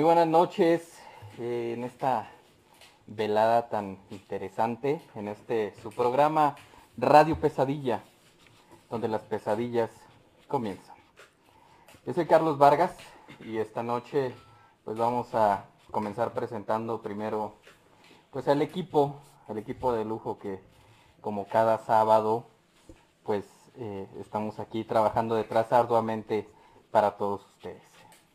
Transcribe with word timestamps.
Muy 0.00 0.06
buenas 0.06 0.28
noches 0.28 0.98
eh, 1.38 1.74
en 1.76 1.84
esta 1.84 2.30
velada 3.06 3.68
tan 3.68 3.98
interesante, 4.08 5.02
en 5.14 5.28
este 5.28 5.74
su 5.82 5.90
programa 5.90 6.56
Radio 6.96 7.38
Pesadilla, 7.38 8.00
donde 8.88 9.08
las 9.08 9.20
pesadillas 9.20 9.90
comienzan. 10.48 10.96
Yo 12.06 12.14
soy 12.14 12.24
Carlos 12.24 12.56
Vargas 12.56 12.96
y 13.40 13.58
esta 13.58 13.82
noche 13.82 14.34
pues 14.86 14.96
vamos 14.96 15.34
a 15.34 15.66
comenzar 15.90 16.32
presentando 16.32 17.02
primero 17.02 17.56
pues 18.30 18.48
al 18.48 18.62
equipo, 18.62 19.20
el 19.50 19.58
equipo 19.58 19.92
de 19.92 20.06
lujo 20.06 20.38
que 20.38 20.60
como 21.20 21.46
cada 21.46 21.76
sábado 21.76 22.46
pues 23.22 23.44
eh, 23.76 24.08
estamos 24.18 24.60
aquí 24.60 24.82
trabajando 24.82 25.34
detrás 25.34 25.74
arduamente 25.74 26.48
para 26.90 27.18
todos 27.18 27.44
ustedes. 27.44 27.82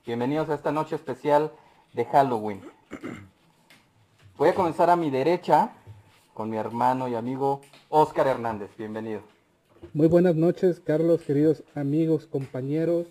Bienvenidos 0.06 0.50
a 0.50 0.54
esta 0.54 0.72
noche 0.72 0.96
especial 0.96 1.52
de 1.96 2.06
Halloween. 2.06 2.62
Voy 4.38 4.50
a 4.50 4.54
comenzar 4.54 4.90
a 4.90 4.98
mi 4.98 5.10
derecha 5.10 5.72
con 6.34 6.50
mi 6.50 6.58
hermano 6.58 7.08
y 7.08 7.16
amigo 7.16 7.62
Oscar 7.88 8.28
Hernández. 8.28 8.70
Bienvenido. 8.78 9.22
Muy 9.94 10.08
buenas 10.08 10.36
noches, 10.36 10.82
Carlos, 10.82 11.22
queridos 11.22 11.64
amigos, 11.74 12.28
compañeros 12.28 13.08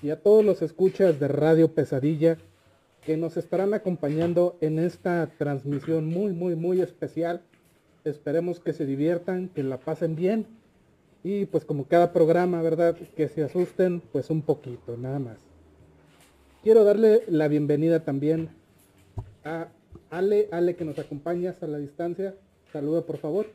y 0.00 0.10
a 0.10 0.22
todos 0.22 0.44
los 0.44 0.62
escuchas 0.62 1.18
de 1.18 1.26
Radio 1.26 1.74
Pesadilla 1.74 2.38
que 3.04 3.16
nos 3.16 3.36
estarán 3.36 3.74
acompañando 3.74 4.56
en 4.60 4.78
esta 4.78 5.26
transmisión 5.36 6.06
muy, 6.06 6.32
muy, 6.32 6.54
muy 6.54 6.80
especial. 6.80 7.42
Esperemos 8.04 8.60
que 8.60 8.72
se 8.72 8.86
diviertan, 8.86 9.48
que 9.48 9.64
la 9.64 9.78
pasen 9.78 10.14
bien 10.14 10.46
y 11.24 11.46
pues 11.46 11.64
como 11.64 11.84
cada 11.84 12.12
programa, 12.12 12.62
¿verdad? 12.62 12.96
Que 13.16 13.28
se 13.28 13.42
asusten 13.42 14.00
pues 14.12 14.30
un 14.30 14.42
poquito, 14.42 14.96
nada 14.96 15.18
más. 15.18 15.49
Quiero 16.62 16.84
darle 16.84 17.24
la 17.28 17.48
bienvenida 17.48 18.04
también 18.04 18.50
a 19.46 19.68
Ale, 20.10 20.50
Ale 20.52 20.76
que 20.76 20.84
nos 20.84 20.98
acompañas 20.98 21.62
a 21.62 21.66
la 21.66 21.78
distancia. 21.78 22.34
Saluda 22.70 23.00
por 23.06 23.16
favor. 23.16 23.46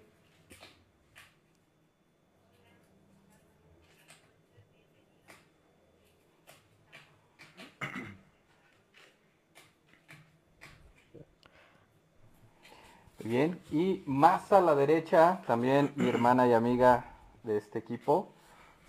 Bien, 13.24 13.60
y 13.72 14.04
más 14.08 14.52
a 14.52 14.62
la 14.62 14.76
derecha, 14.76 15.42
también 15.46 15.92
mi 15.96 16.10
hermana 16.10 16.48
y 16.48 16.54
amiga 16.54 17.06
de 17.44 17.58
este 17.58 17.78
equipo, 17.80 18.34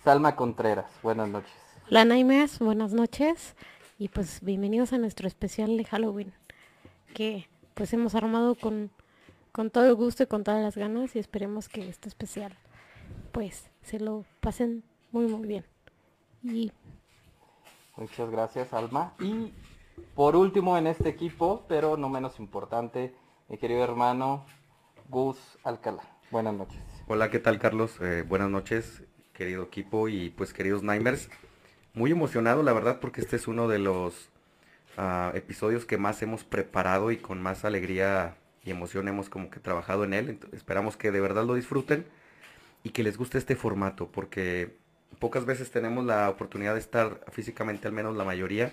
Salma 0.03 0.35
Contreras. 0.35 0.91
Buenas 1.03 1.29
noches. 1.29 1.53
Hola 1.89 2.05
Naimes, 2.05 2.57
buenas 2.59 2.93
noches. 2.93 3.55
Y 3.99 4.09
pues 4.09 4.41
bienvenidos 4.43 4.93
a 4.93 4.99
nuestro 4.99 5.27
especial 5.27 5.75
de 5.75 5.83
Halloween, 5.83 6.31
que 7.15 7.47
pues 7.73 7.91
hemos 7.93 8.13
armado 8.13 8.53
con, 8.53 8.91
con 9.51 9.71
todo 9.71 9.87
el 9.87 9.95
gusto 9.95 10.21
y 10.21 10.27
con 10.27 10.43
todas 10.43 10.61
las 10.61 10.77
ganas 10.77 11.15
y 11.15 11.19
esperemos 11.19 11.67
que 11.67 11.89
este 11.89 12.07
especial 12.07 12.55
pues 13.31 13.71
se 13.81 13.99
lo 13.99 14.23
pasen 14.39 14.83
muy 15.11 15.25
muy 15.25 15.47
bien. 15.47 15.65
Y 16.43 16.71
Muchas 17.95 18.29
gracias, 18.29 18.71
Alma. 18.71 19.15
Y 19.19 19.51
por 20.13 20.35
último 20.35 20.77
en 20.77 20.85
este 20.85 21.09
equipo, 21.09 21.65
pero 21.67 21.97
no 21.97 22.07
menos 22.07 22.39
importante, 22.39 23.15
mi 23.49 23.57
querido 23.57 23.83
hermano 23.83 24.45
Gus 25.09 25.57
Alcalá. 25.63 26.03
Buenas 26.29 26.53
noches. 26.53 26.83
Hola, 27.07 27.31
¿qué 27.31 27.39
tal 27.39 27.57
Carlos? 27.57 27.99
Eh, 28.01 28.21
buenas 28.21 28.51
noches, 28.51 29.01
querido 29.33 29.63
equipo 29.63 30.07
y 30.07 30.29
pues 30.29 30.53
queridos 30.53 30.83
Nimers 30.83 31.31
muy 31.97 32.11
emocionado, 32.11 32.63
la 32.63 32.73
verdad, 32.73 32.99
porque 32.99 33.21
este 33.21 33.35
es 33.35 33.47
uno 33.47 33.67
de 33.67 33.79
los 33.79 34.29
uh, 34.97 35.35
episodios 35.35 35.85
que 35.85 35.97
más 35.97 36.21
hemos 36.21 36.43
preparado 36.43 37.11
y 37.11 37.17
con 37.17 37.41
más 37.41 37.65
alegría 37.65 38.37
y 38.63 38.71
emoción 38.71 39.07
hemos 39.07 39.29
como 39.29 39.49
que 39.49 39.59
trabajado 39.59 40.03
en 40.03 40.13
él. 40.13 40.39
Esperamos 40.53 40.95
que 40.95 41.11
de 41.11 41.19
verdad 41.19 41.45
lo 41.45 41.55
disfruten 41.55 42.05
y 42.83 42.91
que 42.91 43.03
les 43.03 43.17
guste 43.17 43.39
este 43.39 43.55
formato, 43.55 44.07
porque 44.07 44.77
pocas 45.19 45.45
veces 45.45 45.71
tenemos 45.71 46.05
la 46.05 46.29
oportunidad 46.29 46.73
de 46.73 46.79
estar 46.79 47.25
físicamente, 47.31 47.87
al 47.87 47.93
menos 47.93 48.15
la 48.15 48.23
mayoría, 48.23 48.71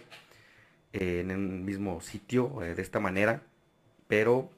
en 0.93 1.31
el 1.31 1.39
mismo 1.39 2.01
sitio 2.03 2.63
eh, 2.63 2.75
de 2.75 2.83
esta 2.83 3.01
manera. 3.01 3.43
Pero, 4.07 4.51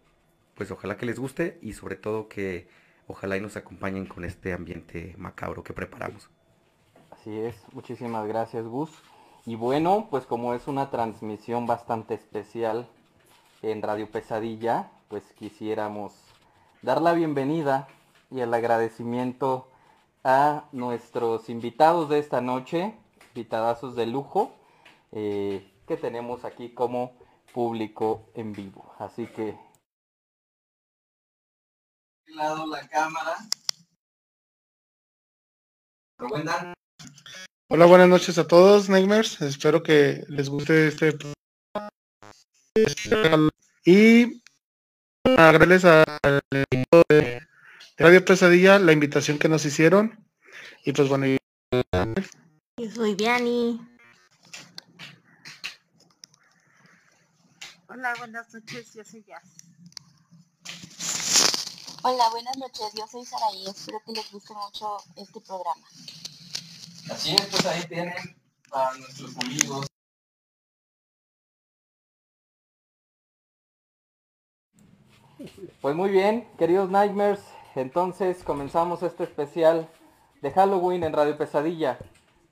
pues 0.55 0.71
ojalá 0.73 0.97
que 0.97 1.07
les 1.07 1.19
guste 1.21 1.59
y 1.63 1.75
sobre 1.75 1.97
todo 1.97 2.29
que 2.29 2.67
ojalá 3.07 3.37
y 3.37 3.41
nos 3.41 3.57
acompañen 3.57 4.07
con 4.07 4.25
este 4.25 4.53
ambiente 4.53 5.15
macabro 5.19 5.63
que 5.63 5.73
preparamos. 5.73 6.29
Así 7.27 7.41
es, 7.41 7.57
muchísimas 7.73 8.25
gracias 8.29 8.65
Gus. 8.67 8.89
Y 9.47 9.57
bueno, 9.57 10.07
pues 10.11 10.27
como 10.27 10.55
es 10.55 10.69
una 10.69 10.91
transmisión 10.91 11.67
bastante 11.67 12.15
especial 12.15 12.87
en 13.63 13.83
Radio 13.83 14.09
Pesadilla, 14.09 14.93
pues 15.09 15.25
quisiéramos 15.33 16.13
dar 16.83 17.03
la 17.03 17.15
bienvenida 17.15 17.89
y 18.31 18.43
el 18.43 18.55
agradecimiento 18.55 19.69
a 20.23 20.67
nuestros 20.71 21.49
invitados 21.49 22.09
de 22.09 22.21
esta 22.21 22.41
noche, 22.41 22.97
invitadazos 23.35 23.97
de 23.97 24.07
lujo, 24.07 24.53
eh, 25.11 25.69
que 25.89 25.97
tenemos 25.97 26.45
aquí 26.45 26.69
como 26.71 27.11
público 27.53 28.31
en 28.35 28.53
vivo. 28.53 28.95
Así 29.01 29.27
que... 29.27 29.59
lado 32.29 32.69
la 32.69 32.87
cámara. 32.87 33.35
Hola, 37.69 37.87
buenas 37.87 38.09
noches 38.09 38.39
a 38.39 38.47
todos, 38.47 38.89
Nightmares. 38.89 39.41
Espero 39.43 39.83
que 39.83 40.25
les 40.29 40.49
guste 40.49 40.89
este 40.89 41.19
y 43.85 44.43
agradecerles 45.25 45.85
al 45.85 46.41
equipo 46.71 47.03
de 47.09 47.47
Radio 47.97 48.25
Pesadilla 48.25 48.79
la 48.79 48.93
invitación 48.93 49.39
que 49.39 49.49
nos 49.49 49.65
hicieron. 49.65 50.27
Y 50.85 50.93
pues 50.93 51.09
bueno, 51.09 51.27
yo 51.27 52.91
soy 52.95 53.15
Viani. 53.15 53.81
Hola, 57.89 58.15
buenas 58.19 58.53
noches, 58.53 58.93
yo 58.95 59.05
soy 59.05 59.25
Jazz. 59.25 59.57
Hola, 62.03 62.29
buenas 62.31 62.57
noches, 62.59 62.93
yo 62.97 63.07
soy 63.07 63.25
Saraí. 63.25 63.67
Espero 63.67 64.01
que 64.05 64.13
les 64.13 64.31
guste 64.31 64.53
mucho 64.55 64.99
este 65.17 65.41
programa. 65.41 65.87
Así 67.11 67.35
es, 67.35 67.47
pues 67.47 67.67
ahí 67.67 67.83
tienen 67.89 68.15
a 68.73 68.93
nuestros 68.99 69.37
amigos. 69.39 69.87
Pues 75.81 75.95
muy 75.95 76.11
bien, 76.11 76.49
queridos 76.59 76.91
Nightmares, 76.91 77.41
entonces 77.75 78.43
comenzamos 78.43 79.03
este 79.03 79.25
especial 79.25 79.89
de 80.43 80.51
Halloween 80.51 81.05
en 81.05 81.13
Radio 81.13 81.37
Pesadilla, 81.37 81.99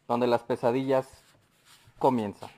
donde 0.07 0.27
las 0.27 0.43
pesadillas 0.43 1.09
comienzan. 1.99 2.51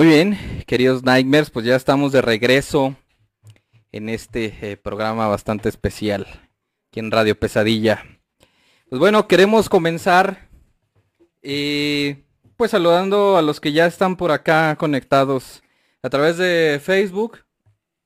Muy 0.00 0.08
bien, 0.08 0.38
queridos 0.66 1.02
Nightmares, 1.02 1.50
pues 1.50 1.66
ya 1.66 1.76
estamos 1.76 2.10
de 2.10 2.22
regreso 2.22 2.96
en 3.92 4.08
este 4.08 4.56
eh, 4.62 4.78
programa 4.78 5.28
bastante 5.28 5.68
especial 5.68 6.26
aquí 6.88 7.00
en 7.00 7.10
Radio 7.10 7.38
Pesadilla. 7.38 8.02
Pues 8.88 8.98
bueno, 8.98 9.28
queremos 9.28 9.68
comenzar 9.68 10.48
eh, 11.42 12.24
pues 12.56 12.70
saludando 12.70 13.36
a 13.36 13.42
los 13.42 13.60
que 13.60 13.72
ya 13.72 13.84
están 13.84 14.16
por 14.16 14.32
acá 14.32 14.74
conectados 14.76 15.62
a 16.02 16.08
través 16.08 16.38
de 16.38 16.80
Facebook 16.82 17.40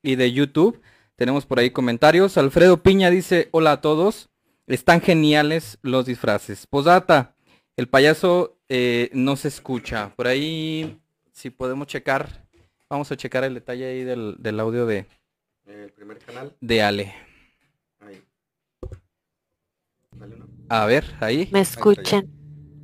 y 0.03 0.17
de 0.17 0.33
YouTube. 0.33 0.83
Tenemos 1.15 1.47
por 1.47 1.61
ahí 1.61 1.71
comentarios. 1.71 2.37
Alfredo 2.37 2.83
Piña 2.83 3.09
dice, 3.09 3.51
hola 3.53 3.71
a 3.71 3.81
todos. 3.81 4.31
Están 4.67 5.01
geniales 5.01 5.79
los 5.83 6.07
disfraces. 6.07 6.67
Posata, 6.67 7.37
el 7.77 7.87
payaso 7.87 8.59
eh, 8.69 9.11
no 9.13 9.37
se 9.37 9.47
escucha. 9.47 10.13
Por 10.17 10.27
ahí, 10.27 11.01
si 11.35 11.51
podemos 11.51 11.87
checar, 11.89 12.47
vamos 12.89 13.11
a 13.13 13.17
checar 13.17 13.45
el 13.45 13.55
detalle 13.55 13.85
ahí 13.87 14.05
del, 14.05 14.37
del 14.39 14.61
audio 14.61 14.87
de, 14.87 15.05
El 15.67 15.91
primer 15.91 16.19
canal. 16.19 16.55
de 16.61 16.83
Ale. 16.83 17.15
Ahí. 18.01 18.23
Dale. 20.13 20.37
A 20.69 20.87
ver, 20.87 21.05
ahí. 21.21 21.49
Me 21.53 21.61
escuchan. 21.61 22.29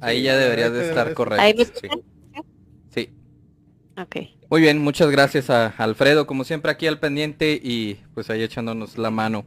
Ahí 0.01 0.23
ya 0.25 0.37
debería 0.37 0.69
de 0.69 0.89
estar 0.89 1.15
correcto. 1.15 1.43
Ahí 1.43 1.55
me 1.55 1.65
sí. 1.65 1.71
escuchan. 1.73 2.01
Sí. 2.93 3.11
Ok. 3.97 4.17
Muy 4.51 4.61
bien, 4.61 4.79
muchas 4.79 5.11
gracias 5.11 5.49
a 5.49 5.69
Alfredo, 5.69 6.27
como 6.27 6.43
siempre 6.43 6.73
aquí 6.73 6.89
al 6.89 6.99
pendiente 6.99 7.59
y 7.63 7.95
pues 8.15 8.31
ahí 8.31 8.43
echándonos 8.43 8.99
la 8.99 9.11
mano. 9.11 9.45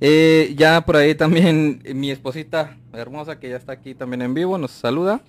Eh, 0.00 0.54
ya 0.56 0.80
por 0.86 0.96
ahí 0.96 1.14
también 1.14 1.82
mi 1.94 2.10
esposita 2.10 2.78
hermosa 2.94 3.38
que 3.38 3.50
ya 3.50 3.56
está 3.56 3.72
aquí 3.72 3.94
también 3.94 4.22
en 4.22 4.32
vivo 4.32 4.56
nos 4.56 4.70
saluda. 4.70 5.20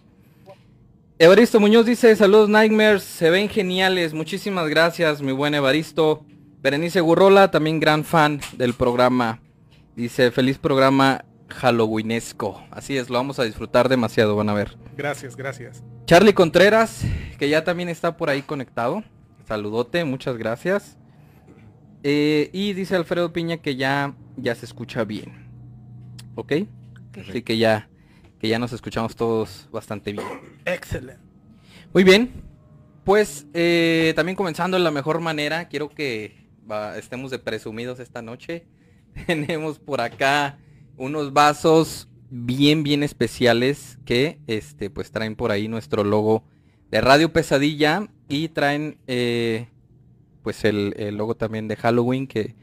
Evaristo 1.21 1.59
Muñoz 1.59 1.85
dice, 1.85 2.15
saludos 2.15 2.50
Nightmares, 2.50 3.03
se 3.03 3.29
ven 3.29 3.47
geniales, 3.47 4.12
muchísimas 4.12 4.68
gracias 4.68 5.21
mi 5.21 5.31
buen 5.31 5.53
Evaristo. 5.53 6.25
Berenice 6.63 7.00
Gurrola, 7.00 7.51
también 7.51 7.79
gran 7.79 8.03
fan 8.03 8.41
del 8.57 8.73
programa. 8.73 9.39
Dice, 9.95 10.31
feliz 10.31 10.57
programa 10.57 11.23
Halloweenesco. 11.47 12.65
Así 12.71 12.97
es, 12.97 13.12
lo 13.12 13.19
vamos 13.19 13.38
a 13.38 13.44
disfrutar 13.44 13.88
demasiado, 13.88 14.35
van 14.35 14.50
a 14.50 14.56
ver. 14.56 14.75
Gracias, 14.97 15.35
gracias. 15.35 15.83
Charlie 16.06 16.33
Contreras, 16.33 17.03
que 17.38 17.50
ya 17.50 17.63
también 17.63 17.89
está 17.89 18.17
por 18.17 18.31
ahí 18.31 18.41
conectado. 18.41 19.03
Saludote, 19.47 20.03
muchas 20.06 20.38
gracias. 20.38 20.97
Eh, 22.01 22.50
y 22.51 22.74
dice 22.74 22.95
Alfredo 22.95 23.31
Piña 23.31 23.57
que 23.57 23.75
ya, 23.75 24.15
ya 24.38 24.56
se 24.56 24.65
escucha 24.65 25.03
bien. 25.03 25.47
¿Ok? 26.33 26.53
Así 27.15 27.44
que 27.44 27.59
ya, 27.59 27.90
que 28.41 28.47
ya 28.47 28.57
nos 28.57 28.73
escuchamos 28.73 29.15
todos 29.15 29.69
bastante 29.71 30.11
bien. 30.13 30.25
Excelente. 30.65 31.21
Muy 31.93 32.03
bien. 32.03 32.31
Pues 33.03 33.45
eh, 33.53 34.13
también 34.15 34.35
comenzando 34.35 34.77
de 34.77 34.83
la 34.83 34.89
mejor 34.91 35.19
manera, 35.21 35.67
quiero 35.67 35.89
que 35.89 36.49
va- 36.69 36.97
estemos 36.97 37.29
de 37.29 37.38
presumidos 37.38 37.99
esta 37.99 38.23
noche. 38.23 38.65
Tenemos 39.27 39.77
por 39.77 40.01
acá 40.01 40.57
unos 40.97 41.33
vasos 41.33 42.07
bien, 42.31 42.81
bien 42.83 43.03
especiales 43.03 43.99
que 44.05 44.39
este, 44.47 44.89
pues 44.89 45.11
traen 45.11 45.35
por 45.35 45.51
ahí 45.51 45.67
nuestro 45.67 46.03
logo 46.03 46.43
de 46.89 46.99
Radio 47.01 47.31
Pesadilla 47.31 48.07
y 48.27 48.47
traen 48.49 48.97
eh, 49.07 49.67
pues 50.41 50.63
el, 50.65 50.93
el 50.97 51.15
logo 51.17 51.35
también 51.35 51.67
de 51.67 51.75
Halloween 51.75 52.25
que 52.27 52.55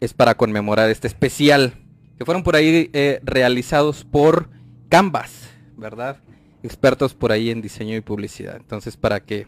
es 0.00 0.14
para 0.14 0.36
conmemorar 0.36 0.88
este 0.90 1.06
especial 1.08 1.74
que 2.16 2.24
fueron 2.24 2.42
por 2.44 2.56
ahí 2.56 2.90
eh, 2.92 3.20
realizados 3.24 4.04
por 4.04 4.50
Canvas, 4.88 5.50
¿verdad? 5.76 6.20
Expertos 6.62 7.14
por 7.14 7.32
ahí 7.32 7.50
en 7.50 7.62
diseño 7.62 7.96
y 7.96 8.00
publicidad. 8.00 8.56
Entonces 8.56 8.96
para 8.96 9.20
que 9.20 9.46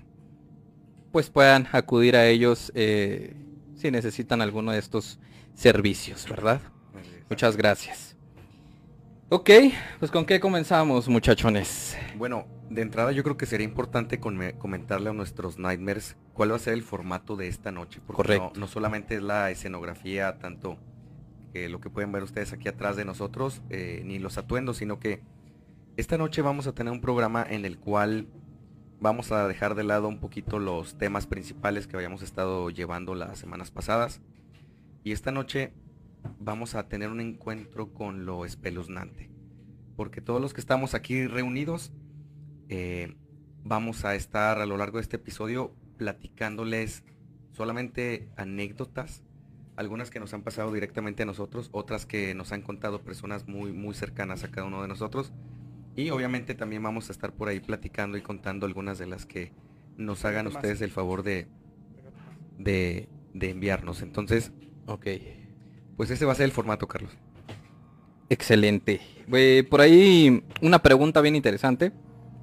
pues 1.12 1.28
puedan 1.30 1.66
acudir 1.72 2.16
a 2.16 2.26
ellos 2.26 2.70
eh, 2.74 3.34
si 3.74 3.90
necesitan 3.90 4.42
alguno 4.42 4.72
de 4.72 4.78
estos 4.78 5.18
servicios, 5.54 6.26
¿verdad? 6.28 6.60
Muchas 7.28 7.56
gracias. 7.56 8.16
Ok, 9.28 9.50
pues 10.00 10.10
con 10.10 10.24
qué 10.24 10.40
comenzamos, 10.40 11.08
muchachones. 11.08 11.96
Bueno, 12.16 12.46
de 12.68 12.82
entrada 12.82 13.12
yo 13.12 13.22
creo 13.22 13.36
que 13.36 13.46
sería 13.46 13.64
importante 13.64 14.18
comentarle 14.18 15.10
a 15.10 15.12
nuestros 15.12 15.58
Nightmares 15.58 16.16
cuál 16.34 16.52
va 16.52 16.56
a 16.56 16.58
ser 16.58 16.74
el 16.74 16.82
formato 16.82 17.36
de 17.36 17.46
esta 17.46 17.70
noche. 17.70 18.00
Porque 18.04 18.16
Correcto. 18.16 18.52
No, 18.54 18.60
no 18.60 18.66
solamente 18.66 19.14
es 19.16 19.22
la 19.22 19.50
escenografía, 19.50 20.38
tanto 20.38 20.78
que 21.52 21.68
lo 21.68 21.80
que 21.80 21.90
pueden 21.90 22.12
ver 22.12 22.22
ustedes 22.22 22.52
aquí 22.52 22.68
atrás 22.68 22.96
de 22.96 23.04
nosotros, 23.04 23.62
eh, 23.70 24.02
ni 24.04 24.18
los 24.18 24.38
atuendos, 24.38 24.78
sino 24.78 24.98
que 24.98 25.22
esta 25.96 26.16
noche 26.18 26.42
vamos 26.42 26.66
a 26.66 26.72
tener 26.72 26.92
un 26.92 27.00
programa 27.00 27.44
en 27.48 27.64
el 27.64 27.78
cual 27.78 28.28
vamos 29.00 29.32
a 29.32 29.48
dejar 29.48 29.74
de 29.74 29.84
lado 29.84 30.08
un 30.08 30.20
poquito 30.20 30.58
los 30.58 30.96
temas 30.96 31.26
principales 31.26 31.86
que 31.86 31.96
habíamos 31.96 32.22
estado 32.22 32.70
llevando 32.70 33.14
las 33.14 33.38
semanas 33.38 33.70
pasadas. 33.70 34.20
Y 35.04 35.12
esta 35.12 35.32
noche 35.32 35.72
vamos 36.38 36.74
a 36.74 36.88
tener 36.88 37.10
un 37.10 37.20
encuentro 37.20 37.92
con 37.92 38.26
lo 38.26 38.44
espeluznante. 38.44 39.30
Porque 39.96 40.20
todos 40.20 40.40
los 40.40 40.54
que 40.54 40.60
estamos 40.60 40.94
aquí 40.94 41.26
reunidos 41.26 41.92
eh, 42.68 43.16
vamos 43.64 44.04
a 44.04 44.14
estar 44.14 44.58
a 44.58 44.66
lo 44.66 44.76
largo 44.76 44.98
de 44.98 45.02
este 45.02 45.16
episodio 45.16 45.74
platicándoles 45.96 47.04
solamente 47.52 48.30
anécdotas, 48.36 49.22
algunas 49.80 50.10
que 50.10 50.20
nos 50.20 50.34
han 50.34 50.42
pasado 50.42 50.70
directamente 50.72 51.22
a 51.22 51.26
nosotros, 51.26 51.70
otras 51.72 52.04
que 52.04 52.34
nos 52.34 52.52
han 52.52 52.60
contado 52.60 53.00
personas 53.00 53.48
muy, 53.48 53.72
muy 53.72 53.94
cercanas 53.94 54.44
a 54.44 54.50
cada 54.50 54.66
uno 54.66 54.82
de 54.82 54.88
nosotros. 54.88 55.32
Y 55.96 56.10
obviamente 56.10 56.54
también 56.54 56.82
vamos 56.82 57.08
a 57.08 57.12
estar 57.12 57.32
por 57.32 57.48
ahí 57.48 57.60
platicando 57.60 58.18
y 58.18 58.20
contando 58.20 58.66
algunas 58.66 58.98
de 58.98 59.06
las 59.06 59.24
que 59.24 59.52
nos 59.96 60.24
hagan 60.26 60.46
ustedes 60.46 60.82
el 60.82 60.90
favor 60.90 61.22
de, 61.22 61.46
de, 62.58 63.08
de 63.32 63.50
enviarnos. 63.50 64.02
Entonces, 64.02 64.52
Ok. 64.86 65.06
pues 65.96 66.10
ese 66.10 66.26
va 66.26 66.32
a 66.32 66.36
ser 66.36 66.44
el 66.44 66.52
formato, 66.52 66.86
Carlos. 66.86 67.12
Excelente. 68.28 69.00
Eh, 69.32 69.66
por 69.68 69.80
ahí 69.80 70.44
una 70.60 70.80
pregunta 70.80 71.20
bien 71.22 71.36
interesante. 71.36 71.92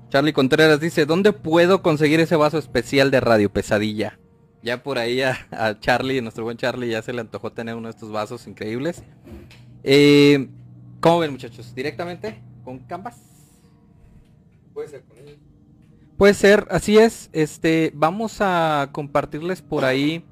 Charlie 0.09 0.33
Contreras 0.33 0.79
dice, 0.79 1.05
¿dónde 1.05 1.33
puedo 1.33 1.83
conseguir 1.83 2.19
ese 2.19 2.35
vaso 2.35 2.57
especial 2.57 3.11
de 3.11 3.19
Radio 3.19 3.51
Pesadilla? 3.51 4.17
Ya 4.63 4.83
por 4.83 4.97
ahí 4.97 5.21
a, 5.21 5.37
a 5.51 5.79
Charlie, 5.79 6.21
nuestro 6.21 6.43
buen 6.43 6.57
Charlie, 6.57 6.89
ya 6.89 7.01
se 7.01 7.13
le 7.13 7.21
antojó 7.21 7.51
tener 7.51 7.75
uno 7.75 7.87
de 7.87 7.91
estos 7.91 8.11
vasos 8.11 8.47
increíbles. 8.47 9.03
Eh, 9.83 10.49
¿Cómo 10.99 11.19
ven 11.19 11.31
muchachos? 11.31 11.73
¿Directamente? 11.75 12.41
¿Con 12.63 12.79
Canvas? 12.79 13.21
Puede 14.73 14.89
ser 14.89 15.03
con 15.03 15.17
ellos. 15.17 15.37
Puede 16.17 16.33
ser, 16.33 16.67
así 16.71 16.97
es. 16.97 17.29
Este, 17.31 17.91
vamos 17.93 18.37
a 18.41 18.89
compartirles 18.91 19.61
por 19.61 19.85
ahí 19.85 20.25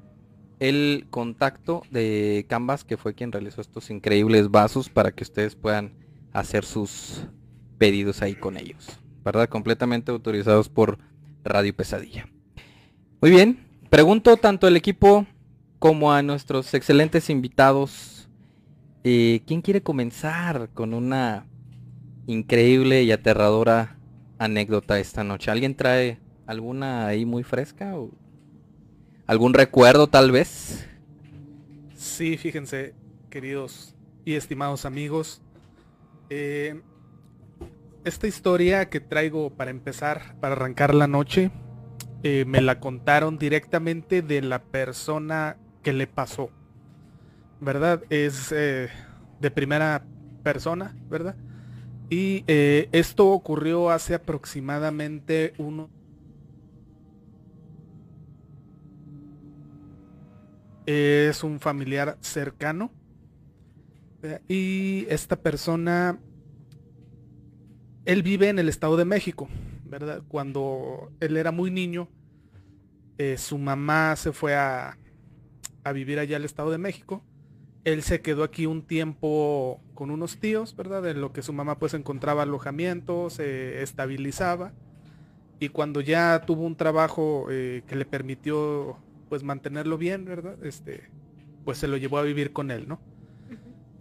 el 0.58 1.06
contacto 1.10 1.82
de 1.90 2.44
Canvas, 2.48 2.84
que 2.84 2.96
fue 2.96 3.14
quien 3.14 3.30
realizó 3.30 3.60
estos 3.60 3.90
increíbles 3.90 4.50
vasos 4.50 4.88
para 4.88 5.12
que 5.12 5.22
ustedes 5.22 5.54
puedan 5.54 5.94
hacer 6.32 6.64
sus 6.64 7.26
pedidos 7.78 8.22
ahí 8.22 8.34
con 8.34 8.56
ellos. 8.56 8.98
¿Verdad? 9.24 9.48
Completamente 9.48 10.10
autorizados 10.10 10.68
por 10.68 10.98
Radio 11.44 11.74
Pesadilla. 11.74 12.28
Muy 13.20 13.30
bien. 13.30 13.65
Pregunto 13.96 14.36
tanto 14.36 14.66
al 14.66 14.76
equipo 14.76 15.24
como 15.78 16.12
a 16.12 16.20
nuestros 16.20 16.74
excelentes 16.74 17.30
invitados. 17.30 18.28
eh, 19.04 19.40
¿Quién 19.46 19.62
quiere 19.62 19.82
comenzar 19.82 20.68
con 20.74 20.92
una 20.92 21.46
increíble 22.26 23.04
y 23.04 23.10
aterradora 23.10 23.96
anécdota 24.36 24.98
esta 24.98 25.24
noche? 25.24 25.50
¿Alguien 25.50 25.74
trae 25.74 26.20
alguna 26.46 27.06
ahí 27.06 27.24
muy 27.24 27.42
fresca? 27.42 27.96
o 27.96 28.10
¿Algún 29.26 29.54
recuerdo 29.54 30.08
tal 30.08 30.30
vez? 30.30 30.86
Sí, 31.94 32.36
fíjense, 32.36 32.94
queridos 33.30 33.94
y 34.26 34.34
estimados 34.34 34.84
amigos. 34.84 35.40
eh, 36.28 36.82
esta 38.04 38.26
historia 38.26 38.90
que 38.90 39.00
traigo 39.00 39.48
para 39.56 39.70
empezar, 39.70 40.38
para 40.38 40.54
arrancar 40.54 40.94
la 40.94 41.06
noche, 41.06 41.50
eh, 42.22 42.44
me 42.46 42.60
la 42.60 42.80
contaron 42.80 43.38
directamente 43.38 44.22
de 44.22 44.42
la 44.42 44.62
persona 44.62 45.56
que 45.82 45.92
le 45.92 46.06
pasó. 46.06 46.50
¿Verdad? 47.60 48.02
Es 48.10 48.52
eh, 48.52 48.88
de 49.40 49.50
primera 49.50 50.04
persona, 50.42 50.94
¿verdad? 51.08 51.36
Y 52.08 52.44
eh, 52.46 52.88
esto 52.92 53.28
ocurrió 53.28 53.90
hace 53.90 54.14
aproximadamente 54.14 55.54
uno... 55.58 55.90
Es 60.86 61.42
un 61.42 61.58
familiar 61.58 62.16
cercano. 62.20 62.92
Y 64.48 65.06
esta 65.08 65.36
persona, 65.36 66.18
él 68.04 68.22
vive 68.22 68.48
en 68.48 68.58
el 68.58 68.68
Estado 68.68 68.96
de 68.96 69.04
México, 69.04 69.48
¿verdad? 69.98 70.22
Cuando 70.28 71.10
él 71.20 71.38
era 71.38 71.52
muy 71.52 71.70
niño, 71.70 72.08
eh, 73.16 73.38
su 73.38 73.56
mamá 73.56 74.14
se 74.16 74.32
fue 74.32 74.54
a, 74.54 74.98
a 75.84 75.92
vivir 75.92 76.18
allá 76.18 76.36
al 76.36 76.44
Estado 76.44 76.70
de 76.70 76.76
México. 76.76 77.24
Él 77.84 78.02
se 78.02 78.20
quedó 78.20 78.44
aquí 78.44 78.66
un 78.66 78.82
tiempo 78.82 79.80
con 79.94 80.10
unos 80.10 80.36
tíos, 80.38 80.76
¿verdad? 80.76 81.08
En 81.08 81.22
lo 81.22 81.32
que 81.32 81.40
su 81.40 81.54
mamá 81.54 81.78
pues 81.78 81.94
encontraba 81.94 82.42
alojamiento, 82.42 83.30
se 83.30 83.82
estabilizaba. 83.82 84.74
Y 85.60 85.70
cuando 85.70 86.02
ya 86.02 86.42
tuvo 86.44 86.66
un 86.66 86.76
trabajo 86.76 87.46
eh, 87.50 87.82
que 87.86 87.96
le 87.96 88.04
permitió 88.04 88.98
pues 89.30 89.44
mantenerlo 89.44 89.96
bien, 89.96 90.26
¿verdad? 90.26 90.62
Este, 90.62 91.08
pues 91.64 91.78
se 91.78 91.88
lo 91.88 91.96
llevó 91.96 92.18
a 92.18 92.22
vivir 92.22 92.52
con 92.52 92.70
él, 92.70 92.86
¿no? 92.86 93.00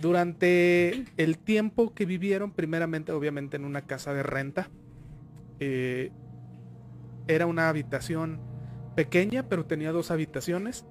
Durante 0.02 1.06
el 1.16 1.38
tiempo 1.38 1.94
que 1.94 2.06
vivieron, 2.06 2.52
primeramente 2.52 3.14
obviamente 3.14 3.56
en 3.56 3.64
una 3.64 3.84
casa 3.84 4.14
de 4.14 4.24
renta, 4.24 4.70
eh, 5.60 6.12
era 7.28 7.46
una 7.46 7.70
habitación 7.70 8.40
pequeña, 8.96 9.44
pero 9.50 9.66
tenía 9.66 9.92
dos 9.92 10.12
habitaciones 10.12 10.86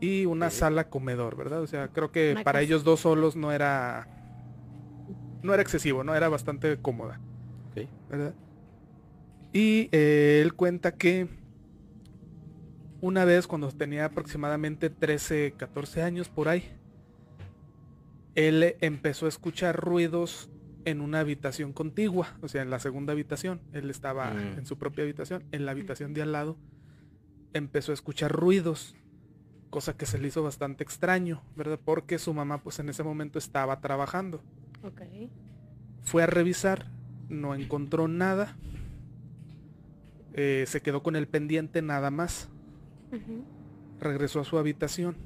y 0.00 0.26
una 0.26 0.50
sala 0.50 0.88
comedor, 0.88 1.36
¿verdad? 1.36 1.62
O 1.62 1.66
sea, 1.66 1.88
creo 1.88 2.12
que 2.12 2.32
Una 2.32 2.44
para 2.44 2.58
casa. 2.58 2.64
ellos 2.64 2.84
dos 2.84 3.00
solos 3.00 3.36
no 3.36 3.52
era 3.52 4.08
no 5.42 5.54
era 5.54 5.62
excesivo, 5.62 6.04
no 6.04 6.14
era 6.14 6.28
bastante 6.28 6.76
cómoda. 6.78 7.20
Y 9.52 9.88
eh, 9.92 10.40
él 10.42 10.54
cuenta 10.54 10.92
que 10.92 11.28
una 13.00 13.24
vez 13.24 13.46
cuando 13.46 13.70
tenía 13.70 14.06
aproximadamente 14.06 14.90
13, 14.90 15.54
14 15.56 16.02
años 16.02 16.28
por 16.28 16.48
ahí, 16.48 16.68
él 18.34 18.76
empezó 18.80 19.26
a 19.26 19.28
escuchar 19.30 19.76
ruidos 19.76 20.50
en 20.86 21.00
una 21.02 21.20
habitación 21.20 21.72
contigua, 21.74 22.28
o 22.40 22.48
sea, 22.48 22.62
en 22.62 22.70
la 22.70 22.78
segunda 22.78 23.12
habitación. 23.12 23.60
Él 23.74 23.90
estaba 23.90 24.30
Mm. 24.32 24.58
en 24.60 24.66
su 24.66 24.78
propia 24.78 25.04
habitación, 25.04 25.44
en 25.52 25.66
la 25.66 25.72
habitación 25.72 26.14
de 26.14 26.22
al 26.22 26.32
lado 26.32 26.56
empezó 27.52 27.90
a 27.90 27.94
escuchar 27.94 28.32
ruidos, 28.32 28.94
cosa 29.70 29.96
que 29.96 30.06
se 30.06 30.18
le 30.18 30.28
hizo 30.28 30.42
bastante 30.42 30.84
extraño, 30.84 31.42
¿verdad? 31.56 31.78
Porque 31.84 32.18
su 32.18 32.32
mamá 32.34 32.62
pues 32.62 32.78
en 32.78 32.88
ese 32.88 33.02
momento 33.02 33.38
estaba 33.38 33.80
trabajando. 33.80 34.42
Ok. 34.82 35.00
Fue 36.02 36.22
a 36.22 36.26
revisar, 36.26 36.86
no 37.28 37.54
encontró 37.54 38.08
nada. 38.08 38.56
Eh, 40.34 40.64
se 40.66 40.82
quedó 40.82 41.02
con 41.02 41.16
el 41.16 41.26
pendiente 41.28 41.82
nada 41.82 42.10
más. 42.10 42.48
Regresó 44.00 44.40
a 44.40 44.44
su 44.44 44.58
habitación. 44.58 45.16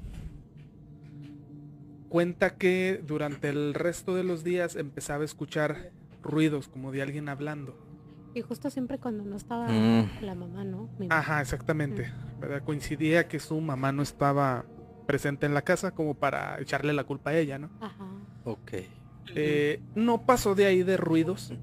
Cuenta 2.11 2.49
que 2.57 3.01
durante 3.07 3.47
el 3.47 3.73
resto 3.73 4.13
de 4.15 4.25
los 4.25 4.43
días 4.43 4.75
empezaba 4.75 5.21
a 5.21 5.25
escuchar 5.25 5.91
ruidos 6.21 6.67
como 6.67 6.91
de 6.91 7.01
alguien 7.01 7.29
hablando. 7.29 7.73
Y 8.33 8.41
justo 8.41 8.69
siempre 8.69 8.97
cuando 8.97 9.23
no 9.23 9.37
estaba 9.37 9.69
Mm. 9.69 10.09
la 10.21 10.35
mamá, 10.35 10.65
¿no? 10.65 10.89
Mi 10.99 11.07
Ajá, 11.09 11.39
exactamente. 11.39 12.11
¿verdad? 12.41 12.63
Coincidía 12.65 13.29
que 13.29 13.39
su 13.39 13.61
mamá 13.61 13.93
no 13.93 14.01
estaba 14.03 14.65
presente 15.07 15.45
en 15.45 15.53
la 15.53 15.61
casa 15.61 15.91
como 15.91 16.13
para 16.15 16.59
echarle 16.59 16.91
la 16.91 17.05
culpa 17.05 17.29
a 17.29 17.37
ella, 17.37 17.57
¿no? 17.57 17.69
Ajá. 17.79 18.05
Ok. 18.43 18.73
Eh, 19.33 19.81
no 19.95 20.25
pasó 20.25 20.53
de 20.53 20.65
ahí 20.65 20.83
de 20.83 20.97
ruidos, 20.97 21.53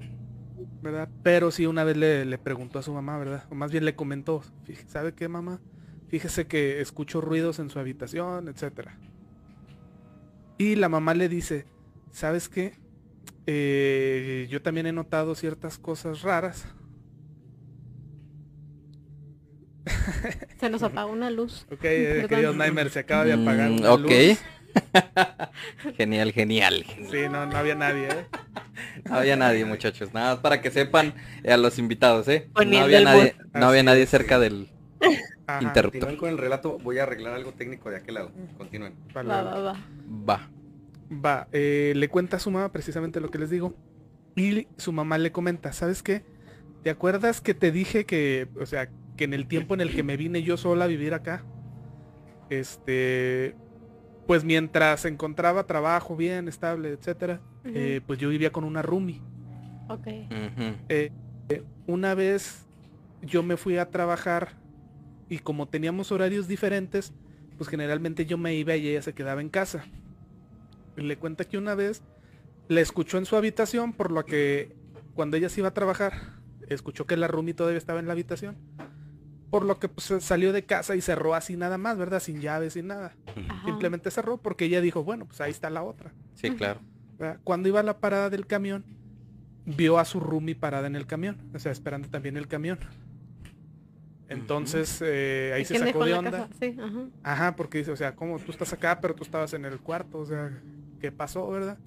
¿verdad? 0.81 1.09
Pero 1.21 1.51
sí 1.51 1.67
una 1.67 1.83
vez 1.83 1.95
le, 1.95 2.25
le 2.25 2.37
preguntó 2.39 2.79
a 2.79 2.81
su 2.81 2.91
mamá, 2.91 3.19
¿verdad? 3.19 3.43
O 3.51 3.55
más 3.55 3.71
bien 3.71 3.85
le 3.85 3.93
comentó, 3.95 4.41
"Fíjese, 4.63 4.87
¿sabe 4.89 5.13
qué 5.13 5.27
mamá? 5.27 5.59
Fíjese 6.07 6.47
que 6.47 6.81
escucho 6.81 7.21
ruidos 7.21 7.59
en 7.59 7.69
su 7.69 7.77
habitación, 7.77 8.47
etcétera. 8.47 8.97
Y 10.59 10.75
la 10.75 10.89
mamá 10.89 11.13
le 11.15 11.29
dice, 11.29 11.65
¿sabes 12.11 12.49
qué? 12.49 12.73
Eh, 13.47 14.45
yo 14.51 14.61
también 14.61 14.85
he 14.87 14.91
notado 14.91 15.33
ciertas 15.33 15.79
cosas 15.79 16.21
raras. 16.21 16.67
Se 20.59 20.69
nos 20.69 20.83
apagó 20.83 21.11
una 21.11 21.29
luz. 21.29 21.65
Ok, 21.71 21.79
eh, 21.85 22.25
querido 22.27 22.53
Naimer, 22.53 22.89
se 22.89 22.99
acaba 22.99 23.23
de 23.25 23.33
apagar 23.33 23.69
Mm, 23.71 23.77
una 23.79 23.93
ok. 23.93 24.01
luz. 24.01 24.39
genial, 25.97 26.31
genial. 26.33 26.85
Sí, 27.09 27.17
no, 27.31 27.45
no 27.45 27.57
había 27.57 27.75
nadie, 27.75 28.07
¿eh? 28.09 28.25
No 29.05 29.15
había 29.15 29.35
nadie, 29.37 29.63
muchachos. 29.65 30.13
Nada 30.13 30.31
más 30.35 30.39
para 30.39 30.61
que 30.61 30.71
sepan 30.71 31.13
eh, 31.43 31.53
a 31.53 31.57
los 31.57 31.79
invitados, 31.79 32.27
¿eh? 32.27 32.49
No 32.67 32.79
había 32.79 33.01
nadie, 33.01 33.35
no 33.53 33.67
había 33.67 33.83
nadie 33.83 34.05
cerca 34.05 34.39
del 34.39 34.69
Ajá, 35.47 35.63
interruptor. 35.63 36.01
Continúen 36.01 36.17
con 36.17 36.29
el 36.29 36.37
relato, 36.37 36.77
voy 36.79 36.99
a 36.99 37.03
arreglar 37.03 37.33
algo 37.33 37.53
técnico 37.53 37.89
de 37.89 37.97
aquel 37.97 38.15
lado. 38.15 38.31
Continúen. 38.57 38.93
vale, 39.13 39.29
Va, 39.29 39.41
va, 39.43 39.59
va. 39.59 39.77
Va. 40.27 40.49
Va, 41.11 41.47
eh, 41.51 41.93
le 41.95 42.07
cuenta 42.07 42.37
a 42.37 42.39
su 42.39 42.51
mamá 42.51 42.71
precisamente 42.71 43.19
lo 43.19 43.31
que 43.31 43.39
les 43.39 43.49
digo. 43.49 43.73
Y 44.35 44.67
su 44.77 44.91
mamá 44.91 45.17
le 45.17 45.31
comenta, 45.31 45.73
¿sabes 45.73 46.03
qué? 46.03 46.23
¿Te 46.83 46.89
acuerdas 46.89 47.41
que 47.41 47.53
te 47.53 47.71
dije 47.71 48.05
que, 48.05 48.47
o 48.59 48.65
sea, 48.65 48.89
que 49.17 49.23
en 49.23 49.33
el 49.33 49.47
tiempo 49.47 49.73
en 49.73 49.81
el 49.81 49.93
que 49.93 50.03
me 50.03 50.17
vine 50.17 50.43
yo 50.43 50.55
sola 50.55 50.85
a 50.85 50.87
vivir 50.87 51.13
acá, 51.13 51.43
este, 52.49 53.55
pues 54.27 54.43
mientras 54.43 55.05
encontraba 55.05 55.65
trabajo 55.65 56.15
bien, 56.15 56.47
estable, 56.47 56.89
etcétera, 56.89 57.41
eh, 57.65 58.01
pues 58.05 58.19
yo 58.19 58.29
vivía 58.29 58.51
con 58.51 58.63
una 58.63 58.81
roomie. 58.81 59.21
Ok. 59.89 60.07
Eh, 60.07 61.11
eh, 61.49 61.63
una 61.87 62.13
vez 62.13 62.67
yo 63.21 63.41
me 63.43 63.57
fui 63.57 63.77
a 63.77 63.89
trabajar 63.89 64.58
y 65.29 65.39
como 65.39 65.67
teníamos 65.67 66.11
horarios 66.11 66.47
diferentes, 66.47 67.13
pues 67.57 67.69
generalmente 67.69 68.25
yo 68.25 68.37
me 68.37 68.55
iba 68.55 68.75
y 68.75 68.87
ella 68.87 69.01
se 69.01 69.13
quedaba 69.13 69.41
en 69.41 69.49
casa. 69.49 69.85
Y 70.97 71.01
le 71.01 71.17
cuenta 71.17 71.45
que 71.45 71.57
una 71.57 71.75
vez 71.75 72.01
la 72.67 72.81
escuchó 72.81 73.17
en 73.17 73.25
su 73.25 73.35
habitación, 73.35 73.93
por 73.93 74.11
lo 74.11 74.25
que 74.25 74.75
cuando 75.13 75.37
ella 75.37 75.49
se 75.49 75.61
iba 75.61 75.69
a 75.69 75.73
trabajar, 75.73 76.13
escuchó 76.67 77.05
que 77.05 77.17
la 77.17 77.27
roomie 77.27 77.53
todavía 77.53 77.77
estaba 77.77 77.99
en 77.99 78.07
la 78.07 78.13
habitación. 78.13 78.57
Por 79.51 79.65
lo 79.65 79.79
que 79.79 79.89
pues, 79.89 80.13
salió 80.23 80.53
de 80.53 80.65
casa 80.65 80.95
y 80.95 81.01
cerró 81.01 81.33
así 81.33 81.55
nada 81.57 81.77
más, 81.77 81.97
¿verdad? 81.97 82.19
Sin 82.19 82.41
llaves, 82.41 82.73
sin 82.73 82.87
nada. 82.87 83.15
Ajá. 83.35 83.65
Simplemente 83.65 84.11
cerró 84.11 84.37
porque 84.37 84.65
ella 84.65 84.81
dijo, 84.81 85.03
bueno, 85.03 85.25
pues 85.25 85.41
ahí 85.41 85.51
está 85.51 85.69
la 85.69 85.83
otra. 85.83 86.13
Sí, 86.35 86.51
claro. 86.51 86.79
¿verdad? 87.17 87.39
Cuando 87.43 87.67
iba 87.67 87.79
a 87.79 87.83
la 87.83 87.99
parada 87.99 88.29
del 88.29 88.45
camión, 88.45 88.83
vio 89.65 89.99
a 89.99 90.05
su 90.05 90.19
roomie 90.19 90.55
parada 90.55 90.87
en 90.87 90.95
el 90.95 91.05
camión, 91.05 91.37
o 91.53 91.59
sea, 91.59 91.71
esperando 91.71 92.09
también 92.09 92.37
el 92.37 92.47
camión. 92.47 92.79
Entonces 94.29 95.01
eh, 95.03 95.51
ahí 95.55 95.63
¿Y 95.63 95.65
se 95.65 95.79
sacó 95.79 96.05
de 96.05 96.13
onda. 96.13 96.31
casa? 96.31 96.49
Sí, 96.59 96.77
ajá. 96.79 97.07
Ajá, 97.23 97.55
porque 97.55 97.79
dice, 97.79 97.91
o 97.91 97.95
sea, 97.95 98.15
¿cómo 98.15 98.37
tú 98.39 98.51
estás 98.51 98.71
acá, 98.71 99.01
pero 99.01 99.15
tú 99.15 99.23
estabas 99.23 99.53
en 99.53 99.65
el 99.65 99.79
cuarto? 99.79 100.19
O 100.19 100.25
sea, 100.25 100.51
¿qué 101.01 101.11
pasó, 101.11 101.49
verdad? 101.49 101.77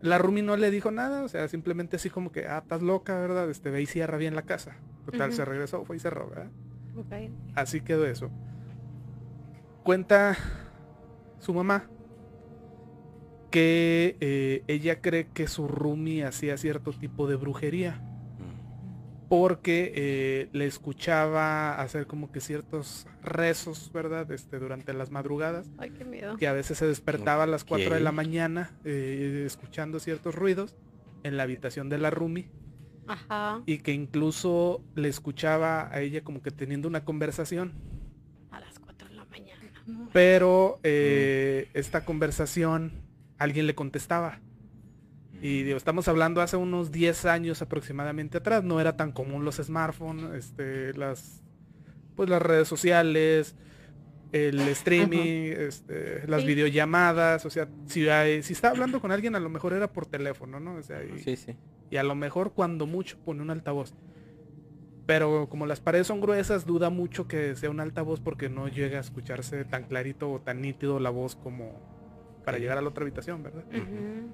La 0.00 0.18
roomie 0.18 0.42
no 0.42 0.56
le 0.56 0.70
dijo 0.70 0.90
nada, 0.90 1.22
o 1.22 1.28
sea, 1.28 1.46
simplemente 1.48 1.96
así 1.96 2.10
como 2.10 2.32
que, 2.32 2.46
ah, 2.46 2.58
estás 2.58 2.82
loca, 2.82 3.18
¿verdad? 3.20 3.50
Este, 3.50 3.70
ve 3.70 3.82
y 3.82 3.86
cierra 3.86 4.18
bien 4.18 4.34
la 4.34 4.42
casa. 4.42 4.76
Total, 5.04 5.32
se 5.32 5.44
regresó, 5.44 5.84
fue 5.84 5.96
y 5.96 6.00
cerró, 6.00 6.28
¿verdad? 6.28 6.50
Así 7.54 7.80
quedó 7.80 8.06
eso. 8.06 8.30
Cuenta 9.82 10.36
su 11.40 11.52
mamá 11.54 11.88
que 13.50 14.16
eh, 14.20 14.62
ella 14.68 15.00
cree 15.00 15.26
que 15.26 15.46
su 15.48 15.68
roomie 15.68 16.24
hacía 16.24 16.56
cierto 16.56 16.92
tipo 16.92 17.26
de 17.26 17.36
brujería 17.36 18.00
porque 19.32 19.92
eh, 19.96 20.48
le 20.52 20.66
escuchaba 20.66 21.80
hacer 21.80 22.06
como 22.06 22.30
que 22.30 22.42
ciertos 22.42 23.06
rezos, 23.22 23.90
¿verdad? 23.90 24.30
Este, 24.30 24.58
durante 24.58 24.92
las 24.92 25.10
madrugadas, 25.10 25.70
Ay, 25.78 25.88
qué 25.88 26.04
miedo. 26.04 26.36
que 26.36 26.46
a 26.48 26.52
veces 26.52 26.76
se 26.76 26.86
despertaba 26.86 27.44
a 27.44 27.46
las 27.46 27.64
4 27.64 27.94
de 27.94 28.00
la 28.00 28.12
mañana 28.12 28.72
eh, 28.84 29.44
escuchando 29.46 30.00
ciertos 30.00 30.34
ruidos 30.34 30.76
en 31.22 31.38
la 31.38 31.44
habitación 31.44 31.88
de 31.88 31.96
la 31.96 32.10
roomie 32.10 32.50
Ajá. 33.06 33.62
y 33.64 33.78
que 33.78 33.94
incluso 33.94 34.84
le 34.96 35.08
escuchaba 35.08 35.88
a 35.90 36.02
ella 36.02 36.22
como 36.22 36.42
que 36.42 36.50
teniendo 36.50 36.86
una 36.86 37.06
conversación 37.06 37.72
A 38.50 38.60
las 38.60 38.78
4 38.80 39.08
de 39.08 39.14
la 39.14 39.24
mañana. 39.24 39.72
Pero 40.12 40.78
eh, 40.82 41.70
esta 41.72 42.04
conversación 42.04 42.92
alguien 43.38 43.66
le 43.66 43.74
contestaba. 43.74 44.40
Y 45.44 45.64
digo, 45.64 45.76
estamos 45.76 46.06
hablando 46.06 46.40
hace 46.40 46.56
unos 46.56 46.92
10 46.92 47.24
años 47.24 47.60
aproximadamente 47.62 48.38
atrás. 48.38 48.62
No 48.62 48.80
era 48.80 48.96
tan 48.96 49.10
común 49.10 49.44
los 49.44 49.56
smartphones, 49.56 50.32
este, 50.34 50.94
las, 50.94 51.42
pues 52.14 52.28
las 52.30 52.40
redes 52.40 52.68
sociales, 52.68 53.56
el 54.30 54.60
streaming, 54.68 55.52
este, 55.58 56.26
las 56.28 56.42
Sí. 56.42 56.46
videollamadas. 56.46 57.44
O 57.44 57.50
sea, 57.50 57.68
si, 57.86 58.08
hay- 58.08 58.44
si 58.44 58.52
está 58.52 58.70
hablando 58.70 59.00
con 59.00 59.10
alguien, 59.10 59.34
a 59.34 59.40
lo 59.40 59.48
mejor 59.48 59.72
era 59.72 59.92
por 59.92 60.06
teléfono, 60.06 60.60
¿no? 60.60 60.76
O 60.76 60.82
sea, 60.82 61.02
y, 61.02 61.18
Sí, 61.18 61.34
sí. 61.36 61.56
y 61.90 61.96
a 61.96 62.04
lo 62.04 62.14
mejor 62.14 62.52
cuando 62.52 62.86
mucho 62.86 63.18
pone 63.24 63.42
un 63.42 63.50
altavoz. 63.50 63.94
Pero 65.06 65.48
como 65.48 65.66
las 65.66 65.80
paredes 65.80 66.06
son 66.06 66.20
gruesas, 66.20 66.64
duda 66.64 66.88
mucho 66.88 67.26
que 67.26 67.56
sea 67.56 67.68
un 67.68 67.80
altavoz 67.80 68.20
porque 68.20 68.48
no 68.48 68.68
llega 68.68 68.98
a 68.98 69.00
escucharse 69.00 69.64
tan 69.64 69.84
clarito 69.84 70.30
o 70.30 70.40
tan 70.40 70.62
nítido 70.62 71.00
la 71.00 71.10
voz 71.10 71.34
como 71.34 71.82
para 72.44 72.58
llegar 72.58 72.78
a 72.78 72.80
la 72.82 72.88
otra 72.90 73.02
habitación, 73.02 73.42
¿verdad? 73.42 73.64
Ujú. 73.68 74.30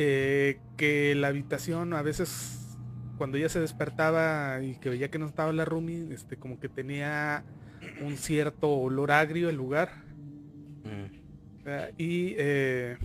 Eh, 0.00 0.60
que 0.76 1.16
la 1.16 1.26
habitación 1.28 1.92
a 1.92 2.02
veces 2.02 2.76
cuando 3.18 3.36
ella 3.36 3.48
se 3.48 3.58
despertaba 3.58 4.62
y 4.62 4.76
que 4.76 4.90
veía 4.90 5.10
que 5.10 5.18
no 5.18 5.26
estaba 5.26 5.52
la 5.52 5.64
roomie, 5.64 6.14
este, 6.14 6.36
como 6.36 6.60
que 6.60 6.68
tenía 6.68 7.44
un 8.00 8.16
cierto 8.16 8.70
olor 8.70 9.10
agrio 9.10 9.50
el 9.50 9.56
lugar. 9.56 9.90
Mm. 10.84 11.64
¿verdad? 11.64 11.90
Y 11.98 12.34
eh, 12.38 12.96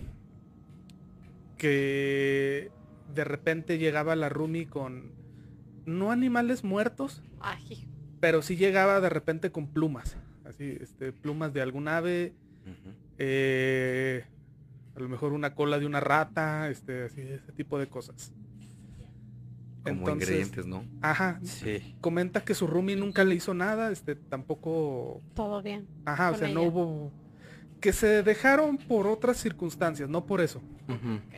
que 1.57 2.71
de 3.13 3.23
repente 3.23 3.79
llegaba 3.79 4.15
la 4.15 4.29
roomie 4.29 4.67
con 4.67 5.11
no 5.85 6.11
animales 6.11 6.63
muertos, 6.63 7.23
Ay, 7.39 7.87
pero 8.19 8.41
sí 8.41 8.55
llegaba 8.55 9.01
de 9.01 9.09
repente 9.09 9.51
con 9.51 9.67
plumas, 9.67 10.15
así, 10.45 10.77
este, 10.79 11.11
plumas 11.11 11.53
de 11.53 11.61
algún 11.61 11.87
ave, 11.87 12.33
eh, 13.17 14.25
a 14.95 14.99
lo 14.99 15.09
mejor 15.09 15.33
una 15.33 15.55
cola 15.55 15.79
de 15.79 15.85
una 15.85 15.99
rata, 15.99 16.69
este, 16.69 17.03
así, 17.05 17.21
ese 17.21 17.51
tipo 17.53 17.77
de 17.79 17.87
cosas. 17.87 18.31
Como 19.83 19.95
Entonces- 19.99 20.29
ingredientes, 20.29 20.65
¿no? 20.65 20.85
Ajá. 21.01 21.39
Sí. 21.43 21.95
Comenta 21.99 22.43
que 22.45 22.53
su 22.53 22.67
roomie 22.67 22.95
nunca 22.95 23.23
le 23.25 23.35
hizo 23.35 23.53
nada, 23.53 23.91
este, 23.91 24.15
tampoco 24.15 25.21
Todo 25.33 25.61
bien. 25.61 25.87
Ajá, 26.05 26.31
o 26.31 26.35
sea, 26.35 26.47
no 26.47 26.63
hubo... 26.63 27.11
Que 27.81 27.91
se 27.91 28.23
dejaron 28.23 28.77
por 28.77 29.07
otras 29.07 29.35
circunstancias, 29.35 30.07
no 30.07 30.25
por 30.25 30.39
eso. 30.39 30.61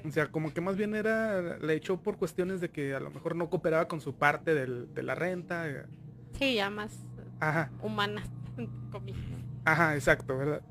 O 0.08 0.12
sea, 0.12 0.28
como 0.28 0.54
que 0.54 0.62
más 0.62 0.76
bien 0.78 0.94
era, 0.94 1.58
le 1.58 1.74
echó 1.74 1.98
por 2.00 2.18
cuestiones 2.18 2.62
de 2.62 2.70
que 2.70 2.94
a 2.94 3.00
lo 3.00 3.10
mejor 3.10 3.36
no 3.36 3.50
cooperaba 3.50 3.88
con 3.88 4.00
su 4.00 4.14
parte 4.14 4.54
del- 4.54 4.94
de 4.94 5.02
la 5.02 5.16
renta. 5.16 5.68
eh, 5.68 5.86
Sí, 6.38 6.54
ya 6.56 6.70
más 6.70 7.00
Ajá, 7.40 7.72
humanas, 7.82 8.30
comillas. 8.92 9.20
ajá, 9.66 9.96
exacto, 9.96 10.38
¿verdad? 10.38 10.62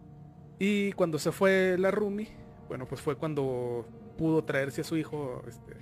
Y 0.61 0.93
cuando 0.93 1.19
se 1.19 1.33
fue 1.33 1.75
la 1.77 1.91
Rumi, 1.91 2.29
bueno, 2.69 2.87
pues 2.87 3.01
fue 3.01 3.17
cuando 3.17 3.87
pudo 4.17 4.45
traerse 4.45 4.83
a 4.83 4.85
su 4.85 4.97
hijo 4.97 5.43
este, 5.47 5.75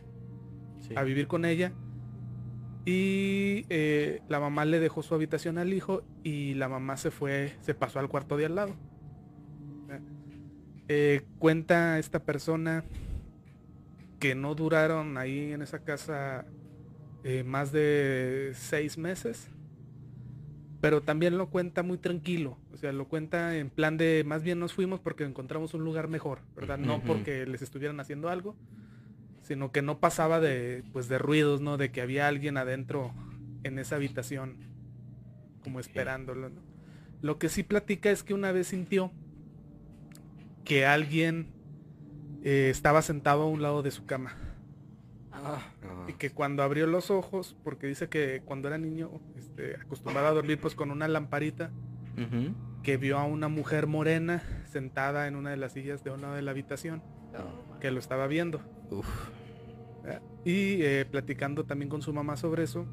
Sí. 0.80 0.94
a 0.96 1.02
vivir 1.02 1.26
con 1.28 1.44
ella. 1.44 1.72
Y 2.84 3.64
eh, 3.68 4.20
la 4.28 4.40
mamá 4.40 4.64
le 4.64 4.80
dejó 4.80 5.02
su 5.02 5.14
habitación 5.14 5.58
al 5.58 5.72
hijo 5.72 6.02
y 6.24 6.54
la 6.54 6.68
mamá 6.68 6.96
se 6.96 7.12
fue, 7.12 7.56
se 7.60 7.74
pasó 7.74 8.00
al 8.00 8.08
cuarto 8.08 8.36
de 8.36 8.46
al 8.46 8.54
lado. 8.56 8.74
Eh, 10.88 11.22
cuenta 11.38 11.98
esta 12.00 12.18
persona 12.24 12.84
que 14.18 14.34
no 14.34 14.54
duraron 14.54 15.16
ahí 15.16 15.52
en 15.52 15.62
esa 15.62 15.78
casa 15.78 16.44
eh, 17.24 17.44
más 17.44 17.70
de 17.70 18.50
seis 18.54 18.98
meses. 18.98 19.48
Pero 20.82 21.00
también 21.00 21.38
lo 21.38 21.48
cuenta 21.48 21.82
muy 21.82 21.96
tranquilo. 21.96 22.58
O 22.74 22.76
sea, 22.76 22.92
lo 22.92 23.06
cuenta 23.06 23.56
en 23.56 23.70
plan 23.70 23.96
de 23.96 24.24
más 24.26 24.42
bien 24.42 24.58
nos 24.58 24.74
fuimos 24.74 25.00
porque 25.00 25.24
encontramos 25.24 25.72
un 25.74 25.84
lugar 25.84 26.08
mejor, 26.08 26.40
¿verdad? 26.56 26.76
No 26.76 27.00
porque 27.02 27.46
les 27.46 27.62
estuvieran 27.62 28.00
haciendo 28.00 28.28
algo, 28.28 28.56
sino 29.42 29.70
que 29.70 29.80
no 29.80 30.00
pasaba 30.00 30.40
de 30.40 30.82
pues 30.92 31.08
de 31.08 31.18
ruidos, 31.18 31.60
¿no? 31.60 31.76
De 31.76 31.92
que 31.92 32.00
había 32.00 32.26
alguien 32.26 32.56
adentro 32.56 33.14
en 33.62 33.78
esa 33.78 33.94
habitación 33.94 34.56
como 35.62 35.78
esperándolo, 35.78 36.50
¿no? 36.50 36.60
Lo 37.20 37.38
que 37.38 37.48
sí 37.48 37.62
platica 37.62 38.10
es 38.10 38.24
que 38.24 38.34
una 38.34 38.50
vez 38.50 38.66
sintió 38.66 39.12
que 40.64 40.84
alguien 40.84 41.46
eh, 42.42 42.68
estaba 42.70 43.02
sentado 43.02 43.42
a 43.42 43.46
un 43.48 43.62
lado 43.62 43.82
de 43.82 43.92
su 43.92 44.04
cama 44.04 44.36
Ah, 45.44 45.62
y 46.08 46.14
que 46.14 46.30
cuando 46.30 46.62
abrió 46.62 46.86
los 46.86 47.10
ojos, 47.10 47.56
porque 47.62 47.86
dice 47.86 48.08
que 48.08 48.42
cuando 48.44 48.68
era 48.68 48.78
niño 48.78 49.10
este, 49.36 49.76
acostumbrado 49.76 50.28
a 50.28 50.32
dormir 50.32 50.58
pues 50.60 50.74
con 50.74 50.90
una 50.90 51.08
lamparita, 51.08 51.70
que 52.82 52.96
vio 52.96 53.18
a 53.18 53.24
una 53.24 53.48
mujer 53.48 53.86
morena 53.86 54.42
sentada 54.70 55.26
en 55.28 55.36
una 55.36 55.50
de 55.50 55.56
las 55.56 55.72
sillas 55.72 56.04
de 56.04 56.10
un 56.10 56.22
lado 56.22 56.34
de 56.34 56.42
la 56.42 56.50
habitación, 56.50 57.02
que 57.80 57.90
lo 57.90 57.98
estaba 57.98 58.26
viendo. 58.26 58.60
Uf. 58.90 59.06
¿verdad? 60.02 60.22
Y 60.44 60.82
eh, 60.82 61.06
platicando 61.10 61.64
también 61.64 61.88
con 61.88 62.02
su 62.02 62.12
mamá 62.12 62.36
sobre 62.36 62.64
eso, 62.64 62.86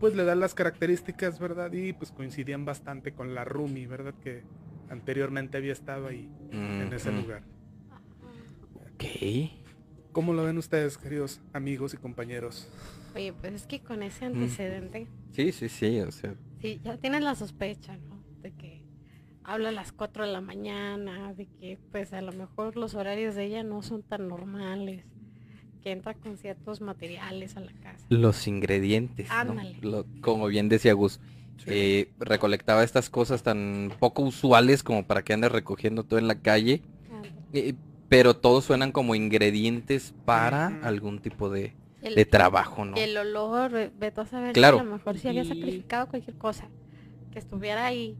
pues 0.00 0.14
le 0.14 0.24
da 0.24 0.34
las 0.34 0.54
características, 0.54 1.38
¿verdad? 1.38 1.72
Y 1.72 1.92
pues 1.92 2.12
coincidían 2.12 2.64
bastante 2.64 3.12
con 3.12 3.34
la 3.34 3.44
Rumi, 3.44 3.86
¿verdad? 3.86 4.14
Que 4.22 4.42
anteriormente 4.90 5.58
había 5.58 5.72
estado 5.72 6.06
ahí, 6.06 6.30
en 6.50 6.92
ese 6.92 7.12
lugar. 7.12 7.42
Ok. 8.94 9.67
¿Cómo 10.18 10.32
lo 10.32 10.42
ven 10.42 10.58
ustedes, 10.58 10.98
queridos 10.98 11.38
amigos 11.52 11.94
y 11.94 11.96
compañeros? 11.96 12.66
Oye, 13.14 13.32
pues 13.32 13.52
es 13.54 13.66
que 13.68 13.78
con 13.78 14.02
ese 14.02 14.24
antecedente, 14.24 15.06
Sí, 15.30 15.52
sí, 15.52 15.68
sí, 15.68 16.00
o 16.00 16.10
sea. 16.10 16.34
sí, 16.60 16.80
ya 16.82 16.96
tienes 16.96 17.22
la 17.22 17.36
sospecha, 17.36 17.96
¿no? 18.10 18.20
De 18.42 18.50
que 18.50 18.82
habla 19.44 19.68
a 19.68 19.72
las 19.72 19.92
4 19.92 20.26
de 20.26 20.32
la 20.32 20.40
mañana, 20.40 21.32
de 21.34 21.46
que 21.60 21.78
pues 21.92 22.12
a 22.12 22.20
lo 22.20 22.32
mejor 22.32 22.76
los 22.76 22.96
horarios 22.96 23.36
de 23.36 23.44
ella 23.44 23.62
no 23.62 23.80
son 23.80 24.02
tan 24.02 24.26
normales, 24.26 25.04
que 25.84 25.92
entra 25.92 26.14
con 26.14 26.36
ciertos 26.36 26.80
materiales 26.80 27.56
a 27.56 27.60
la 27.60 27.70
casa. 27.80 28.04
Los 28.08 28.48
ingredientes, 28.48 29.28
¿no? 29.30 29.52
Ándale. 29.52 29.76
Lo- 29.82 30.04
como 30.20 30.48
bien 30.48 30.68
decía 30.68 30.94
Gus, 30.94 31.20
eh, 31.66 32.10
recolectaba 32.18 32.82
estas 32.82 33.08
cosas 33.08 33.44
tan 33.44 33.92
poco 34.00 34.22
usuales 34.22 34.82
como 34.82 35.04
para 35.04 35.22
que 35.22 35.32
andes 35.34 35.52
recogiendo 35.52 36.02
todo 36.02 36.18
en 36.18 36.26
la 36.26 36.40
calle, 36.40 36.82
eh, 37.52 37.74
pero 38.08 38.34
todos 38.36 38.64
suenan 38.64 38.92
como 38.92 39.14
ingredientes 39.14 40.14
para 40.24 40.78
algún 40.82 41.18
tipo 41.20 41.50
de, 41.50 41.74
El- 42.02 42.14
de 42.14 42.24
trabajo, 42.24 42.84
¿no? 42.84 42.96
El 42.96 43.16
olor, 43.16 43.70
ve- 43.70 43.90
vete 43.98 44.20
a 44.22 44.26
saber 44.26 44.52
Claro. 44.52 44.78
si 44.78 44.82
a 44.82 44.84
lo 44.84 44.92
mejor 44.92 45.18
si 45.18 45.28
había 45.28 45.42
Y- 45.42 45.48
sacrificado 45.48 46.08
cualquier 46.08 46.36
cosa, 46.38 46.68
que 47.32 47.38
estuviera 47.38 47.84
ahí, 47.86 48.16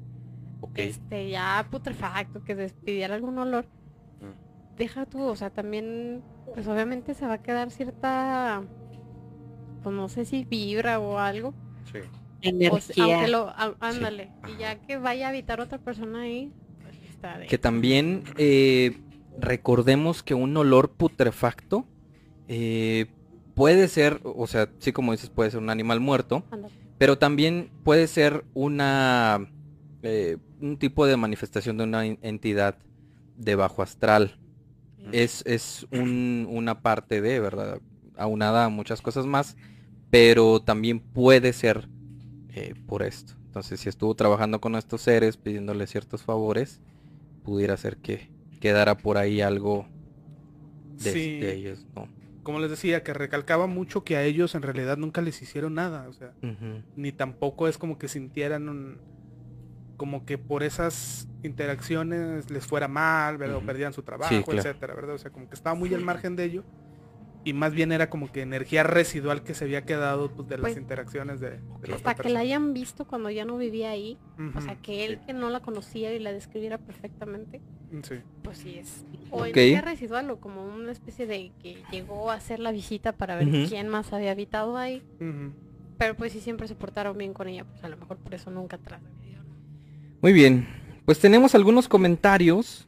Ok. 0.61 0.79
este, 0.79 1.31
ya 1.31 1.67
putrefacto, 1.71 2.43
que 2.45 2.55
despidiera 2.55 3.15
algún 3.15 3.39
olor. 3.39 3.65
Mm. 4.21 4.77
Deja 4.77 5.07
tú, 5.07 5.23
o 5.23 5.37
sea, 5.37 5.51
también, 5.51 6.23
pues 6.55 6.67
obviamente 6.69 7.15
se 7.15 7.27
va 7.27 7.35
a 7.35 7.43
quedar 7.43 7.71
cierta, 7.71 8.63
pues 9.83 9.95
no 9.95 10.09
sé 10.09 10.25
si 10.25 10.45
vibra 10.45 10.99
o 11.01 11.19
algo. 11.19 11.55
Sí. 11.93 11.99
o 11.99 12.49
Energía. 12.49 13.05
aunque 13.17 13.29
lo, 13.29 13.49
á- 13.49 13.75
ándale, 13.81 14.31
y 14.47 14.61
ya 14.61 14.77
que 14.77 14.97
vaya 14.97 15.27
a 15.27 15.31
habitar 15.31 15.61
otra 15.61 15.79
persona 15.79 16.21
ahí, 16.21 16.53
pues 16.83 16.95
está 17.11 17.37
de... 17.37 17.47
Que 17.47 17.59
también 17.59 18.23
eh, 18.37 18.97
recordemos 19.41 20.23
que 20.23 20.35
un 20.35 20.57
olor 20.57 20.91
putrefacto 20.93 21.87
eh, 22.49 23.07
puede 23.55 23.89
ser, 23.89 24.21
o 24.25 24.47
sea, 24.47 24.71
sí 24.79 24.93
como 24.93 25.13
dices, 25.13 25.31
puede 25.31 25.51
ser 25.51 25.61
un 25.61 25.71
animal 25.71 26.01
muerto, 26.01 26.45
pero 26.99 27.19
también 27.19 27.71
puede 27.85 28.07
ser 28.07 28.45
una 28.55 29.51
eh, 30.03 30.37
un 30.61 30.77
tipo 30.79 31.07
de 31.07 31.17
manifestación 31.17 31.77
de 31.77 31.85
una 31.85 32.07
en- 32.07 32.19
entidad 32.23 32.79
de 33.37 33.55
bajo 33.57 33.83
astral. 33.83 34.39
Es, 35.13 35.43
es 35.47 35.87
un- 35.93 36.47
una 36.51 36.81
parte 36.83 37.21
de, 37.21 37.41
¿verdad? 37.41 37.81
Aunada 38.17 38.65
a 38.65 38.69
muchas 38.69 39.01
cosas 39.03 39.27
más, 39.27 39.57
pero 40.11 40.61
también 40.61 41.01
puede 41.01 41.53
ser 41.53 41.89
eh, 42.55 42.75
por 42.87 43.03
esto. 43.03 43.35
Entonces, 43.47 43.81
si 43.81 43.89
estuvo 43.89 44.15
trabajando 44.15 44.61
con 44.61 44.75
estos 44.77 45.01
seres, 45.03 45.37
pidiéndole 45.37 45.87
ciertos 45.87 46.23
favores, 46.23 46.81
pudiera 47.43 47.77
ser 47.77 47.97
que 47.99 48.31
quedara 48.59 48.97
por 48.97 49.19
ahí 49.19 49.41
algo 49.41 49.87
de, 51.03 51.13
Sí. 51.13 51.39
de 51.41 51.55
ellos, 51.55 51.87
¿no? 51.95 52.09
Como 52.43 52.61
les 52.61 52.71
decía, 52.71 53.03
que 53.03 53.13
recalcaba 53.13 53.67
mucho 53.67 54.05
que 54.05 54.17
a 54.17 54.23
ellos 54.25 54.55
en 54.55 54.63
realidad 54.63 54.97
nunca 54.97 55.21
les 55.21 55.41
hicieron 55.43 55.75
nada, 55.75 56.09
o 56.09 56.13
sea, 56.15 56.33
ni 56.97 57.13
tampoco 57.13 57.69
es 57.69 57.77
como 57.79 57.99
que 57.99 58.09
sintieran 58.09 58.69
un, 58.71 58.99
como 59.99 60.25
que 60.25 60.39
por 60.39 60.63
esas 60.63 61.29
interacciones 61.43 62.51
les 62.51 62.67
fuera 62.67 62.89
mal, 62.89 63.37
¿verdad? 63.37 63.57
O 63.57 63.61
perdían 63.61 63.93
su 63.93 64.03
trabajo, 64.03 64.35
Sí, 64.35 64.43
claro. 64.45 64.61
etcétera, 64.61 64.95
¿verdad? 64.95 65.15
O 65.17 65.19
sea, 65.19 65.31
como 65.31 65.49
que 65.49 65.55
estaba 65.55 65.75
muy 65.75 65.93
al 65.93 66.01
margen 66.01 66.37
de 66.37 66.45
ello. 66.45 66.65
Y 67.49 67.55
más 67.55 67.73
bien 67.73 67.93
era 67.93 68.11
como 68.11 68.31
que 68.31 68.43
energía 68.43 68.83
residual 68.83 69.43
que 69.43 69.55
se 69.55 69.65
había 69.65 69.87
quedado 69.87 70.31
pues, 70.31 70.49
de 70.49 70.59
las 70.59 70.73
Pues, 70.73 70.77
interacciones 70.77 71.41
de, 71.41 71.53
de 71.53 71.89
la 71.89 71.97
Hasta 71.97 72.11
otra 72.13 72.23
que 72.23 72.29
la 72.29 72.41
hayan 72.41 72.75
visto 72.75 73.07
cuando 73.07 73.31
ya 73.31 73.47
no 73.47 73.57
vivía 73.57 73.89
ahí, 73.91 74.19
o 74.55 74.61
sea, 74.61 74.77
que 74.77 75.07
él 75.07 75.21
que 75.27 75.33
no 75.33 75.49
la 75.49 75.61
conocía 75.61 76.13
y 76.15 76.19
la 76.19 76.31
describiera 76.33 76.77
perfectamente, 76.77 77.63
sí. 78.03 78.17
pues 78.43 78.59
sí 78.59 78.77
es 78.79 79.07
o 79.31 79.47
energía 79.47 79.81
residual 79.81 80.31
o 80.31 80.41
como 80.41 80.63
una 80.63 80.93
especie 80.93 81.27
de 81.27 81.53
que 81.63 81.83
llegó 81.91 82.31
a 82.31 82.35
hacer 82.35 82.59
la 82.61 82.71
visita 82.71 83.13
para 83.13 83.37
ver 83.37 83.49
quién 83.67 83.89
más 83.89 84.13
había 84.13 84.33
habitado 84.33 84.77
ahí, 84.77 85.03
pero 85.97 86.15
pues 86.15 86.33
sí 86.35 86.41
siempre 86.41 86.69
se 86.69 86.75
portaron 86.75 87.17
bien 87.17 87.33
con 87.33 87.49
ella, 87.49 87.65
pues 87.65 87.83
a 87.83 87.89
lo 87.89 87.97
mejor 87.97 88.19
por 88.19 88.35
eso 88.35 88.51
nunca 88.51 88.77
trascendió. 88.77 89.39
¿no? 89.39 89.55
Muy 90.21 90.35
bien, 90.35 90.69
pues 91.07 91.19
tenemos 91.19 91.55
algunos 91.55 91.89
comentarios. 91.89 92.87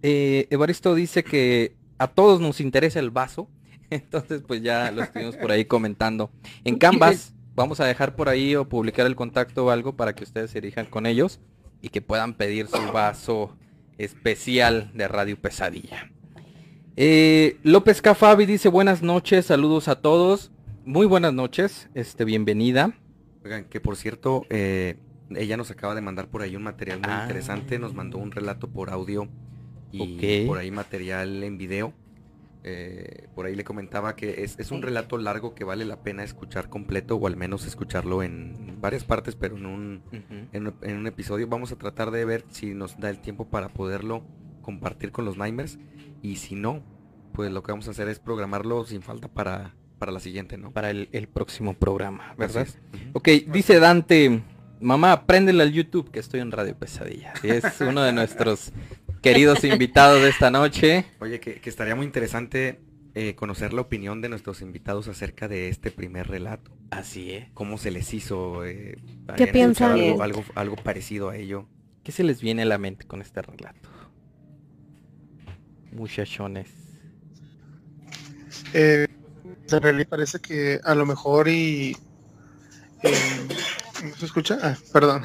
Eh, 0.00 0.46
Evaristo 0.48 0.94
dice 0.94 1.22
que 1.24 1.76
a 1.98 2.06
todos 2.06 2.40
nos 2.40 2.60
interesa 2.62 3.00
el 3.00 3.10
vaso. 3.10 3.50
Entonces, 3.90 4.42
pues 4.46 4.62
ya 4.62 4.90
lo 4.90 5.02
estuvimos 5.02 5.36
por 5.36 5.50
ahí 5.50 5.64
comentando. 5.64 6.30
En 6.64 6.76
Canvas 6.78 7.34
vamos 7.54 7.80
a 7.80 7.86
dejar 7.86 8.14
por 8.16 8.28
ahí 8.28 8.54
o 8.56 8.68
publicar 8.68 9.06
el 9.06 9.16
contacto 9.16 9.66
o 9.66 9.70
algo 9.70 9.96
para 9.96 10.14
que 10.14 10.24
ustedes 10.24 10.50
se 10.50 10.60
dirijan 10.60 10.86
con 10.86 11.06
ellos 11.06 11.40
y 11.82 11.88
que 11.88 12.00
puedan 12.02 12.34
pedir 12.34 12.66
su 12.68 12.92
vaso 12.92 13.56
especial 13.98 14.90
de 14.94 15.08
Radio 15.08 15.40
Pesadilla. 15.40 16.10
Eh, 16.96 17.58
López 17.62 18.02
Cafabi 18.02 18.46
dice 18.46 18.68
buenas 18.68 19.02
noches, 19.02 19.46
saludos 19.46 19.88
a 19.88 20.00
todos. 20.00 20.50
Muy 20.84 21.06
buenas 21.06 21.32
noches, 21.34 21.88
este, 21.94 22.24
bienvenida. 22.24 22.94
Oigan, 23.44 23.64
que 23.64 23.80
por 23.80 23.96
cierto, 23.96 24.44
eh, 24.50 24.96
ella 25.34 25.56
nos 25.56 25.70
acaba 25.70 25.94
de 25.94 26.00
mandar 26.00 26.28
por 26.28 26.42
ahí 26.42 26.56
un 26.56 26.62
material 26.62 27.00
muy 27.00 27.10
Ah. 27.10 27.20
interesante, 27.22 27.78
nos 27.78 27.94
mandó 27.94 28.18
un 28.18 28.30
relato 28.32 28.68
por 28.68 28.90
audio 28.90 29.28
y 29.92 30.46
por 30.46 30.58
ahí 30.58 30.70
material 30.70 31.42
en 31.44 31.58
video. 31.58 31.92
Eh, 32.64 33.28
por 33.34 33.46
ahí 33.46 33.54
le 33.54 33.62
comentaba 33.64 34.16
que 34.16 34.42
es, 34.42 34.58
es 34.58 34.70
un 34.72 34.82
relato 34.82 35.16
largo 35.16 35.54
que 35.54 35.64
vale 35.64 35.84
la 35.84 36.02
pena 36.02 36.24
escuchar 36.24 36.68
completo 36.68 37.16
o 37.16 37.26
al 37.26 37.36
menos 37.36 37.64
escucharlo 37.66 38.22
en 38.22 38.78
varias 38.80 39.04
partes, 39.04 39.36
pero 39.36 39.56
en 39.56 39.66
un, 39.66 40.02
en, 40.52 40.66
un- 40.66 40.74
en 40.82 40.96
un 40.96 41.06
episodio. 41.06 41.46
Vamos 41.46 41.70
a 41.72 41.76
tratar 41.76 42.10
de 42.10 42.24
ver 42.24 42.44
si 42.50 42.74
nos 42.74 42.98
da 42.98 43.10
el 43.10 43.20
tiempo 43.20 43.46
para 43.48 43.68
poderlo 43.68 44.24
compartir 44.62 45.12
con 45.12 45.24
los 45.24 45.38
Nimers 45.38 45.78
y 46.20 46.36
si 46.36 46.56
no, 46.56 46.82
pues 47.32 47.50
lo 47.52 47.62
que 47.62 47.72
vamos 47.72 47.86
a 47.88 47.92
hacer 47.92 48.08
es 48.08 48.18
programarlo 48.18 48.84
sin 48.84 49.02
falta 49.02 49.28
para, 49.28 49.74
para 49.98 50.10
la 50.12 50.20
siguiente, 50.20 50.58
¿no? 50.58 50.72
Para 50.72 50.90
el, 50.90 51.08
el 51.12 51.28
próximo 51.28 51.74
programa, 51.74 52.34
¿verdad? 52.36 52.66
Ujú. 52.92 53.02
Ok, 53.14 53.28
dice 53.52 53.78
Dante, 53.78 54.42
mamá, 54.80 55.26
préndele 55.26 55.62
al 55.62 55.72
YouTube 55.72 56.10
que 56.10 56.18
estoy 56.18 56.40
en 56.40 56.50
Radio 56.50 56.76
Pesadilla. 56.76 57.32
Es 57.44 57.80
uno 57.80 58.02
de 58.02 58.12
nuestros 58.12 58.72
queridos 59.22 59.64
invitados 59.64 60.22
de 60.22 60.28
esta 60.28 60.50
noche. 60.50 61.04
Oye, 61.20 61.40
que, 61.40 61.60
que 61.60 61.70
estaría 61.70 61.94
muy 61.94 62.06
interesante 62.06 62.80
eh, 63.14 63.34
conocer 63.34 63.72
la 63.72 63.80
opinión 63.82 64.20
de 64.20 64.28
nuestros 64.28 64.62
invitados 64.62 65.08
acerca 65.08 65.48
de 65.48 65.68
este 65.68 65.90
primer 65.90 66.28
relato. 66.28 66.70
Así 66.90 67.32
es. 67.32 67.50
¿Cómo 67.54 67.78
se 67.78 67.90
les 67.90 68.12
hizo? 68.14 68.64
eh, 68.64 68.96
¿Qué 69.36 69.44
¿habían 69.44 69.52
piensan? 69.52 69.92
Algo, 69.92 70.22
algo, 70.22 70.44
algo 70.54 70.76
parecido 70.76 71.30
a 71.30 71.36
ello. 71.36 71.66
¿Qué 72.04 72.12
se 72.12 72.24
les 72.24 72.40
viene 72.40 72.62
a 72.62 72.66
la 72.66 72.78
mente 72.78 73.06
con 73.06 73.20
este 73.20 73.42
relato? 73.42 73.88
Muchachones. 75.92 76.68
Eh, 78.72 79.06
en 79.70 79.82
realidad 79.82 80.08
parece 80.08 80.40
que 80.40 80.80
a 80.82 80.94
lo 80.94 81.04
mejor 81.06 81.48
y... 81.48 81.96
eh, 83.02 83.14
¿no 84.04 84.16
¿Se 84.16 84.26
escucha? 84.26 84.58
Ah, 84.62 84.76
perdón. 84.92 85.22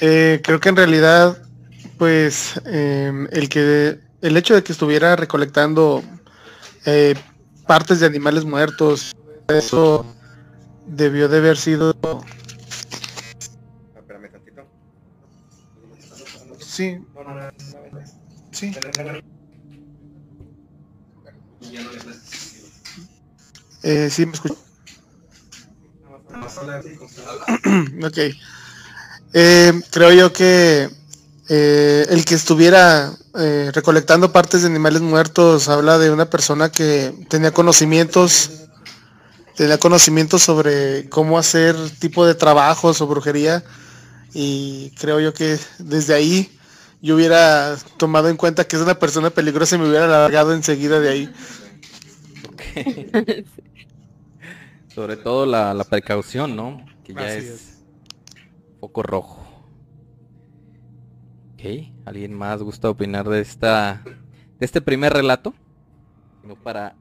Eh, 0.00 0.40
creo 0.42 0.60
que 0.60 0.68
en 0.68 0.76
realidad, 0.76 1.47
pues, 1.98 2.60
eh, 2.64 3.12
el 3.32 3.48
que 3.48 4.00
el 4.20 4.36
hecho 4.36 4.54
de 4.54 4.62
que 4.62 4.72
estuviera 4.72 5.16
recolectando 5.16 6.02
eh, 6.86 7.14
partes 7.66 8.00
de 8.00 8.06
animales 8.06 8.44
muertos, 8.44 9.12
eso 9.48 10.06
debió 10.86 11.28
de 11.28 11.38
haber 11.38 11.56
sido... 11.56 11.94
Espérame 13.94 14.30
tantito. 14.30 14.66
Sí. 16.60 16.98
Sí. 18.52 18.74
Eh, 23.82 24.10
sí, 24.10 24.26
me 24.26 24.32
escucho. 24.32 24.56
ok. 28.04 28.18
Eh, 29.34 29.72
creo 29.90 30.12
yo 30.12 30.32
que 30.32 30.88
eh, 31.48 32.06
el 32.10 32.24
que 32.24 32.34
estuviera 32.34 33.12
eh, 33.38 33.70
recolectando 33.72 34.32
partes 34.32 34.62
de 34.62 34.68
animales 34.68 35.00
muertos 35.00 35.68
habla 35.68 35.98
de 35.98 36.10
una 36.10 36.28
persona 36.28 36.70
que 36.70 37.14
tenía 37.28 37.52
conocimientos, 37.52 38.50
tenía 39.56 39.78
conocimientos 39.78 40.42
sobre 40.42 41.08
cómo 41.08 41.38
hacer 41.38 41.74
tipo 41.98 42.26
de 42.26 42.34
trabajos 42.34 43.00
o 43.00 43.06
brujería 43.06 43.64
y 44.34 44.90
creo 44.98 45.20
yo 45.20 45.32
que 45.32 45.58
desde 45.78 46.14
ahí 46.14 46.50
yo 47.00 47.14
hubiera 47.14 47.76
tomado 47.96 48.28
en 48.28 48.36
cuenta 48.36 48.66
que 48.66 48.76
es 48.76 48.82
una 48.82 48.98
persona 48.98 49.30
peligrosa 49.30 49.76
y 49.76 49.78
me 49.78 49.88
hubiera 49.88 50.06
largado 50.06 50.52
enseguida 50.52 51.00
de 51.00 51.08
ahí. 51.08 51.32
Sobre 54.94 55.16
todo 55.16 55.46
la, 55.46 55.72
la 55.74 55.84
precaución, 55.84 56.56
¿no? 56.56 56.84
Que 57.04 57.14
ya 57.14 57.32
es, 57.32 57.44
es. 57.44 57.78
foco 58.80 59.02
rojo. 59.02 59.37
Ok, 61.58 61.88
¿alguien 62.04 62.34
más 62.34 62.62
gusta 62.62 62.88
opinar 62.88 63.28
de 63.28 63.40
esta 63.40 64.04
de 64.04 64.64
este 64.64 64.80
primer 64.80 65.12
relato? 65.12 65.54
No 66.44 66.54
para 66.54 66.94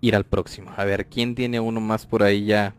ir 0.00 0.16
al 0.16 0.24
próximo. 0.24 0.72
A 0.76 0.84
ver, 0.84 1.06
¿quién 1.06 1.36
tiene 1.36 1.60
uno 1.60 1.80
más 1.80 2.06
por 2.06 2.24
ahí 2.24 2.44
ya 2.44 2.74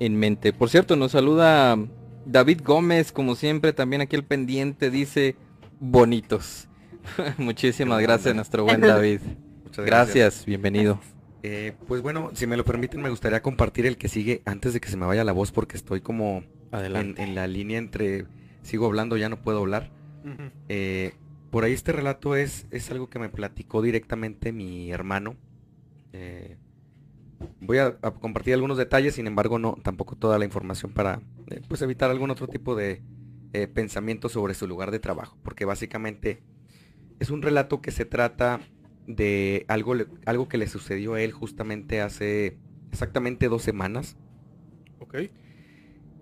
en 0.00 0.16
mente? 0.16 0.52
Por 0.52 0.68
cierto, 0.68 0.96
nos 0.96 1.12
saluda 1.12 1.78
David 2.24 2.62
Gómez, 2.64 3.12
como 3.12 3.36
siempre, 3.36 3.72
también 3.72 4.02
aquí 4.02 4.16
el 4.16 4.24
pendiente 4.24 4.90
dice 4.90 5.36
bonitos. 5.78 6.66
Muchísimas 7.38 8.02
gracias, 8.02 8.34
nuestro 8.34 8.64
buen 8.64 8.80
David. 8.80 9.20
Muchas 9.64 9.86
Gracias, 9.86 10.44
bienvenido. 10.44 10.98
Eh, 11.44 11.74
pues 11.86 12.02
bueno, 12.02 12.32
si 12.34 12.48
me 12.48 12.56
lo 12.56 12.64
permiten, 12.64 13.00
me 13.00 13.10
gustaría 13.10 13.42
compartir 13.42 13.86
el 13.86 13.96
que 13.96 14.08
sigue 14.08 14.42
antes 14.44 14.72
de 14.72 14.80
que 14.80 14.88
se 14.88 14.96
me 14.96 15.06
vaya 15.06 15.22
la 15.22 15.30
voz 15.30 15.52
porque 15.52 15.76
estoy 15.76 16.00
como 16.00 16.42
en 16.72 17.34
la 17.36 17.46
línea 17.46 17.78
entre 17.78 18.26
sigo 18.62 18.86
hablando, 18.86 19.16
ya 19.16 19.28
no 19.28 19.40
puedo 19.40 19.60
hablar. 19.60 19.94
Eh, 20.68 21.14
por 21.50 21.64
ahí 21.64 21.72
este 21.72 21.92
relato 21.92 22.34
es, 22.34 22.66
es 22.70 22.90
algo 22.90 23.08
que 23.08 23.18
me 23.18 23.28
platicó 23.28 23.82
directamente 23.82 24.52
mi 24.52 24.90
hermano. 24.90 25.36
Eh, 26.12 26.56
voy 27.60 27.78
a, 27.78 27.98
a 28.02 28.10
compartir 28.12 28.54
algunos 28.54 28.78
detalles, 28.78 29.14
sin 29.14 29.26
embargo 29.26 29.58
no 29.58 29.76
tampoco 29.82 30.16
toda 30.16 30.38
la 30.38 30.44
información 30.44 30.92
para 30.92 31.20
eh, 31.48 31.60
pues 31.68 31.82
evitar 31.82 32.10
algún 32.10 32.30
otro 32.30 32.48
tipo 32.48 32.74
de 32.74 33.02
eh, 33.52 33.68
pensamiento 33.68 34.28
sobre 34.28 34.54
su 34.54 34.66
lugar 34.66 34.90
de 34.90 34.98
trabajo, 34.98 35.38
porque 35.42 35.64
básicamente 35.64 36.42
es 37.20 37.30
un 37.30 37.42
relato 37.42 37.80
que 37.80 37.90
se 37.90 38.04
trata 38.04 38.60
de 39.06 39.64
algo, 39.68 39.94
algo 40.26 40.48
que 40.48 40.58
le 40.58 40.66
sucedió 40.66 41.14
a 41.14 41.22
él 41.22 41.32
justamente 41.32 42.00
hace 42.00 42.58
exactamente 42.90 43.48
dos 43.48 43.62
semanas. 43.62 44.16
Ok. 44.98 45.30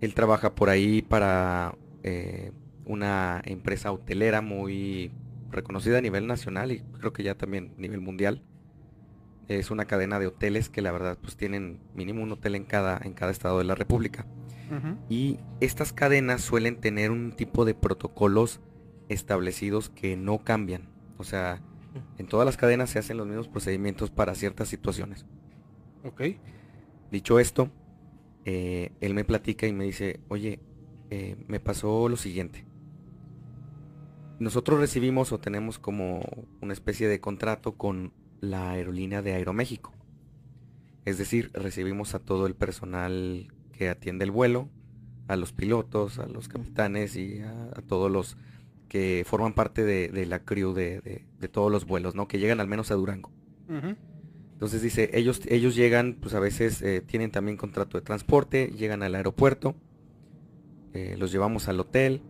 Él 0.01 0.13
trabaja 0.13 0.55
por 0.55 0.69
ahí 0.69 1.01
para 1.01 1.77
eh, 2.03 2.51
una 2.85 3.41
empresa 3.45 3.91
hotelera 3.91 4.41
muy 4.41 5.11
reconocida 5.51 5.97
a 5.97 6.01
nivel 6.01 6.27
nacional 6.27 6.71
y 6.71 6.81
creo 6.99 7.13
que 7.13 7.23
ya 7.23 7.35
también 7.35 7.73
a 7.77 7.81
nivel 7.81 8.01
mundial. 8.01 8.43
Es 9.47 9.69
una 9.69 9.85
cadena 9.85 10.19
de 10.19 10.27
hoteles 10.27 10.69
que 10.69 10.81
la 10.81 10.91
verdad 10.91 11.17
pues 11.21 11.37
tienen 11.37 11.79
mínimo 11.93 12.23
un 12.23 12.31
hotel 12.31 12.55
en 12.55 12.65
cada, 12.65 12.99
en 13.03 13.13
cada 13.13 13.31
estado 13.31 13.59
de 13.59 13.65
la 13.65 13.75
república. 13.75 14.25
Y 15.09 15.39
estas 15.59 15.93
cadenas 15.93 16.41
suelen 16.41 16.77
tener 16.77 17.11
un 17.11 17.33
tipo 17.33 17.65
de 17.65 17.75
protocolos 17.75 18.61
establecidos 19.09 19.89
que 19.89 20.17
no 20.17 20.39
cambian. 20.43 20.89
O 21.19 21.23
sea, 21.23 21.61
en 22.17 22.25
todas 22.25 22.45
las 22.45 22.57
cadenas 22.57 22.89
se 22.89 22.99
hacen 22.99 23.17
los 23.17 23.27
mismos 23.27 23.47
procedimientos 23.47 24.09
para 24.09 24.33
ciertas 24.33 24.67
situaciones. 24.67 25.25
Ok. 26.03 26.21
Dicho 27.11 27.39
esto, 27.39 27.69
eh, 28.45 28.91
él 29.01 29.13
me 29.13 29.23
platica 29.23 29.67
y 29.67 29.73
me 29.73 29.85
dice, 29.85 30.19
oye, 30.27 30.59
eh, 31.09 31.35
me 31.47 31.59
pasó 31.59 32.09
lo 32.09 32.17
siguiente. 32.17 32.65
Nosotros 34.39 34.79
recibimos 34.79 35.31
o 35.31 35.39
tenemos 35.39 35.79
como 35.79 36.21
una 36.61 36.73
especie 36.73 37.07
de 37.07 37.19
contrato 37.21 37.73
con 37.73 38.11
la 38.41 38.71
aerolínea 38.71 39.21
de 39.21 39.33
Aeroméxico. 39.33 39.93
Es 41.05 41.17
decir, 41.17 41.51
recibimos 41.53 42.15
a 42.15 42.19
todo 42.19 42.47
el 42.47 42.55
personal 42.55 43.47
que 43.71 43.89
atiende 43.89 44.25
el 44.25 44.31
vuelo, 44.31 44.69
a 45.27 45.35
los 45.35 45.53
pilotos, 45.53 46.19
a 46.19 46.27
los 46.27 46.47
capitanes 46.47 47.15
y 47.15 47.39
a, 47.39 47.51
a 47.75 47.81
todos 47.81 48.11
los 48.11 48.37
que 48.89 49.23
forman 49.25 49.53
parte 49.53 49.83
de, 49.83 50.09
de 50.09 50.25
la 50.25 50.39
crew 50.43 50.73
de, 50.73 51.01
de- 51.01 51.25
de 51.39 51.47
todos 51.47 51.71
los 51.71 51.85
vuelos, 51.85 52.13
¿no? 52.15 52.27
Que 52.27 52.37
llegan 52.39 52.59
al 52.59 52.67
menos 52.67 52.91
a 52.91 52.95
Durango. 52.95 53.31
Entonces 54.53 54.81
dice, 54.81 55.09
ellos, 55.13 55.41
ellos 55.47 55.75
llegan, 55.75 56.17
pues 56.21 56.33
a 56.33 56.39
veces 56.39 56.81
eh, 56.81 57.01
tienen 57.01 57.31
también 57.31 57.57
contrato 57.57 57.97
de 57.97 58.03
transporte, 58.03 58.67
llegan 58.77 59.03
al 59.03 59.15
aeropuerto, 59.15 59.75
eh, 60.93 61.15
los 61.17 61.31
llevamos 61.31 61.67
al 61.67 61.79
hotel, 61.79 62.21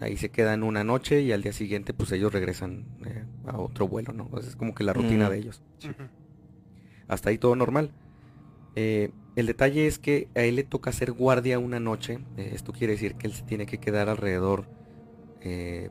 ahí 0.00 0.16
se 0.16 0.30
quedan 0.30 0.62
una 0.62 0.84
noche 0.84 1.20
y 1.22 1.32
al 1.32 1.42
día 1.42 1.52
siguiente 1.52 1.94
pues 1.94 2.10
ellos 2.12 2.32
regresan 2.32 2.84
eh, 3.06 3.24
a 3.46 3.58
otro 3.58 3.86
vuelo, 3.88 4.12
¿no? 4.12 4.24
Entonces, 4.24 4.50
es 4.50 4.56
como 4.56 4.74
que 4.74 4.84
la 4.84 4.92
rutina 4.92 5.28
Mm. 5.28 5.30
de 5.32 5.38
ellos. 5.38 5.62
Hasta 7.08 7.30
ahí 7.30 7.38
todo 7.38 7.54
normal. 7.56 7.90
Eh, 8.76 9.10
el 9.36 9.46
detalle 9.46 9.86
es 9.86 9.98
que 9.98 10.28
a 10.34 10.40
él 10.42 10.56
le 10.56 10.64
toca 10.64 10.90
hacer 10.90 11.12
guardia 11.12 11.58
una 11.58 11.80
noche. 11.80 12.18
eh, 12.36 12.50
esto 12.54 12.72
quiere 12.72 12.94
decir 12.94 13.14
que 13.16 13.26
él 13.26 13.32
se 13.34 13.42
tiene 13.42 13.66
que 13.66 13.78
quedar 13.78 14.08
alrededor, 14.08 14.66
eh, 15.42 15.90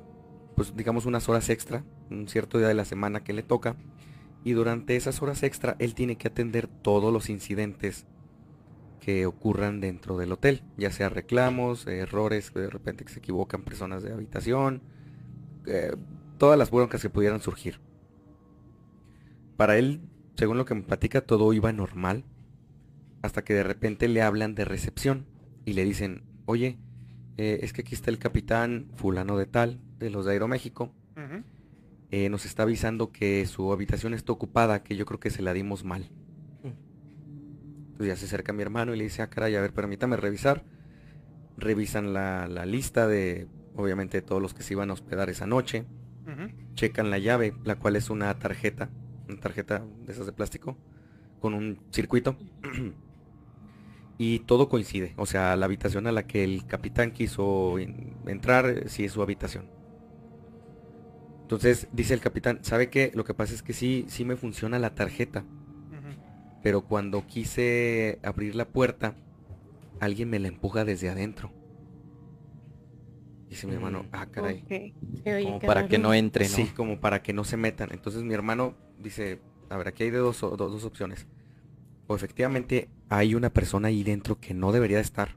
pues 0.56 0.76
digamos 0.76 1.06
unas 1.06 1.28
horas 1.30 1.50
extra, 1.50 1.84
un 2.10 2.28
cierto 2.28 2.58
día 2.58 2.68
de 2.68 2.74
la 2.74 2.86
semana 2.86 3.24
que 3.24 3.34
le 3.34 3.44
toca. 3.44 3.76
Y 4.44 4.52
durante 4.54 4.96
esas 4.96 5.22
horas 5.22 5.44
extra 5.44 5.76
él 5.80 5.94
tiene 5.96 6.18
que 6.18 6.28
atender 6.28 6.68
todos 6.68 7.14
los 7.14 7.30
incidentes 7.30 8.06
que 9.04 9.26
ocurran 9.26 9.82
dentro 9.82 10.18
del 10.18 10.32
hotel, 10.32 10.64
ya 10.78 10.90
sea 10.90 11.10
reclamos, 11.10 11.86
errores, 11.88 12.54
de 12.54 12.70
repente 12.70 13.04
que 13.04 13.12
se 13.12 13.20
equivocan 13.20 13.64
personas 13.64 14.02
de 14.02 14.14
habitación, 14.14 14.82
eh, 15.68 15.94
todas 16.38 16.58
las 16.58 16.72
broncas 16.72 17.02
que 17.02 17.10
pudieran 17.10 17.42
surgir. 17.42 17.82
Para 19.58 19.78
él, 19.78 20.02
según 20.36 20.58
lo 20.58 20.64
que 20.64 20.76
me 20.76 20.84
platica, 20.84 21.20
todo 21.20 21.52
iba 21.52 21.74
normal, 21.74 22.24
hasta 23.22 23.44
que 23.44 23.54
de 23.54 23.64
repente 23.64 24.08
le 24.08 24.22
hablan 24.22 24.56
de 24.56 24.64
recepción 24.64 25.26
y 25.66 25.74
le 25.74 25.84
dicen, 25.84 26.24
oye, 26.46 26.80
eh, 27.36 27.60
es 27.62 27.74
que 27.74 27.82
aquí 27.82 27.96
está 27.96 28.10
el 28.10 28.20
capitán 28.20 28.88
fulano 28.96 29.38
de 29.38 29.48
tal, 29.48 29.82
de 30.00 30.12
los 30.12 30.26
de 30.26 30.32
Aeroméxico, 30.32 30.94
eh, 32.10 32.30
nos 32.30 32.46
está 32.46 32.64
avisando 32.64 33.12
que 33.12 33.46
su 33.48 33.74
habitación 33.74 34.14
está 34.14 34.32
ocupada, 34.32 34.82
que 34.82 34.96
yo 34.96 35.06
creo 35.06 35.20
que 35.20 35.30
se 35.30 35.42
la 35.42 35.52
dimos 35.52 35.84
mal. 35.84 36.10
Entonces 38.04 38.10
ya 38.10 38.16
se 38.20 38.26
acerca 38.26 38.54
mi 38.54 38.62
hermano 38.62 38.94
y 38.94 38.98
le 38.98 39.04
dice, 39.06 39.22
ah, 39.22 39.30
caray, 39.30 39.56
a 39.56 39.62
ver, 39.62 39.74
permítame 39.74 40.18
revisar. 40.18 40.64
Revisan 41.58 42.14
la, 42.14 42.48
la 42.48 42.66
lista 42.66 43.08
de, 43.08 43.48
obviamente, 43.76 44.18
de 44.20 44.28
todos 44.28 44.42
los 44.42 44.54
que 44.54 44.64
se 44.64 44.74
iban 44.74 44.90
a 44.90 44.94
hospedar 44.94 45.30
esa 45.30 45.46
noche. 45.48 45.86
Checan 46.76 47.10
la 47.10 47.20
llave, 47.20 47.54
la 47.64 47.76
cual 47.78 47.96
es 47.96 48.10
una 48.10 48.34
tarjeta, 48.40 48.90
una 49.30 49.40
tarjeta 49.40 49.86
de 50.06 50.12
esas 50.14 50.26
de 50.26 50.34
plástico, 50.34 50.78
con 51.40 51.54
un 51.54 51.80
circuito. 51.92 52.38
y 54.18 54.40
todo 54.40 54.70
coincide. 54.70 55.14
O 55.18 55.26
sea, 55.26 55.56
la 55.56 55.66
habitación 55.66 56.08
a 56.08 56.12
la 56.12 56.28
que 56.28 56.44
el 56.44 56.66
capitán 56.66 57.12
quiso 57.12 57.80
en- 57.80 58.16
entrar, 58.28 58.66
eh, 58.68 58.84
sí 58.90 59.06
es 59.06 59.12
su 59.12 59.22
habitación. 59.22 59.70
Entonces 61.42 61.88
dice 61.92 62.14
el 62.14 62.20
capitán, 62.22 62.60
¿sabe 62.64 62.90
qué? 62.90 63.12
Lo 63.14 63.24
que 63.26 63.34
pasa 63.34 63.54
es 63.54 63.62
que 63.64 63.74
sí, 63.74 64.06
sí 64.08 64.26
me 64.26 64.36
funciona 64.38 64.80
la 64.80 64.96
tarjeta. 64.96 65.46
Pero 66.64 66.82
cuando 66.86 67.28
quise 67.28 68.20
abrir 68.24 68.56
la 68.56 68.66
puerta, 68.66 69.16
alguien 70.00 70.30
me 70.30 70.40
la 70.40 70.48
empuja 70.48 70.86
desde 70.86 71.10
adentro. 71.10 71.52
Dice 73.50 73.68
mi 73.68 73.74
hermano, 73.74 74.04
Mm. 74.04 74.08
ah, 74.14 74.26
caray. 74.32 74.62
Como 75.44 75.60
que 75.60 75.68
para 75.68 75.88
que 75.88 76.00
no 76.00 76.14
entre, 76.14 76.46
¿no? 76.50 76.56
Sí, 76.56 76.66
como 76.76 77.00
para 77.00 77.22
que 77.22 77.34
no 77.34 77.44
se 77.44 77.58
metan. 77.58 77.90
Entonces 77.92 78.24
mi 78.24 78.34
hermano 78.34 78.74
dice, 78.98 79.40
a 79.70 79.78
ver, 79.78 79.90
aquí 79.90 80.04
hay 80.04 80.10
de 80.10 80.18
dos, 80.18 80.42
dos, 80.42 80.58
dos 80.58 80.84
opciones. 80.86 81.28
O 82.08 82.16
efectivamente 82.16 82.90
hay 83.10 83.36
una 83.36 83.52
persona 83.52 83.90
ahí 83.90 84.04
dentro 84.04 84.40
que 84.40 84.54
no 84.54 84.72
debería 84.72 84.98
de 84.98 85.04
estar, 85.04 85.36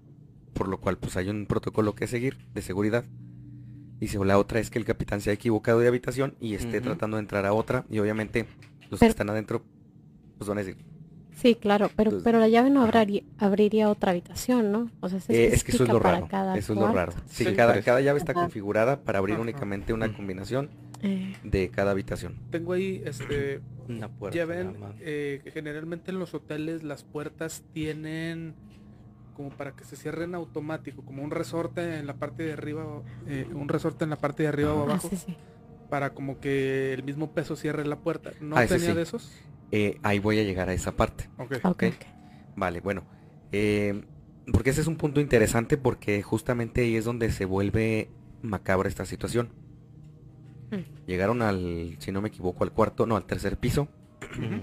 por 0.55 0.69
lo 0.69 0.81
cual 0.81 0.97
pues 0.97 1.17
hay 1.17 1.29
un 1.29 1.47
protocolo 1.47 1.95
que 1.95 2.07
seguir 2.07 2.39
de 2.55 2.63
seguridad. 2.63 3.05
Dice, 4.01 4.19
o 4.19 4.25
la 4.25 4.39
otra 4.39 4.61
es 4.61 4.71
que 4.71 4.79
el 4.79 4.85
capitán 4.85 5.21
se 5.21 5.31
ha 5.31 5.35
equivocado 5.35 5.81
de 5.81 5.89
habitación 5.89 6.37
y 6.41 6.55
esté 6.55 6.81
tratando 6.81 7.17
de 7.17 7.23
entrar 7.23 7.45
a 7.47 7.53
otra 7.53 7.85
y 7.91 7.99
obviamente 7.99 8.47
los 8.91 9.01
que 9.01 9.07
están 9.07 9.31
adentro 9.31 9.63
pues 10.39 10.49
van 10.49 10.59
a 10.59 10.63
decir, 10.63 10.77
Sí, 11.37 11.55
claro, 11.55 11.91
pero, 11.95 12.09
Entonces- 12.11 12.25
pero 12.25 12.41
la 12.41 12.49
llave 12.49 12.71
no 12.71 12.83
abriría, 12.83 13.23
abriría 13.39 13.91
otra 13.91 14.13
habitación, 14.13 14.73
¿no? 14.73 14.91
O 15.01 15.09
sea, 15.11 15.21
se 15.21 15.33
Eh, 15.35 15.49
es 15.53 15.63
que 15.65 15.73
eso 15.73 15.85
es 15.85 15.91
lo 15.91 16.01
para 16.01 16.15
raro. 16.17 16.29
cada 16.29 16.57
Eso 16.57 16.73
es 16.73 16.79
lo 16.79 16.87
raro. 16.87 17.13
cuarto. 17.13 17.23
Sí, 17.29 17.45
Sí, 17.45 17.55
cada, 17.55 17.75
pues. 17.75 17.85
cada 17.85 18.01
llave 18.01 18.19
está 18.19 18.33
Ajá. 18.33 18.41
configurada 18.41 19.01
para 19.03 19.19
abrir 19.19 19.35
Ajá. 19.35 19.43
únicamente 19.43 19.93
una 19.93 20.11
combinación 20.13 20.71
Eh, 21.03 21.35
de 21.45 21.69
cada 21.69 21.91
habitación. 21.91 22.37
Tengo 22.51 22.73
ahí, 22.73 23.03
este, 23.05 23.61
Una 23.87 24.09
puerta. 24.09 24.35
ya 24.35 24.47
ven, 24.47 24.77
eh, 25.01 25.43
generalmente 25.53 26.11
en 26.11 26.19
los 26.19 26.33
hoteles 26.33 26.83
las 26.83 27.05
puertas 27.05 27.63
tienen 27.75 28.55
como 29.37 29.51
para 29.51 29.73
que 29.73 29.85
se 29.85 29.95
cierren 29.97 30.35
automático, 30.35 31.03
como 31.05 31.23
un 31.23 31.31
resorte 31.31 31.99
en 31.99 32.07
la 32.07 32.15
parte 32.15 32.45
de 32.45 32.55
arriba, 32.55 33.03
eh, 33.27 33.47
un 33.53 33.69
resorte 33.69 34.05
en 34.05 34.11
la 34.11 34.17
parte 34.17 34.45
de 34.45 34.49
arriba 34.49 34.73
o 34.73 34.81
ah, 34.81 34.85
abajo, 34.85 35.09
sí, 35.11 35.17
sí. 35.17 35.37
para 35.91 36.15
como 36.15 36.41
que 36.41 36.95
el 36.95 37.03
mismo 37.03 37.31
peso 37.33 37.55
cierre 37.57 37.85
la 37.87 37.97
puerta. 37.97 38.31
¿No 38.41 38.57
Ah, 38.57 38.65
tenía 38.67 38.89
sí. 38.89 38.95
de 38.95 39.03
esos? 39.03 39.31
Eh, 39.73 39.99
ahí 40.03 40.19
voy 40.19 40.39
a 40.39 40.43
llegar 40.43 40.69
a 40.69 40.73
esa 40.75 40.93
parte. 40.97 41.29
Ok. 41.39 41.53
Ok, 41.57 41.65
Ok. 41.65 41.83
ok. 41.89 41.95
Vale, 42.57 42.81
bueno. 42.81 43.05
eh, 43.53 44.05
porque 44.53 44.71
ese 44.71 44.81
es 44.81 44.87
un 44.87 44.97
punto 44.97 45.21
interesante 45.21 45.77
porque 45.77 46.23
justamente 46.23 46.83
ahí 46.83 46.95
es 46.97 47.05
donde 47.05 47.31
se 47.33 47.45
vuelve 47.47 48.09
macabra 48.43 48.89
esta 48.89 49.05
situación. 49.05 49.49
Mm. 50.71 51.07
Llegaron 51.07 51.43
al, 51.43 51.97
si 51.99 52.13
no 52.13 52.21
me 52.23 52.29
equivoco, 52.29 52.63
al 52.63 52.71
cuarto, 52.73 53.07
no, 53.07 53.17
al 53.17 53.25
tercer 53.27 53.57
piso. 53.59 53.89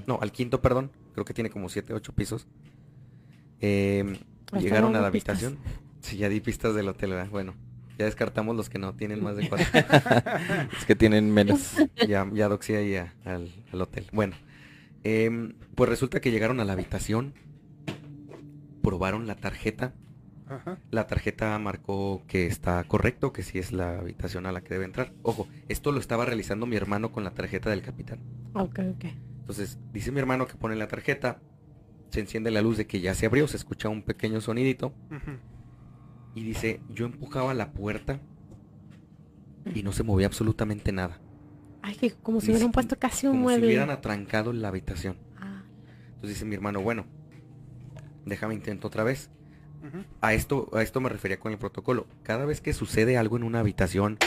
no, 0.08 0.20
al 0.22 0.32
quinto, 0.32 0.62
perdón. 0.62 0.92
Creo 1.14 1.26
que 1.26 1.34
tiene 1.34 1.50
como 1.50 1.68
siete, 1.70 1.94
ocho 1.94 2.14
pisos. 2.14 2.48
Eh, 3.62 4.20
llegaron 4.60 4.96
a 4.96 5.02
la 5.02 5.12
pistas. 5.12 5.44
habitación. 5.44 5.60
Sí, 6.02 6.18
ya 6.18 6.30
di 6.30 6.40
pistas 6.42 6.76
del 6.76 6.88
hotel, 6.90 7.12
¿verdad? 7.12 7.30
Bueno, 7.30 7.54
ya 7.98 8.06
descartamos 8.06 8.56
los 8.56 8.70
que 8.70 8.80
no 8.80 8.94
tienen 8.96 9.24
más 9.24 9.36
de 9.38 9.48
cuatro. 9.48 9.68
Es 10.78 10.86
que 10.86 10.96
tienen 10.96 11.32
menos. 11.34 11.74
ya, 12.08 12.30
ya 12.34 12.48
doxé 12.50 12.78
ahí 12.78 12.96
a- 12.96 13.14
al, 13.26 13.50
al 13.72 13.82
hotel. 13.82 14.08
Bueno, 14.12 14.36
em, 15.04 15.56
pues 15.76 15.90
resulta 15.90 16.22
que 16.22 16.32
llegaron 16.32 16.60
a 16.60 16.66
la 16.66 16.74
habitación, 16.74 17.34
probaron 18.82 19.28
la 19.28 19.36
tarjeta. 19.36 19.94
Ajá. 20.48 20.78
La 20.92 21.08
tarjeta 21.08 21.58
marcó 21.58 22.24
que 22.28 22.48
está 22.48 22.84
correcto, 22.84 23.34
que 23.34 23.44
sí 23.44 23.58
es 23.60 23.72
la 23.72 24.00
habitación 24.00 24.46
a 24.46 24.52
la 24.52 24.62
que 24.62 24.74
debe 24.74 24.86
entrar. 24.86 25.14
Ojo, 25.24 25.48
esto 25.70 25.92
lo 25.92 26.00
estaba 26.00 26.26
realizando 26.26 26.66
mi 26.66 26.76
hermano 26.76 27.12
con 27.12 27.24
la 27.24 27.32
tarjeta 27.32 27.70
del 27.70 27.82
capitán. 27.82 28.20
Ok, 28.54 28.80
ok. 28.96 29.06
Entonces, 29.40 29.80
dice 29.92 30.12
mi 30.12 30.20
hermano 30.20 30.48
que 30.48 30.56
pone 30.56 30.76
la 30.76 30.88
tarjeta, 30.88 31.42
se 32.10 32.20
enciende 32.20 32.52
la 32.52 32.62
luz 32.62 32.78
de 32.78 32.88
que 32.88 33.02
ya 33.02 33.14
se 33.16 33.26
abrió, 33.26 33.48
se 33.48 33.58
escucha 33.58 33.90
un 33.90 34.04
pequeño 34.04 34.40
sonidito 34.40 34.94
y 36.36 36.44
dice, 36.44 36.80
yo 36.90 37.06
empujaba 37.06 37.54
la 37.54 37.72
puerta 37.72 38.20
y 39.74 39.84
no 39.84 39.92
se 39.92 40.04
movía 40.04 40.28
absolutamente 40.28 40.92
nada. 40.92 41.20
Ay, 41.84 41.96
que 41.96 42.12
como 42.14 42.40
si 42.42 42.48
hubieran 42.52 42.70
si- 42.70 42.74
puesto 42.74 42.98
casi 42.98 43.28
un 43.28 43.34
Como 43.34 43.50
si 43.50 43.54
mueble. 43.56 43.68
hubieran 43.68 43.90
atrancado 43.92 44.52
la 44.54 44.70
habitación. 44.70 45.18
Ah, 45.38 45.64
Entonces 46.16 46.30
dice 46.30 46.46
mi 46.46 46.56
hermano, 46.56 46.82
bueno, 46.82 47.06
déjame 48.26 48.56
intento 48.56 48.88
otra 48.88 49.04
vez. 49.04 49.30
A 50.22 50.34
esto, 50.34 50.70
a 50.74 50.82
esto 50.82 51.02
me 51.02 51.10
refería 51.10 51.40
con 51.42 51.52
el 51.52 51.58
protocolo. 51.58 52.08
Cada 52.24 52.46
vez 52.46 52.62
que 52.62 52.72
sucede 52.72 53.18
algo 53.18 53.36
en 53.36 53.44
una 53.44 53.60
habitación, 53.60 54.18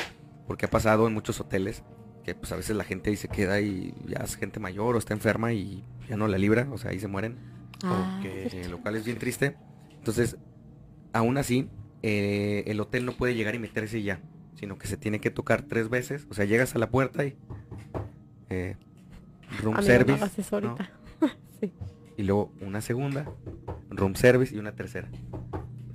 porque 0.47 0.66
ha 0.66 0.71
pasado 0.71 1.07
en 1.09 1.14
muchos 1.14 1.40
hoteles, 1.40 1.83
que 2.25 2.35
pues 2.35 2.53
a 2.53 2.57
veces 2.57 2.77
la 2.77 2.85
gente 2.85 3.09
ahí 3.09 3.16
se 3.16 3.29
queda 3.29 3.59
y 3.62 3.95
ya 4.07 4.19
es 4.19 4.37
gente 4.37 4.61
mayor 4.61 4.95
o 4.95 4.99
está 4.99 5.14
enferma 5.14 5.55
y 5.55 5.83
ya 6.11 6.16
no 6.19 6.29
la 6.29 6.37
libra, 6.37 6.69
o 6.71 6.77
sea, 6.77 6.90
ahí 6.90 7.01
se 7.01 7.09
mueren, 7.09 7.38
ah, 7.85 8.21
eh, 8.23 8.66
lo 8.69 8.83
cual 8.83 8.97
es 8.97 9.07
bien 9.07 9.16
triste. 9.19 9.57
Entonces, 9.97 10.37
aún 11.14 11.38
así, 11.38 11.71
eh, 12.03 12.64
el 12.66 12.79
hotel 12.81 13.07
no 13.07 13.12
puede 13.12 13.35
llegar 13.35 13.55
y 13.55 13.59
meterse 13.59 14.03
ya, 14.03 14.21
sino 14.57 14.79
que 14.79 14.87
se 14.88 14.97
tiene 14.97 15.21
que 15.21 15.31
tocar 15.31 15.62
tres 15.62 15.88
veces. 15.88 16.27
O 16.31 16.35
sea, 16.35 16.45
llegas 16.45 16.75
a 16.75 16.79
la 16.79 16.90
puerta 16.90 17.25
y... 17.25 17.37
eh, 18.51 18.77
room 19.62 19.77
Amigo, 19.77 19.87
service. 19.92 20.51
¿no? 20.61 20.77
sí. 21.61 21.73
y 22.16 22.23
luego 22.25 22.53
una 22.61 22.81
segunda, 22.81 23.31
room 23.90 24.14
service 24.16 24.55
y 24.55 24.59
una 24.59 24.73
tercera. 24.75 25.09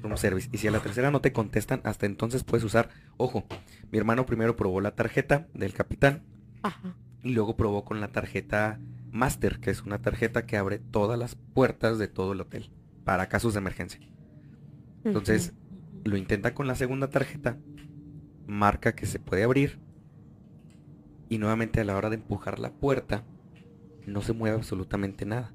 Room 0.01 0.17
service. 0.17 0.49
Y 0.51 0.57
si 0.57 0.67
a 0.67 0.71
la 0.71 0.79
tercera 0.79 1.11
no 1.11 1.21
te 1.21 1.31
contestan, 1.31 1.81
hasta 1.83 2.05
entonces 2.05 2.43
puedes 2.43 2.63
usar, 2.63 2.89
ojo, 3.17 3.43
mi 3.91 3.97
hermano 3.97 4.25
primero 4.25 4.55
probó 4.55 4.81
la 4.81 4.95
tarjeta 4.95 5.47
del 5.53 5.73
capitán 5.73 6.23
Ajá. 6.63 6.95
y 7.23 7.33
luego 7.33 7.55
probó 7.55 7.85
con 7.85 7.99
la 8.01 8.07
tarjeta 8.07 8.79
Master, 9.11 9.59
que 9.59 9.69
es 9.69 9.81
una 9.83 10.01
tarjeta 10.01 10.45
que 10.45 10.57
abre 10.57 10.79
todas 10.79 11.19
las 11.19 11.35
puertas 11.35 11.99
de 11.99 12.07
todo 12.07 12.31
el 12.33 12.41
hotel 12.41 12.71
para 13.03 13.27
casos 13.29 13.53
de 13.53 13.59
emergencia. 13.59 13.99
Entonces, 15.03 15.53
lo 16.03 16.17
intenta 16.17 16.53
con 16.53 16.67
la 16.67 16.75
segunda 16.75 17.09
tarjeta, 17.09 17.57
marca 18.51 18.93
que 18.93 19.05
se 19.05 19.17
puede 19.19 19.43
abrir 19.43 19.79
y 21.29 21.37
nuevamente 21.37 21.79
a 21.79 21.85
la 21.85 21.95
hora 21.95 22.09
de 22.09 22.17
empujar 22.17 22.59
la 22.59 22.71
puerta 22.73 23.23
no 24.05 24.21
se 24.21 24.33
mueve 24.33 24.57
absolutamente 24.57 25.25
nada. 25.25 25.53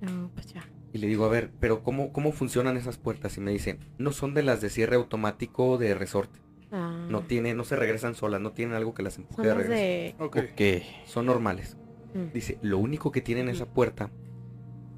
No, 0.00 0.30
pues 0.34 0.52
ya. 0.52 0.64
Y 0.92 0.98
le 0.98 1.06
digo, 1.06 1.24
a 1.26 1.28
ver, 1.28 1.52
pero 1.60 1.82
¿cómo, 1.82 2.12
¿cómo 2.12 2.32
funcionan 2.32 2.76
esas 2.76 2.96
puertas? 2.96 3.36
Y 3.36 3.40
me 3.40 3.52
dicen, 3.52 3.78
no 3.98 4.12
son 4.12 4.32
de 4.34 4.42
las 4.42 4.60
de 4.60 4.70
cierre 4.70 4.96
automático 4.96 5.76
de 5.76 5.94
resorte. 5.94 6.40
Ah, 6.72 7.06
No 7.10 7.22
tiene, 7.22 7.52
no 7.54 7.64
se 7.64 7.76
regresan 7.76 8.14
solas, 8.14 8.40
no 8.40 8.52
tienen 8.52 8.74
algo 8.74 8.94
que 8.94 9.02
las 9.02 9.18
empuje 9.18 9.36
son 9.36 9.44
de 9.44 9.54
regreso. 9.54 9.74
de... 9.74 10.14
Ok. 10.18 10.36
Ok. 10.52 11.06
Son 11.06 11.26
normales. 11.26 11.76
Mm. 12.14 12.32
Dice, 12.32 12.58
lo 12.62 12.78
único 12.78 13.12
que 13.12 13.20
tiene 13.20 13.42
en 13.42 13.50
esa 13.50 13.66
puerta 13.66 14.10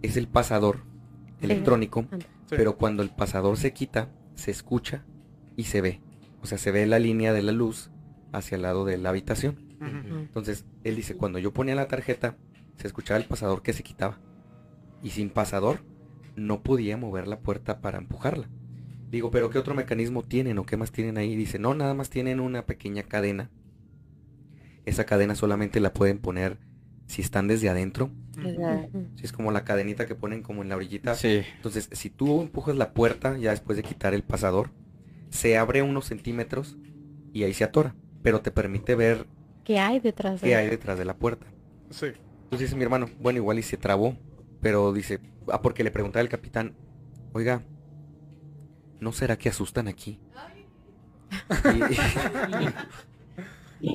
es 0.03 0.17
el 0.17 0.29
pasador 0.29 0.85
electrónico. 1.41 2.07
Sí. 2.11 2.57
pero 2.57 2.77
cuando 2.77 3.03
el 3.03 3.11
pasador 3.11 3.57
se 3.57 3.73
quita, 3.73 4.11
se 4.35 4.51
escucha 4.51 5.05
y 5.57 5.65
se 5.65 5.81
ve. 5.81 6.01
O 6.43 6.47
sea, 6.47 6.59
se 6.59 6.71
ve 6.71 6.87
la 6.87 6.99
línea 6.99 7.33
de 7.33 7.43
la 7.43 7.53
luz 7.53 7.91
hacia 8.33 8.57
el 8.57 8.63
lado 8.63 8.85
de 8.85 8.99
la 8.99 9.11
habitación. 9.11 9.57
Entonces, 9.81 10.65
él 10.85 10.97
dice, 10.97 11.17
cuando 11.17 11.39
yo 11.39 11.53
ponía 11.53 11.75
la 11.75 11.89
tarjeta, 11.89 12.37
se 12.77 12.87
escuchaba 12.87 13.19
el 13.19 13.27
pasador 13.27 13.63
que 13.63 13.73
se 13.73 13.83
quitaba. 13.83 14.19
Y 15.03 15.11
sin 15.11 15.31
pasador, 15.31 15.81
no 16.37 16.63
podía 16.63 16.97
mover 16.97 17.27
la 17.27 17.41
puerta 17.41 17.81
para 17.81 17.99
empujarla. 17.99 18.49
Digo, 19.11 19.31
pero 19.31 19.51
¿qué 19.51 19.59
otro 19.59 19.75
mecanismo 19.75 20.23
tienen 20.23 20.59
o 20.59 20.67
qué 20.67 20.77
más 20.77 20.93
tienen 20.93 21.19
ahí? 21.19 21.37
Dice, 21.37 21.59
no, 21.59 21.75
nada 21.75 21.95
más 21.95 22.11
tienen 22.11 22.41
una 22.41 22.65
pequeña 22.65 23.03
cadena. 23.03 23.51
Esa 24.85 25.05
cadena 25.05 25.35
solamente 25.35 25.81
la 25.81 25.93
pueden 25.93 26.19
poner 26.19 26.59
si 27.07 27.23
están 27.23 27.47
desde 27.47 27.69
adentro. 27.69 28.11
Si 29.17 29.25
es 29.25 29.33
como 29.33 29.53
la 29.53 29.65
cadenita 29.65 30.07
que 30.07 30.15
ponen 30.15 30.43
como 30.43 30.63
en 30.63 30.71
la 30.71 30.77
orillita. 30.77 31.15
Sí. 31.15 31.43
Entonces, 31.57 31.89
si 31.93 32.09
tú 32.09 32.41
empujas 32.41 32.77
la 32.77 32.95
puerta, 32.95 33.37
ya 33.37 33.51
después 33.51 33.77
de 33.77 33.83
quitar 33.83 34.15
el 34.15 34.23
pasador, 34.23 34.71
se 35.33 35.59
abre 35.59 35.83
unos 35.83 36.05
centímetros 36.07 36.77
y 37.33 37.42
ahí 37.42 37.53
se 37.55 37.64
atora. 37.64 37.97
Pero 38.23 38.40
te 38.40 38.53
permite 38.53 38.95
ver 38.95 39.27
¿Qué 39.64 39.79
hay 39.81 39.99
detrás 39.99 40.40
de 40.40 40.47
qué 40.49 40.55
hay 40.57 40.68
detrás 40.68 40.97
de 40.99 41.05
la 41.05 41.16
puerta. 41.16 41.47
Sí. 41.90 42.07
Entonces 42.45 42.68
dice 42.68 42.77
mi 42.77 42.85
hermano, 42.85 43.09
bueno, 43.21 43.38
igual 43.38 43.59
y 43.59 43.62
se 43.62 43.77
trabó, 43.77 44.16
pero 44.61 44.92
dice, 44.92 45.18
ah, 45.49 45.61
porque 45.62 45.83
le 45.83 45.90
preguntaba 45.90 46.21
al 46.21 46.29
capitán, 46.29 46.75
oiga, 47.33 47.64
¿no 49.01 49.12
será 49.12 49.37
que 49.38 49.49
asustan 49.49 49.88
aquí? 49.88 50.21
Y, 53.81 53.88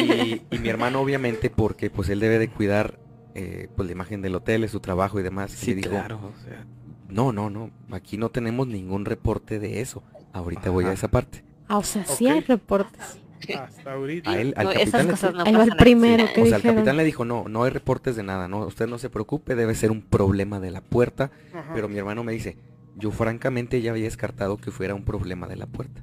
y- 0.00 0.42
y 0.50 0.58
mi 0.58 0.68
hermano 0.68 1.00
obviamente, 1.00 1.50
porque 1.50 1.90
pues 1.90 2.08
él 2.08 2.20
debe 2.20 2.38
de 2.38 2.48
cuidar 2.48 2.98
eh, 3.34 3.68
pues 3.76 3.86
la 3.86 3.92
imagen 3.92 4.22
del 4.22 4.34
hotel, 4.34 4.62
de 4.62 4.68
su 4.68 4.80
trabajo 4.80 5.20
y 5.20 5.22
demás, 5.22 5.50
Sí, 5.50 5.72
y 5.72 5.74
dijo, 5.74 5.90
claro. 5.90 6.16
O 6.34 6.44
sea, 6.44 6.64
no, 7.08 7.32
no, 7.32 7.50
no, 7.50 7.70
aquí 7.90 8.16
no 8.16 8.30
tenemos 8.30 8.66
ningún 8.66 9.04
reporte 9.04 9.58
de 9.58 9.80
eso. 9.82 10.02
Ahorita 10.36 10.70
voy 10.70 10.84
a 10.84 10.92
esa 10.92 11.08
parte. 11.08 11.42
Ah, 11.68 11.78
o 11.78 11.82
sea, 11.82 12.04
sí 12.04 12.28
hay 12.28 12.40
reportes. 12.40 13.20
Hasta 13.58 13.92
ahorita. 13.92 14.30
A 14.30 14.40
él, 14.40 14.54
al 14.56 14.66
No, 14.66 14.72
capitán 14.72 15.10
esas 15.10 15.34
le- 15.34 15.52
no 15.52 15.58
va 15.58 15.64
el 15.64 15.76
primero 15.76 16.24
que 16.34 16.42
O 16.42 16.46
sea, 16.46 16.56
el 16.56 16.62
capitán 16.62 16.96
le 16.96 17.04
dijo, 17.04 17.24
no, 17.24 17.44
no 17.48 17.64
hay 17.64 17.70
reportes 17.70 18.16
de 18.16 18.22
nada, 18.22 18.48
no, 18.48 18.66
usted 18.66 18.86
no 18.88 18.98
se 18.98 19.08
preocupe, 19.10 19.54
debe 19.54 19.74
ser 19.74 19.90
un 19.90 20.02
problema 20.02 20.58
de 20.60 20.70
la 20.70 20.80
puerta. 20.80 21.30
Ajá. 21.54 21.72
Pero 21.74 21.88
mi 21.88 21.96
hermano 21.98 22.22
me 22.24 22.32
dice, 22.32 22.58
yo 22.96 23.10
francamente 23.12 23.80
ya 23.82 23.92
había 23.92 24.04
descartado 24.04 24.56
que 24.56 24.70
fuera 24.70 24.94
un 24.94 25.04
problema 25.04 25.46
de 25.48 25.56
la 25.56 25.66
puerta. 25.66 26.02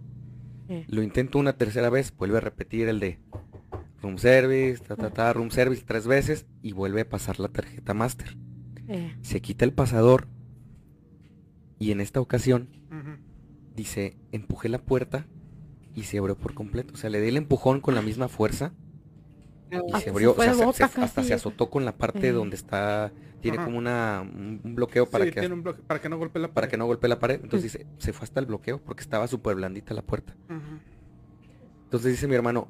Eh. 0.70 0.86
Lo 0.88 1.04
intento 1.04 1.38
una 1.38 1.54
tercera 1.54 1.90
vez, 1.90 2.14
vuelve 2.18 2.38
a 2.38 2.42
repetir 2.42 2.88
el 2.88 3.00
de 3.00 3.20
room 4.02 4.18
service, 4.18 4.82
ta 4.84 4.96
ta 4.96 5.10
ta, 5.12 5.34
room 5.34 5.50
service 5.52 5.84
tres 5.86 6.08
veces 6.08 6.46
y 6.62 6.72
vuelve 6.72 7.02
a 7.02 7.10
pasar 7.10 7.40
la 7.40 7.50
tarjeta 7.50 7.94
master. 7.94 8.38
Eh, 8.88 9.16
Se 9.22 9.42
quita 9.42 9.66
el 9.66 9.74
pasador 9.74 10.28
y 11.80 11.92
en 11.92 12.00
esta 12.02 12.20
ocasión. 12.22 12.70
Dice, 13.76 14.18
empujé 14.32 14.70
la 14.70 14.80
puerta 14.80 15.26
y 15.96 16.04
se 16.04 16.18
abrió 16.18 16.38
por 16.38 16.54
completo. 16.54 16.94
O 16.94 16.98
sea, 16.98 17.10
le 17.10 17.22
di 17.22 17.30
el 17.30 17.38
empujón 17.38 17.82
con 17.82 17.96
la 17.96 18.02
misma 18.02 18.28
fuerza 18.28 18.74
y 19.72 19.76
Ah, 19.92 19.98
se 19.98 20.04
se 20.06 20.10
abrió, 20.12 20.32
o 20.32 20.36
sea, 20.36 20.52
de 20.54 20.60
se- 20.60 20.66
boca 20.66 20.78
se- 20.78 20.84
hasta 21.02 21.08
casi. 21.16 21.28
se 21.30 21.34
azotó 21.34 21.70
con 21.70 21.84
la 21.86 21.96
parte 21.98 22.28
Eh. 22.28 22.32
donde 22.32 22.56
está, 22.56 23.12
tiene 23.42 23.58
Ajá. 23.58 23.66
como 23.66 23.78
una, 23.80 24.22
un 24.22 24.62
bloqueo 24.76 25.08
para 25.10 25.26
Sí, 25.26 25.32
que 25.32 25.40
tiene 25.40 25.56
un 25.56 25.64
bloque 25.64 25.82
para 25.82 26.00
que 26.00 26.10
no 26.10 26.18
golpee 26.18 26.42
la 26.42 26.48
para 26.50 26.54
pared. 26.56 26.70
que 26.70 26.78
no 26.78 26.86
golpee 26.86 27.10
la 27.10 27.20
pared. 27.20 27.40
Entonces 27.44 27.74
dice, 27.74 27.88
se 27.98 28.14
fue 28.14 28.24
hasta 28.26 28.40
el 28.40 28.46
bloqueo 28.46 28.80
porque 28.82 29.02
estaba 29.02 29.28
súper 29.28 29.56
blandita 29.56 29.94
la 29.94 30.04
puerta. 30.04 30.36
Entonces 31.86 32.12
dice 32.12 32.28
mi 32.28 32.36
hermano, 32.36 32.68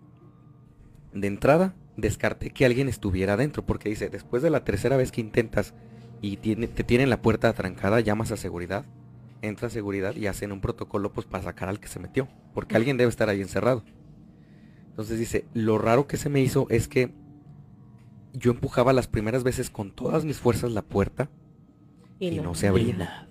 de 1.13 1.27
entrada, 1.27 1.75
descarté 1.97 2.49
que 2.49 2.65
alguien 2.65 2.89
estuviera 2.89 3.33
adentro, 3.33 3.65
porque 3.65 3.89
dice, 3.89 4.09
después 4.09 4.41
de 4.41 4.49
la 4.49 4.63
tercera 4.63 4.97
vez 4.97 5.11
que 5.11 5.21
intentas 5.21 5.73
y 6.21 6.37
tiene, 6.37 6.67
te 6.67 6.83
tienen 6.83 7.09
la 7.09 7.21
puerta 7.21 7.49
atrancada, 7.49 7.99
llamas 7.99 8.31
a 8.31 8.37
seguridad, 8.37 8.85
entra 9.43 9.69
seguridad 9.69 10.15
y 10.15 10.27
hacen 10.27 10.51
un 10.51 10.61
protocolo 10.61 11.11
pues 11.11 11.27
para 11.27 11.43
sacar 11.43 11.69
al 11.69 11.79
que 11.79 11.89
se 11.89 11.99
metió, 11.99 12.27
porque 12.53 12.75
alguien 12.75 12.97
debe 12.97 13.09
estar 13.09 13.29
ahí 13.29 13.41
encerrado. 13.41 13.83
Entonces 14.89 15.19
dice, 15.19 15.45
lo 15.53 15.77
raro 15.77 16.07
que 16.07 16.17
se 16.17 16.29
me 16.29 16.41
hizo 16.41 16.65
es 16.69 16.87
que 16.87 17.13
yo 18.33 18.51
empujaba 18.51 18.93
las 18.93 19.07
primeras 19.07 19.43
veces 19.43 19.69
con 19.69 19.91
todas 19.91 20.25
mis 20.25 20.37
fuerzas 20.37 20.71
la 20.71 20.81
puerta 20.81 21.29
y, 22.19 22.39
no, 22.39 22.55
se 22.55 22.67
abría. 22.67 23.27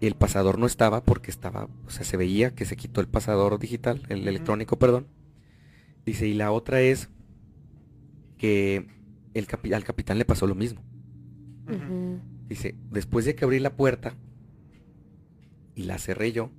Y 0.00 0.06
el 0.06 0.14
pasador 0.14 0.58
no 0.58 0.66
estaba 0.66 1.02
porque 1.02 1.30
estaba, 1.30 1.68
o 1.86 1.90
sea, 1.90 2.04
se 2.04 2.16
veía 2.16 2.54
que 2.54 2.64
se 2.64 2.76
quitó 2.76 3.00
el 3.00 3.08
pasador 3.08 3.58
digital, 3.58 4.02
el 4.08 4.26
electrónico, 4.28 4.78
perdón. 4.78 5.08
Dice, 6.06 6.26
y 6.26 6.34
la 6.34 6.52
otra 6.52 6.80
es 6.80 7.10
que 8.38 8.86
el 9.34 9.46
al 9.74 9.84
capitán 9.84 10.18
le 10.18 10.24
pasó 10.24 10.46
lo 10.46 10.54
mismo. 10.54 10.82
Dice, 12.48 12.76
después 12.90 13.24
de 13.24 13.34
que 13.34 13.44
abrí 13.44 13.58
la 13.58 13.76
puerta 13.76 14.14
y 15.74 15.84
la 15.84 15.98
cerré 15.98 16.32
yo, 16.32 16.50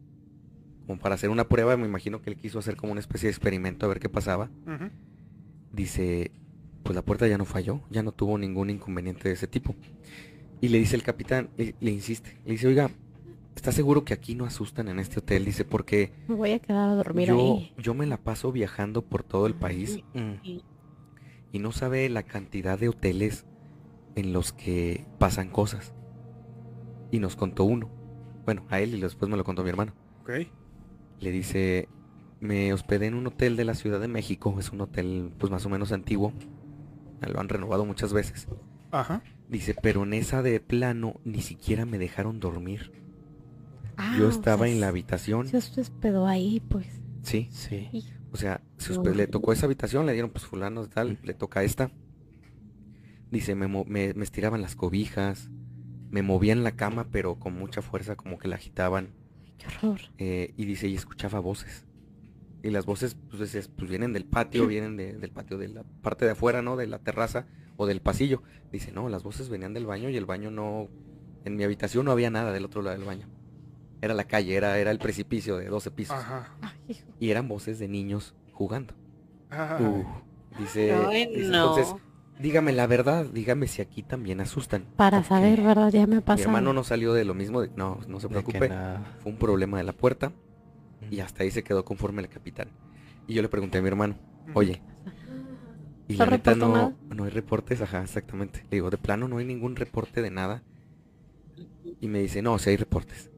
como 0.87 0.99
para 0.99 1.15
hacer 1.15 1.29
una 1.29 1.47
prueba, 1.47 1.77
me 1.77 1.87
imagino 1.87 2.21
que 2.21 2.31
él 2.31 2.37
quiso 2.37 2.59
hacer 2.59 2.75
como 2.75 2.91
una 2.91 3.01
especie 3.01 3.27
de 3.27 3.31
experimento 3.31 3.85
a 3.85 3.89
ver 3.89 3.99
qué 3.99 4.09
pasaba. 4.09 4.49
Dice, 5.71 6.31
pues 6.83 6.95
la 6.95 7.01
puerta 7.01 7.27
ya 7.27 7.37
no 7.37 7.45
falló, 7.45 7.81
ya 7.89 8.03
no 8.03 8.11
tuvo 8.11 8.37
ningún 8.37 8.69
inconveniente 8.69 9.29
de 9.29 9.35
ese 9.35 9.47
tipo. 9.47 9.75
Y 10.59 10.69
le 10.69 10.79
dice 10.79 10.95
el 10.95 11.03
capitán, 11.03 11.49
le, 11.57 11.91
insiste, 11.91 12.37
le 12.45 12.51
dice, 12.53 12.67
oiga, 12.67 12.91
¿está 13.55 13.71
seguro 13.71 14.03
que 14.03 14.13
aquí 14.13 14.35
no 14.35 14.45
asustan 14.45 14.87
en 14.89 14.99
este 14.99 15.19
hotel? 15.19 15.45
Dice, 15.45 15.65
porque... 15.65 16.11
Me 16.27 16.35
voy 16.35 16.51
a 16.51 16.59
quedar 16.59 16.89
a 16.89 16.95
dormir 16.95 17.29
yo, 17.29 17.39
ahí. 17.39 17.73
Yo 17.77 17.93
me 17.93 18.05
la 18.05 18.17
paso 18.17 18.51
viajando 18.51 19.01
por 19.01 19.23
todo 19.23 19.47
el 19.47 19.55
país 19.55 20.03
y 21.51 21.59
no 21.59 21.71
sabe 21.71 22.09
la 22.09 22.23
cantidad 22.23 22.77
de 22.77 22.89
hoteles 22.89 23.45
en 24.15 24.33
los 24.33 24.51
que 24.51 25.05
pasan 25.19 25.49
cosas. 25.49 25.93
Y 27.11 27.19
nos 27.19 27.35
contó 27.35 27.63
uno. 27.63 27.89
Bueno, 28.45 28.65
a 28.69 28.79
él 28.79 28.95
y 28.95 29.01
después 29.01 29.29
me 29.29 29.37
lo 29.37 29.43
contó 29.43 29.63
mi 29.63 29.69
hermano. 29.69 29.93
Ok. 30.21 30.31
Le 31.19 31.31
dice, 31.31 31.87
me 32.39 32.73
hospedé 32.73 33.07
en 33.07 33.13
un 33.13 33.27
hotel 33.27 33.55
de 33.55 33.65
la 33.65 33.75
Ciudad 33.75 33.99
de 33.99 34.07
México. 34.07 34.55
Es 34.59 34.71
un 34.71 34.81
hotel 34.81 35.31
pues 35.37 35.51
más 35.51 35.65
o 35.65 35.69
menos 35.69 35.91
antiguo. 35.91 36.33
Lo 37.21 37.39
han 37.39 37.49
renovado 37.49 37.85
muchas 37.85 38.13
veces. 38.13 38.47
Ajá. 38.91 39.21
Dice, 39.47 39.75
pero 39.81 40.03
en 40.03 40.13
esa 40.13 40.41
de 40.41 40.59
plano 40.59 41.19
ni 41.23 41.41
siquiera 41.41 41.85
me 41.85 41.97
dejaron 41.99 42.39
dormir. 42.39 42.91
Ah, 43.97 44.15
Yo 44.17 44.27
o 44.27 44.29
estaba 44.29 44.65
sea, 44.65 44.73
en 44.73 44.79
la 44.81 44.87
habitación. 44.87 45.47
Se 45.47 45.57
hospedó 45.81 46.25
ahí, 46.25 46.61
pues. 46.67 46.87
Sí. 47.21 47.47
Sí. 47.51 47.89
Hijo. 47.91 48.09
O 48.31 48.37
sea, 48.37 48.61
se 48.77 48.93
No. 48.93 49.03
hospe- 49.03 49.13
le 49.13 49.27
tocó 49.27 49.53
esa 49.53 49.65
habitación, 49.67 50.05
le 50.05 50.13
dieron 50.13 50.31
pues 50.31 50.45
fulano 50.45 50.87
tal, 50.87 51.19
le 51.21 51.33
toca 51.33 51.63
esta. 51.63 51.91
Dice, 53.29 53.55
me, 53.55 53.67
me, 53.67 54.13
me 54.13 54.23
estiraban 54.23 54.61
las 54.61 54.75
cobijas, 54.75 55.49
me 56.11 56.21
movían 56.21 56.63
la 56.63 56.73
cama, 56.73 57.07
pero 57.11 57.35
con 57.39 57.53
mucha 57.57 57.81
fuerza, 57.81 58.15
como 58.15 58.37
que 58.37 58.47
la 58.47 58.55
agitaban. 58.57 59.09
Qué 59.57 59.67
horror. 59.67 60.01
eh, 60.17 60.53
y 60.57 60.65
dice, 60.65 60.87
y 60.87 60.95
escuchaba 60.95 61.39
voces. 61.39 61.85
Y 62.63 62.69
las 62.69 62.85
voces, 62.85 63.15
pues, 63.29 63.69
pues 63.75 63.89
vienen 63.89 64.13
del 64.13 64.25
patio, 64.25 64.67
vienen 64.67 64.95
de- 64.97 65.13
del 65.13 65.31
patio 65.31 65.57
de 65.57 65.67
la 65.69 65.83
parte 66.03 66.25
de 66.25 66.31
afuera, 66.31 66.61
¿no? 66.61 66.75
De 66.77 66.85
la 66.87 66.99
terraza 66.99 67.47
o 67.77 67.85
del 67.87 68.01
pasillo. 68.01 68.43
Dice, 68.71 68.91
no, 68.91 69.09
las 69.09 69.23
voces 69.23 69.49
venían 69.49 69.73
del 69.73 69.85
baño 69.87 70.09
y 70.09 70.17
el 70.17 70.25
baño 70.25 70.51
no... 70.51 70.87
En 71.45 71.55
mi 71.55 71.63
habitación 71.63 72.05
no 72.05 72.11
había 72.11 72.29
nada 72.29 72.51
del 72.51 72.65
otro 72.65 72.81
lado 72.83 72.95
del 72.97 73.05
baño. 73.07 73.27
Era 74.01 74.13
la 74.13 74.25
calle, 74.25 74.55
era, 74.55 74.77
era 74.79 74.91
el 74.91 74.99
precipicio 74.99 75.57
de 75.57 75.67
12 75.67 75.89
pisos. 75.91 76.15
Ajá. 76.17 76.55
Ay, 76.61 76.71
hijo. 76.89 77.07
Y 77.19 77.29
eran 77.31 77.47
voces 77.47 77.79
de 77.79 77.87
niños 77.87 78.35
jugando. 78.51 78.93
Ajá. 79.49 79.79
Uh, 79.81 80.05
dice, 80.59 80.91
Ay, 80.93 81.27
dice, 81.35 81.49
no. 81.49 81.77
entonces, 81.77 81.95
dígame 82.39 82.73
la 82.73 82.87
verdad, 82.87 83.25
dígame 83.25 83.67
si 83.67 83.81
aquí 83.81 84.03
también 84.03 84.41
asustan. 84.41 84.85
Para 84.95 85.23
saber, 85.23 85.61
¿verdad? 85.61 85.91
Ya 85.91 86.07
me 86.07 86.17
ha 86.17 86.35
Mi 86.35 86.41
hermano 86.41 86.73
no 86.73 86.83
salió 86.83 87.13
de 87.13 87.25
lo 87.25 87.33
mismo, 87.33 87.61
de- 87.61 87.69
no, 87.75 87.99
no 88.07 88.19
se 88.19 88.27
que 88.27 88.31
preocupe, 88.33 88.69
fue 89.21 89.31
un 89.31 89.37
problema 89.37 89.77
de 89.77 89.83
la 89.83 89.93
puerta 89.93 90.31
y 91.09 91.19
hasta 91.19 91.43
ahí 91.43 91.51
se 91.51 91.63
quedó 91.63 91.83
conforme 91.85 92.21
el 92.21 92.29
capitán. 92.29 92.69
Y 93.27 93.33
yo 93.33 93.41
le 93.41 93.49
pregunté 93.49 93.77
a 93.77 93.81
mi 93.81 93.87
hermano, 93.87 94.15
oye, 94.53 94.81
y 96.07 96.15
la 96.15 96.25
¿No 96.25 96.31
neta 96.31 96.55
no, 96.55 96.67
nada? 96.73 96.93
no 97.15 97.23
hay 97.23 97.29
reportes, 97.29 97.81
ajá, 97.81 98.01
exactamente. 98.03 98.63
Le 98.63 98.77
digo, 98.77 98.89
de 98.89 98.97
plano 98.97 99.27
no 99.27 99.37
hay 99.37 99.45
ningún 99.45 99.75
reporte 99.75 100.21
de 100.21 100.31
nada. 100.31 100.63
Y 101.99 102.07
me 102.07 102.19
dice, 102.19 102.41
no, 102.41 102.57
sí 102.59 102.71
hay 102.71 102.77
reportes. 102.77 103.29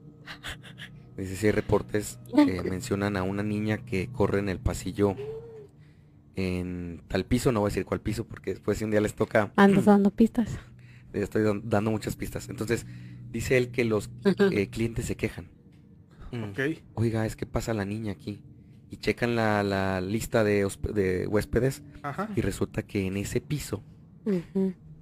Dice, 1.17 1.35
si 1.35 1.45
hay 1.47 1.51
reportes, 1.51 2.19
eh, 2.35 2.61
mencionan 2.69 3.17
a 3.17 3.23
una 3.23 3.43
niña 3.43 3.77
que 3.77 4.07
corre 4.11 4.39
en 4.39 4.49
el 4.49 4.59
pasillo 4.59 5.15
en 6.35 7.01
tal 7.07 7.25
piso, 7.25 7.51
no 7.51 7.59
voy 7.61 7.67
a 7.67 7.71
decir 7.71 7.85
cuál 7.85 8.01
piso, 8.01 8.25
porque 8.25 8.51
después 8.51 8.77
si 8.77 8.83
un 8.85 8.91
día 8.91 9.01
les 9.01 9.13
toca, 9.13 9.51
Andas 9.55 9.85
dando 9.85 10.09
pistas. 10.11 10.57
estoy 11.13 11.43
dan- 11.43 11.61
dando 11.65 11.91
muchas 11.91 12.15
pistas. 12.15 12.49
Entonces, 12.49 12.85
dice 13.31 13.57
él 13.57 13.69
que 13.71 13.85
los 13.85 14.09
eh, 14.51 14.67
clientes 14.69 15.05
se 15.05 15.15
quejan. 15.15 15.49
Mm. 16.31 16.53
Oiga, 16.95 17.25
es 17.27 17.35
que 17.35 17.45
pasa 17.45 17.73
la 17.73 17.85
niña 17.85 18.11
aquí. 18.13 18.41
Y 18.89 18.97
checan 18.97 19.35
la, 19.35 19.63
la 19.63 20.01
lista 20.01 20.43
de, 20.43 20.67
de 20.93 21.27
huéspedes 21.27 21.81
Ajá. 22.03 22.29
y 22.35 22.41
resulta 22.41 22.83
que 22.83 23.07
en 23.07 23.17
ese 23.17 23.41
piso 23.41 23.83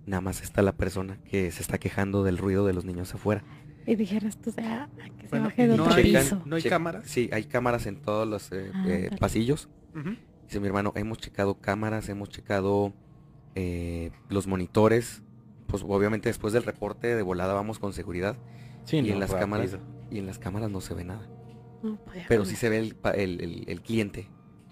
nada 0.05 0.21
más 0.21 0.41
está 0.41 0.61
la 0.61 0.71
persona 0.71 1.17
que 1.23 1.51
se 1.51 1.61
está 1.61 1.77
quejando 1.77 2.23
del 2.23 2.37
ruido 2.37 2.65
de 2.65 2.73
los 2.73 2.85
niños 2.85 3.13
afuera. 3.13 3.43
Y 3.85 3.95
dijeras 3.95 4.37
tú, 4.37 4.49
o 4.49 4.53
sea, 4.53 4.89
que 5.17 5.23
se 5.23 5.29
Bueno, 5.29 5.45
baje 5.45 5.67
de 5.67 5.75
no 5.77 5.83
otro 5.83 5.95
hay- 5.95 6.03
piso. 6.03 6.41
¿No 6.45 6.55
hay 6.55 6.63
cámaras? 6.63 7.05
Sí, 7.07 7.29
hay 7.33 7.43
cámaras 7.45 7.85
en 7.85 7.97
todos 7.97 8.27
los 8.27 8.51
eh, 8.53 8.71
Ah, 8.73 8.85
eh, 8.87 9.03
dale. 9.05 9.17
pasillos. 9.17 9.67
Dice 10.51 10.59
mi 10.59 10.67
hermano, 10.67 10.91
hemos 10.97 11.17
checado 11.17 11.53
cámaras, 11.61 12.09
hemos 12.09 12.27
checado 12.27 12.91
eh, 13.55 14.11
los 14.27 14.47
monitores. 14.47 15.21
Pues 15.65 15.81
obviamente 15.87 16.27
después 16.27 16.51
del 16.51 16.63
reporte 16.63 17.15
de 17.15 17.21
volada 17.21 17.53
vamos 17.53 17.79
con 17.79 17.93
seguridad. 17.93 18.35
Sí, 18.83 18.97
y 18.97 19.01
no, 19.03 19.13
en 19.13 19.19
las 19.21 19.29
rápido. 19.29 19.39
cámaras 19.47 19.77
y 20.11 20.17
en 20.19 20.25
las 20.25 20.39
cámaras 20.39 20.69
no 20.69 20.81
se 20.81 20.93
ve 20.93 21.05
nada. 21.05 21.25
No, 21.81 21.95
pues, 22.03 22.25
Pero 22.27 22.43
sí 22.43 22.57
se 22.57 22.67
ve 22.67 22.79
el, 22.79 22.97
el, 23.15 23.39
el- 23.41 23.63
el 23.69 23.81
cliente. 23.81 24.27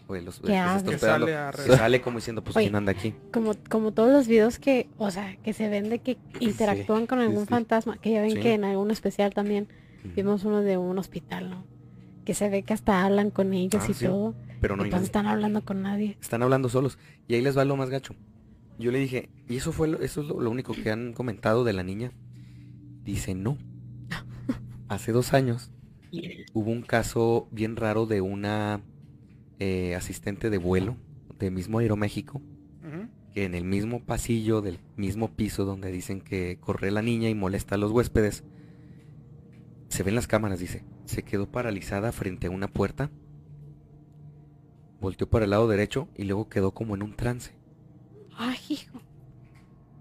O 0.09 0.17
el, 0.17 0.25
los, 0.25 0.41
que 0.41 0.47
hospedando, 0.51 0.97
sale 0.97 1.37
a 1.37 1.51
que 1.51 1.57
revisar. 1.59 1.77
sale 1.77 2.01
como 2.01 2.17
diciendo, 2.17 2.43
pues 2.43 2.57
Oye, 2.57 2.65
quién 2.65 2.75
anda 2.75 2.91
aquí. 2.91 3.15
Como, 3.31 3.53
como 3.69 3.93
todos 3.93 4.11
los 4.11 4.27
videos 4.27 4.59
que, 4.59 4.89
o 4.97 5.11
sea, 5.11 5.37
que 5.37 5.53
se 5.53 5.69
ven 5.69 5.87
de 5.89 5.99
que 5.99 6.17
interactúan 6.41 7.07
con 7.07 7.19
algún 7.19 7.43
sí. 7.43 7.49
fantasma, 7.51 7.97
que 7.99 8.11
ya 8.11 8.21
ven 8.21 8.31
Sí. 8.31 8.39
que 8.41 8.53
en 8.55 8.65
algún 8.65 8.91
especial 8.91 9.33
también 9.33 9.69
vimos 10.13 10.43
uno 10.43 10.59
de 10.59 10.75
un 10.77 10.97
hospital, 10.99 11.49
¿no? 11.49 11.63
Que 12.25 12.33
se 12.33 12.49
ve 12.49 12.63
que 12.63 12.73
hasta 12.73 13.05
hablan 13.05 13.29
con 13.29 13.53
ellos 13.53 13.81
Ah, 13.85 13.91
y 13.91 13.93
sí. 13.93 14.05
todo. 14.07 14.35
Pero 14.62 14.76
no 14.76 14.84
hay 14.84 14.89
pues 14.89 15.00
nadie. 15.00 15.06
están 15.06 15.28
hablando 15.28 15.63
con 15.63 15.82
nadie. 15.82 16.17
Están 16.19 16.43
hablando 16.43 16.69
solos. 16.69 16.98
Y 17.28 17.36
ahí 17.36 17.41
les 17.41 17.58
va 17.58 17.65
lo 17.65 17.78
más 17.78 17.89
gacho. 17.89 18.15
Yo 18.78 18.91
le 18.91 19.00
dije, 19.00 19.30
¿y 19.48 19.58
eso 19.58 19.72
fue 19.72 19.88
lo, 19.88 20.00
eso 20.00 20.22
es 20.22 20.28
lo, 20.28 20.39
lo 20.39 20.50
único 20.50 20.74
que 20.74 20.91
han 20.91 21.13
comentado 21.13 21.63
de 21.63 21.74
la 21.74 21.84
niña? 21.84 22.12
Dice, 23.04 23.36
no. 23.36 23.58
Hace 24.88 25.12
dos 25.12 25.34
años 25.34 25.72
hubo 26.54 26.72
un 26.72 26.82
caso 26.82 27.48
bien 27.52 27.76
raro 27.76 28.06
de 28.06 28.22
una 28.22 28.82
eh, 29.60 29.95
asistente 29.95 30.50
de 30.50 30.58
vuelo 30.58 30.98
de 31.38 31.52
mismo 31.52 31.80
Aeroméxico 31.80 32.41
que 33.34 33.45
en 33.45 33.54
el 33.54 33.63
mismo 33.63 34.04
pasillo 34.04 34.62
del 34.62 34.80
mismo 34.95 35.36
piso 35.36 35.63
donde 35.63 35.91
dicen 35.91 36.22
que 36.22 36.58
corre 36.60 36.91
la 36.91 37.02
niña 37.02 37.30
y 37.30 37.36
molesta 37.36 37.76
a 37.76 37.78
los 37.78 37.91
huéspedes, 37.91 38.43
se 39.89 40.02
ven 40.04 40.15
las 40.15 40.28
cámaras, 40.28 40.60
dice, 40.60 40.84
se 41.06 41.24
quedó 41.24 41.45
paralizada 41.52 42.12
frente 42.12 42.48
a 42.48 42.50
una 42.50 42.67
puerta, 42.67 43.12
volteó 45.01 45.29
para 45.29 45.45
el 45.45 45.51
lado 45.51 45.67
derecho 45.67 46.07
y 46.15 46.23
luego 46.25 46.49
quedó 46.49 46.71
como 46.73 46.95
en 46.95 47.03
un 47.03 47.15
trance 47.15 47.53
Ay, 48.38 48.57
hijo. 48.69 49.01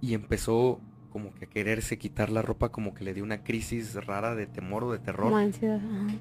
y 0.00 0.14
empezó 0.14 0.80
como 1.10 1.32
que 1.34 1.46
a 1.46 1.48
quererse 1.48 1.98
quitar 1.98 2.30
la 2.30 2.42
ropa, 2.42 2.68
como 2.70 2.94
que 2.94 3.02
le 3.04 3.14
dio 3.14 3.24
una 3.24 3.42
crisis 3.42 3.94
rara 4.06 4.34
de 4.34 4.46
temor 4.46 4.84
o 4.84 4.92
de 4.92 4.98
terror. 4.98 5.32
Ansiedad. 5.32 5.80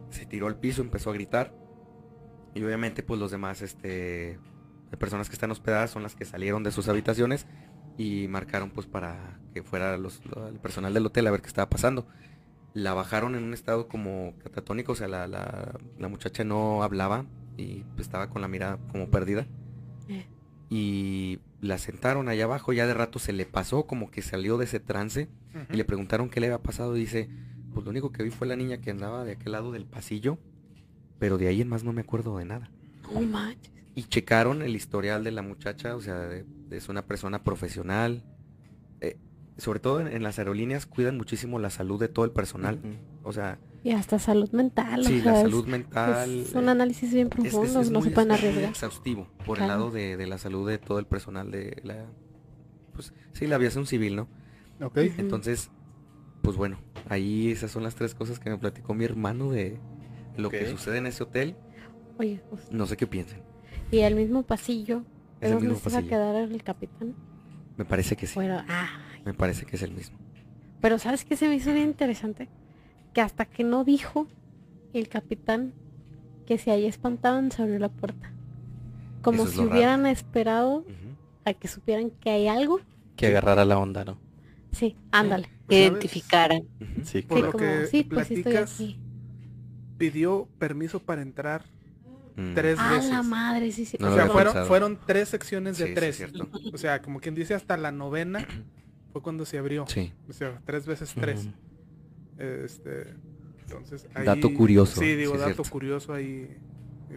se 0.10 0.26
tiró 0.26 0.48
al 0.48 0.56
piso, 0.58 0.82
empezó 0.82 1.10
a 1.10 1.14
gritar. 1.14 1.54
Y 2.56 2.64
obviamente 2.64 3.04
pues 3.04 3.20
los 3.20 3.30
demás 3.30 3.62
este 3.62 4.40
de 4.90 4.98
personas 4.98 5.28
que 5.30 5.34
están 5.34 5.52
hospedadas 5.52 5.92
son 5.92 6.02
las 6.04 6.16
que 6.16 6.24
salieron 6.26 6.64
de 6.64 6.72
sus 6.72 6.88
habitaciones 6.88 7.46
y 7.98 8.28
marcaron 8.30 8.72
pues 8.72 8.88
para 8.88 9.40
que 9.54 9.62
fuera 9.62 9.98
los, 9.98 10.26
lo- 10.26 10.48
el 10.48 10.60
personal 10.60 10.94
del 10.94 11.06
hotel 11.06 11.28
a 11.28 11.32
ver 11.32 11.42
qué 11.42 11.48
estaba 11.48 11.70
pasando. 11.70 12.08
La 12.74 12.94
bajaron 12.94 13.36
en 13.36 13.44
un 13.44 13.54
estado 13.54 13.88
como 13.88 14.34
catatónico, 14.42 14.94
o 14.94 14.96
sea, 14.96 15.08
la, 15.10 15.28
la- 15.28 15.78
la 16.00 16.08
muchacha 16.08 16.44
no 16.46 16.82
hablaba 16.84 17.26
y 17.58 17.84
pues, 17.96 18.08
estaba 18.08 18.30
con 18.30 18.42
la 18.42 18.48
mirada 18.48 18.78
como 18.92 19.10
perdida. 19.10 19.46
Eh. 20.08 20.26
Y 20.70 21.40
la 21.62 21.78
sentaron 21.78 22.30
allá 22.30 22.44
abajo, 22.46 22.74
ya 22.74 22.86
de 22.88 22.94
rato 22.94 23.20
se 23.20 23.34
le 23.34 23.46
pasó, 23.46 23.88
como 23.88 24.12
que 24.12 24.22
salió 24.22 24.58
de 24.58 24.66
ese 24.66 24.80
trance 24.80 25.28
y 25.72 25.76
le 25.78 25.86
preguntaron 25.86 26.30
qué 26.30 26.40
le 26.40 26.48
había 26.48 26.62
pasado 26.62 26.96
y 26.96 27.00
dice, 27.00 27.30
pues 27.74 27.84
lo 27.84 27.90
único 27.92 28.12
que 28.12 28.22
vi 28.24 28.30
fue 28.30 28.46
la 28.48 28.56
niña 28.56 28.78
que 28.80 28.92
andaba 28.92 29.24
de 29.26 29.32
aquel 29.34 29.54
lado 29.54 29.72
del 29.72 29.86
pasillo, 29.86 30.38
pero 31.20 31.38
de 31.40 31.48
ahí 31.48 31.62
en 31.62 31.68
más 31.70 31.84
no 31.84 31.94
me 31.94 32.02
acuerdo 32.02 32.38
de 32.38 32.46
nada. 32.46 32.70
No 33.12 33.22
manches. 33.22 33.72
Y 33.96 34.04
checaron 34.04 34.62
el 34.62 34.76
historial 34.76 35.24
de 35.24 35.32
la 35.32 35.42
muchacha, 35.42 35.96
o 35.96 36.02
sea, 36.02 36.20
de- 36.20 36.44
de- 36.70 36.78
es 36.78 36.90
una 36.90 37.06
persona 37.06 37.44
profesional. 37.44 38.24
eh, 39.02 39.18
sobre 39.58 39.80
todo 39.80 40.00
en, 40.02 40.08
en 40.08 40.22
las 40.22 40.38
aerolíneas 40.38 40.86
cuidan 40.86 41.18
muchísimo 41.18 41.58
la 41.58 41.72
salud 41.72 42.00
de 42.00 42.08
todo 42.10 42.26
el 42.26 42.32
personal. 42.32 42.80
O 43.24 43.34
sea, 43.34 43.58
Y 43.88 43.94
hasta 43.94 44.20
salud 44.20 44.52
mental. 44.52 45.06
Sí, 45.06 45.20
o 45.20 45.24
sea, 45.24 45.32
la 45.32 45.38
es- 45.38 45.42
salud 45.44 45.66
mental. 45.68 46.30
Es 46.42 46.54
un 46.54 46.68
eh, 46.68 46.72
análisis 46.72 47.14
bien 47.14 47.28
es- 47.28 47.46
es- 47.46 47.52
profundo, 47.52 47.80
es 47.82 47.90
no 47.90 48.00
muy- 48.00 48.10
se 48.10 48.14
pueden 48.14 48.30
muy 48.30 48.38
arriesgar. 48.38 48.64
exhaustivo 48.66 49.28
por 49.46 49.60
el 49.62 49.68
lado 49.68 49.92
de, 49.92 50.18
de 50.18 50.28
la 50.28 50.38
salud 50.38 50.68
de 50.68 50.78
todo 50.78 51.00
el 51.00 51.06
personal 51.06 51.52
de 51.52 51.80
la 51.84 52.06
pues 52.94 53.14
sí 53.34 53.48
la 53.48 53.56
aviación 53.56 53.86
civil 53.86 54.16
no 54.16 54.28
Ok. 54.82 54.98
entonces 55.20 55.70
pues 56.42 56.58
bueno 56.58 56.80
ahí 57.08 57.52
esas 57.52 57.70
son 57.72 57.84
las 57.84 57.94
tres 57.96 58.14
cosas 58.16 58.40
que 58.40 58.50
me 58.50 58.58
platicó 58.58 58.94
mi 58.96 59.06
hermano 59.06 59.52
de 59.52 59.78
lo 60.36 60.50
que 60.50 60.68
sucede 60.70 60.98
en 60.98 61.06
ese 61.06 61.24
hotel 61.24 61.56
Oye, 62.18 62.42
pues, 62.50 62.70
no 62.72 62.88
sé 62.88 62.98
qué 62.98 63.06
piensen 63.08 63.40
y 63.92 64.00
el 64.00 64.16
mismo 64.16 64.42
pasillo, 64.44 65.04
es 65.40 65.50
¿de 65.52 65.56
el 65.56 65.62
mismo 65.62 65.80
se 65.80 65.90
iba 65.92 66.00
a 66.00 66.02
quedar 66.10 66.36
el 66.36 66.64
capitán? 66.64 67.16
me 67.78 67.86
parece 67.86 68.16
que 68.18 68.26
sí 68.28 68.34
Bueno, 68.36 68.64
ah, 68.68 68.90
me 69.24 69.34
parece 69.34 69.66
que 69.66 69.76
es 69.78 69.82
el 69.84 69.92
mismo 69.92 70.18
pero 70.82 70.98
¿sabes 71.00 71.24
qué 71.24 71.38
se 71.38 71.48
me 71.48 71.56
hizo 71.56 71.72
bien 71.74 71.88
interesante? 71.90 72.50
Que 73.18 73.22
hasta 73.22 73.46
que 73.46 73.64
no 73.64 73.84
dijo 73.84 74.28
el 74.94 75.10
capitán 75.10 75.74
que 76.46 76.60
si 76.60 76.70
ahí 76.70 76.86
espantaban 76.86 77.52
se 77.52 77.64
abrió 77.64 77.80
la 77.80 77.90
puerta. 77.90 78.32
Como 79.24 79.38
Eso 79.42 79.48
es 79.50 79.56
si 79.56 79.58
raro. 79.62 79.72
hubieran 79.72 80.06
esperado 80.06 80.86
a 81.44 81.54
que 81.56 81.68
supieran 81.68 82.12
que 82.12 82.30
hay 82.30 82.48
algo. 82.48 82.80
Que 83.16 83.26
agarrara 83.26 83.66
la 83.66 83.80
onda, 83.80 84.06
¿no? 84.06 84.20
Sí, 84.72 84.96
ándale. 85.10 85.50
Que 85.68 85.78
¿Sabes? 85.88 85.92
identificaran. 85.94 86.62
Ujú. 86.80 87.06
Sí, 87.06 87.22
Por 87.24 87.38
Sí, 87.40 87.44
lo 87.44 87.52
como, 87.54 87.64
que 87.64 87.88
sí, 87.88 88.04
pues 88.04 88.28
sí 88.28 88.34
estoy 88.36 88.56
aquí. 88.58 89.00
Pidió 89.98 90.48
permiso 90.60 91.00
para 91.00 91.24
entrar 91.24 91.64
Mm. 92.36 92.54
tres 92.54 92.78
Ah, 92.80 92.92
veces. 92.92 93.10
la 93.10 93.24
madre, 93.24 93.72
sí, 93.72 93.84
sí. 93.84 93.98
No 94.00 94.10
o 94.10 94.14
sea, 94.14 94.22
había 94.26 94.34
fueron, 94.34 94.66
fueron 94.68 95.00
tres 95.08 95.30
secciones 95.30 95.80
de 95.80 95.86
Sí, 95.86 95.90
sí, 95.90 95.96
tres. 95.96 96.18
cierto. 96.18 96.48
o 96.72 96.78
sea, 96.78 97.02
como 97.02 97.20
quien 97.20 97.34
dice, 97.34 97.56
hasta 97.56 97.78
la 97.78 97.92
novena 97.92 98.46
fue 99.12 99.24
cuando 99.24 99.44
se 99.44 99.58
abrió. 99.58 99.88
sí 99.88 100.14
O 100.30 100.34
sea, 100.34 100.62
tres 100.66 100.86
veces 100.86 101.16
tres. 101.16 101.50
Este, 102.38 103.14
entonces, 103.64 104.08
ahí, 104.14 104.26
Dato 104.26 104.54
curioso, 104.54 105.00
Sí, 105.02 105.16
digo, 105.16 105.34
sí 105.34 105.40
dato 105.40 105.54
cierto. 105.56 105.72
curioso 105.72 106.14
ahí. 106.14 106.48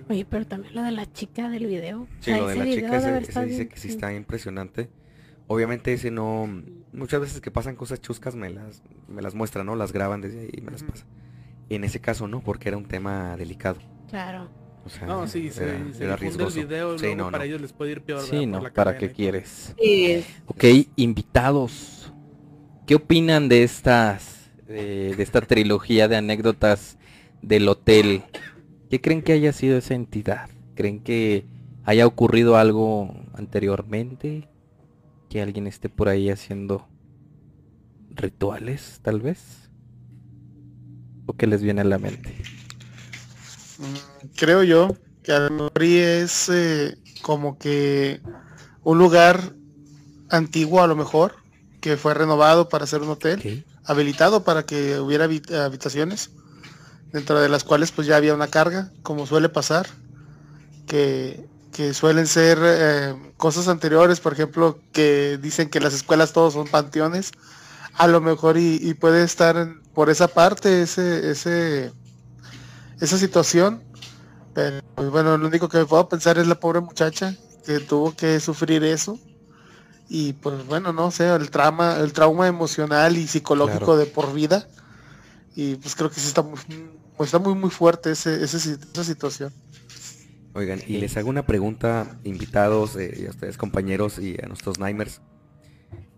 Oye, 0.08 0.24
pero 0.28 0.46
también 0.46 0.74
lo 0.74 0.82
de 0.82 0.92
la 0.92 1.10
chica 1.12 1.48
del 1.48 1.66
video. 1.66 2.02
O 2.02 2.06
Sí, 2.20 2.30
sea, 2.30 2.38
lo 2.38 2.46
de 2.46 2.56
la 2.56 2.64
chica 2.64 2.96
ese, 2.96 3.18
ese 3.18 3.44
dice 3.44 3.56
bien- 3.56 3.68
que 3.68 3.76
sí 3.78 3.88
está 3.88 4.12
impresionante. 4.14 4.88
Obviamente 5.46 5.92
ese 5.92 6.10
no, 6.12 6.48
muchas 6.92 7.20
veces 7.20 7.40
que 7.40 7.50
pasan 7.50 7.74
cosas 7.76 8.00
chuscas 8.00 8.36
me 8.36 8.50
las, 8.50 8.82
me 9.08 9.20
las 9.20 9.34
muestran, 9.34 9.66
¿no? 9.66 9.74
Las 9.74 9.92
graban 9.92 10.20
desde 10.20 10.40
ahí 10.40 10.50
y 10.52 10.60
me 10.60 10.70
las 10.70 10.82
pasan. 10.84 11.06
En 11.68 11.82
ese 11.84 12.00
caso 12.00 12.28
no, 12.28 12.40
porque 12.40 12.68
era 12.68 12.76
un 12.78 12.84
tema 12.86 13.36
delicado. 13.36 13.78
Claro. 14.08 14.48
O 14.84 14.88
sea, 14.88 15.06
No, 15.06 15.26
sí, 15.26 15.50
se, 15.50 15.64
era, 15.64 15.76
difunde 15.84 16.06
el 16.12 16.18
riesgoso. 16.18 16.60
video, 16.60 16.98
Sí, 16.98 17.14
no, 17.14 17.26
para 17.30 17.38
no. 17.38 17.44
ellos 17.44 17.60
les 17.60 17.72
puede 17.72 17.92
ir 17.92 18.00
peor. 18.02 18.22
Sí, 18.22 18.46
no, 18.46 18.62
¿para 18.72 18.96
qué 18.96 19.10
quieres? 19.12 19.74
Sí, 19.78 20.24
Ok, 20.46 20.64
invitados. 20.96 22.12
¿Qué 22.86 22.94
opinan 22.94 23.48
de 23.48 23.62
estas, 23.62 24.39
de 24.70 25.22
esta 25.22 25.40
trilogía 25.40 26.08
de 26.08 26.16
anécdotas 26.16 26.96
del 27.42 27.68
hotel? 27.68 28.22
¿Qué 28.90 29.00
creen 29.00 29.22
que 29.22 29.32
haya 29.32 29.52
sido 29.52 29.78
esa 29.78 29.94
entidad? 29.94 30.48
¿Creen 30.74 31.00
que 31.00 31.44
haya 31.84 32.06
ocurrido 32.06 32.56
algo 32.56 33.14
anteriormente? 33.34 34.48
¿Que 35.28 35.42
alguien 35.42 35.66
esté 35.66 35.88
por 35.88 36.08
ahí 36.08 36.30
haciendo 36.30 36.88
rituales, 38.10 39.00
tal 39.02 39.20
vez? 39.20 39.70
¿O 41.26 41.34
qué 41.34 41.46
les 41.46 41.62
viene 41.62 41.82
a 41.82 41.84
la 41.84 41.98
mente? 41.98 42.34
Mm, 43.78 44.28
Creo 44.36 44.62
yo 44.62 44.96
que 45.22 45.32
a 45.32 45.48
es 45.82 46.48
eh, 46.48 46.96
como 47.22 47.58
que 47.58 48.20
un 48.82 48.98
lugar 48.98 49.54
antiguo 50.30 50.82
a 50.82 50.86
lo 50.86 50.96
mejor, 50.96 51.36
que 51.80 51.96
fue 51.96 52.14
renovado 52.14 52.68
para 52.68 52.86
ser 52.86 53.02
un 53.02 53.10
hotel. 53.10 53.64
Habilitado 53.90 54.44
para 54.44 54.62
que 54.64 54.98
hubiera 55.00 55.26
habi- 55.26 55.54
habitaciones, 55.54 56.30
dentro 57.12 57.40
de 57.40 57.48
las 57.48 57.64
cuales 57.64 57.90
pues 57.92 58.06
ya 58.06 58.16
había 58.16 58.34
una 58.34 58.48
carga, 58.48 58.90
como 59.02 59.26
suele 59.26 59.48
pasar, 59.48 59.86
que, 60.86 61.44
que 61.72 61.94
suelen 61.94 62.26
ser 62.26 62.58
eh, 62.62 63.14
cosas 63.36 63.68
anteriores, 63.68 64.20
por 64.20 64.32
ejemplo, 64.32 64.78
que 64.92 65.38
dicen 65.42 65.68
que 65.70 65.80
las 65.80 65.94
escuelas 65.94 66.32
todos 66.32 66.54
son 66.54 66.68
panteones, 66.68 67.32
a 67.94 68.06
lo 68.06 68.20
mejor 68.20 68.56
y, 68.56 68.78
y 68.80 68.94
puede 68.94 69.24
estar 69.24 69.68
por 69.94 70.10
esa 70.10 70.28
parte 70.28 70.82
ese, 70.82 71.30
ese, 71.30 71.92
esa 73.00 73.18
situación. 73.18 73.82
Pero 74.54 74.80
pues, 74.94 75.10
bueno, 75.10 75.38
lo 75.38 75.46
único 75.48 75.68
que 75.68 75.78
me 75.78 75.86
puedo 75.86 76.08
pensar 76.08 76.38
es 76.38 76.46
la 76.46 76.56
pobre 76.56 76.80
muchacha 76.80 77.34
que 77.64 77.80
tuvo 77.80 78.14
que 78.14 78.40
sufrir 78.40 78.82
eso. 78.84 79.18
Y 80.12 80.32
pues 80.32 80.66
bueno, 80.66 80.92
no 80.92 81.12
sé, 81.12 81.32
el 81.32 81.50
trauma, 81.50 81.98
el 81.98 82.12
trauma 82.12 82.48
emocional 82.48 83.16
y 83.16 83.28
psicológico 83.28 83.78
Claro. 83.84 83.96
de 83.96 84.06
por 84.06 84.34
vida. 84.34 84.66
Y 85.54 85.76
pues 85.76 85.94
creo 85.94 86.10
que 86.10 86.18
sí 86.18 86.26
está 86.26 86.42
muy, 86.42 86.58
pues, 87.16 87.28
está 87.28 87.38
muy 87.38 87.54
muy 87.54 87.70
fuerte 87.70 88.10
ese, 88.10 88.42
ese 88.42 88.56
esa 88.92 89.04
situación. 89.04 89.52
Oigan, 90.52 90.80
y 90.84 90.96
les 90.98 91.16
hago 91.16 91.30
una 91.30 91.46
pregunta, 91.46 92.18
invitados, 92.24 92.96
eh, 92.96 93.20
y 93.22 93.26
a 93.26 93.30
ustedes 93.30 93.56
compañeros 93.56 94.18
y 94.18 94.36
a 94.42 94.48
nuestros 94.48 94.80
Nimers. 94.80 95.20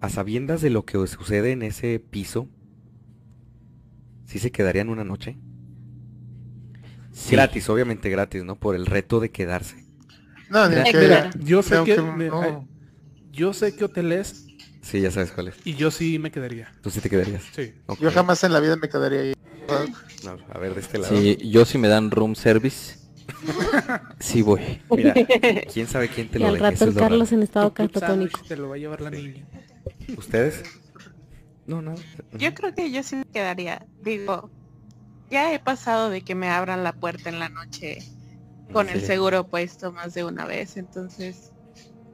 A 0.00 0.08
sabiendas 0.08 0.62
de 0.62 0.70
lo 0.70 0.86
que 0.86 1.06
sucede 1.06 1.52
en 1.52 1.62
ese 1.62 1.98
piso, 2.00 2.48
¿sí 4.24 4.38
se 4.38 4.50
quedarían 4.50 4.88
una 4.88 5.04
noche? 5.04 5.36
Sí. 7.12 7.32
Gratis, 7.32 7.68
obviamente 7.68 8.08
gratis, 8.08 8.42
¿no? 8.42 8.56
Por 8.56 8.74
el 8.74 8.86
reto 8.86 9.20
de 9.20 9.30
quedarse. 9.30 9.84
No, 10.48 10.66
ni 10.68 10.76
Mira, 10.76 10.84
que- 10.90 10.98
mira, 10.98 11.30
Yo 11.44 11.62
sé 11.62 11.82
que, 11.84 11.94
que 11.96 12.00
me- 12.02 12.28
no. 12.28 12.66
Yo 13.32 13.52
sé 13.52 13.74
qué 13.74 13.84
hotel 13.84 14.12
es 14.12 14.46
Sí, 14.82 15.00
ya 15.00 15.10
sabes 15.10 15.30
cuál 15.32 15.48
es. 15.48 15.54
y 15.64 15.74
yo 15.74 15.90
sí 15.90 16.18
me 16.18 16.30
quedaría. 16.30 16.72
Tú 16.82 16.90
sí 16.90 17.00
te 17.00 17.08
quedarías. 17.08 17.42
Sí. 17.54 17.72
Yo 18.00 18.10
jamás 18.10 18.42
en 18.44 18.52
la 18.52 18.60
vida 18.60 18.76
me 18.76 18.88
quedaría 18.88 19.20
ahí. 19.20 19.34
No, 20.24 20.36
a 20.52 20.58
ver, 20.58 20.74
de 20.74 20.80
este 20.80 20.98
lado. 20.98 21.16
Sí, 21.16 21.38
yo 21.50 21.64
si 21.64 21.78
me 21.78 21.86
dan 21.88 22.10
room 22.10 22.34
service, 22.34 22.98
sí 24.18 24.42
voy. 24.42 24.80
Mira, 24.90 25.14
quién 25.72 25.86
sabe 25.86 26.08
quién 26.08 26.28
te 26.28 26.38
Y 26.38 26.42
lo 26.42 26.48
al 26.48 26.54
deje. 26.54 26.70
rato 26.70 26.84
el 26.84 26.94
Carlos 26.94 27.28
raro. 27.30 27.36
en 27.38 27.42
estado 27.44 27.72
catatónico. 27.74 28.40
te 28.46 28.56
lo 28.56 28.68
va 28.68 28.74
a 28.74 28.78
llevar 28.78 29.00
la 29.00 29.10
niña. 29.10 29.46
¿Ustedes? 30.16 30.62
No, 31.66 31.80
no. 31.80 31.94
Yo 32.32 32.52
creo 32.54 32.74
que 32.74 32.90
yo 32.90 33.02
sí 33.04 33.16
me 33.16 33.24
quedaría. 33.26 33.86
Digo, 34.02 34.50
ya 35.30 35.54
he 35.54 35.60
pasado 35.60 36.10
de 36.10 36.22
que 36.22 36.34
me 36.34 36.48
abran 36.48 36.82
la 36.82 36.92
puerta 36.92 37.28
en 37.28 37.38
la 37.38 37.48
noche 37.48 37.98
con 38.72 38.88
el 38.88 39.00
Sí. 39.00 39.06
seguro 39.06 39.46
puesto 39.46 39.92
más 39.92 40.12
de 40.14 40.24
una 40.24 40.44
vez, 40.44 40.76
entonces 40.76 41.52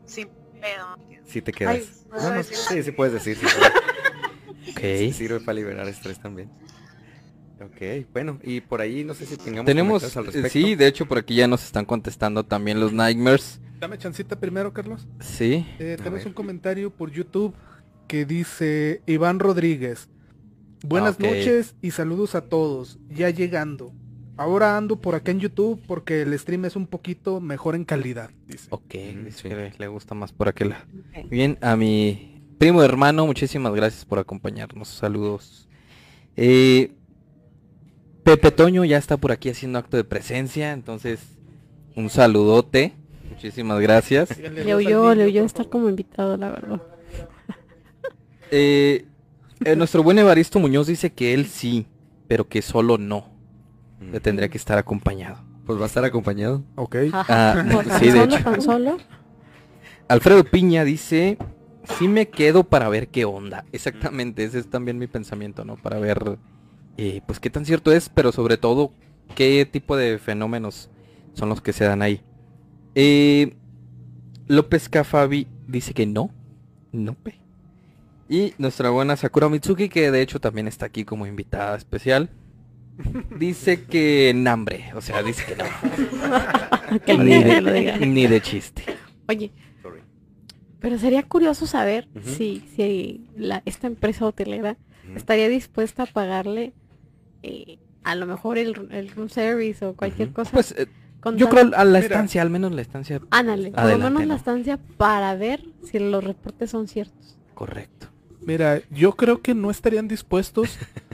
sin 0.05 0.29
pedo. 0.61 0.99
Sí 1.27 1.43
te 1.43 1.53
quedas. 1.53 1.75
Ay, 1.77 1.89
¿puedo 2.09 2.23
No, 2.23 2.29
no, 2.31 2.35
decir? 2.37 2.57
sí, 2.57 2.83
sí 2.83 2.93
puedes 2.93 3.13
decir. 3.15 3.37
Sí, 3.37 3.47
puedes. 3.59 3.73
Ok. 4.71 4.81
Sí, 4.99 5.13
sirve 5.13 5.41
para 5.41 5.55
liberar 5.55 5.89
estrés 5.89 6.21
también. 6.21 6.51
Ok, 7.61 8.07
bueno, 8.13 8.39
y 8.45 8.61
por 8.61 8.81
ahí 8.81 9.03
no 9.03 9.15
sé 9.15 9.27
si 9.27 9.37
tengamos 9.37 9.65
Tenemos, 9.67 10.17
al 10.17 10.23
eh, 10.25 10.27
respecto. 10.27 10.51
sí, 10.51 10.77
de 10.77 10.87
hecho 10.87 11.07
por 11.07 11.19
aquí 11.19 11.35
ya 11.35 11.49
nos 11.49 11.65
están 11.65 11.85
contestando 11.85 12.45
también 12.45 12.79
los 12.79 12.93
Nightmares. 12.93 13.61
Dame 13.81 13.99
chancita 13.99 14.39
primero, 14.39 14.73
Carlos. 14.73 15.09
Sí. 15.21 15.67
Eh, 15.81 15.97
tenemos 15.99 16.25
un 16.27 16.33
comentario 16.35 16.91
por 16.91 17.11
YouTube 17.11 17.55
que 18.07 18.25
dice 18.25 19.03
Iván 19.07 19.41
Rodríguez. 19.41 20.09
Buenas 20.85 21.15
ok. 21.17 21.23
noches 21.23 21.75
y 21.83 21.91
saludos 21.91 22.35
a 22.37 22.43
todos. 22.43 22.99
Ya 23.09 23.31
llegando. 23.31 23.93
Ahora 24.39 24.77
ando 24.77 24.97
por 24.97 25.17
acá 25.17 25.33
en 25.33 25.41
YouTube 25.41 25.83
porque 25.87 26.23
el 26.23 26.39
stream 26.39 26.65
es 26.65 26.77
un 26.77 26.87
poquito 26.87 27.41
mejor 27.41 27.75
en 27.75 27.85
calidad. 27.85 28.31
Dice. 28.47 28.69
Ok, 28.71 28.95
dice 29.25 29.33
sí. 29.33 29.49
que 29.49 29.57
le, 29.57 29.73
le 29.77 29.89
gusta 29.89 30.15
más 30.15 30.33
por 30.33 30.49
aquel 30.49 30.71
lado. 30.71 30.85
Bien, 31.29 31.59
a 31.61 31.75
mi 31.75 32.41
primo 32.57 32.83
hermano, 32.83 33.27
muchísimas 33.27 33.75
gracias 33.75 34.05
por 34.05 34.21
acompañarnos. 34.21 34.87
Saludos. 34.89 35.69
Eh, 36.37 36.93
Pepe 38.23 38.53
Toño 38.53 38.85
ya 38.85 38.97
está 38.97 39.17
por 39.17 39.33
aquí 39.33 39.49
haciendo 39.49 39.79
acto 39.81 39.97
de 39.97 40.05
presencia, 40.05 40.73
entonces 40.73 41.19
un 41.97 42.09
saludote. 42.09 42.93
Muchísimas 43.31 43.81
gracias. 43.81 44.39
Le 44.39 44.51
niño, 44.51 45.15
le 45.15 45.33
por 45.33 45.45
estar 45.45 45.69
como 45.69 45.89
invitado, 45.89 46.37
la 46.37 46.51
verdad. 46.51 46.83
Eh, 48.51 49.05
eh, 49.65 49.77
nuestro 49.77 50.03
buen 50.03 50.19
Evaristo 50.19 50.59
Muñoz 50.59 50.87
dice 50.87 51.13
que 51.13 51.35
él 51.35 51.47
sí, 51.47 51.87
pero 52.29 52.49
que 52.49 52.63
solo 52.63 52.99
no. 52.99 53.38
Mm. 54.01 54.13
Le 54.13 54.21
tendría 54.21 54.49
que 54.49 54.59
estar 54.59 54.79
acompañado. 54.79 55.39
Pues 55.67 55.79
va 55.79 55.85
a 55.85 55.87
estar 55.87 56.05
acompañado. 56.05 56.63
Ok. 56.77 56.97
Ah, 57.13 57.65
sí, 57.99 58.07
de 58.07 58.13
solo, 58.13 58.35
hecho. 58.35 58.45
tan 58.45 58.63
solo. 58.63 58.97
Alfredo 60.09 60.45
Piña 60.45 60.85
dice, 60.85 61.37
sí 61.99 62.09
me 62.09 62.29
quedo 62.29 62.65
para 62.65 62.89
ver 62.89 63.09
qué 63.09 63.25
onda. 63.25 63.65
Exactamente, 63.73 64.45
ese 64.45 64.59
es 64.59 64.71
también 64.71 64.99
mi 64.99 65.07
pensamiento, 65.07 65.65
¿no? 65.65 65.77
Para 65.77 65.99
ver, 65.99 66.39
eh, 66.97 67.21
pues 67.27 67.41
qué 67.41 67.51
tan 67.51 67.67
cierto 67.67 67.93
es, 67.93 68.09
pero 68.09 68.33
sobre 68.33 68.57
todo, 68.57 68.93
qué 69.35 69.69
tipo 69.71 69.97
de 69.97 70.19
fenómenos 70.19 70.91
son 71.35 71.51
los 71.51 71.61
que 71.61 71.75
se 71.75 71.85
dan 71.85 72.01
ahí. 72.01 72.23
Eh, 72.95 73.55
López 74.47 74.89
Cafabi 74.89 75.47
dice 75.67 75.93
que 75.93 76.07
no, 76.07 76.31
no. 76.91 77.17
Y 78.31 78.55
nuestra 78.59 78.91
buena 78.91 79.17
Sakura 79.17 79.49
Mitsuki, 79.49 79.89
que 79.89 80.11
de 80.11 80.23
hecho 80.23 80.41
también 80.41 80.69
está 80.69 80.87
aquí 80.87 81.05
como 81.05 81.27
invitada 81.27 81.77
especial, 81.77 82.31
dice 83.39 83.85
que 83.85 84.33
nambre, 84.35 84.87
o 84.95 85.01
sea, 85.01 85.23
dice 85.23 85.45
que 85.45 85.57
no. 85.57 85.65
Que 87.05 87.19
ni, 87.19 87.45
lo 87.61 87.71
de, 87.71 87.79
diga. 87.81 87.97
ni 87.99 88.27
de 88.27 88.41
chiste. 88.41 88.83
Oye, 89.29 89.53
Sorry. 89.83 90.01
pero 90.81 90.99
sería 90.99 91.23
curioso 91.23 91.67
saber 91.67 92.09
si, 92.23 92.65
si 92.75 93.27
la, 93.37 93.63
esta 93.67 93.87
empresa 93.87 94.25
hotelera 94.25 94.77
estaría 95.15 95.49
dispuesta 95.51 96.05
a 96.05 96.07
pagarle 96.07 96.73
eh, 97.43 97.79
a 98.05 98.15
lo 98.15 98.25
mejor 98.27 98.57
el, 98.59 98.89
el 98.91 99.11
room 99.11 99.29
service 99.29 99.85
o 99.85 99.95
cualquier 99.95 100.33
cosa. 100.33 100.51
Pues 100.51 100.73
eh, 100.79 100.87
con 101.21 101.37
yo 101.37 101.49
tal- 101.49 101.69
creo 101.71 101.79
a 101.81 101.85
la 101.85 101.99
Mira. 102.01 102.01
estancia, 102.01 102.41
al 102.43 102.49
menos 102.51 102.73
la 102.73 102.81
estancia. 102.81 103.21
Ándale, 103.31 103.71
por 103.71 103.85
lo 103.85 103.99
menos 103.99 104.13
¿no? 104.23 104.25
la 104.27 104.35
estancia 104.37 104.79
para 104.97 105.35
ver 105.35 105.63
si 105.85 105.99
los 105.99 106.25
reportes 106.25 106.71
son 106.71 106.89
ciertos. 106.89 107.37
Correcto. 107.55 108.07
Mira, 108.41 108.81
yo 108.91 109.13
creo 109.13 109.43
que 109.43 109.55
no 109.55 109.71
estarían 109.71 110.09
dispuestos 110.09 110.79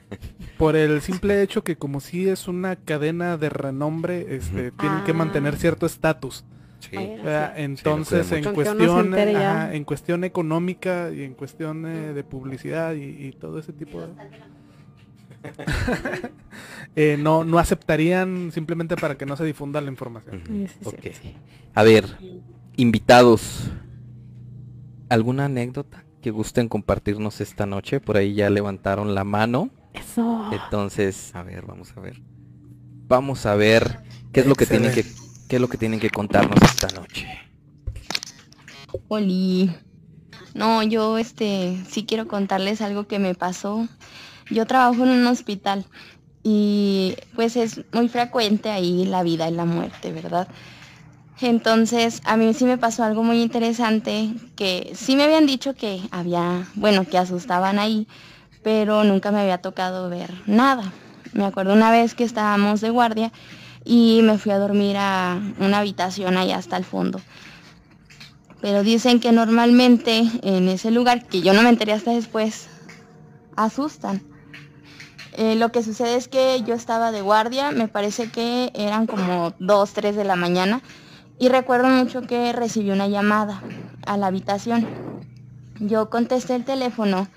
por 0.59 0.77
el 0.77 1.01
simple 1.01 1.43
hecho 1.43 1.65
que 1.65 1.77
como 1.77 2.01
si 2.01 2.29
es 2.29 2.49
una 2.49 2.77
cadena 2.77 3.37
de 3.37 3.49
renombre, 3.49 4.37
este, 4.37 4.71
tienen 4.73 5.05
que 5.05 5.11
Ah. 5.13 5.15
mantener 5.15 5.57
cierto 5.57 5.87
estatus. 5.87 6.45
Sí. 6.81 6.97
Entonces, 7.57 8.31
en 8.33 8.45
cuestión, 8.53 9.15
ajá, 9.15 9.75
en 9.75 9.85
cuestión 9.85 10.23
económica 10.25 11.11
y 11.11 11.23
en 11.23 11.33
cuestión 11.35 11.87
eh, 11.87 12.13
de 12.13 12.25
publicidad 12.25 12.95
y, 12.95 13.05
y 13.27 13.33
todo 13.33 13.59
ese 13.59 13.73
tipo 13.73 14.01
de... 14.01 14.09
Eh, 16.97 17.17
no, 17.19 17.43
no 17.45 17.59
aceptarían 17.59 18.53
simplemente 18.53 18.95
para 18.97 19.17
que 19.17 19.27
no 19.27 19.37
se 19.37 19.45
difunda 19.45 19.81
la 19.81 19.91
información. 19.91 20.43
A 21.75 21.83
ver, 21.83 22.05
invitados, 22.77 23.69
¿alguna 25.09 25.47
anécdota 25.47 26.05
que 26.23 26.31
gusten 26.31 26.69
compartirnos 26.69 27.41
esta 27.41 27.67
noche? 27.67 27.99
Por 28.01 28.17
ahí 28.17 28.35
ya 28.35 28.49
levantaron 28.51 29.15
la 29.15 29.25
mano. 29.25 29.71
Eso. 29.95 30.51
Entonces, 30.53 31.35
a 31.35 31.43
ver, 31.43 31.65
vamos 31.65 31.93
a 31.97 32.01
ver. 32.01 32.21
Vamos 33.07 33.47
a 33.47 33.55
ver 33.55 34.03
qué 34.33 34.41
es 34.41 34.47
lo 34.47 34.55
que 34.55 34.67
tienen 34.67 34.93
que 34.93 35.05
qué 35.49 35.57
es 35.57 35.61
lo 35.61 35.69
que 35.69 35.79
tienen 35.79 36.01
que 36.01 36.11
contarnos 36.11 36.61
esta 36.63 36.89
noche. 36.89 37.29
Oli. 39.09 39.75
No, 40.55 40.83
yo 40.83 41.19
este 41.19 41.83
sí 41.89 42.05
quiero 42.05 42.29
contarles 42.29 42.81
algo 42.81 43.07
que 43.07 43.19
me 43.19 43.35
pasó. 43.35 43.89
Yo 44.51 44.67
trabajo 44.67 45.03
en 45.05 45.11
un 45.11 45.27
hospital 45.27 45.85
y 46.43 47.17
pues 47.35 47.57
es 47.57 47.81
muy 47.93 48.09
frecuente 48.09 48.71
ahí 48.71 49.05
la 49.05 49.23
vida 49.23 49.49
y 49.49 49.53
la 49.53 49.65
muerte, 49.65 50.13
¿verdad? 50.13 50.47
Entonces, 51.41 52.21
a 52.25 52.37
mí 52.37 52.55
sí 52.55 52.65
me 52.65 52.79
pasó 52.79 53.03
algo 53.03 53.25
muy 53.25 53.43
interesante 53.43 54.33
que 54.55 54.93
sí 54.95 55.17
me 55.17 55.25
habían 55.25 55.47
dicho 55.47 55.75
que 55.75 56.01
había, 56.11 56.69
bueno, 56.75 57.05
que 57.07 57.19
asustaban 57.19 57.79
ahí, 57.79 58.07
pero 58.65 59.05
nunca 59.05 59.31
me 59.31 59.43
había 59.43 59.59
tocado 59.59 60.11
ver 60.11 60.35
nada. 60.47 60.93
Me 61.33 61.45
acuerdo 61.45 61.75
una 61.75 61.93
vez 61.93 62.17
que 62.17 62.25
estábamos 62.25 62.81
de 62.81 62.91
guardia 62.91 63.31
y 63.85 64.23
me 64.25 64.39
fui 64.39 64.51
a 64.51 64.59
dormir 64.59 64.97
a 64.99 65.39
una 65.61 65.79
habitación 65.79 66.37
ahí 66.37 66.51
hasta 66.51 66.77
el 66.77 66.85
fondo 66.85 67.21
pero 68.65 68.83
dicen 68.83 69.21
que 69.21 69.31
normalmente 69.31 70.25
en 70.41 70.71
ese 70.71 70.91
lugar, 70.91 71.27
que 71.27 71.43
yo 71.43 71.53
no 71.53 71.61
me 71.61 71.69
enteré 71.69 71.93
hasta 71.93 72.13
después, 72.13 72.67
asustan. 73.57 74.23
Eh, 75.35 75.55
lo 75.55 75.71
que 75.71 75.83
sucede 75.83 76.17
es 76.17 76.29
que 76.29 76.63
yo 76.63 76.75
estaba 76.75 77.13
de 77.13 77.21
guardia, 77.21 77.73
me 77.73 77.89
parece 77.89 78.31
que 78.31 78.73
eran 78.75 79.07
como 79.07 79.53
2, 79.59 79.93
3 79.93 80.17
de 80.17 80.25
la 80.25 80.37
mañana, 80.37 80.81
y 81.39 81.51
recuerdo 81.51 81.89
mucho 81.89 82.23
que 82.23 82.55
recibí 82.55 82.91
una 82.91 83.07
llamada 83.07 83.61
a 84.07 84.17
la 84.17 84.29
habitación. 84.29 84.89
Yo 85.79 86.09
contesté 86.09 86.55
el 86.55 86.65
teléfono 86.65 87.29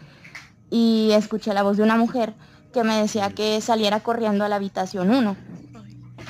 y 0.69 1.11
escuché 1.11 1.53
la 1.53 1.63
voz 1.63 1.77
de 1.77 1.83
una 1.83 1.97
mujer 1.97 2.33
que 2.73 2.83
me 2.83 2.99
decía 3.01 3.29
que 3.31 3.59
saliera 3.61 4.01
corriendo 4.01 4.43
a 4.45 4.49
la 4.49 4.57
habitación 4.57 5.09
1. 5.11 5.35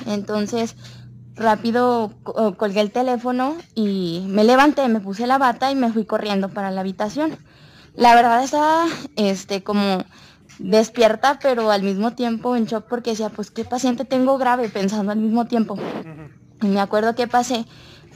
Entonces, 0.06 0.76
rápido 1.36 2.12
co- 2.22 2.54
colgué 2.56 2.80
el 2.80 2.90
teléfono 2.92 3.56
y 3.74 4.24
me 4.28 4.44
levanté, 4.44 4.88
me 4.88 5.00
puse 5.00 5.26
la 5.26 5.38
bata 5.38 5.70
y 5.70 5.74
me 5.74 5.92
fui 5.92 6.04
corriendo 6.04 6.48
para 6.48 6.70
la 6.70 6.80
habitación. 6.80 7.36
La 7.94 8.14
verdad 8.14 8.42
estaba 8.44 8.86
este 9.16 9.62
como 9.62 10.04
despierta, 10.58 11.38
pero 11.42 11.70
al 11.70 11.82
mismo 11.82 12.12
tiempo 12.12 12.56
en 12.56 12.66
shock 12.66 12.86
porque 12.88 13.10
decía, 13.10 13.28
pues 13.28 13.50
qué 13.50 13.64
paciente 13.64 14.04
tengo 14.04 14.38
grave 14.38 14.68
pensando 14.68 15.12
al 15.12 15.18
mismo 15.18 15.46
tiempo. 15.46 15.76
Y 16.62 16.66
me 16.66 16.80
acuerdo 16.80 17.14
que 17.14 17.26
pasé 17.28 17.64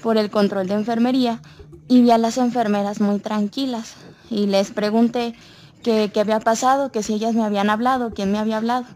por 0.02 0.16
el 0.16 0.30
control 0.30 0.66
de 0.66 0.74
enfermería 0.74 1.40
y 1.88 2.02
vi 2.02 2.10
a 2.10 2.18
las 2.18 2.38
enfermeras 2.38 3.00
muy 3.00 3.18
tranquilas 3.20 3.94
y 4.30 4.46
les 4.46 4.70
pregunté 4.72 5.34
qué 5.82 6.20
había 6.20 6.40
pasado, 6.40 6.90
que 6.90 7.02
si 7.02 7.14
ellas 7.14 7.34
me 7.34 7.44
habían 7.44 7.70
hablado, 7.70 8.12
quién 8.14 8.32
me 8.32 8.38
había 8.38 8.56
hablado. 8.56 8.86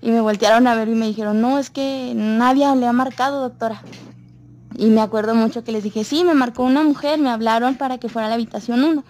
Y 0.00 0.10
me 0.10 0.20
voltearon 0.20 0.66
a 0.66 0.74
ver 0.74 0.88
y 0.88 0.94
me 0.94 1.06
dijeron, 1.06 1.40
no, 1.40 1.58
es 1.58 1.70
que 1.70 2.12
nadie 2.16 2.74
le 2.76 2.86
ha 2.86 2.92
marcado, 2.92 3.40
doctora. 3.40 3.82
Y 4.76 4.86
me 4.86 5.00
acuerdo 5.00 5.34
mucho 5.34 5.64
que 5.64 5.72
les 5.72 5.84
dije, 5.84 6.02
sí, 6.04 6.24
me 6.24 6.34
marcó 6.34 6.64
una 6.64 6.82
mujer, 6.82 7.18
me 7.18 7.30
hablaron 7.30 7.76
para 7.76 7.98
que 7.98 8.08
fuera 8.08 8.26
a 8.26 8.28
la 8.28 8.34
habitación 8.34 8.82
1. 8.82 9.04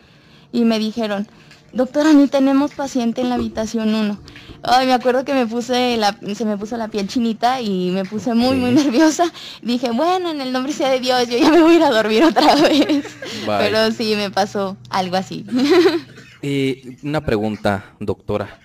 Y 0.53 0.65
me 0.65 0.79
dijeron, 0.79 1.27
doctora, 1.73 2.13
ni 2.13 2.29
tenemos 2.29 2.73
paciente 2.73 3.23
en 3.23 3.31
la 3.31 3.37
habitación 3.37 3.95
1. 3.95 4.19
Ay, 4.65 4.87
me 4.87 4.93
acuerdo 4.93 5.25
que 5.25 5.35
me 5.35 5.47
puse 5.47 5.97
la, 5.97 6.17
se 6.35 6.45
me 6.45 6.57
puso 6.57 6.77
la 6.77 6.89
piel 6.89 7.09
chinita 7.09 7.61
y 7.61 7.91
me 7.91 8.05
puse 8.05 8.35
muy, 8.35 8.57
muy 8.57 8.73
nerviosa. 8.73 9.25
Dije, 9.63 9.91
bueno, 9.93 10.31
en 10.31 10.41
el 10.41 10.53
nombre 10.53 10.73
sea 10.73 10.91
de 10.91 11.01
Dios, 11.01 11.29
yo 11.29 11.39
ya 11.39 11.51
me 11.51 11.63
voy 11.63 11.73
a 11.73 11.77
ir 11.77 11.83
a 11.83 11.91
dormir 11.91 12.25
otra 12.25 12.55
vez. 12.57 13.05
Bye. 13.47 13.59
Pero 13.59 13.91
sí, 13.93 14.15
me 14.17 14.31
pasó 14.31 14.77
algo 14.91 15.17
así. 15.17 15.47
Eh, 16.43 16.97
una 17.03 17.21
pregunta, 17.25 17.85
doctora. 18.01 18.59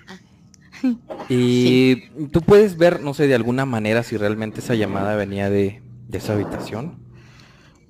Y 1.30 2.10
tú 2.32 2.42
puedes 2.42 2.78
ver, 2.78 3.02
no 3.02 3.14
sé, 3.14 3.28
de 3.28 3.36
alguna 3.36 3.66
manera 3.66 4.04
si 4.04 4.18
realmente 4.18 4.60
esa 4.60 4.76
llamada 4.76 5.16
venía 5.16 5.50
de, 5.50 5.82
de 6.08 6.18
esa 6.18 6.34
habitación. 6.34 7.00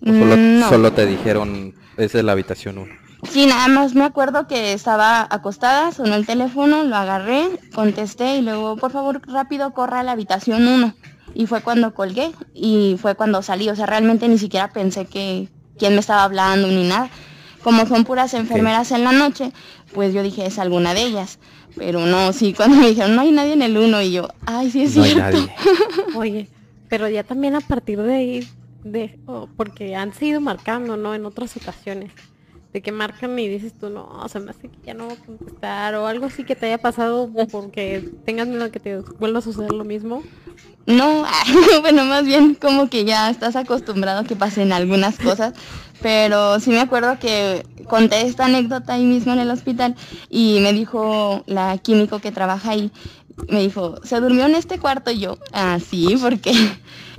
O 0.05 0.09
solo, 0.11 0.35
Mm, 0.37 0.59
no. 0.59 0.69
solo 0.69 0.93
te 0.93 1.05
dijeron, 1.05 1.73
esa 1.97 2.19
es 2.19 2.23
la 2.23 2.31
habitación 2.33 2.77
1. 2.77 2.93
Sí, 3.31 3.47
nada 3.47 3.67
más 3.67 3.95
me 3.95 4.03
acuerdo 4.03 4.47
que 4.47 4.73
estaba 4.73 5.27
acostada, 5.29 5.91
sonó 5.91 6.15
el 6.15 6.25
teléfono, 6.27 6.83
lo 6.83 6.95
agarré, 6.95 7.47
contesté 7.73 8.37
y 8.37 8.41
luego, 8.43 8.77
por 8.77 8.91
favor, 8.91 9.21
rápido, 9.27 9.73
corra 9.73 10.01
a 10.01 10.03
la 10.03 10.11
habitación 10.11 10.67
1. 10.67 10.93
Y 11.33 11.47
fue 11.47 11.61
cuando 11.61 11.93
colgué 11.93 12.31
y 12.53 12.95
fue 13.01 13.15
cuando 13.15 13.41
salí. 13.41 13.69
O 13.69 13.75
sea, 13.75 13.85
realmente 13.87 14.27
ni 14.27 14.37
siquiera 14.37 14.69
pensé 14.69 15.05
que 15.05 15.49
quién 15.77 15.93
me 15.93 15.99
estaba 15.99 16.23
hablando 16.23 16.67
ni 16.67 16.87
nada. 16.87 17.09
Como 17.63 17.85
son 17.87 18.05
puras 18.05 18.33
enfermeras 18.35 18.91
en 18.91 19.03
la 19.03 19.11
noche, 19.11 19.51
pues 19.93 20.13
yo 20.13 20.23
dije, 20.23 20.45
es 20.45 20.59
alguna 20.59 20.93
de 20.93 21.03
ellas. 21.03 21.39
Pero 21.75 22.05
no, 22.05 22.33
sí, 22.33 22.53
cuando 22.57 22.77
me 22.77 22.89
dijeron, 22.89 23.15
no 23.15 23.21
hay 23.21 23.31
nadie 23.31 23.53
en 23.53 23.61
el 23.61 23.77
1 23.77 24.01
y 24.03 24.11
yo, 24.11 24.27
ay, 24.45 24.71
sí 24.71 24.83
es 24.83 24.95
No 24.95 25.03
hay 25.03 25.11
cierto. 25.11 25.37
nadie. 25.37 25.51
Oye, 26.15 26.47
pero 26.89 27.07
ya 27.09 27.23
también 27.23 27.55
a 27.55 27.61
partir 27.61 28.01
de 28.01 28.13
ahí, 28.15 28.47
de, 28.83 29.19
oh, 29.25 29.47
porque 29.57 29.95
han 29.95 30.13
seguido 30.13 30.39
marcando, 30.41 30.97
¿no? 30.97 31.13
En 31.15 31.25
otras 31.25 31.55
ocasiones. 31.57 32.11
De 32.73 32.81
que 32.81 32.91
marcan 32.91 33.39
y 33.39 33.47
dices 33.47 33.73
tú, 33.79 33.89
no, 33.89 34.27
se 34.27 34.39
me 34.39 34.51
hace 34.51 34.67
que 34.67 34.77
ya 34.85 34.93
no 34.93 35.05
voy 35.05 35.13
a 35.15 35.25
contestar 35.25 35.95
o 35.95 36.05
algo 36.05 36.25
así 36.25 36.43
que 36.43 36.55
te 36.55 36.65
haya 36.67 36.77
pasado 36.77 37.31
porque 37.49 38.03
tengas 38.25 38.47
miedo 38.47 38.69
que 38.71 38.79
te 38.79 38.97
vuelva 39.19 39.39
a 39.39 39.41
suceder 39.41 39.71
lo 39.71 39.85
mismo. 39.85 40.21
No, 40.97 41.25
bueno, 41.81 42.05
más 42.05 42.23
bien 42.25 42.55
como 42.55 42.89
que 42.89 43.03
ya 43.03 43.29
estás 43.29 43.55
acostumbrado 43.57 44.21
a 44.21 44.23
que 44.23 44.35
pasen 44.37 44.71
algunas 44.71 45.17
cosas, 45.17 45.53
pero 46.01 46.59
sí 46.61 46.69
me 46.69 46.79
acuerdo 46.79 47.19
que 47.19 47.65
conté 47.89 48.21
esta 48.21 48.45
anécdota 48.45 48.93
ahí 48.93 49.03
mismo 49.03 49.33
en 49.33 49.39
el 49.39 49.51
hospital 49.51 49.95
y 50.29 50.59
me 50.61 50.71
dijo 50.71 51.43
la 51.45 51.77
químico 51.77 52.19
que 52.19 52.31
trabaja 52.31 52.71
ahí, 52.71 52.89
me 53.49 53.59
dijo, 53.61 53.99
¿se 54.03 54.19
durmió 54.21 54.45
en 54.45 54.55
este 54.55 54.79
cuarto? 54.79 55.11
Y 55.11 55.19
yo, 55.19 55.37
ah, 55.51 55.77
sí, 55.85 56.15
¿por 56.21 56.39
qué? 56.39 56.53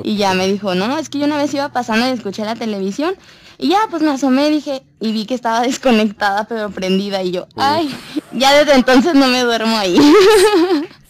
Y 0.02 0.16
ya 0.16 0.32
me 0.32 0.46
dijo, 0.48 0.74
no, 0.74 0.88
no, 0.88 0.98
es 0.98 1.08
que 1.10 1.18
yo 1.18 1.26
una 1.26 1.36
vez 1.36 1.52
iba 1.52 1.68
pasando 1.70 2.06
y 2.08 2.10
escuché 2.12 2.44
la 2.46 2.54
televisión 2.56 3.14
y 3.58 3.68
ya 3.68 3.78
pues 3.90 4.00
me 4.02 4.10
asomé, 4.10 4.48
dije, 4.48 4.82
y 5.00 5.12
vi 5.12 5.26
que 5.26 5.34
estaba 5.34 5.60
desconectada 5.68 6.44
pero 6.44 6.70
prendida 6.70 7.22
y 7.22 7.32
yo, 7.32 7.46
ay, 7.56 7.94
ya 8.32 8.54
desde 8.54 8.74
entonces 8.76 9.14
no 9.14 9.26
me 9.28 9.42
duermo 9.42 9.76
ahí. 9.76 9.98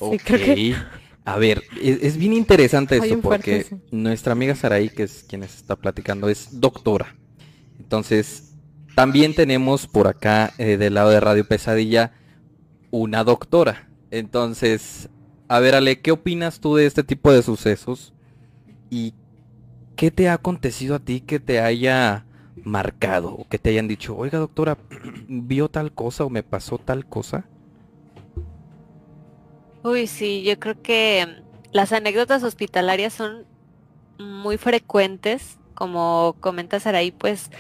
Sí, 0.00 0.18
creo 0.24 0.38
que- 0.44 0.72
Ok. 0.74 0.97
A 1.28 1.36
ver, 1.36 1.62
es, 1.82 2.02
es 2.02 2.16
bien 2.16 2.32
interesante 2.32 2.96
esto 2.96 3.20
fuerte 3.20 3.66
porque 3.68 3.82
nuestra 3.90 4.32
amiga 4.32 4.54
Saraí, 4.54 4.88
que 4.88 5.02
es 5.02 5.26
quien 5.28 5.42
está 5.42 5.76
platicando, 5.76 6.30
es 6.30 6.58
doctora. 6.58 7.18
Entonces, 7.78 8.54
también 8.94 9.34
tenemos 9.34 9.86
por 9.86 10.06
acá, 10.06 10.54
eh, 10.56 10.78
del 10.78 10.94
lado 10.94 11.10
de 11.10 11.20
Radio 11.20 11.46
Pesadilla, 11.46 12.12
una 12.90 13.24
doctora. 13.24 13.90
Entonces, 14.10 15.10
a 15.48 15.60
ver, 15.60 15.74
Ale, 15.74 16.00
¿qué 16.00 16.12
opinas 16.12 16.60
tú 16.60 16.76
de 16.76 16.86
este 16.86 17.04
tipo 17.04 17.30
de 17.30 17.42
sucesos? 17.42 18.14
¿Y 18.88 19.12
qué 19.96 20.10
te 20.10 20.30
ha 20.30 20.32
acontecido 20.32 20.94
a 20.94 20.98
ti 20.98 21.20
que 21.20 21.40
te 21.40 21.60
haya 21.60 22.24
marcado? 22.64 23.34
O 23.34 23.46
que 23.46 23.58
te 23.58 23.68
hayan 23.68 23.86
dicho, 23.86 24.16
oiga 24.16 24.38
doctora, 24.38 24.78
vio 25.28 25.68
tal 25.68 25.92
cosa 25.92 26.24
o 26.24 26.30
me 26.30 26.42
pasó 26.42 26.78
tal 26.78 27.04
cosa. 27.04 27.44
Uy, 29.82 30.06
sí, 30.06 30.42
yo 30.42 30.58
creo 30.58 30.80
que 30.82 31.42
las 31.72 31.92
anécdotas 31.92 32.42
hospitalarias 32.42 33.12
son 33.12 33.46
muy 34.18 34.58
frecuentes. 34.58 35.58
Como 35.74 36.36
comenta 36.40 36.80
Saraí, 36.80 37.12
pues 37.12 37.50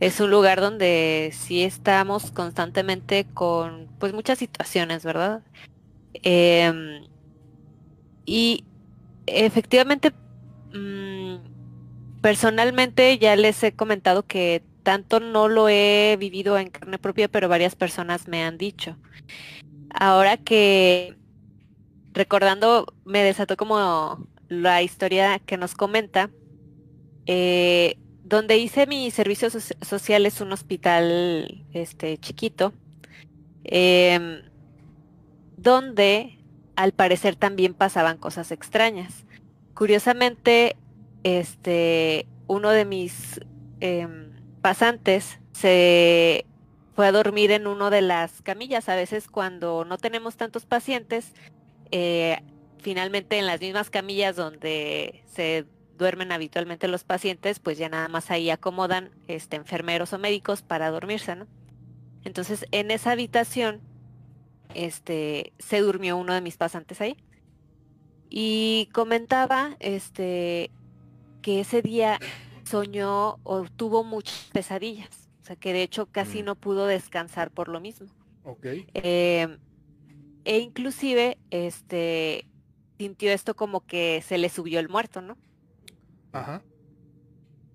es 0.00 0.20
un 0.20 0.30
lugar 0.30 0.60
donde 0.60 1.30
sí 1.34 1.62
estamos 1.62 2.32
constantemente 2.32 3.26
con 3.34 3.88
pues 3.98 4.12
muchas 4.14 4.38
situaciones, 4.38 5.04
¿verdad? 5.04 5.42
Em, 6.14 7.04
y 8.26 8.64
efectivamente, 9.26 10.12
mm, 10.74 11.36
personalmente 12.22 13.18
ya 13.18 13.36
les 13.36 13.62
he 13.62 13.74
comentado 13.74 14.26
que 14.26 14.64
tanto 14.82 15.20
no 15.20 15.48
lo 15.48 15.68
he 15.68 16.16
vivido 16.18 16.58
en 16.58 16.70
carne 16.70 16.98
propia, 16.98 17.28
pero 17.28 17.48
varias 17.48 17.76
personas 17.76 18.28
me 18.28 18.42
han 18.44 18.58
dicho. 18.58 18.96
Ahora 19.90 20.36
que 20.38 21.19
recordando, 22.12 22.86
me 23.04 23.22
desató 23.22 23.56
como 23.56 24.26
la 24.48 24.82
historia 24.82 25.38
que 25.38 25.56
nos 25.56 25.74
comenta. 25.74 26.30
Eh, 27.26 27.96
donde 28.30 28.58
hice 28.58 28.86
mi 28.86 29.10
servicio 29.10 29.50
social 29.50 30.24
es 30.24 30.40
un 30.40 30.52
hospital 30.52 31.64
este, 31.72 32.16
chiquito, 32.18 32.72
em, 33.64 34.42
donde 35.56 36.38
al 36.76 36.92
parecer 36.92 37.34
también 37.34 37.74
pasaban 37.74 38.18
cosas 38.18 38.52
extrañas. 38.52 39.26
Curiosamente, 39.74 40.76
este, 41.24 42.26
uno 42.46 42.70
de 42.70 42.84
mis 42.84 43.40
em, 43.80 44.30
pasantes 44.62 45.40
se 45.52 46.46
fue 46.94 47.08
a 47.08 47.12
dormir 47.12 47.50
en 47.50 47.66
una 47.66 47.90
de 47.90 48.02
las 48.02 48.42
camillas. 48.42 48.88
A 48.88 48.94
veces 48.94 49.26
cuando 49.26 49.84
no 49.84 49.98
tenemos 49.98 50.36
tantos 50.36 50.66
pacientes, 50.66 51.34
eh, 51.90 52.42
finalmente 52.78 53.38
en 53.38 53.46
las 53.46 53.60
mismas 53.60 53.90
camillas 53.90 54.36
donde 54.36 55.22
se 55.26 55.66
duermen 55.98 56.32
habitualmente 56.32 56.88
los 56.88 57.04
pacientes, 57.04 57.58
pues 57.58 57.78
ya 57.78 57.88
nada 57.88 58.08
más 58.08 58.30
ahí 58.30 58.50
acomodan 58.50 59.10
este, 59.28 59.56
enfermeros 59.56 60.12
o 60.12 60.18
médicos 60.18 60.62
para 60.62 60.90
dormirse, 60.90 61.36
¿no? 61.36 61.46
Entonces, 62.24 62.66
en 62.70 62.90
esa 62.90 63.12
habitación, 63.12 63.80
este, 64.74 65.52
se 65.58 65.80
durmió 65.80 66.16
uno 66.16 66.34
de 66.34 66.40
mis 66.40 66.56
pasantes 66.56 67.00
ahí. 67.00 67.16
Y 68.28 68.88
comentaba, 68.92 69.76
este, 69.80 70.70
que 71.42 71.60
ese 71.60 71.82
día 71.82 72.18
soñó 72.64 73.38
o 73.42 73.64
tuvo 73.64 74.04
muchas 74.04 74.48
pesadillas. 74.52 75.28
O 75.42 75.46
sea, 75.46 75.56
que 75.56 75.72
de 75.72 75.82
hecho 75.82 76.06
casi 76.06 76.42
mm. 76.42 76.46
no 76.46 76.54
pudo 76.54 76.86
descansar 76.86 77.50
por 77.50 77.68
lo 77.68 77.80
mismo. 77.80 78.06
Ok. 78.44 78.66
Em, 78.94 79.58
e 80.44 80.58
inclusive, 80.58 81.38
este, 81.50 82.46
sintió 82.98 83.32
esto 83.32 83.54
como 83.54 83.86
que 83.86 84.22
se 84.26 84.38
le 84.38 84.48
subió 84.48 84.80
el 84.80 84.88
muerto, 84.88 85.22
¿no? 85.22 85.36
Ajá. 86.32 86.62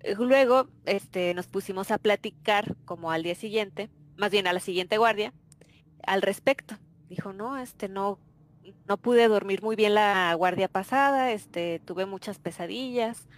Eh, 0.00 0.14
luego, 0.18 0.68
este, 0.84 1.34
nos 1.34 1.46
pusimos 1.46 1.90
a 1.90 1.98
platicar 1.98 2.76
como 2.84 3.10
al 3.10 3.22
día 3.22 3.34
siguiente, 3.34 3.90
más 4.16 4.30
bien 4.30 4.46
a 4.46 4.52
la 4.52 4.60
siguiente 4.60 4.98
guardia, 4.98 5.32
al 6.06 6.22
respecto. 6.22 6.76
Dijo, 7.08 7.32
no, 7.32 7.58
este, 7.58 7.88
no, 7.88 8.18
no 8.86 8.96
pude 8.96 9.28
dormir 9.28 9.62
muy 9.62 9.76
bien 9.76 9.94
la 9.94 10.34
guardia 10.34 10.68
pasada, 10.68 11.32
este, 11.32 11.80
tuve 11.80 12.06
muchas 12.06 12.38
pesadillas 12.38 13.28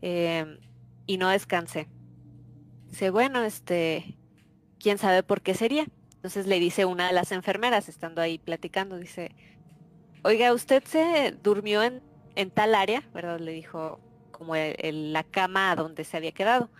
em, 0.00 0.58
y 1.06 1.16
no 1.18 1.28
descansé. 1.28 1.88
Dice, 2.88 3.10
bueno, 3.10 3.42
este, 3.42 4.16
quién 4.78 4.98
sabe 4.98 5.22
por 5.22 5.42
qué 5.42 5.54
sería. 5.54 5.86
Entonces 6.24 6.46
le 6.46 6.58
dice 6.58 6.86
una 6.86 7.08
de 7.08 7.12
las 7.12 7.32
enfermeras, 7.32 7.90
estando 7.90 8.22
ahí 8.22 8.38
platicando, 8.38 8.96
dice, 8.96 9.32
oiga, 10.22 10.54
usted 10.54 10.82
se 10.84 11.36
durmió 11.42 11.82
en, 11.82 12.00
en 12.34 12.50
tal 12.50 12.74
área, 12.74 13.02
¿verdad? 13.12 13.38
Le 13.40 13.52
dijo, 13.52 14.00
como 14.30 14.56
en 14.56 15.12
la 15.12 15.22
cama 15.22 15.76
donde 15.76 16.02
se 16.02 16.16
había 16.16 16.32
quedado. 16.32 16.70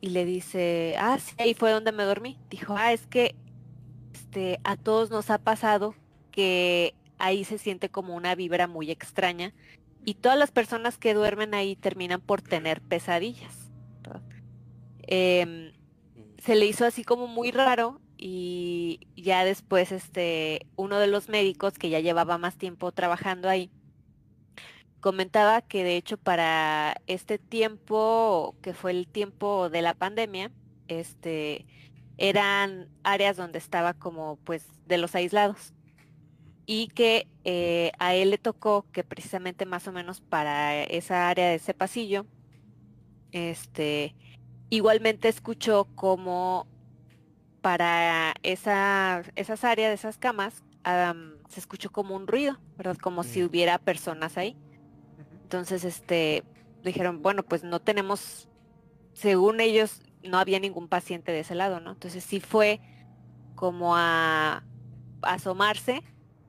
Y 0.00 0.08
le 0.08 0.24
dice, 0.24 0.96
ah, 0.98 1.16
sí, 1.20 1.32
ahí 1.38 1.54
fue 1.54 1.70
donde 1.70 1.92
me 1.92 2.02
dormí. 2.02 2.40
Dijo, 2.50 2.74
ah, 2.76 2.92
es 2.92 3.06
que 3.06 3.36
este, 4.14 4.58
a 4.64 4.76
todos 4.76 5.12
nos 5.12 5.30
ha 5.30 5.38
pasado 5.38 5.94
que 6.32 6.96
ahí 7.18 7.44
se 7.44 7.58
siente 7.58 7.88
como 7.88 8.16
una 8.16 8.34
vibra 8.34 8.66
muy 8.66 8.90
extraña 8.90 9.54
y 10.04 10.14
todas 10.14 10.36
las 10.36 10.50
personas 10.50 10.98
que 10.98 11.14
duermen 11.14 11.54
ahí 11.54 11.76
terminan 11.76 12.20
por 12.20 12.42
tener 12.42 12.80
pesadillas. 12.80 13.70
Em, 15.06 15.70
se 16.38 16.56
le 16.56 16.66
hizo 16.66 16.84
así 16.84 17.04
como 17.04 17.28
muy 17.28 17.52
raro 17.52 18.01
y 18.24 19.00
ya 19.16 19.44
después 19.44 19.90
este 19.90 20.66
uno 20.76 20.98
de 20.98 21.08
los 21.08 21.28
médicos 21.28 21.78
que 21.78 21.90
ya 21.90 21.98
llevaba 21.98 22.38
más 22.38 22.56
tiempo 22.56 22.92
trabajando 22.92 23.48
ahí 23.48 23.70
comentaba 25.02 25.60
que 25.60 25.84
de 25.84 25.96
hecho 25.96 26.16
para 26.16 26.96
este 27.08 27.36
tiempo, 27.36 28.54
que 28.62 28.72
fue 28.72 28.92
el 28.92 29.08
tiempo 29.08 29.68
de 29.68 29.82
la 29.82 29.94
pandemia, 29.94 30.50
este, 30.88 31.66
eran 32.16 32.88
áreas 33.02 33.36
donde 33.36 33.58
estaba 33.58 33.94
como 33.94 34.36
pues 34.44 34.64
de 34.86 34.96
los 34.98 35.14
aislados. 35.14 35.74
Y 36.64 36.88
que 36.88 37.26
eh, 37.44 37.90
a 37.98 38.14
él 38.14 38.30
le 38.30 38.38
tocó 38.38 38.86
que 38.92 39.02
precisamente 39.02 39.66
más 39.66 39.88
o 39.88 39.92
menos 39.92 40.20
para 40.20 40.84
esa 40.84 41.28
área 41.28 41.48
de 41.48 41.56
ese 41.56 41.74
pasillo, 41.74 42.24
este, 43.32 44.14
igualmente 44.70 45.28
escuchó 45.28 45.88
como 45.96 46.68
para 47.62 48.34
esa, 48.42 49.22
esas 49.36 49.64
áreas, 49.64 49.94
esas 49.94 50.18
camas, 50.18 50.62
se 51.48 51.60
escuchó 51.60 51.90
como 51.90 52.16
un 52.16 52.26
ruido, 52.26 52.58
¿verdad? 52.76 52.96
Como 52.96 53.22
si 53.22 53.44
hubiera 53.44 53.78
personas 53.78 54.36
ahí. 54.36 54.56
Entonces, 55.44 55.84
este, 55.84 56.42
dijeron, 56.82 57.22
bueno, 57.22 57.44
pues 57.44 57.62
no 57.62 57.80
tenemos, 57.80 58.48
según 59.12 59.60
ellos, 59.60 60.02
no 60.24 60.38
había 60.38 60.58
ningún 60.58 60.88
paciente 60.88 61.32
de 61.32 61.40
ese 61.40 61.54
lado, 61.54 61.80
¿no? 61.80 61.92
Entonces 61.92 62.24
sí 62.24 62.40
fue 62.40 62.80
como 63.54 63.96
a, 63.96 64.64
asomarse 65.22 66.02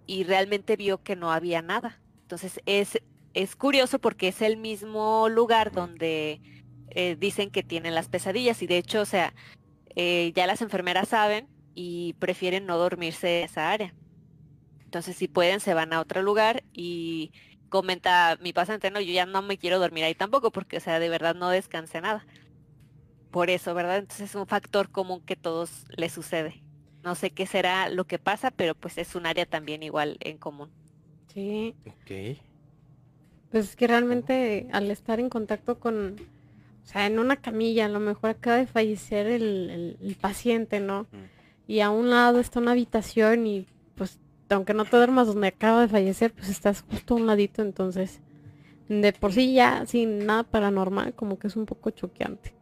y 0.07 0.24
realmente 0.24 0.76
vio 0.76 1.03
que 1.03 1.16
no 1.16 1.32
había 1.32 1.61
nada. 1.61 1.99
Entonces 2.22 2.59
es, 2.66 2.99
es 3.36 3.55
curioso 3.55 3.99
porque 3.99 4.30
es 4.30 4.41
el 4.41 4.57
mismo 4.57 5.30
lugar 5.30 5.72
donde 5.72 6.41
eh, 6.89 7.16
dicen 7.20 7.51
que 7.51 7.61
tienen 7.61 7.93
las 7.93 8.09
pesadillas 8.09 8.61
y 8.64 8.68
de 8.68 8.78
hecho, 8.78 9.01
o 9.01 9.05
sea, 9.05 9.34
eh, 9.96 10.32
ya 10.36 10.48
las 10.48 10.62
enfermeras 10.62 11.10
saben 11.10 11.48
y 11.76 12.14
prefieren 12.14 12.66
no 12.66 12.78
dormirse 12.78 13.39
en 13.39 13.46
esa 13.46 13.72
área. 13.72 13.94
Entonces 14.84 15.16
si 15.16 15.28
pueden 15.28 15.60
se 15.60 15.74
van 15.74 15.94
a 15.94 16.00
otro 16.00 16.22
lugar 16.22 16.64
y 16.72 17.32
comenta 17.70 18.38
mi 18.41 18.54
pasante, 18.54 18.91
no, 18.91 19.02
yo 19.02 19.12
ya 19.12 19.26
no 19.26 19.41
me 19.41 19.58
quiero 19.58 19.80
dormir 19.80 20.04
ahí 20.04 20.14
tampoco 20.14 20.52
porque, 20.52 20.78
o 20.78 20.80
sea, 20.80 21.00
de 21.00 21.10
verdad 21.10 21.34
no 21.34 21.50
descansé 21.50 22.02
nada. 22.02 22.26
Por 23.32 23.50
eso, 23.50 23.74
¿verdad? 23.74 23.98
Entonces 23.98 24.30
es 24.30 24.36
un 24.36 24.46
factor 24.46 24.91
común 24.91 25.22
que 25.22 25.36
todos 25.36 25.86
les 25.98 26.12
sucede. 26.12 26.64
No 27.04 27.16
sé 27.16 27.32
qué 27.32 27.48
será 27.48 27.89
lo 27.89 28.06
que 28.06 28.20
pasa, 28.20 28.52
pero 28.52 28.76
pues 28.76 29.00
es 29.00 29.16
un 29.16 29.26
área 29.26 29.48
también 29.48 29.82
igual 29.82 30.18
en 30.20 30.38
común. 30.38 30.70
Sí. 31.34 31.74
Ok. 31.88 32.38
Pues 33.50 33.70
es 33.70 33.76
que 33.76 33.88
realmente 33.88 34.68
al 34.72 34.91
estar 34.91 35.20
en 35.20 35.30
contacto 35.30 35.80
con, 35.80 36.18
o 36.84 36.86
sea, 36.86 37.08
en 37.08 37.20
una 37.20 37.38
camilla, 37.38 37.86
a 37.86 37.90
lo 37.90 38.00
mejor 38.00 38.32
acaba 38.32 38.58
de 38.58 38.68
fallecer 38.68 39.28
el, 39.28 40.18
paciente, 40.20 40.80
¿no? 40.80 41.08
Y 41.68 41.80
a 41.80 41.90
un 41.90 42.10
lado 42.10 42.40
está 42.40 42.60
una 42.60 42.72
habitación 42.72 43.48
y 43.48 43.66
pues 43.96 44.20
aunque 44.50 44.74
no 44.74 44.86
te 44.86 44.98
duermas 44.98 45.28
donde 45.28 45.48
acaba 45.48 45.82
de 45.82 45.88
fallecer, 45.88 46.34
pues 46.34 46.50
estás 46.50 46.82
justo 46.82 47.14
a 47.14 47.18
un 47.18 47.28
ladito, 47.28 47.62
entonces 47.62 48.20
de 48.90 49.14
por 49.14 49.32
sí 49.32 49.54
ya 49.54 49.86
sin 49.86 50.26
nada 50.26 50.44
paranormal, 50.44 51.14
como 51.14 51.40
que 51.40 51.48
es 51.48 51.56
un 51.56 51.66
poco 51.66 51.90
choqueante. 51.92 52.54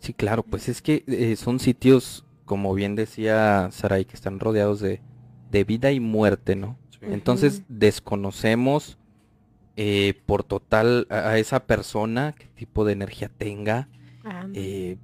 Sí, 0.00 0.14
claro, 0.14 0.42
pues 0.42 0.68
es 0.68 0.82
que 0.82 1.04
eh, 1.06 1.36
son 1.36 1.60
sitios, 1.60 2.24
como 2.44 2.74
bien 2.74 2.96
decía 2.96 3.68
Saray, 3.70 4.04
que 4.04 4.16
están 4.16 4.40
rodeados 4.40 4.80
de, 4.80 5.00
vida 5.64 5.92
y 5.92 6.00
muerte, 6.00 6.56
¿no? 6.56 6.76
Entonces 7.02 7.62
desconocemos 7.68 8.98
eh, 9.76 10.14
por 10.26 10.44
total 10.44 11.06
a, 11.10 11.38
esa 11.38 11.66
persona, 11.66 12.34
qué 12.38 12.46
tipo 12.46 12.84
de 12.84 12.92
energía 12.92 13.28
tenga, 13.28 13.88
eh, 14.54 14.98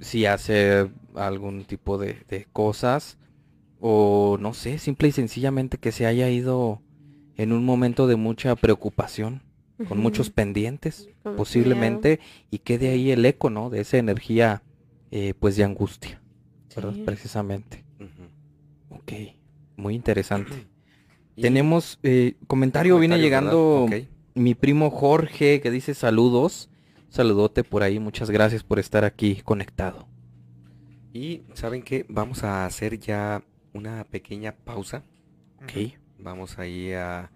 si 0.00 0.26
hace 0.26 0.90
algún 1.14 1.64
tipo 1.64 1.98
de, 1.98 2.18
de 2.28 2.46
cosas 2.52 3.18
o 3.80 4.38
no 4.40 4.54
sé, 4.54 4.78
simple 4.78 5.08
y 5.08 5.12
sencillamente 5.12 5.78
que 5.78 5.92
se 5.92 6.06
haya 6.06 6.28
ido 6.30 6.82
en 7.36 7.52
un 7.52 7.64
momento 7.64 8.06
de 8.06 8.16
mucha 8.16 8.56
preocupación, 8.56 9.42
con 9.88 9.98
muchos 9.98 10.30
pendientes, 10.30 11.10
posiblemente, 11.36 12.20
y 12.50 12.60
quede 12.60 12.88
ahí 12.88 13.10
el 13.10 13.24
eco, 13.26 13.50
¿no? 13.50 13.68
De 13.68 13.80
esa 13.80 13.98
energía, 13.98 14.62
eh, 15.10 15.34
pues 15.38 15.56
de 15.56 15.64
angustia, 15.64 16.22
¿verdad? 16.74 16.94
Precisamente. 17.04 17.84
Ok, 18.88 19.12
muy 19.76 19.94
interesante. 19.94 20.66
Tenemos 21.40 21.98
eh, 22.02 22.34
comentario, 22.46 22.98
viene 22.98 23.18
llegando 23.18 23.88
mi 24.34 24.54
primo 24.54 24.90
Jorge 24.90 25.60
que 25.60 25.70
dice 25.70 25.94
saludos. 25.94 26.68
Saludote 27.08 27.64
por 27.64 27.82
ahí, 27.82 27.98
muchas 27.98 28.30
gracias 28.30 28.62
por 28.62 28.78
estar 28.78 29.04
aquí 29.04 29.40
conectado. 29.44 30.08
Y 31.12 31.42
saben 31.54 31.82
que 31.82 32.04
vamos 32.08 32.44
a 32.44 32.66
hacer 32.66 32.98
ya 32.98 33.42
una 33.72 34.04
pequeña 34.04 34.52
pausa. 34.52 35.02
Ok. 35.62 35.94
Vamos 36.18 36.58
ahí 36.58 36.92
a... 36.92 37.30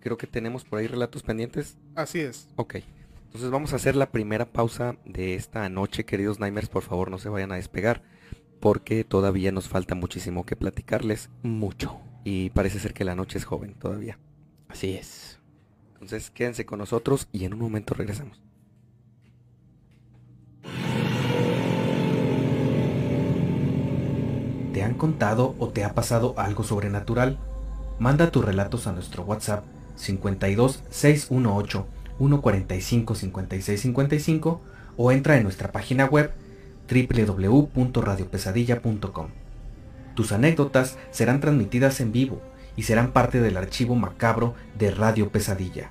Creo 0.00 0.16
que 0.16 0.26
tenemos 0.26 0.64
por 0.64 0.78
ahí 0.78 0.86
relatos 0.86 1.22
pendientes. 1.22 1.76
Así 1.94 2.20
es. 2.20 2.48
Ok. 2.56 2.76
Entonces 3.26 3.50
vamos 3.50 3.72
a 3.72 3.76
hacer 3.76 3.96
la 3.96 4.10
primera 4.10 4.46
pausa 4.46 4.96
de 5.04 5.34
esta 5.34 5.68
noche, 5.68 6.04
queridos 6.04 6.40
Nimers. 6.40 6.68
Por 6.68 6.82
favor, 6.82 7.10
no 7.10 7.18
se 7.18 7.28
vayan 7.28 7.52
a 7.52 7.56
despegar. 7.56 8.02
Porque 8.60 9.04
todavía 9.04 9.52
nos 9.52 9.68
falta 9.68 9.94
muchísimo 9.94 10.46
que 10.46 10.56
platicarles. 10.56 11.28
Mucho. 11.42 12.00
Y 12.26 12.50
parece 12.50 12.78
ser 12.80 12.92
que 12.92 13.04
la 13.04 13.14
noche 13.14 13.38
es 13.38 13.44
joven 13.44 13.74
todavía. 13.74 14.18
Así 14.68 14.94
es. 14.94 15.38
Entonces 15.92 16.32
quédense 16.32 16.66
con 16.66 16.80
nosotros 16.80 17.28
y 17.30 17.44
en 17.44 17.54
un 17.54 17.60
momento 17.60 17.94
regresamos. 17.94 18.42
¿Te 24.72 24.82
han 24.82 24.94
contado 24.94 25.54
o 25.60 25.68
te 25.68 25.84
ha 25.84 25.94
pasado 25.94 26.34
algo 26.36 26.64
sobrenatural? 26.64 27.38
Manda 28.00 28.32
tus 28.32 28.44
relatos 28.44 28.88
a 28.88 28.92
nuestro 28.92 29.22
WhatsApp 29.22 29.64
52 29.94 30.82
618 30.90 31.86
145 32.18 33.14
56 33.14 33.80
55 33.80 34.60
o 34.96 35.12
entra 35.12 35.36
en 35.36 35.44
nuestra 35.44 35.70
página 35.70 36.06
web 36.06 36.32
www.radiopesadilla.com. 36.90 39.45
Tus 40.16 40.32
anécdotas 40.32 40.96
serán 41.10 41.40
transmitidas 41.40 42.00
en 42.00 42.10
vivo 42.10 42.40
y 42.74 42.84
serán 42.84 43.12
parte 43.12 43.38
del 43.38 43.58
archivo 43.58 43.94
macabro 43.96 44.54
de 44.78 44.90
Radio 44.90 45.30
Pesadilla. 45.30 45.90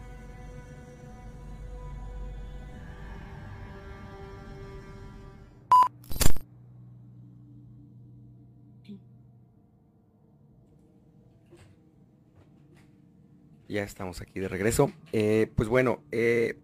Ya 13.70 13.84
estamos 13.84 14.22
aquí 14.22 14.40
de 14.40 14.48
regreso. 14.48 14.92
Eh, 15.12 15.52
pues 15.56 15.70
bueno, 15.70 16.02
eh, 16.12 16.58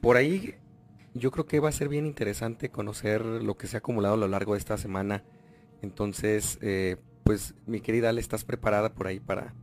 por 0.00 0.16
ahí 0.16 0.56
yo 1.14 1.30
creo 1.30 1.46
que 1.46 1.60
va 1.60 1.68
a 1.68 1.72
ser 1.72 1.88
bien 1.88 2.06
interesante 2.06 2.70
conocer 2.70 3.24
lo 3.24 3.56
que 3.56 3.68
se 3.68 3.76
ha 3.76 3.78
acumulado 3.78 4.14
a 4.14 4.18
lo 4.18 4.26
largo 4.26 4.54
de 4.54 4.58
esta 4.58 4.76
semana. 4.76 5.22
Entonces, 5.84 6.58
eh, 6.60 6.96
pues 7.22 7.54
mi 7.66 7.80
querida 7.80 8.08
Ale, 8.08 8.20
¿estás 8.20 8.44
preparada 8.44 8.94
por 8.94 9.06
ahí 9.06 9.20
para 9.20 9.54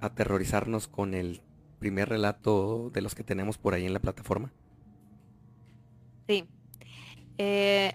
aterrorizarnos 0.00 0.86
con 0.86 1.14
el 1.14 1.42
primer 1.80 2.08
relato 2.08 2.90
de 2.90 3.02
los 3.02 3.14
que 3.14 3.24
tenemos 3.24 3.58
por 3.58 3.74
ahí 3.74 3.84
en 3.84 3.92
la 3.92 4.00
plataforma? 4.00 4.52
Sí. 6.28 6.44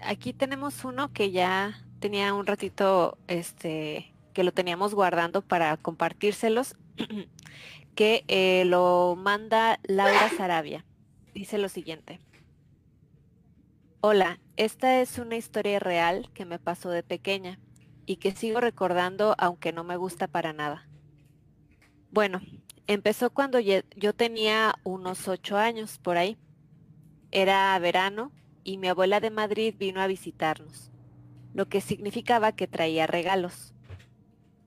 aquí 0.04 0.32
tenemos 0.32 0.84
uno 0.84 1.12
que 1.12 1.30
ya 1.30 1.84
tenía 2.00 2.34
un 2.34 2.46
ratito, 2.46 3.18
este, 3.26 4.12
que 4.34 4.44
lo 4.44 4.52
teníamos 4.52 4.94
guardando 4.94 5.42
para 5.42 5.76
compartírselos. 5.76 6.76
que 7.94 8.24
eh, 8.28 8.64
lo 8.66 9.16
manda 9.16 9.78
Laura 9.84 10.30
Sarabia. 10.36 10.84
Dice 11.34 11.58
lo 11.58 11.68
siguiente. 11.68 12.20
Hola, 14.04 14.40
esta 14.56 15.00
es 15.00 15.20
una 15.20 15.36
historia 15.36 15.78
real 15.78 16.28
que 16.34 16.44
me 16.44 16.58
pasó 16.58 16.90
de 16.90 17.04
pequeña 17.04 17.60
y 18.04 18.16
que 18.16 18.32
sigo 18.32 18.58
recordando 18.58 19.36
aunque 19.38 19.72
no 19.72 19.84
me 19.84 19.96
gusta 19.96 20.26
para 20.26 20.52
nada. 20.52 20.88
Bueno, 22.10 22.40
empezó 22.88 23.30
cuando 23.30 23.60
yo 23.60 24.12
tenía 24.12 24.74
unos 24.82 25.28
ocho 25.28 25.56
años 25.56 25.98
por 25.98 26.16
ahí. 26.16 26.36
Era 27.30 27.78
verano 27.78 28.32
y 28.64 28.76
mi 28.76 28.88
abuela 28.88 29.20
de 29.20 29.30
Madrid 29.30 29.76
vino 29.78 30.00
a 30.00 30.08
visitarnos, 30.08 30.90
lo 31.54 31.68
que 31.68 31.80
significaba 31.80 32.56
que 32.56 32.66
traía 32.66 33.06
regalos. 33.06 33.72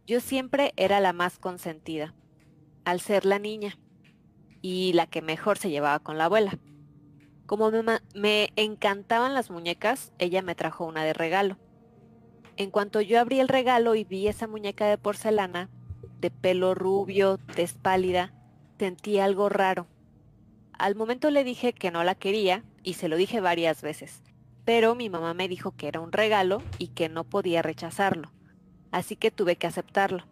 Yo 0.08 0.22
siempre 0.22 0.72
era 0.78 1.02
la 1.02 1.12
más 1.12 1.40
consentida 1.40 2.16
al 2.86 3.02
ser 3.02 3.26
la 3.26 3.40
niña 3.40 3.78
y 4.62 4.94
la 4.94 5.08
que 5.08 5.22
mejor 5.22 5.58
se 5.58 5.72
llevaba 5.72 6.00
con 6.00 6.18
la 6.18 6.26
abuela. 6.26 6.58
Como 7.46 7.72
me, 8.16 8.50
encantaban 8.56 9.34
las 9.34 9.52
muñecas, 9.52 10.12
ella 10.18 10.42
me 10.42 10.56
trajo 10.56 10.86
una 10.86 11.04
de 11.04 11.14
regalo. 11.14 11.58
En 12.58 12.72
cuanto 12.72 13.02
yo 13.02 13.20
abrí 13.20 13.40
el 13.40 13.48
regalo 13.48 13.96
y 13.96 14.04
vi 14.04 14.28
esa 14.28 14.48
muñeca 14.48 14.88
de 14.88 14.98
porcelana, 14.98 15.70
de 16.20 16.32
pelo 16.32 16.74
rubio, 16.74 17.38
tez 17.38 17.74
pálida, 17.74 18.34
sentí 18.80 19.20
algo 19.20 19.50
raro. 19.50 19.88
Al 20.74 20.96
momento 20.96 21.30
le 21.30 21.44
dije 21.44 21.74
que 21.74 21.92
no 21.92 22.04
la 22.04 22.16
quería 22.16 22.64
y 22.82 22.94
se 22.94 23.10
lo 23.10 23.16
dije 23.16 23.42
varias 23.42 23.82
veces, 23.82 24.24
pero 24.64 24.96
mi 24.96 25.10
mamá 25.10 25.34
me 25.34 25.48
dijo 25.48 25.72
que 25.72 25.88
era 25.88 26.00
un 26.00 26.12
regalo 26.12 26.64
y 26.80 26.88
que 26.90 27.10
no 27.10 27.26
podía 27.26 27.62
rechazarlo, 27.62 28.32
así 28.92 29.16
que 29.16 29.32
tuve 29.32 29.56
que 29.56 29.68
aceptarlo. 29.68 30.26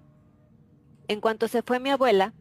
En 1.08 1.22
cuanto 1.22 1.48
se 1.48 1.62
fue 1.62 1.80
mi 1.80 1.92
abuela, 1.92 2.34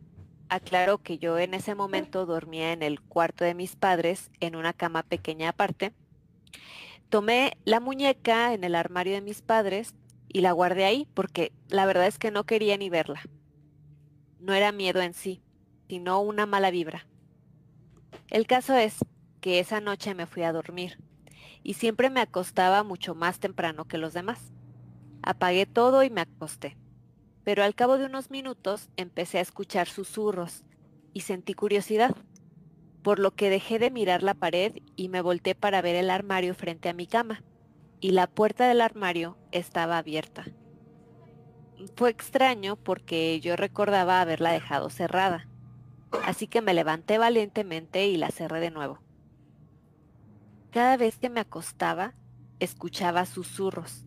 aclaro 0.53 0.99
que 0.99 1.19
yo 1.19 1.39
en 1.39 1.55
ese 1.55 1.75
momento 1.75 2.27
dormía 2.27 2.73
en 2.73 2.83
el 2.83 3.01
cuarto 3.01 3.45
de 3.45 3.55
mis 3.55 3.75
padres 3.75 4.31
en 4.41 4.55
una 4.55 4.73
cama 4.73 5.03
pequeña 5.03 5.51
aparte. 5.51 5.93
Tomé 7.09 7.57
la 7.65 7.81
muñeca 7.81 8.53
en 8.53 8.63
el 8.65 8.75
armario 8.75 9.15
de 9.15 9.23
mis 9.23 9.41
padres 9.41 9.95
y 10.29 10.43
la 10.43 10.53
guardé 10.53 10.85
ahí 10.85 11.09
porque 11.15 11.53
la 11.69 11.87
verdad 11.87 12.07
es 12.07 12.19
que 12.19 12.31
no 12.31 12.45
quería 12.45 12.77
ni 12.77 12.91
verla. 12.91 13.23
No 14.41 14.53
era 14.53 14.73
miedo 14.73 15.01
en 15.01 15.15
sí, 15.15 15.43
sino 15.89 16.21
una 16.21 16.47
mala 16.47 16.71
vibra. 16.71 17.07
El 18.29 18.47
caso 18.47 18.75
es 18.75 18.97
que 19.41 19.59
esa 19.59 19.81
noche 19.81 20.15
me 20.15 20.27
fui 20.27 20.43
a 20.43 20.53
dormir 20.53 20.99
y 21.63 21.75
siempre 21.75 22.11
me 22.11 22.21
acostaba 22.21 22.83
mucho 22.83 23.15
más 23.15 23.41
temprano 23.41 23.87
que 23.87 23.99
los 23.99 24.13
demás. 24.13 24.53
Apagué 25.23 25.65
todo 25.65 26.03
y 26.03 26.11
me 26.11 26.23
acosté 26.23 26.77
pero 27.45 27.65
al 27.65 27.75
cabo 27.75 27.99
de 27.99 28.07
unos 28.07 28.31
minutos 28.31 28.89
empecé 28.97 29.39
a 29.39 29.43
escuchar 29.43 29.89
susurros 29.89 30.65
y 31.13 31.21
sentí 31.23 31.55
curiosidad, 31.55 32.15
por 33.03 33.19
lo 33.19 33.33
que 33.33 33.51
dejé 33.51 33.79
de 33.79 33.91
mirar 33.91 34.23
la 34.23 34.35
pared 34.35 34.77
y 34.97 35.09
me 35.09 35.21
volteé 35.21 35.55
para 35.55 35.83
ver 35.83 35.97
el 35.97 36.11
armario 36.11 36.55
frente 36.55 36.89
a 36.89 36.95
mi 36.95 37.07
cama, 37.07 37.43
y 38.01 38.11
la 38.13 38.27
puerta 38.27 38.67
del 38.69 38.81
armario 38.81 39.37
estaba 39.51 39.99
abierta. 39.99 40.45
Fue 41.97 42.11
extraño 42.11 42.77
porque 42.77 43.41
yo 43.41 43.57
recordaba 43.57 44.21
haberla 44.21 44.53
dejado 44.53 44.89
cerrada, 44.89 45.49
así 46.25 46.47
que 46.47 46.63
me 46.63 46.75
levanté 46.75 47.19
valientemente 47.19 48.07
y 48.07 48.17
la 48.17 48.31
cerré 48.31 48.61
de 48.61 48.71
nuevo. 48.71 49.01
Cada 50.71 50.97
vez 50.97 51.19
que 51.19 51.29
me 51.29 51.41
acostaba, 51.41 52.15
escuchaba 52.61 53.27
susurros, 53.27 54.07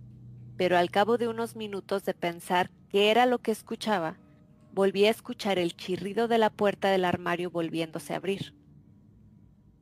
pero 0.58 0.78
al 0.78 0.90
cabo 0.90 1.18
de 1.18 1.28
unos 1.28 1.56
minutos 1.56 2.06
de 2.06 2.14
pensar 2.14 2.72
qué 2.90 3.12
era 3.12 3.26
lo 3.26 3.40
que 3.40 3.52
escuchaba, 3.52 4.20
volví 4.72 5.06
a 5.06 5.10
escuchar 5.10 5.60
el 5.60 5.76
chirrido 5.76 6.28
de 6.28 6.38
la 6.38 6.50
puerta 6.50 6.90
del 6.90 7.06
armario 7.06 7.50
volviéndose 7.50 8.14
a 8.14 8.18
abrir. 8.18 8.56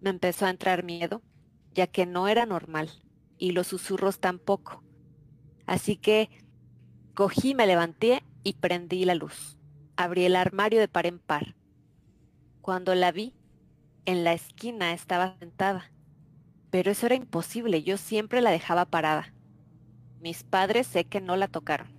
Me 0.02 0.10
empezó 0.10 0.46
a 0.46 0.50
entrar 0.50 0.84
miedo, 0.84 1.22
ya 1.74 1.88
que 1.88 2.06
no 2.06 2.28
era 2.28 2.46
normal, 2.46 2.90
y 3.38 3.52
los 3.52 3.68
susurros 3.68 4.20
tampoco. 4.20 4.84
Así 5.66 5.96
que 5.96 6.30
cogí, 7.14 7.56
me 7.56 7.68
levanté 7.68 8.24
y 8.44 8.54
prendí 8.54 9.06
la 9.06 9.16
luz. 9.16 9.58
Abrí 9.96 10.26
el 10.26 10.36
armario 10.36 10.80
de 10.80 10.88
par 10.88 11.06
en 11.06 11.20
par. 11.20 11.56
Cuando 12.62 12.96
la 12.96 13.12
vi, 13.12 13.34
en 14.06 14.24
la 14.24 14.34
esquina 14.34 14.94
estaba 14.94 15.38
sentada. 15.40 15.92
Pero 16.70 16.92
eso 16.92 17.06
era 17.06 17.16
imposible, 17.16 17.84
yo 17.84 17.98
siempre 17.98 18.42
la 18.42 18.52
dejaba 18.52 18.86
parada. 18.86 19.33
Mis 20.24 20.46
padres 20.46 20.88
sé 20.88 21.04
que 21.04 21.20
no 21.20 21.36
la 21.36 21.50
tocaron. 21.50 21.90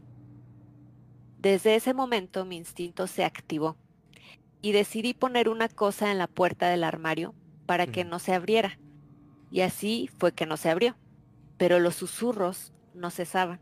Desde 1.39 1.75
ese 1.75 1.93
momento 1.93 2.47
mi 2.47 2.57
instinto 2.57 3.07
se 3.07 3.23
activó 3.23 3.77
y 4.63 4.73
decidí 4.73 5.13
poner 5.13 5.51
una 5.51 5.69
cosa 5.69 6.11
en 6.11 6.17
la 6.17 6.27
puerta 6.27 6.71
del 6.71 6.85
armario 6.85 7.35
para 7.67 7.87
que 7.87 8.03
no 8.03 8.19
se 8.19 8.33
abriera. 8.33 8.79
Y 9.51 9.61
así 9.61 10.09
fue 10.19 10.33
que 10.33 10.47
no 10.47 10.57
se 10.57 10.71
abrió, 10.71 10.97
pero 11.59 11.81
los 11.81 11.97
susurros 11.97 12.73
no 12.95 13.11
cesaban. 13.11 13.61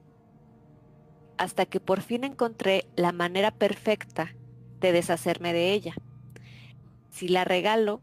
Hasta 1.38 1.66
que 1.66 1.80
por 1.80 2.00
fin 2.00 2.22
encontré 2.22 2.86
la 2.94 3.10
manera 3.10 3.50
perfecta 3.50 4.32
de 4.78 4.92
deshacerme 4.92 5.52
de 5.52 5.72
ella. 5.72 5.96
Si 7.10 7.26
la 7.26 7.42
regalo, 7.42 8.00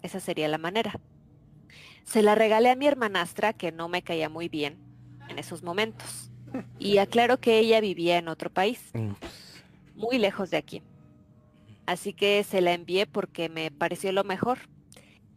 esa 0.00 0.18
sería 0.18 0.48
la 0.48 0.56
manera. 0.56 0.98
Se 2.04 2.22
la 2.22 2.34
regalé 2.34 2.70
a 2.70 2.76
mi 2.76 2.86
hermanastra 2.86 3.52
que 3.52 3.70
no 3.70 3.90
me 3.90 4.00
caía 4.00 4.30
muy 4.30 4.48
bien 4.48 4.87
en 5.28 5.38
esos 5.38 5.62
momentos. 5.62 6.30
Y 6.78 6.96
aclaro 6.96 7.38
que 7.38 7.58
ella 7.58 7.78
vivía 7.80 8.16
en 8.16 8.28
otro 8.28 8.50
país, 8.50 8.80
mm. 8.94 9.12
muy 9.96 10.16
lejos 10.16 10.50
de 10.50 10.56
aquí. 10.56 10.82
Así 11.84 12.14
que 12.14 12.42
se 12.42 12.62
la 12.62 12.72
envié 12.72 13.06
porque 13.06 13.48
me 13.48 13.70
pareció 13.70 14.12
lo 14.12 14.24
mejor. 14.24 14.58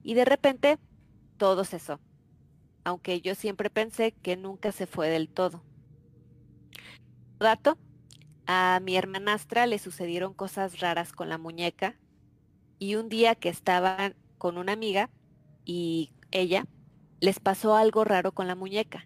Y 0.04 0.14
de 0.14 0.26
repente 0.26 0.78
todo 1.38 1.66
cesó, 1.66 2.00
aunque 2.84 3.22
yo 3.22 3.36
siempre 3.36 3.70
pensé 3.70 4.14
que 4.22 4.38
nunca 4.38 4.72
se 4.72 4.88
fue 4.88 5.10
del 5.10 5.28
todo. 5.28 5.64
Dato, 7.40 7.78
a 8.46 8.80
mi 8.82 8.96
hermanastra 8.96 9.66
le 9.66 9.80
sucedieron 9.80 10.34
cosas 10.34 10.80
raras 10.80 11.12
con 11.12 11.30
la 11.30 11.38
muñeca 11.38 11.96
y 12.80 12.96
un 12.96 13.10
día 13.10 13.36
que 13.36 13.50
estaban 13.50 14.16
con 14.38 14.58
una 14.58 14.74
amiga 14.74 15.10
y 15.66 16.12
ella 16.32 16.66
les 17.20 17.40
pasó 17.40 17.76
algo 17.76 18.04
raro 18.04 18.32
con 18.32 18.48
la 18.48 18.56
muñeca 18.56 19.06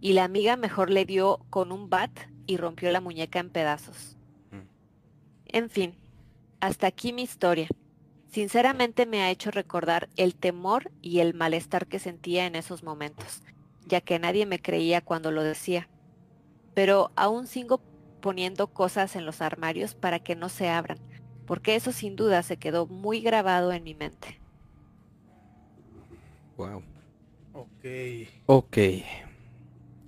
y 0.00 0.12
la 0.12 0.24
amiga 0.24 0.56
mejor 0.56 0.90
le 0.90 1.04
dio 1.04 1.40
con 1.50 1.72
un 1.72 1.88
bat 1.88 2.10
y 2.46 2.56
rompió 2.56 2.90
la 2.90 3.00
muñeca 3.00 3.38
en 3.38 3.50
pedazos. 3.50 4.16
Mm. 4.50 4.68
En 5.46 5.70
fin, 5.70 5.94
hasta 6.60 6.86
aquí 6.86 7.12
mi 7.12 7.22
historia. 7.22 7.68
Sinceramente 8.30 9.06
me 9.06 9.22
ha 9.22 9.30
hecho 9.30 9.50
recordar 9.50 10.08
el 10.16 10.34
temor 10.34 10.90
y 11.00 11.20
el 11.20 11.34
malestar 11.34 11.86
que 11.86 11.98
sentía 11.98 12.46
en 12.46 12.54
esos 12.54 12.82
momentos, 12.82 13.42
ya 13.86 14.00
que 14.00 14.18
nadie 14.18 14.46
me 14.46 14.60
creía 14.60 15.00
cuando 15.00 15.30
lo 15.30 15.42
decía. 15.42 15.88
Pero 16.74 17.10
aún 17.16 17.46
sigo 17.46 17.80
poniendo 18.20 18.66
cosas 18.66 19.16
en 19.16 19.24
los 19.24 19.40
armarios 19.40 19.94
para 19.94 20.18
que 20.18 20.36
no 20.36 20.48
se 20.48 20.68
abran, 20.68 20.98
porque 21.46 21.76
eso 21.76 21.92
sin 21.92 22.16
duda 22.16 22.42
se 22.42 22.58
quedó 22.58 22.86
muy 22.86 23.20
grabado 23.20 23.72
en 23.72 23.84
mi 23.84 23.94
mente. 23.94 24.40
Wow. 26.58 26.82
Ok. 27.54 27.84
Ok 28.46 28.78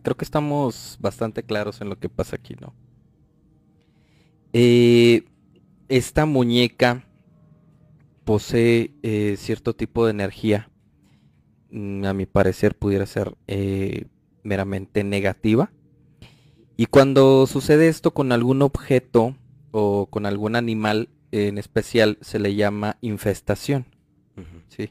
creo 0.09 0.17
que 0.17 0.25
estamos 0.25 0.97
bastante 1.01 1.43
claros 1.43 1.83
en 1.83 1.91
lo 1.91 1.99
que 1.99 2.09
pasa 2.09 2.37
aquí, 2.37 2.57
¿no? 2.59 2.73
Eh, 4.55 5.25
esta 5.91 6.25
muñeca 6.25 7.05
posee 8.25 8.95
eh, 9.03 9.37
cierto 9.37 9.77
tipo 9.77 10.07
de 10.07 10.13
energía, 10.13 10.71
mm, 11.71 12.07
a 12.07 12.15
mi 12.15 12.25
parecer 12.25 12.75
pudiera 12.75 13.05
ser 13.05 13.37
eh, 13.49 14.07
meramente 14.45 15.05
negativa. 15.05 15.73
Y 16.79 16.87
cuando 16.87 17.47
sucede 17.47 17.89
esto 17.89 18.15
con 18.15 18.33
algún 18.33 18.63
objeto 18.63 19.37
o 19.73 20.07
con 20.07 20.25
algún 20.25 20.57
animal 20.57 21.11
en 21.33 21.59
especial, 21.59 22.17
se 22.23 22.39
le 22.39 22.55
llama 22.55 22.97
infestación. 23.03 23.85
¿sí? 24.69 24.91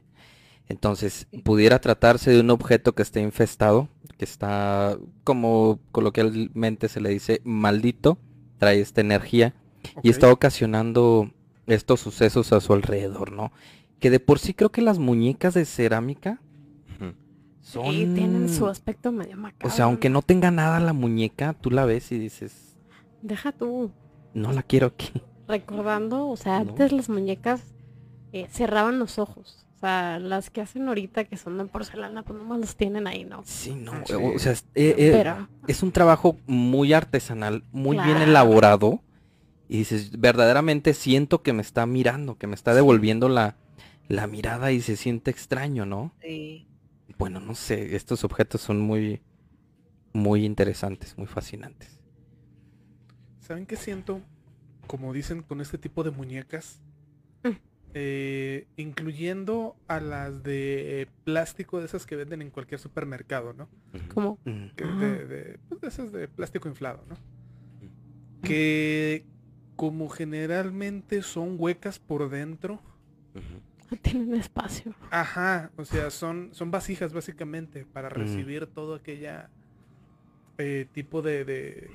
Entonces, 0.70 1.26
pudiera 1.44 1.80
tratarse 1.80 2.30
de 2.30 2.42
un 2.42 2.52
objeto 2.52 2.94
que 2.94 3.02
esté 3.02 3.22
infestado, 3.22 3.90
que 4.18 4.26
está, 4.26 4.98
como 5.24 5.80
coloquialmente 5.92 6.90
se 6.90 7.02
le 7.02 7.10
dice, 7.10 7.42
maldito, 7.44 8.18
trae 8.58 8.80
esta 8.82 9.02
energía 9.02 9.54
y 10.04 10.10
está 10.10 10.32
ocasionando 10.32 11.32
estos 11.68 12.00
sucesos 12.00 12.52
a 12.54 12.60
su 12.62 12.74
alrededor, 12.74 13.32
¿no? 13.32 13.52
Que 14.00 14.10
de 14.10 14.20
por 14.20 14.40
sí 14.40 14.54
creo 14.54 14.72
que 14.72 14.82
las 14.82 15.00
muñecas 15.00 15.54
de 15.54 15.66
cerámica 15.66 16.42
son... 17.62 17.86
Sí, 17.92 18.10
tienen 18.16 18.48
su 18.50 18.68
aspecto 18.68 19.12
medio 19.12 19.36
macabro. 19.38 19.68
O 19.68 19.70
sea, 19.76 19.86
aunque 19.86 20.10
no 20.10 20.22
tenga 20.22 20.52
nada 20.52 20.80
la 20.80 20.94
muñeca, 20.94 21.54
tú 21.54 21.70
la 21.70 21.86
ves 21.86 22.12
y 22.14 22.18
dices, 22.18 22.78
Deja 23.22 23.52
tú. 23.52 23.92
no 24.34 24.54
la 24.54 24.64
quiero 24.64 24.88
aquí. 24.88 25.12
Recordando, 25.48 26.28
o 26.30 26.38
sea, 26.38 26.64
No. 26.64 26.70
antes 26.72 26.92
las 26.94 27.10
muñecas 27.10 27.62
eh, 28.32 28.48
cerraban 28.50 29.00
los 29.00 29.20
ojos. 29.20 29.67
O 29.78 29.80
sea, 29.80 30.18
las 30.18 30.50
que 30.50 30.60
hacen 30.60 30.88
ahorita 30.88 31.26
que 31.26 31.38
son 31.38 31.60
de 31.60 31.66
porcelana, 31.66 32.24
pues 32.24 32.40
nomás 32.40 32.60
los 32.60 32.76
tienen 32.76 33.06
ahí, 33.06 33.26
¿no? 33.26 33.44
Sí, 33.46 33.76
no. 33.76 33.94
Sí. 34.08 34.14
O 34.14 34.40
sea, 34.40 34.54
es, 34.54 34.66
eh, 34.74 34.96
eh, 34.98 35.12
Pero, 35.14 35.48
es 35.68 35.84
un 35.84 35.92
trabajo 35.92 36.36
muy 36.48 36.94
artesanal, 36.94 37.64
muy 37.72 37.96
bien 37.96 38.18
elaborado. 38.18 39.04
Y 39.70 39.80
dices, 39.80 40.20
verdaderamente 40.20 40.96
siento 40.96 41.44
que 41.44 41.54
me 41.54 41.62
está 41.62 41.86
mirando, 41.86 42.40
que 42.40 42.48
me 42.48 42.56
está 42.56 42.74
devolviendo 42.74 43.30
la, 43.30 43.56
la 44.08 44.26
mirada 44.26 44.72
y 44.72 44.82
se 44.82 44.96
siente 44.96 45.30
extraño, 45.30 45.86
¿no? 45.86 46.12
Sí. 46.24 46.66
Bueno, 47.20 47.40
no 47.40 47.54
sé, 47.54 47.96
estos 47.96 48.24
objetos 48.24 48.62
son 48.62 48.82
muy, 48.82 49.22
muy 50.12 50.44
interesantes, 50.44 51.16
muy 51.20 51.28
fascinantes. 51.28 52.00
¿Saben 53.42 53.68
qué 53.68 53.76
siento? 53.76 54.22
Como 54.88 55.14
dicen 55.14 55.44
con 55.44 55.62
este 55.62 55.78
tipo 55.78 56.04
de 56.04 56.10
muñecas. 56.10 56.82
Eh, 58.00 58.68
incluyendo 58.76 59.76
a 59.88 60.00
las 60.00 60.44
de 60.44 61.02
eh, 61.02 61.08
plástico, 61.24 61.80
de 61.80 61.86
esas 61.88 62.06
que 62.06 62.16
venden 62.16 62.44
en 62.44 62.52
cualquier 62.52 62.80
supermercado, 62.80 63.54
¿no? 63.54 63.68
Que 64.76 64.84
Ajá. 64.84 65.00
de, 65.00 65.26
de- 65.26 65.60
pues, 65.68 65.82
de 65.82 65.88
esas 65.88 66.12
de 66.12 66.28
plástico 66.28 66.70
inflado, 66.70 67.04
¿no? 67.10 67.16
Que 68.44 69.26
como 69.76 70.10
generalmente 70.10 71.22
son 71.24 71.56
huecas 71.58 71.98
por 72.00 72.30
dentro, 72.30 72.80
Ujú. 73.36 73.96
tienen 74.02 74.36
espacio. 74.36 74.94
Ajá, 75.10 75.72
o 75.76 75.84
sea, 75.86 76.12
son, 76.12 76.50
son 76.54 76.70
vasijas 76.72 77.14
básicamente 77.14 77.86
para 77.86 78.10
recibir 78.10 78.68
todo 78.68 78.94
aquella 78.96 79.50
eh, 80.60 80.88
tipo 80.92 81.22
de, 81.24 81.46
de, 81.46 81.90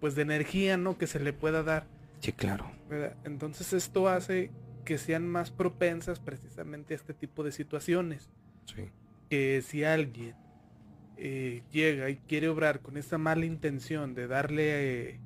pues 0.00 0.14
de 0.14 0.22
energía, 0.22 0.76
¿no? 0.76 0.98
Que 0.98 1.06
se 1.08 1.18
le 1.20 1.32
pueda 1.32 1.62
dar. 1.64 1.86
Sí, 2.20 2.32
claro. 2.32 2.70
¿verdad? 2.88 3.16
Entonces 3.24 3.72
esto 3.72 4.08
hace 4.08 4.50
que 4.88 4.96
sean 4.96 5.28
más 5.28 5.50
propensas 5.50 6.18
precisamente 6.18 6.94
a 6.94 6.96
este 6.96 7.12
tipo 7.12 7.44
de 7.44 7.52
situaciones. 7.52 8.30
Sí. 8.64 8.88
Que 9.28 9.60
si 9.60 9.84
alguien 9.84 10.34
eh, 11.18 11.62
llega 11.70 12.08
y 12.08 12.16
quiere 12.16 12.48
obrar 12.48 12.80
con 12.80 12.96
esta 12.96 13.18
mala 13.18 13.44
intención 13.44 14.14
de 14.14 14.26
darle, 14.26 15.10
eh, 15.10 15.20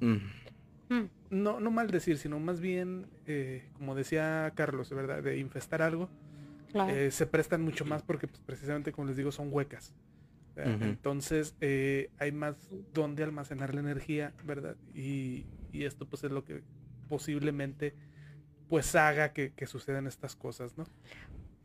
Mm. 0.00 0.16
Mm, 0.88 1.04
no, 1.30 1.60
no 1.60 1.70
mal 1.70 1.90
decir, 1.90 2.16
sino 2.16 2.40
más 2.40 2.58
bien, 2.60 3.06
eh, 3.26 3.68
como 3.74 3.94
decía 3.94 4.50
Carlos, 4.54 4.88
¿verdad? 4.88 5.22
De 5.22 5.36
infestar 5.38 5.82
algo, 5.82 6.08
claro. 6.72 6.94
eh, 6.94 7.10
se 7.10 7.26
prestan 7.26 7.60
mucho 7.62 7.84
más 7.84 8.02
porque 8.02 8.28
pues, 8.28 8.40
precisamente 8.46 8.92
como 8.92 9.08
les 9.08 9.16
digo 9.18 9.30
son 9.30 9.52
huecas. 9.52 9.94
Entonces 10.56 11.54
eh, 11.60 12.08
hay 12.18 12.32
más 12.32 12.56
donde 12.94 13.22
almacenar 13.22 13.74
la 13.74 13.80
energía, 13.80 14.32
¿verdad? 14.44 14.76
Y, 14.94 15.44
y 15.70 15.84
esto 15.84 16.06
pues 16.06 16.24
es 16.24 16.30
lo 16.30 16.44
que 16.44 16.62
posiblemente 17.10 17.94
pues 18.68 18.94
haga 18.94 19.32
que, 19.32 19.52
que 19.54 19.66
sucedan 19.66 20.06
estas 20.06 20.36
cosas, 20.36 20.76
¿no? 20.76 20.84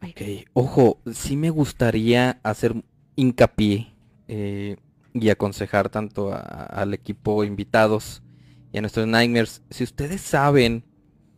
Ok, 0.03 0.21
ojo, 0.53 0.99
sí 1.13 1.37
me 1.37 1.49
gustaría 1.51 2.39
hacer 2.43 2.83
hincapié 3.15 3.93
eh, 4.27 4.77
y 5.13 5.29
aconsejar 5.29 5.89
tanto 5.89 6.33
a- 6.33 6.39
al 6.39 6.93
equipo 6.93 7.43
invitados 7.43 8.23
y 8.71 8.77
a 8.79 8.81
nuestros 8.81 9.05
Nightmares. 9.07 9.61
Si 9.69 9.83
ustedes 9.83 10.21
saben 10.21 10.85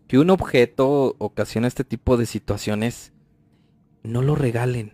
que 0.08 0.20
un 0.20 0.30
objeto 0.30 1.16
ocasiona 1.20 1.68
este 1.68 1.84
tipo 1.84 2.18
de 2.18 2.26
situaciones, 2.26 3.14
no 4.04 4.22
lo 4.22 4.36
regalen. 4.36 4.94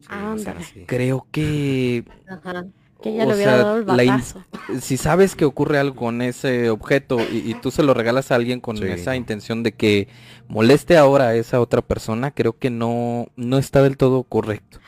Sí, 0.00 0.44
así. 0.56 0.86
Creo 0.86 1.26
que 1.30 2.04
Ajá. 2.28 2.64
Que 3.02 3.14
ya 3.14 3.24
o 3.24 3.26
le 3.26 3.34
hubiera 3.34 3.52
sea, 3.52 3.62
dado 3.64 3.76
el 3.78 3.84
batazo. 3.84 4.44
si 4.80 4.96
sabes 4.96 5.34
que 5.36 5.44
ocurre 5.44 5.78
algo 5.78 5.96
con 5.96 6.22
ese 6.22 6.70
objeto 6.70 7.18
y, 7.20 7.50
y 7.50 7.54
tú 7.54 7.70
se 7.70 7.82
lo 7.82 7.94
regalas 7.94 8.30
a 8.30 8.34
alguien 8.34 8.60
con 8.60 8.76
Sí, 8.76 8.84
esa 8.84 9.16
intención 9.16 9.62
de 9.62 9.72
que 9.72 10.08
moleste 10.48 10.96
ahora 10.96 11.28
a 11.28 11.34
esa 11.34 11.60
otra 11.60 11.82
persona, 11.82 12.30
creo 12.32 12.58
que 12.58 12.70
no, 12.70 13.28
no 13.36 13.58
está 13.58 13.82
del 13.82 13.96
todo 13.96 14.24
correcto. 14.24 14.78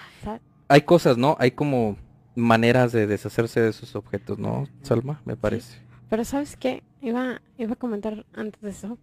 Hay 0.69 0.83
cosas, 0.83 1.17
¿no? 1.17 1.37
Hay 1.41 1.51
como 1.51 1.97
maneras 2.37 2.93
de 2.93 3.07
deshacerse 3.09 3.61
de 3.61 3.71
esos 3.71 3.97
objetos, 3.97 4.39
¿no, 4.39 4.69
Salma? 4.83 5.21
Me 5.25 5.37
parece. 5.37 5.79
Pero 6.09 6.25
¿sabes 6.25 6.57
qué? 6.57 6.83
Iba, 7.03 7.43
iba 7.59 7.73
a 7.73 7.77
comentar 7.77 8.25
antes 8.35 8.61
de 8.61 8.71
eso 8.71 8.99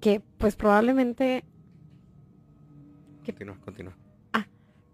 que 0.00 0.20
pues 0.38 0.56
probablemente 0.56 1.44
Continúa, 3.24 3.56
continúa. 3.64 3.92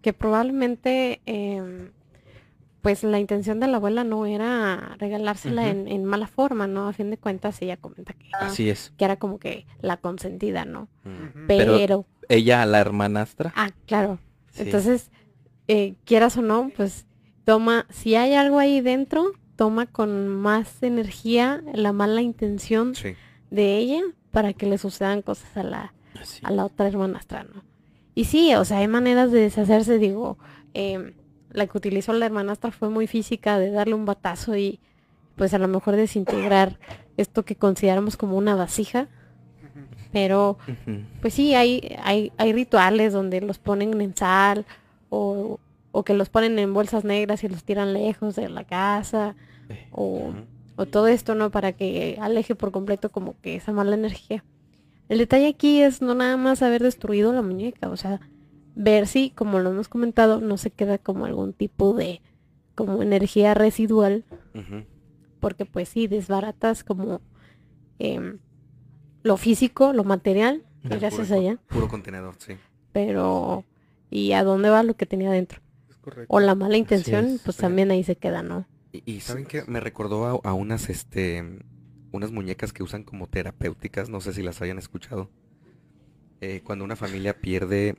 que 0.01 0.11
probablemente 0.13 1.21
em, 1.25 1.91
pues 2.83 3.03
la 3.03 3.17
intención 3.17 3.59
de 3.59 3.67
la 3.67 3.77
abuela 3.77 4.03
no 4.03 4.25
era 4.27 4.95
regalársela 4.99 5.69
en, 5.69 5.87
en 5.87 6.03
mala 6.05 6.27
forma, 6.27 6.67
¿no? 6.67 6.87
A 6.89 6.93
fin 6.93 7.09
de 7.09 7.17
cuentas 7.17 7.59
ella 7.61 7.77
comenta 7.77 8.13
que, 8.13 8.27
Así 8.39 8.69
es. 8.69 8.93
que 8.97 9.05
era 9.05 9.15
como 9.15 9.39
que 9.39 9.65
la 9.81 9.97
consentida, 9.97 10.65
¿no? 10.65 10.89
Mm. 11.05 11.47
Pero, 11.47 11.77
Pero- 11.77 12.05
Ella, 12.29 12.65
la 12.67 12.79
hermanastra. 12.79 13.51
ah, 13.55 13.71
claro. 13.87 14.19
sí. 14.51 14.63
Entonces, 14.63 15.09
eh, 15.69 15.95
quieras 16.03 16.37
o 16.37 16.41
no, 16.41 16.71
pues 16.75 17.05
toma, 17.45 17.85
si 17.89 18.15
hay 18.15 18.33
algo 18.35 18.59
ahí 18.59 18.81
dentro, 18.81 19.31
toma 19.55 19.85
con 19.85 20.27
más 20.27 20.83
energía 20.83 21.63
la 21.73 21.93
mala 21.93 22.21
intención 22.21 22.95
Sí. 22.95 23.13
de 23.49 23.77
ella 23.77 24.01
para 24.31 24.51
que 24.53 24.65
le 24.65 24.77
sucedan 24.77 25.21
cosas 25.21 25.55
a 25.55 25.63
la, 25.63 25.93
a 26.43 26.51
la 26.51 26.65
otra 26.65 26.87
hermanastra, 26.87 27.45
¿no? 27.45 27.63
Y 28.13 28.25
sí, 28.25 28.53
o 28.55 28.65
sea, 28.65 28.79
hay 28.79 28.87
maneras 28.89 29.31
de 29.31 29.39
deshacerse, 29.39 29.97
digo, 29.99 30.37
em, 30.73 31.13
la 31.53 31.67
que 31.67 31.77
utilizó 31.77 32.13
la 32.13 32.25
hermanastra 32.25 32.71
fue 32.71 32.89
muy 32.89 33.07
física, 33.07 33.59
de 33.59 33.71
darle 33.71 33.93
un 33.93 34.05
batazo 34.05 34.57
y 34.57 34.79
pues 35.35 35.53
a 35.53 35.57
lo 35.59 35.67
mejor 35.67 35.95
desintegrar 35.95 36.79
esto 37.17 37.43
que 37.43 37.55
consideramos 37.55 38.17
como 38.17 38.37
una 38.37 38.55
vasija, 38.55 39.07
pero 40.11 40.57
pues 41.21 41.33
sí, 41.33 41.55
hay, 41.55 41.95
hay, 42.03 42.31
hay 42.37 42.53
rituales 42.53 43.13
donde 43.13 43.41
los 43.41 43.57
ponen 43.57 43.99
en 43.99 44.15
sal 44.15 44.65
o, 45.09 45.59
o 45.91 46.03
que 46.03 46.13
los 46.13 46.29
ponen 46.29 46.59
en 46.59 46.73
bolsas 46.73 47.03
negras 47.03 47.43
y 47.43 47.49
los 47.49 47.63
tiran 47.63 47.93
lejos 47.93 48.35
de 48.35 48.49
la 48.49 48.63
casa 48.63 49.35
o, 49.91 50.33
o 50.75 50.85
todo 50.85 51.07
esto, 51.07 51.33
¿no? 51.33 51.49
Para 51.49 51.73
que 51.73 52.17
aleje 52.21 52.53
por 52.53 52.71
completo 52.71 53.09
como 53.09 53.35
que 53.41 53.55
esa 53.55 53.71
mala 53.71 53.95
energía. 53.95 54.43
El 55.09 55.17
detalle 55.17 55.47
aquí 55.47 55.81
es 55.81 56.01
no 56.01 56.13
nada 56.13 56.37
más 56.37 56.61
haber 56.61 56.81
destruido 56.83 57.33
la 57.33 57.41
muñeca, 57.41 57.89
o 57.89 57.97
sea, 57.97 58.21
ver 58.75 59.07
si, 59.07 59.29
como 59.31 59.59
lo 59.59 59.71
hemos 59.71 59.87
comentado, 59.87 60.39
no 60.41 60.57
se 60.57 60.71
queda 60.71 60.97
como 60.97 61.25
algún 61.25 61.53
tipo 61.53 61.93
de 61.93 62.21
como 62.75 63.01
energía 63.03 63.53
residual, 63.53 64.25
porque 65.39 65.65
pues 65.65 65.89
sí, 65.89 66.07
desbaratas 66.07 66.83
como 66.83 67.21
em, 67.99 68.39
lo 69.23 69.37
físico, 69.37 69.93
lo 69.93 70.03
material, 70.03 70.63
Ujú. 70.83 70.95
gracias 70.97 71.27
Puro- 71.29 71.39
allá, 71.39 71.57
Puro 71.67 71.87
contenedor, 71.87 72.35
sí. 72.39 72.55
pero 72.91 73.65
¿y 74.09 74.31
a 74.33 74.43
dónde 74.43 74.69
va 74.69 74.83
lo 74.83 74.95
que 74.95 75.05
tenía 75.05 75.31
dentro? 75.31 75.61
Es 75.89 75.97
correcto. 75.97 76.33
O 76.33 76.39
la 76.39 76.55
mala 76.55 76.77
intención, 76.77 77.25
es, 77.25 77.41
pues 77.41 77.57
también 77.57 77.91
ahí 77.91 78.03
se 78.03 78.15
queda, 78.15 78.41
¿no? 78.43 78.67
Y, 78.91 79.03
y 79.05 79.19
¿saben 79.21 79.45
qué? 79.45 79.63
Me 79.67 79.79
recordó 79.79 80.25
a, 80.25 80.49
a 80.49 80.53
unas, 80.53 80.89
este, 80.89 81.43
unas 82.11 82.31
muñecas 82.31 82.73
que 82.73 82.83
usan 82.83 83.03
como 83.03 83.27
terapéuticas, 83.27 84.09
no 84.09 84.21
sé 84.21 84.33
si 84.33 84.41
las 84.43 84.61
hayan 84.61 84.77
escuchado. 84.77 85.29
Eh, 86.41 86.61
cuando 86.63 86.83
una 86.85 86.95
familia 86.95 87.39
pierde 87.39 87.95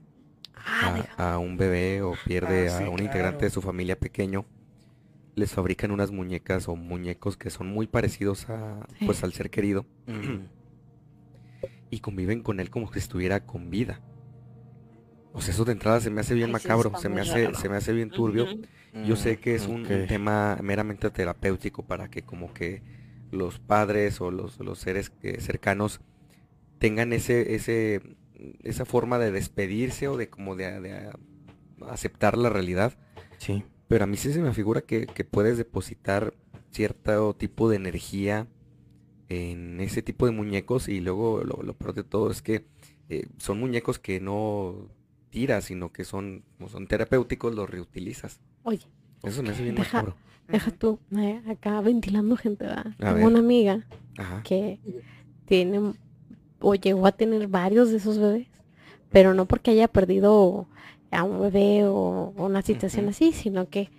Ah, 0.57 1.07
a, 1.17 1.35
a 1.35 1.39
un 1.39 1.57
bebé 1.57 2.03
o 2.03 2.17
pierde 2.17 2.69
Ah, 2.69 2.79
a 2.79 2.79
sí, 2.79 2.85
un 2.91 3.01
claro. 3.01 3.05
integrante 3.05 3.45
de 3.47 3.51
su 3.51 3.63
familia 3.63 3.99
pequeño, 3.99 4.47
les 5.37 5.53
fabrican 5.53 5.91
unas 5.93 6.11
muñecas 6.13 6.69
o 6.69 6.77
muñecos 6.77 7.37
que 7.37 7.51
son 7.51 7.69
muy 7.69 7.87
parecidos 7.87 8.49
a, 8.51 8.87
Sí. 8.99 9.07
pues, 9.07 9.25
al 9.25 9.33
ser 9.33 9.51
querido 9.51 9.87
y 11.91 12.01
conviven 12.01 12.43
con 12.43 12.61
él 12.61 12.71
como 12.71 12.93
si 12.93 12.99
estuviera 12.99 13.41
con 13.47 13.71
vida. 13.71 14.01
O 15.33 15.41
sea, 15.41 15.53
eso 15.53 15.65
de 15.65 15.73
entrada 15.73 16.01
se 16.01 16.11
me 16.11 16.21
hace 16.21 16.35
bien 16.35 16.51
Ay, 16.51 16.53
macabro, 16.53 16.95
se 16.97 17.09
me 17.09 17.21
hace, 17.21 17.47
raro. 17.47 17.59
se 17.61 17.69
me 17.69 17.77
hace 17.77 17.93
bien 17.93 18.11
turbio. 18.11 18.47
Yo 19.03 19.17
sé 19.17 19.39
que 19.39 19.55
es 19.55 19.67
un, 19.69 19.85
tema 20.07 20.59
meramente 20.63 21.11
terapéutico 21.11 21.83
para 21.85 22.09
que 22.09 22.23
como 22.23 22.53
que 22.53 22.83
los 23.31 23.59
padres 23.59 24.21
o 24.21 24.31
los, 24.31 24.59
los 24.61 24.79
seres 24.79 25.11
que- 25.11 25.41
cercanos 25.41 26.01
tengan 26.79 27.13
ese, 27.13 27.55
ese, 27.55 28.01
esa 28.63 28.85
forma 28.85 29.19
de 29.19 29.31
despedirse 29.33 30.09
o 30.09 30.17
de 30.17 30.29
como 30.29 30.57
de, 30.57 30.81
de 30.81 31.11
aceptar 31.89 32.37
la 32.37 32.49
realidad. 32.51 32.95
Sí. 33.39 33.63
Pero 33.89 34.05
a 34.05 34.07
mí 34.07 34.17
sí 34.17 34.33
se 34.33 34.41
me 34.41 34.53
figura 34.53 34.81
que, 34.81 35.07
que 35.07 35.25
puedes 35.25 35.59
depositar 35.59 36.35
cierto 36.71 37.35
tipo 37.35 37.69
de 37.69 37.77
energía 37.77 38.47
en 39.29 39.81
ese 39.81 40.03
tipo 40.03 40.27
de 40.27 40.33
muñecos 40.33 40.89
y 40.89 41.01
luego 41.01 41.43
lo, 41.45 41.63
lo 41.63 41.75
peor 41.75 41.95
de 41.95 42.05
todo 42.05 42.31
es 42.31 42.43
que 42.43 42.65
eh, 43.09 43.27
son 43.39 43.59
muñecos 43.61 43.99
que 43.99 44.21
no 44.21 44.89
tiras, 45.31 45.65
sino 45.65 45.93
que 45.93 46.05
son, 46.05 46.45
como 46.57 46.69
son 46.69 46.87
terapéuticos, 46.87 47.55
los 47.55 47.69
reutilizas. 47.69 48.41
Oye, 48.63 48.87
Eso 49.23 49.43
me 49.43 49.51
hace 49.51 49.63
bien 49.63 49.75
Deja- 49.75 49.99
macabro. 49.99 50.17
deja 50.49 50.71
tú, 50.71 50.99
eh, 51.17 51.43
acá 51.49 51.81
ventilando 51.81 52.37
gente, 52.37 52.65
¿verdad? 52.67 52.89
A 52.89 52.97
Tengo 52.99 53.15
ver. 53.15 53.27
una 53.27 53.39
amiga 53.41 53.87
Ajá. 54.19 54.43
que 54.43 54.79
tiene 55.47 55.95
o 56.65 56.75
llegó 56.75 57.07
a 57.07 57.13
tener 57.13 57.47
varios 57.47 57.91
de 57.91 57.99
esos 57.99 58.19
bebés, 58.19 58.49
pero 59.11 59.35
no 59.35 59.47
porque 59.47 59.71
haya 59.71 59.87
perdido 59.87 60.67
a 61.11 61.23
un 61.23 61.41
bebé 61.41 61.87
o 61.87 62.33
una 62.37 62.63
situación 62.63 63.09
así, 63.09 63.33
sino 63.33 63.69
que 63.69 63.91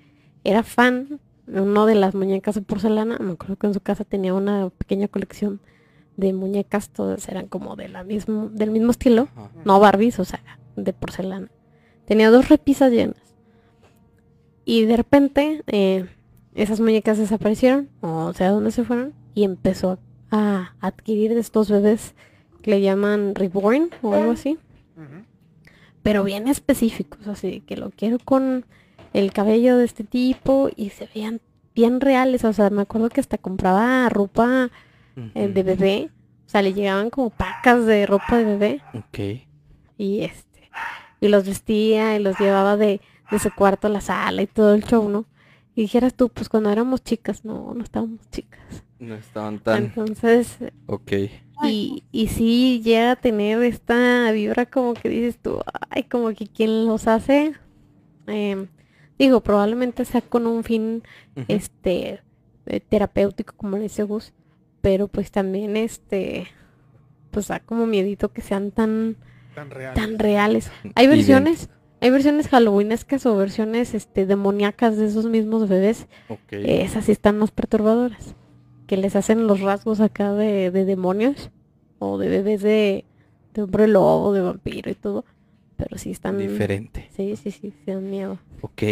era 0.43 0.63
fan 0.63 1.19
de 1.45 1.61
uno 1.61 1.85
de 1.85 1.95
las 1.95 2.15
muñecas 2.15 2.55
de 2.55 2.61
porcelana. 2.61 3.17
Me 3.19 3.33
acuerdo 3.33 3.55
que 3.55 3.67
en 3.67 3.73
su 3.73 3.79
casa 3.79 4.03
tenía 4.03 4.33
una 4.33 4.69
pequeña 4.69 5.07
colección 5.07 5.61
de 6.17 6.33
muñecas, 6.33 6.89
todas 6.89 7.27
eran 7.29 7.47
como 7.47 7.75
de 7.75 7.89
la 7.89 8.03
mismo, 8.03 8.49
del 8.49 8.71
mismo 8.71 8.91
estilo, 8.91 9.27
no 9.63 9.79
Barbies, 9.79 10.19
o 10.19 10.25
sea, 10.25 10.41
de 10.75 10.91
porcelana. 10.93 11.49
Tenía 12.05 12.31
dos 12.31 12.49
repisas 12.49 12.91
llenas. 12.91 13.21
Y 14.65 14.85
de 14.85 14.97
repente 14.97 15.63
eh, 15.67 16.07
esas 16.55 16.79
muñecas 16.79 17.17
desaparecieron, 17.17 17.89
o 18.01 18.33
sea, 18.33 18.49
¿dónde 18.49 18.71
se 18.71 18.83
fueron? 18.83 19.13
Y 19.35 19.43
empezó 19.43 19.99
a 20.31 20.73
adquirir 20.79 21.33
de 21.33 21.39
estos 21.39 21.69
bebés 21.69 22.15
le 22.65 22.81
llaman 22.81 23.35
reborn 23.35 23.89
o 24.01 24.13
algo 24.13 24.31
así. 24.31 24.57
Pero 26.03 26.23
bien 26.23 26.47
específicos, 26.47 27.27
así 27.27 27.61
que 27.61 27.77
lo 27.77 27.89
quiero 27.91 28.19
con 28.19 28.65
el 29.13 29.33
cabello 29.33 29.77
de 29.77 29.85
este 29.85 30.03
tipo 30.03 30.69
y 30.75 30.89
se 30.91 31.07
veían 31.13 31.41
bien 31.73 31.99
reales. 31.99 32.43
O 32.45 32.53
sea, 32.53 32.69
me 32.69 32.83
acuerdo 32.83 33.09
que 33.09 33.21
hasta 33.21 33.37
compraba 33.39 34.07
ropa 34.09 34.69
eh, 35.33 35.47
de 35.47 35.63
bebé. 35.63 36.09
O 36.45 36.49
sea, 36.49 36.61
le 36.61 36.73
llegaban 36.73 37.09
como 37.09 37.31
pacas 37.31 37.85
de 37.85 38.05
ropa 38.05 38.37
de 38.37 38.43
bebé 38.45 38.81
Ok. 38.93 39.41
y 39.97 40.21
este 40.21 40.45
y 41.21 41.27
los 41.29 41.45
vestía 41.45 42.15
y 42.15 42.19
los 42.21 42.37
llevaba 42.37 42.77
de, 42.77 43.01
de 43.31 43.39
su 43.39 43.49
cuarto 43.51 43.87
a 43.87 43.89
la 43.89 44.01
sala 44.01 44.43
y 44.43 44.47
todo 44.47 44.75
el 44.75 44.83
show, 44.83 45.09
¿no? 45.09 45.25
Y 45.73 45.81
dijeras 45.81 46.13
tú, 46.13 46.29
pues 46.29 46.49
cuando 46.49 46.69
éramos 46.69 47.03
chicas, 47.03 47.43
no, 47.45 47.73
no 47.73 47.83
estábamos 47.83 48.19
chicas. 48.29 48.61
No 48.99 49.15
estaban 49.15 49.57
tan... 49.59 49.85
Entonces, 49.85 50.57
Ok. 50.85 51.11
Y, 51.63 52.03
y 52.11 52.27
sí 52.27 52.81
llega 52.83 53.11
a 53.11 53.15
tener 53.15 53.61
esta 53.63 54.31
vibra 54.31 54.65
como 54.65 54.93
que 54.93 55.09
dices 55.09 55.37
tú, 55.41 55.59
ay, 55.89 56.03
como 56.03 56.29
que 56.33 56.47
quien 56.47 56.85
los 56.85 57.07
hace, 57.07 57.53
em, 58.27 58.67
digo, 59.17 59.41
probablemente 59.41 60.05
sea 60.05 60.21
con 60.21 60.47
un 60.47 60.63
fin 60.63 61.03
este 61.47 62.21
eh, 62.65 62.79
terapéutico, 62.79 63.53
como 63.55 63.77
le 63.77 63.83
dice 63.83 64.03
Gus, 64.03 64.33
pero 64.81 65.07
pues 65.07 65.31
también 65.31 65.77
este, 65.77 66.47
pues 67.31 67.47
da 67.47 67.59
como 67.59 67.85
miedito 67.85 68.29
que 68.33 68.41
sean 68.41 68.71
tan 68.71 69.15
Tan 69.55 69.69
real. 69.71 69.93
tan 69.93 70.19
reales. 70.19 70.71
Hay 70.95 71.07
versiones, 71.07 71.69
hay 72.01 72.09
versiones 72.11 72.49
halloweenescas 72.49 73.25
o 73.25 73.35
versiones 73.37 73.93
este 73.93 74.25
demoníacas 74.25 74.97
de 74.97 75.07
esos 75.07 75.25
mismos 75.25 75.67
bebés. 75.69 76.07
Esas 76.51 77.05
sí 77.05 77.13
están 77.13 77.37
más 77.39 77.51
perturbadoras. 77.51 78.35
Que 78.87 78.97
les 78.97 79.15
hacen 79.15 79.47
los 79.47 79.61
rasgos 79.61 79.99
acá 79.99 80.33
de, 80.33 80.71
de 80.71 80.85
demonios. 80.85 81.51
O 81.99 82.17
de 82.17 82.29
bebés 82.29 82.61
de, 82.61 83.05
de 83.53 83.63
hombre 83.63 83.87
lobo, 83.87 84.33
de 84.33 84.41
vampiro 84.41 84.91
y 84.91 84.95
todo. 84.95 85.25
Pero 85.77 85.97
sí 85.97 86.11
están. 86.11 86.37
Diferente. 86.37 87.09
Sí, 87.15 87.35
sí, 87.35 87.51
sí, 87.51 87.71
sí 87.71 87.91
dan 87.91 88.09
miedo. 88.09 88.39
Ok. 88.61 88.83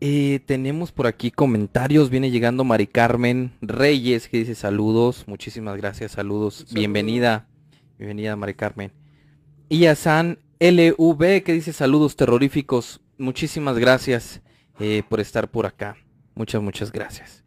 Eh, 0.00 0.40
tenemos 0.46 0.92
por 0.92 1.06
aquí 1.06 1.30
comentarios. 1.30 2.10
Viene 2.10 2.30
llegando 2.30 2.64
Mari 2.64 2.86
Carmen 2.86 3.52
Reyes 3.60 4.28
que 4.28 4.38
dice 4.38 4.54
saludos. 4.54 5.24
Muchísimas 5.26 5.76
gracias, 5.76 6.12
saludos. 6.12 6.54
Saludos. 6.54 6.74
Bienvenida. 6.74 7.48
Bienvenida 7.98 8.36
Mari 8.36 8.54
Carmen. 8.54 8.92
Y 9.68 9.86
a 9.86 9.94
San 9.94 10.38
LV 10.60 11.42
que 11.42 11.52
dice 11.52 11.72
saludos 11.72 12.16
terroríficos. 12.16 13.00
Muchísimas 13.18 13.78
gracias 13.78 14.42
eh, 14.78 15.02
por 15.08 15.20
estar 15.20 15.50
por 15.50 15.66
acá. 15.66 15.96
Muchas, 16.34 16.62
muchas 16.62 16.92
gracias. 16.92 17.42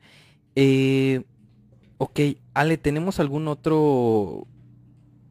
Eh, 0.56 1.22
ok, 2.00 2.20
Ale, 2.54 2.78
¿tenemos 2.78 3.20
algún 3.20 3.48
otro 3.48 4.48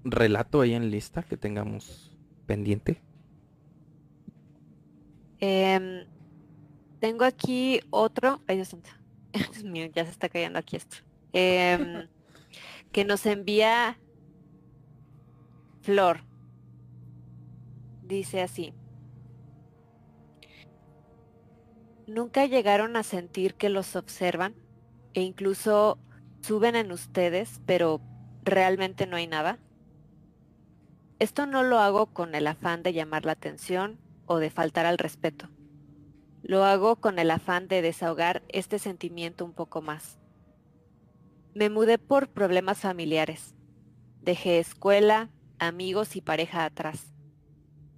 relato 0.04 0.60
ahí 0.60 0.74
en 0.74 0.90
lista 0.90 1.22
que 1.22 1.36
tengamos 1.36 2.12
pendiente? 2.46 3.02
Em, 5.40 6.04
tengo 7.00 7.24
aquí 7.24 7.80
otro. 7.90 8.42
Ay, 8.46 8.56
Dios 8.56 8.68
santo. 8.68 8.90
Dios 9.32 9.64
mío, 9.64 9.86
ya 9.92 10.04
se 10.04 10.10
está 10.10 10.28
cayendo 10.28 10.58
aquí 10.58 10.76
esto. 10.76 10.98
Em, 11.32 12.06
que 12.92 13.04
nos 13.04 13.24
envía 13.26 13.98
Flor. 15.80 16.20
Dice 18.02 18.42
así. 18.42 18.74
¿Nunca 22.06 22.44
llegaron 22.44 22.96
a 22.96 23.02
sentir 23.02 23.54
que 23.54 23.70
los 23.70 23.96
observan 23.96 24.54
e 25.14 25.22
incluso 25.22 25.98
suben 26.48 26.76
en 26.76 26.92
ustedes, 26.92 27.60
pero 27.66 28.00
realmente 28.42 29.06
no 29.06 29.16
hay 29.16 29.26
nada? 29.26 29.58
Esto 31.18 31.44
no 31.44 31.62
lo 31.62 31.78
hago 31.78 32.06
con 32.06 32.34
el 32.34 32.46
afán 32.46 32.82
de 32.82 32.94
llamar 32.94 33.26
la 33.26 33.32
atención 33.32 33.98
o 34.24 34.38
de 34.38 34.48
faltar 34.48 34.86
al 34.86 34.96
respeto. 34.96 35.50
Lo 36.42 36.64
hago 36.64 36.96
con 36.96 37.18
el 37.18 37.30
afán 37.30 37.68
de 37.68 37.82
desahogar 37.82 38.42
este 38.48 38.78
sentimiento 38.78 39.44
un 39.44 39.52
poco 39.52 39.82
más. 39.82 40.18
Me 41.52 41.68
mudé 41.68 41.98
por 41.98 42.30
problemas 42.30 42.78
familiares. 42.78 43.54
Dejé 44.22 44.58
escuela, 44.58 45.28
amigos 45.58 46.16
y 46.16 46.22
pareja 46.22 46.64
atrás. 46.64 47.12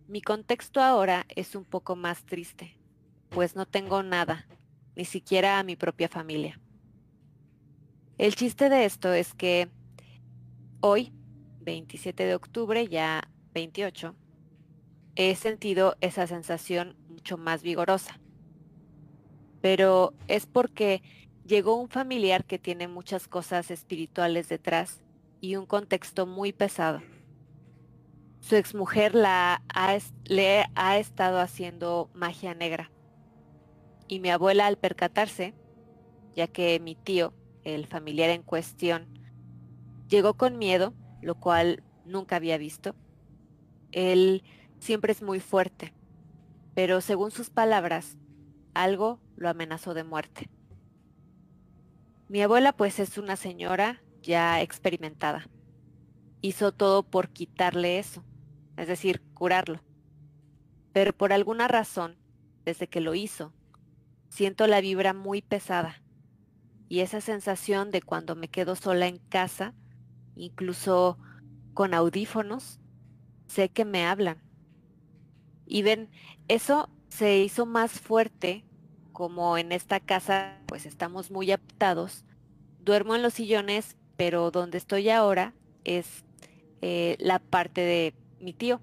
Mi 0.08 0.22
contexto 0.22 0.80
ahora 0.80 1.24
es 1.28 1.54
un 1.54 1.64
poco 1.64 1.94
más 1.94 2.24
triste, 2.24 2.76
pues 3.28 3.54
no 3.54 3.64
tengo 3.64 4.02
nada, 4.02 4.48
ni 4.96 5.04
siquiera 5.04 5.60
a 5.60 5.62
mi 5.62 5.76
propia 5.76 6.08
familia. 6.08 6.58
El 8.20 8.34
chiste 8.34 8.68
de 8.68 8.84
esto 8.84 9.14
es 9.14 9.32
que 9.32 9.70
hoy, 10.80 11.10
27 11.62 12.26
de 12.26 12.34
octubre, 12.34 12.86
ya 12.86 13.30
28, 13.54 14.14
he 15.16 15.34
sentido 15.36 15.96
esa 16.02 16.26
sensación 16.26 16.98
mucho 17.08 17.38
más 17.38 17.62
vigorosa. 17.62 18.20
Pero 19.62 20.12
es 20.28 20.44
porque 20.44 21.02
llegó 21.46 21.76
un 21.76 21.88
familiar 21.88 22.44
que 22.44 22.58
tiene 22.58 22.88
muchas 22.88 23.26
cosas 23.26 23.70
espirituales 23.70 24.50
detrás 24.50 25.00
y 25.40 25.56
un 25.56 25.64
contexto 25.64 26.26
muy 26.26 26.52
pesado. 26.52 27.00
Su 28.40 28.54
exmujer 28.54 29.14
le 29.14 30.66
ha 30.74 30.98
estado 30.98 31.40
haciendo 31.40 32.10
magia 32.12 32.52
negra. 32.52 32.90
Y 34.08 34.20
mi 34.20 34.28
abuela 34.28 34.66
al 34.66 34.76
percatarse, 34.76 35.54
ya 36.34 36.48
que 36.48 36.78
mi 36.80 36.96
tío, 36.96 37.32
el 37.64 37.86
familiar 37.86 38.30
en 38.30 38.42
cuestión, 38.42 39.06
llegó 40.08 40.34
con 40.34 40.58
miedo, 40.58 40.94
lo 41.22 41.36
cual 41.36 41.82
nunca 42.04 42.36
había 42.36 42.58
visto. 42.58 42.94
Él 43.92 44.42
siempre 44.78 45.12
es 45.12 45.22
muy 45.22 45.40
fuerte, 45.40 45.92
pero 46.74 47.00
según 47.00 47.30
sus 47.30 47.50
palabras, 47.50 48.16
algo 48.74 49.20
lo 49.36 49.48
amenazó 49.48 49.94
de 49.94 50.04
muerte. 50.04 50.48
Mi 52.28 52.42
abuela 52.42 52.72
pues 52.72 53.00
es 53.00 53.18
una 53.18 53.36
señora 53.36 54.02
ya 54.22 54.60
experimentada. 54.60 55.48
Hizo 56.40 56.72
todo 56.72 57.02
por 57.02 57.30
quitarle 57.30 57.98
eso, 57.98 58.24
es 58.76 58.88
decir, 58.88 59.20
curarlo. 59.34 59.80
Pero 60.92 61.12
por 61.12 61.32
alguna 61.32 61.68
razón, 61.68 62.16
desde 62.64 62.88
que 62.88 63.00
lo 63.00 63.14
hizo, 63.14 63.52
siento 64.28 64.66
la 64.66 64.80
vibra 64.80 65.12
muy 65.12 65.42
pesada 65.42 66.02
y 66.90 67.00
esa 67.00 67.20
sensación 67.20 67.92
de 67.92 68.02
cuando 68.02 68.34
me 68.34 68.48
quedo 68.48 68.74
sola 68.74 69.06
en 69.06 69.18
casa, 69.18 69.74
incluso 70.34 71.18
con 71.72 71.94
audífonos, 71.94 72.80
sé 73.46 73.68
que 73.68 73.84
me 73.84 74.04
hablan. 74.04 74.42
Y 75.66 75.82
ven, 75.82 76.10
eso 76.48 76.90
se 77.08 77.38
hizo 77.38 77.64
más 77.64 77.92
fuerte 77.92 78.64
como 79.12 79.56
en 79.56 79.70
esta 79.70 80.00
casa 80.00 80.58
pues 80.66 80.84
estamos 80.84 81.30
muy 81.30 81.52
adaptados. 81.52 82.24
Duermo 82.80 83.14
en 83.14 83.22
los 83.22 83.34
sillones, 83.34 83.96
pero 84.16 84.50
donde 84.50 84.78
estoy 84.78 85.10
ahora 85.10 85.54
es 85.84 86.24
eh, 86.82 87.16
la 87.20 87.38
parte 87.38 87.82
de 87.82 88.14
mi 88.40 88.52
tío 88.52 88.80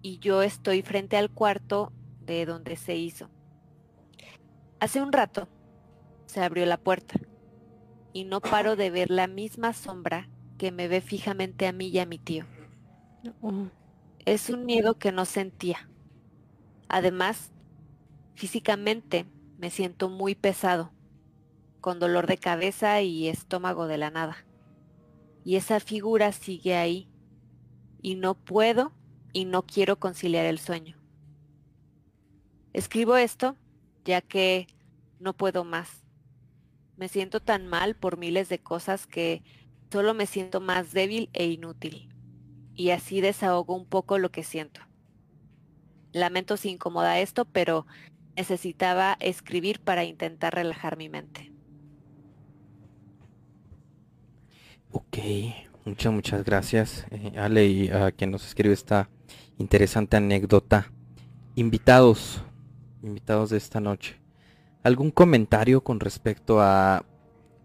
y 0.00 0.20
yo 0.20 0.42
estoy 0.42 0.82
frente 0.82 1.16
al 1.16 1.28
cuarto 1.28 1.92
de 2.20 2.46
donde 2.46 2.76
se 2.76 2.94
hizo. 2.94 3.28
Hace 4.78 5.02
un 5.02 5.12
rato 5.12 5.48
se 6.26 6.40
abrió 6.40 6.64
la 6.64 6.76
puerta 6.76 7.18
y 8.18 8.24
no 8.24 8.40
paro 8.40 8.74
de 8.74 8.90
ver 8.90 9.10
la 9.10 9.28
misma 9.28 9.72
sombra 9.72 10.28
que 10.58 10.72
me 10.72 10.88
ve 10.88 11.00
fijamente 11.00 11.68
a 11.68 11.72
mí 11.72 11.86
y 11.86 12.00
a 12.00 12.04
mi 12.04 12.18
tío. 12.18 12.46
Es 14.24 14.50
un 14.50 14.66
miedo 14.66 14.98
que 14.98 15.12
no 15.12 15.24
sentía. 15.24 15.88
Además, 16.88 17.52
físicamente 18.34 19.24
me 19.56 19.70
siento 19.70 20.08
muy 20.08 20.34
pesado, 20.34 20.90
con 21.80 22.00
dolor 22.00 22.26
de 22.26 22.38
cabeza 22.38 23.00
y 23.02 23.28
estómago 23.28 23.86
de 23.86 23.98
la 23.98 24.10
nada. 24.10 24.44
Y 25.44 25.54
esa 25.54 25.78
figura 25.78 26.32
sigue 26.32 26.74
ahí, 26.74 27.08
y 28.02 28.16
no 28.16 28.34
puedo 28.34 28.90
y 29.32 29.44
no 29.44 29.62
quiero 29.62 30.00
conciliar 30.00 30.44
el 30.44 30.58
sueño. 30.58 30.96
Escribo 32.72 33.16
esto 33.16 33.54
ya 34.04 34.22
que 34.22 34.66
no 35.20 35.34
puedo 35.34 35.62
más. 35.62 36.07
Me 36.98 37.06
siento 37.08 37.38
tan 37.38 37.68
mal 37.68 37.94
por 37.94 38.18
miles 38.18 38.48
de 38.48 38.58
cosas 38.58 39.06
que 39.06 39.44
solo 39.92 40.14
me 40.14 40.26
siento 40.26 40.60
más 40.60 40.92
débil 40.92 41.30
e 41.32 41.46
inútil. 41.46 42.12
Y 42.74 42.90
así 42.90 43.20
desahogo 43.20 43.76
un 43.76 43.86
poco 43.86 44.18
lo 44.18 44.32
que 44.32 44.42
siento. 44.42 44.80
Lamento 46.12 46.56
si 46.56 46.70
incomoda 46.70 47.20
esto, 47.20 47.44
pero 47.44 47.86
necesitaba 48.36 49.16
escribir 49.20 49.78
para 49.80 50.02
intentar 50.04 50.54
relajar 50.54 50.96
mi 50.96 51.08
mente. 51.08 51.52
Ok, 54.90 55.18
muchas, 55.84 56.12
muchas 56.12 56.44
gracias, 56.44 57.06
eh, 57.12 57.32
Ale, 57.36 57.66
y 57.66 57.90
a 57.90 58.10
quien 58.10 58.32
nos 58.32 58.44
escribe 58.44 58.74
esta 58.74 59.08
interesante 59.58 60.16
anécdota. 60.16 60.90
Invitados, 61.54 62.42
invitados 63.02 63.50
de 63.50 63.58
esta 63.58 63.78
noche. 63.78 64.16
¿Algún 64.82 65.10
comentario 65.10 65.82
con 65.82 66.00
respecto 66.00 66.60
a 66.60 67.04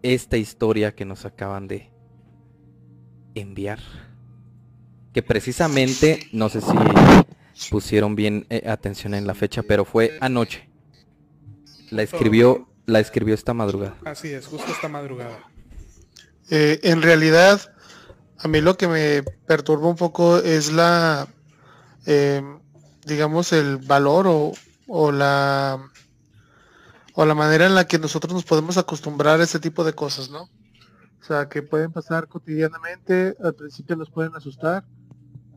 esta 0.02 0.36
historia 0.36 0.94
que 0.94 1.04
nos 1.04 1.24
acaban 1.24 1.68
de 1.68 1.90
enviar? 3.34 3.78
Que 5.12 5.22
precisamente, 5.22 6.28
no 6.32 6.48
sé 6.48 6.60
si 6.60 7.70
pusieron 7.70 8.16
bien 8.16 8.46
eh, 8.50 8.68
atención 8.68 9.14
en 9.14 9.26
la 9.26 9.34
fecha, 9.34 9.62
pero 9.62 9.84
fue 9.84 10.18
anoche. 10.20 10.68
La 11.90 12.02
escribió, 12.02 12.68
la 12.86 12.98
escribió 12.98 13.34
esta 13.34 13.54
madrugada. 13.54 13.96
Así 14.04 14.32
es, 14.32 14.46
justo 14.46 14.70
esta 14.72 14.88
madrugada. 14.88 15.38
Eh, 16.50 16.80
en 16.82 17.00
realidad, 17.00 17.72
a 18.38 18.48
mí 18.48 18.60
lo 18.60 18.76
que 18.76 18.88
me 18.88 19.22
perturba 19.46 19.88
un 19.88 19.96
poco 19.96 20.38
es 20.38 20.72
la, 20.72 21.28
eh, 22.06 22.42
digamos, 23.06 23.52
el 23.52 23.78
valor 23.78 24.26
o, 24.26 24.52
o 24.88 25.12
la 25.12 25.90
o 27.14 27.24
la 27.24 27.34
manera 27.34 27.66
en 27.66 27.74
la 27.74 27.86
que 27.86 27.98
nosotros 27.98 28.34
nos 28.34 28.44
podemos 28.44 28.76
acostumbrar 28.76 29.40
a 29.40 29.44
ese 29.44 29.60
tipo 29.60 29.84
de 29.84 29.92
cosas, 29.92 30.30
¿no? 30.30 30.42
O 30.42 31.26
sea, 31.26 31.48
que 31.48 31.62
pueden 31.62 31.92
pasar 31.92 32.28
cotidianamente, 32.28 33.36
al 33.42 33.54
principio 33.54 33.96
nos 33.96 34.10
pueden 34.10 34.34
asustar, 34.34 34.84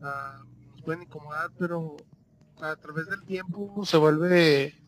ah, 0.00 0.40
nos 0.70 0.82
pueden 0.82 1.02
incomodar, 1.02 1.50
pero 1.58 1.96
a 2.60 2.76
través 2.76 3.08
del 3.08 3.24
tiempo 3.24 3.84
se 3.84 3.96
vuelve 3.96 4.80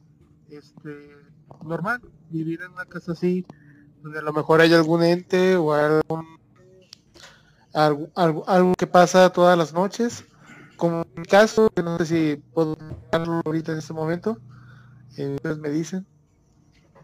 este, 0.49 1.17
normal 1.65 2.01
vivir 2.31 2.63
en 2.63 2.73
una 2.73 2.87
casa 2.87 3.13
así, 3.13 3.45
donde 4.03 4.21
a 4.21 4.23
lo 4.23 4.33
mejor 4.33 4.61
hay 4.61 4.73
algún 4.73 5.03
ente 5.03 5.57
o 5.57 5.73
algún, 5.73 6.39
algo, 7.75 8.09
algo, 8.15 8.49
algo 8.49 8.75
que 8.75 8.87
pasa 8.87 9.31
todas 9.31 9.59
las 9.59 9.73
noches. 9.73 10.25
Como 10.77 11.03
en 11.03 11.21
mi 11.21 11.27
caso, 11.27 11.69
que 11.75 11.83
no 11.83 11.99
sé 11.99 12.07
si 12.07 12.37
puedo 12.55 12.77
hablarlo 13.13 13.43
ahorita 13.45 13.73
en 13.73 13.79
este 13.79 13.93
momento, 13.93 14.39
eh, 15.17 15.37
me 15.61 15.69
dicen 15.69 16.07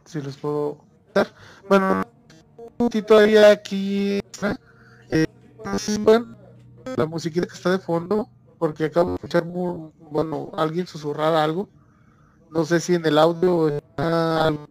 si 0.07 0.22
les 0.22 0.36
puedo 0.36 0.84
dar. 1.14 1.28
Bueno, 1.68 2.02
un 2.78 2.88
todavía 2.88 3.50
aquí, 3.50 4.20
eh, 5.11 5.26
bueno, 6.00 6.36
la 6.96 7.07
musiquita 7.07 7.46
que 7.46 7.54
está 7.54 7.70
de 7.72 7.78
fondo, 7.78 8.28
porque 8.59 8.84
acabo 8.86 9.11
de 9.11 9.14
escuchar, 9.16 9.44
muy, 9.44 9.90
bueno, 10.11 10.50
alguien 10.57 10.86
susurrar 10.86 11.34
algo. 11.34 11.68
No 12.50 12.64
sé 12.64 12.80
si 12.80 12.94
en 12.94 13.04
el 13.04 13.18
audio 13.18 13.68
está 13.68 14.46
algo. 14.46 14.66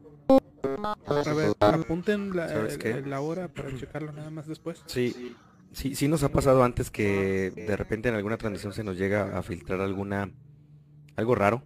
A 1.05 1.33
ver, 1.33 1.55
apunten 1.59 2.36
la 2.36 3.21
hora 3.21 3.47
para 3.47 3.75
checarlo 3.75 4.11
nada 4.11 4.29
más 4.29 4.47
después. 4.47 4.83
Sí, 4.86 5.36
sí, 5.71 5.95
sí 5.95 6.07
nos 6.07 6.23
ha 6.23 6.29
pasado 6.29 6.63
antes 6.63 6.89
que 6.89 7.51
de 7.51 7.75
repente 7.75 8.09
en 8.09 8.15
alguna 8.15 8.38
transmisión 8.38 8.73
se 8.73 8.83
nos 8.83 8.97
llega 8.97 9.38
a 9.38 9.43
filtrar 9.43 9.81
alguna 9.81 10.31
algo 11.15 11.36
raro, 11.36 11.63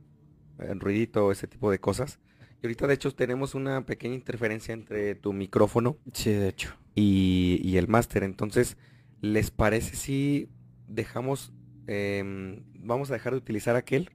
eh, 0.59 0.73
ruidito, 0.75 1.31
ese 1.31 1.47
tipo 1.47 1.71
de 1.71 1.79
cosas. 1.79 2.19
Y 2.61 2.65
ahorita 2.65 2.87
de 2.87 2.93
hecho 2.93 3.11
tenemos 3.13 3.55
una 3.55 3.85
pequeña 3.85 4.15
interferencia 4.15 4.73
entre 4.73 5.15
tu 5.15 5.31
micrófono 5.33 5.97
Sí, 6.13 6.31
de 6.31 6.49
hecho. 6.49 6.75
y, 6.95 7.59
y 7.63 7.77
el 7.77 7.87
máster. 7.87 8.23
Entonces, 8.23 8.77
¿les 9.21 9.49
parece 9.51 9.95
si 9.95 10.49
dejamos, 10.87 11.53
em, 11.87 12.63
vamos 12.75 13.09
a 13.11 13.13
dejar 13.13 13.33
de 13.33 13.37
utilizar 13.39 13.75
aquel? 13.75 14.09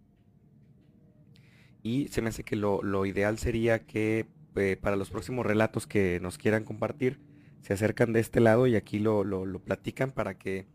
Y 1.83 2.09
se 2.09 2.23
me 2.23 2.29
hace 2.31 2.45
que 2.45 2.57
lo, 2.57 2.83
lo 2.83 3.05
ideal 3.07 3.39
sería 3.39 3.85
que 3.87 4.27
eh, 4.57 4.77
para 4.81 4.97
los 4.97 5.11
próximos 5.11 5.45
relatos 5.45 5.87
que 5.87 6.19
nos 6.21 6.39
quieran 6.39 6.65
compartir, 6.65 7.21
se 7.61 7.73
acercan 7.73 8.13
de 8.13 8.21
este 8.21 8.41
lado 8.41 8.67
y 8.67 8.77
aquí 8.77 8.99
lo, 8.99 9.25
lo- 9.25 9.47
lo 9.47 9.59
platican 9.59 10.13
para 10.13 10.39
que 10.39 10.67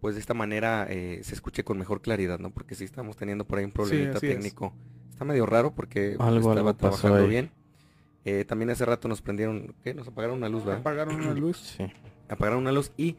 pues 0.00 0.14
de 0.14 0.20
esta 0.20 0.34
manera 0.34 0.86
eh, 0.88 1.20
se 1.22 1.34
escuche 1.34 1.64
con 1.64 1.78
mejor 1.78 2.02
claridad, 2.02 2.38
¿no? 2.38 2.50
Porque 2.50 2.74
sí 2.74 2.84
estamos 2.84 3.16
teniendo 3.16 3.46
por 3.46 3.58
ahí 3.58 3.64
un 3.64 3.72
problemita 3.72 4.18
es. 4.32 4.38
Está 5.16 5.24
medio 5.24 5.46
raro 5.46 5.74
porque 5.74 6.14
Algo- 6.18 6.36
estaba 6.36 6.52
algo 6.56 6.74
pasó 6.74 6.78
trabajando 6.98 7.16
ahí. 7.24 7.28
bien. 7.30 7.50
Eh, 8.26 8.44
también 8.44 8.68
hace 8.68 8.84
rato 8.84 9.08
nos 9.08 9.22
prendieron, 9.22 9.74
¿qué? 9.82 9.94
Nos 9.94 10.06
apagaron 10.08 10.36
una 10.36 10.50
luz, 10.50 10.62
¿verdad? 10.66 10.80
Apagaron 10.80 11.14
una 11.14 11.32
luz. 11.32 11.56
Sí. 11.78 11.86
apagaron 12.28 12.58
una 12.60 12.72
luz 12.72 12.92
y 12.98 13.16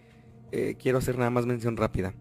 eh, 0.52 0.76
quiero 0.80 1.00
hacer 1.00 1.18
nada 1.18 1.32
más 1.32 1.48
mención 1.48 1.76
rápida. 1.76 2.14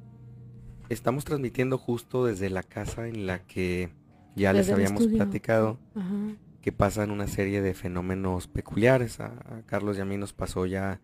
Estamos 0.89 1.27
transmitiendo 1.27 1.77
justo 1.77 2.24
desde 2.24 2.49
la 2.49 2.62
casa 2.62 3.07
en 3.07 3.27
la 3.27 3.41
que 3.41 3.91
ya 4.35 4.55
les 4.55 4.68
Desde 4.68 4.72
habíamos 4.83 5.07
platicado 5.09 5.79
Ajá. 5.95 6.09
que 6.62 6.72
pasan 6.72 7.11
una 7.11 7.27
serie 7.27 7.61
de 7.61 7.74
fenómenos 7.74 8.47
peculiares. 8.49 9.20
A, 9.20 9.27
a 9.27 9.62
Carlos 9.66 9.99
y 9.99 10.01
a 10.01 10.05
mí 10.07 10.16
nos 10.16 10.33
pasó 10.33 10.64
ya, 10.64 11.01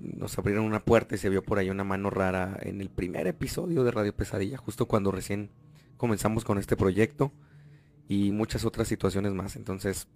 nos 0.00 0.36
abrieron 0.38 0.64
una 0.64 0.80
puerta 0.80 1.14
y 1.14 1.18
se 1.18 1.28
vio 1.28 1.44
por 1.44 1.58
ahí 1.58 1.70
una 1.70 1.84
mano 1.84 2.10
rara 2.10 2.58
en 2.62 2.80
el 2.80 2.88
primer 2.90 3.26
episodio 3.28 3.84
de 3.84 3.90
Radio 3.92 4.12
Pesadilla, 4.16 4.56
justo 4.56 4.86
cuando 4.86 5.12
recién 5.12 5.50
comenzamos 5.98 6.44
con 6.44 6.58
este 6.58 6.76
proyecto 6.76 7.32
y 8.08 8.30
muchas 8.32 8.64
otras 8.64 8.88
situaciones 8.88 9.32
más. 9.32 9.56
Entonces, 9.56 10.08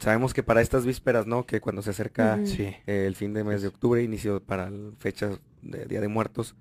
sabemos 0.00 0.34
que 0.34 0.42
para 0.42 0.60
estas 0.60 0.84
vísperas, 0.86 1.26
¿no? 1.26 1.46
Que 1.46 1.60
cuando 1.60 1.82
se 1.82 1.90
acerca. 1.90 2.38
Sí. 2.46 2.62
eh, 2.86 3.04
el 3.06 3.14
fin 3.16 3.32
de 3.34 3.44
mes 3.44 3.62
de 3.62 3.68
octubre, 3.68 4.02
inicio 4.02 4.42
para 4.42 4.70
fechas 4.98 5.40
de 5.62 5.86
Día 5.86 6.00
de 6.00 6.08
Muertos, 6.08 6.54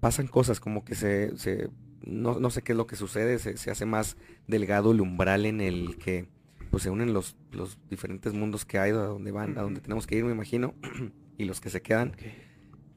pasan 0.00 0.26
cosas 0.26 0.60
como 0.60 0.84
que 0.84 0.94
se, 0.94 1.36
se 1.38 1.70
no, 2.04 2.38
no 2.40 2.50
sé 2.50 2.62
qué 2.62 2.72
es 2.72 2.76
lo 2.76 2.86
que 2.86 2.96
sucede, 2.96 3.38
se, 3.38 3.56
se 3.56 3.70
hace 3.70 3.86
más 3.86 4.16
delgado 4.48 4.90
el 4.92 5.00
umbral 5.00 5.46
en 5.46 5.60
el 5.60 5.96
que 5.98 6.26
pues 6.70 6.82
se 6.82 6.90
unen 6.90 7.12
los, 7.12 7.36
los 7.52 7.78
diferentes 7.90 8.32
mundos 8.32 8.64
que 8.64 8.78
hay, 8.78 8.90
a 8.90 8.94
donde 8.94 9.30
van, 9.30 9.58
a 9.58 9.62
donde 9.62 9.80
tenemos 9.80 10.06
que 10.06 10.16
ir, 10.16 10.24
me 10.24 10.32
imagino, 10.32 10.74
y 11.38 11.44
los 11.44 11.60
que 11.60 11.68
se 11.70 11.82
quedan. 11.82 12.12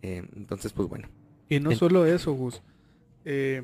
Eh, 0.02 0.24
entonces, 0.36 0.72
pues 0.74 0.88
bueno. 0.88 1.10
Y 1.50 1.60
no 1.60 1.72
En- 1.72 1.78
solo 1.78 2.06
eso, 2.06 2.34
Gus. 2.34 2.62
Eh, 3.26 3.64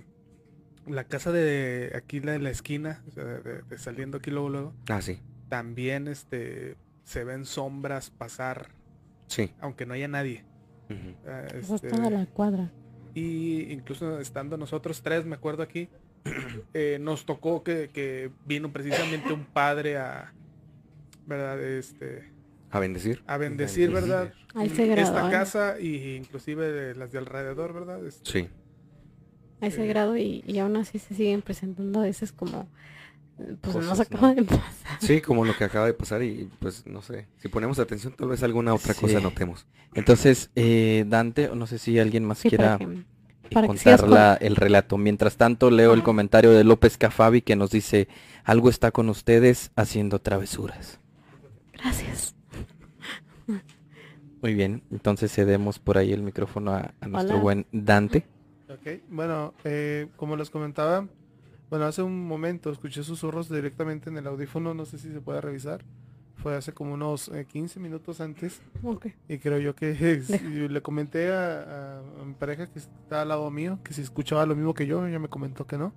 la 0.87 1.03
casa 1.05 1.31
de 1.31 1.91
aquí, 1.95 2.19
la 2.19 2.33
de 2.33 2.39
la 2.39 2.49
esquina, 2.49 3.03
o 3.07 3.11
sea, 3.11 3.23
de- 3.23 3.61
de 3.61 3.77
saliendo 3.77 4.17
aquí 4.17 4.31
luego, 4.31 4.49
luego, 4.49 4.73
Ah, 4.89 5.01
sí, 5.01 5.19
también 5.49 6.07
este, 6.07 6.75
se 7.03 7.23
ven 7.23 7.45
sombras 7.45 8.09
pasar, 8.09 8.69
sí. 9.27 9.51
aunque 9.59 9.85
no 9.85 9.93
haya 9.93 10.07
nadie. 10.07 10.43
Ah, 11.25 11.43
Esa 11.47 11.57
es 11.57 11.69
este, 11.71 11.89
toda 11.89 12.09
la 12.09 12.25
cuadra. 12.25 12.71
Y 13.13 13.71
incluso 13.71 14.19
estando 14.19 14.57
nosotros 14.57 15.01
tres, 15.01 15.25
me 15.25 15.35
acuerdo 15.35 15.63
aquí, 15.63 15.89
eh, 16.73 16.97
nos 17.01 17.25
tocó 17.25 17.63
que, 17.63 17.89
que 17.93 18.31
vino 18.45 18.71
precisamente 18.71 19.31
un 19.33 19.45
padre 19.45 19.97
a, 19.97 20.33
¿verdad? 21.25 21.61
Este, 21.61 22.31
A 22.69 22.79
bendecir. 22.79 23.21
a 23.27 23.37
bendecir, 23.37 23.89
¿verdad? 23.91 24.33
Esta 24.61 25.27
¿eh? 25.27 25.31
casa 25.31 25.79
y 25.79 26.15
inclusive 26.15 26.71
de 26.71 26.95
las 26.95 27.11
de 27.11 27.19
alrededor, 27.19 27.73
¿verdad? 27.73 28.05
Este, 28.05 28.29
Sí. 28.29 28.49
A 29.61 29.67
ese 29.67 29.85
grado 29.87 30.17
y, 30.17 30.43
y 30.47 30.59
aún 30.59 30.75
así 30.75 30.97
se 30.99 31.13
siguen 31.15 31.41
presentando 31.41 31.99
a 31.99 32.03
veces 32.03 32.31
como 32.31 32.67
pues 33.61 33.75
nos 33.75 33.87
Cosas, 33.87 33.99
acaba 34.07 34.29
¿no? 34.29 34.35
de 34.35 34.43
pasar. 34.43 34.97
Sí, 34.99 35.21
como 35.21 35.45
lo 35.45 35.55
que 35.57 35.63
acaba 35.63 35.85
de 35.87 35.93
pasar 35.93 36.21
y 36.21 36.49
pues 36.59 36.85
no 36.85 37.01
sé, 37.01 37.27
si 37.37 37.47
ponemos 37.47 37.79
atención 37.79 38.13
tal 38.15 38.27
vez 38.29 38.43
alguna 38.43 38.73
otra 38.73 38.93
cosa 38.93 39.19
notemos. 39.19 39.65
Entonces, 39.95 40.51
eh, 40.55 41.05
Dante, 41.07 41.49
o 41.49 41.55
no 41.55 41.65
sé 41.67 41.77
si 41.79 41.97
alguien 41.99 42.23
más 42.25 42.39
Sí, 42.39 42.49
quiera 42.49 42.77
para 42.77 42.89
que- 42.91 43.03
para 43.51 43.61
que 43.61 43.67
contar 43.67 43.99
con- 44.01 44.11
la- 44.11 44.35
el 44.35 44.55
relato. 44.55 44.97
Mientras 44.97 45.37
tanto, 45.37 45.71
leo 45.71 45.93
el 45.93 46.03
comentario 46.03 46.51
de 46.51 46.63
López 46.63 46.97
Cafabi 46.97 47.41
que 47.41 47.55
nos 47.55 47.71
dice, 47.71 48.07
algo 48.43 48.69
está 48.69 48.91
con 48.91 49.09
ustedes 49.09 49.71
haciendo 49.75 50.19
travesuras. 50.19 50.99
Gracias. 51.73 52.35
Muy 54.41 54.53
bien, 54.55 54.81
entonces 54.91 55.31
cedemos 55.33 55.77
por 55.79 55.97
ahí 55.97 56.13
el 56.13 56.23
micrófono 56.23 56.71
a, 56.73 56.93
a 56.99 57.07
nuestro 57.07 57.35
Hola. 57.35 57.43
buen 57.43 57.65
Dante. 57.71 58.25
Ok, 58.73 59.01
bueno, 59.09 59.53
eh, 59.65 60.07
como 60.15 60.35
les 60.37 60.49
comentaba, 60.49 61.07
bueno, 61.69 61.85
hace 61.85 62.01
un 62.03 62.27
momento 62.27 62.71
escuché 62.71 63.03
susurros 63.03 63.49
directamente 63.49 64.09
en 64.09 64.17
el 64.17 64.27
audífono, 64.27 64.73
no 64.73 64.85
sé 64.85 64.97
si 64.97 65.11
se 65.11 65.19
puede 65.21 65.41
revisar. 65.41 65.83
fue 66.35 66.55
hace 66.55 66.73
como 66.73 66.93
unos 66.93 67.27
eh, 67.29 67.45
15 67.45 67.79
minutos 67.79 68.19
antes. 68.21 68.61
Ok. 68.83 69.07
Y 69.27 69.37
creo 69.39 69.59
yo 69.59 69.75
que 69.75 69.93
le 70.69 70.81
comenté 70.81 71.31
a, 71.31 71.99
a 71.99 72.25
mi 72.25 72.33
pareja 72.33 72.67
que 72.67 72.79
está 72.79 73.21
al 73.21 73.29
lado 73.29 73.49
mío, 73.51 73.79
que 73.83 73.93
si 73.93 74.01
escuchaba 74.01 74.45
lo 74.45 74.55
mismo 74.55 74.73
que 74.73 74.87
yo, 74.87 75.05
ella 75.05 75.19
me 75.19 75.27
comentó 75.29 75.67
que 75.67 75.77
no. 75.77 75.93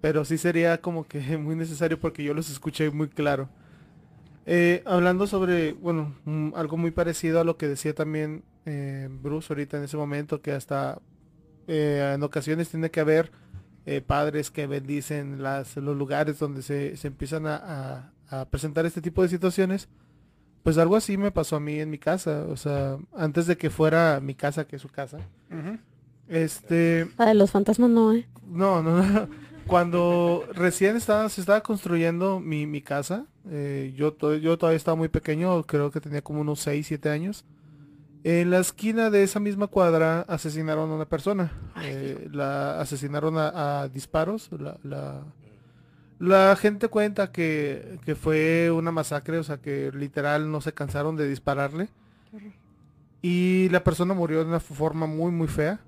Pero 0.00 0.24
sí 0.24 0.38
sería 0.38 0.80
como 0.80 1.04
que 1.06 1.20
muy 1.38 1.56
necesario 1.56 1.98
porque 2.00 2.24
yo 2.24 2.34
los 2.34 2.50
escuché 2.50 2.90
muy 2.90 3.08
claro. 3.08 3.48
Eh, 4.46 4.82
hablando 4.86 5.26
sobre, 5.26 5.72
bueno, 5.74 6.14
mm, 6.24 6.52
algo 6.54 6.76
muy 6.76 6.90
parecido 6.90 7.40
a 7.40 7.44
lo 7.44 7.56
que 7.56 7.68
decía 7.68 7.94
también 7.94 8.42
eh, 8.66 9.08
Bruce 9.10 9.52
ahorita 9.52 9.76
en 9.76 9.84
ese 9.84 9.96
momento, 9.96 10.40
que 10.40 10.52
hasta 10.52 11.00
eh, 11.68 12.12
en 12.14 12.22
ocasiones 12.22 12.68
tiene 12.68 12.90
que 12.90 13.00
haber 13.00 13.30
eh, 13.86 14.00
padres 14.00 14.50
que 14.50 14.66
bendicen 14.66 15.42
las, 15.42 15.76
los 15.76 15.96
lugares 15.96 16.38
donde 16.38 16.62
se, 16.62 16.96
se 16.96 17.08
empiezan 17.08 17.46
a, 17.46 17.56
a- 17.56 18.12
a 18.40 18.44
presentar 18.48 18.86
este 18.86 19.00
tipo 19.00 19.22
de 19.22 19.28
situaciones. 19.28 19.88
Pues 20.62 20.76
algo 20.78 20.94
así 20.96 21.16
me 21.16 21.30
pasó 21.32 21.56
a 21.56 21.60
mí 21.60 21.80
en 21.80 21.88
mi 21.90 21.98
casa, 21.98 22.44
o 22.48 22.56
sea, 22.56 22.98
antes 23.16 23.46
de 23.46 23.56
que 23.56 23.70
fuera 23.70 24.20
mi 24.20 24.34
casa, 24.34 24.66
que 24.66 24.76
es 24.76 24.82
su 24.82 24.88
casa. 24.90 25.18
Este, 26.28 27.08
La 27.18 27.26
de 27.26 27.34
los 27.34 27.50
fantasmas 27.50 27.90
no, 27.90 28.12
¿eh? 28.12 28.28
no, 28.46 28.82
no, 28.82 29.02
no. 29.02 29.28
Cuando 29.66 30.44
recién 30.52 30.96
estaba, 30.96 31.28
se 31.28 31.40
estaba 31.40 31.60
construyendo 31.62 32.40
mi, 32.40 32.66
mi 32.66 32.82
casa, 32.82 33.26
eh, 33.48 33.92
yo, 33.96 34.12
to- 34.12 34.36
yo 34.36 34.58
todavía 34.58 34.76
estaba 34.76 34.96
muy 34.96 35.08
pequeño, 35.08 35.62
creo 35.64 35.90
que 35.90 36.00
tenía 36.00 36.22
como 36.22 36.40
unos 36.40 36.60
6, 36.60 36.86
7 36.86 37.08
años. 37.08 37.44
En 38.22 38.50
la 38.50 38.58
esquina 38.58 39.08
de 39.10 39.22
esa 39.22 39.40
misma 39.40 39.66
cuadra 39.66 40.22
asesinaron 40.22 40.90
a 40.90 40.94
una 40.94 41.08
persona. 41.08 41.52
Eh, 41.82 42.28
la 42.32 42.80
asesinaron 42.80 43.38
a, 43.38 43.82
a 43.82 43.88
disparos. 43.88 44.50
La, 44.52 44.76
la, 44.82 45.24
la 46.18 46.54
gente 46.56 46.88
cuenta 46.88 47.32
que, 47.32 47.98
que 48.04 48.14
fue 48.14 48.70
una 48.70 48.92
masacre, 48.92 49.38
o 49.38 49.42
sea 49.42 49.56
que 49.58 49.90
literal 49.94 50.50
no 50.50 50.60
se 50.60 50.74
cansaron 50.74 51.16
de 51.16 51.28
dispararle. 51.28 51.88
Y 53.22 53.68
la 53.70 53.84
persona 53.84 54.14
murió 54.14 54.40
de 54.40 54.50
una 54.50 54.60
forma 54.60 55.06
muy 55.06 55.32
muy 55.32 55.48
fea. 55.48 55.80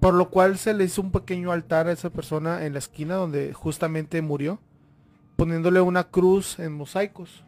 Por 0.00 0.14
lo 0.14 0.30
cual 0.30 0.58
se 0.58 0.74
le 0.74 0.84
hizo 0.84 1.02
un 1.02 1.10
pequeño 1.10 1.50
altar 1.50 1.88
a 1.88 1.92
esa 1.92 2.10
persona 2.10 2.64
en 2.66 2.74
la 2.74 2.78
esquina 2.78 3.16
donde 3.16 3.52
justamente 3.52 4.22
murió, 4.22 4.60
poniéndole 5.36 5.80
una 5.80 6.04
cruz 6.04 6.58
en 6.60 6.72
mosaicos, 6.74 7.44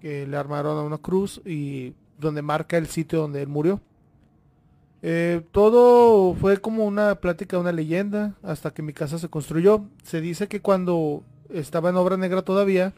que 0.00 0.26
le 0.26 0.36
armaron 0.36 0.78
a 0.78 0.82
una 0.82 0.98
cruz 0.98 1.42
y 1.44 1.94
donde 2.20 2.42
marca 2.42 2.76
el 2.76 2.86
sitio 2.86 3.20
donde 3.20 3.42
él 3.42 3.48
murió. 3.48 3.80
Eh, 5.02 5.42
todo 5.50 6.34
fue 6.34 6.58
como 6.58 6.84
una 6.84 7.14
plática, 7.16 7.58
una 7.58 7.72
leyenda, 7.72 8.34
hasta 8.42 8.72
que 8.72 8.82
mi 8.82 8.92
casa 8.92 9.18
se 9.18 9.28
construyó. 9.28 9.84
Se 10.02 10.20
dice 10.20 10.46
que 10.48 10.60
cuando 10.60 11.24
estaba 11.48 11.90
en 11.90 11.96
obra 11.96 12.16
negra 12.16 12.42
todavía, 12.42 12.92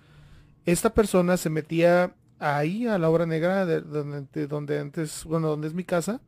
esta 0.66 0.90
persona 0.90 1.36
se 1.36 1.50
metía 1.50 2.14
ahí 2.38 2.86
a 2.86 2.98
la 2.98 3.08
obra 3.08 3.24
negra 3.24 3.64
de 3.66 3.80
donde, 3.80 4.26
de 4.32 4.46
donde 4.46 4.80
antes, 4.80 5.24
bueno, 5.24 5.48
donde 5.48 5.68
es 5.68 5.74
mi 5.74 5.84
casa. 5.84 6.20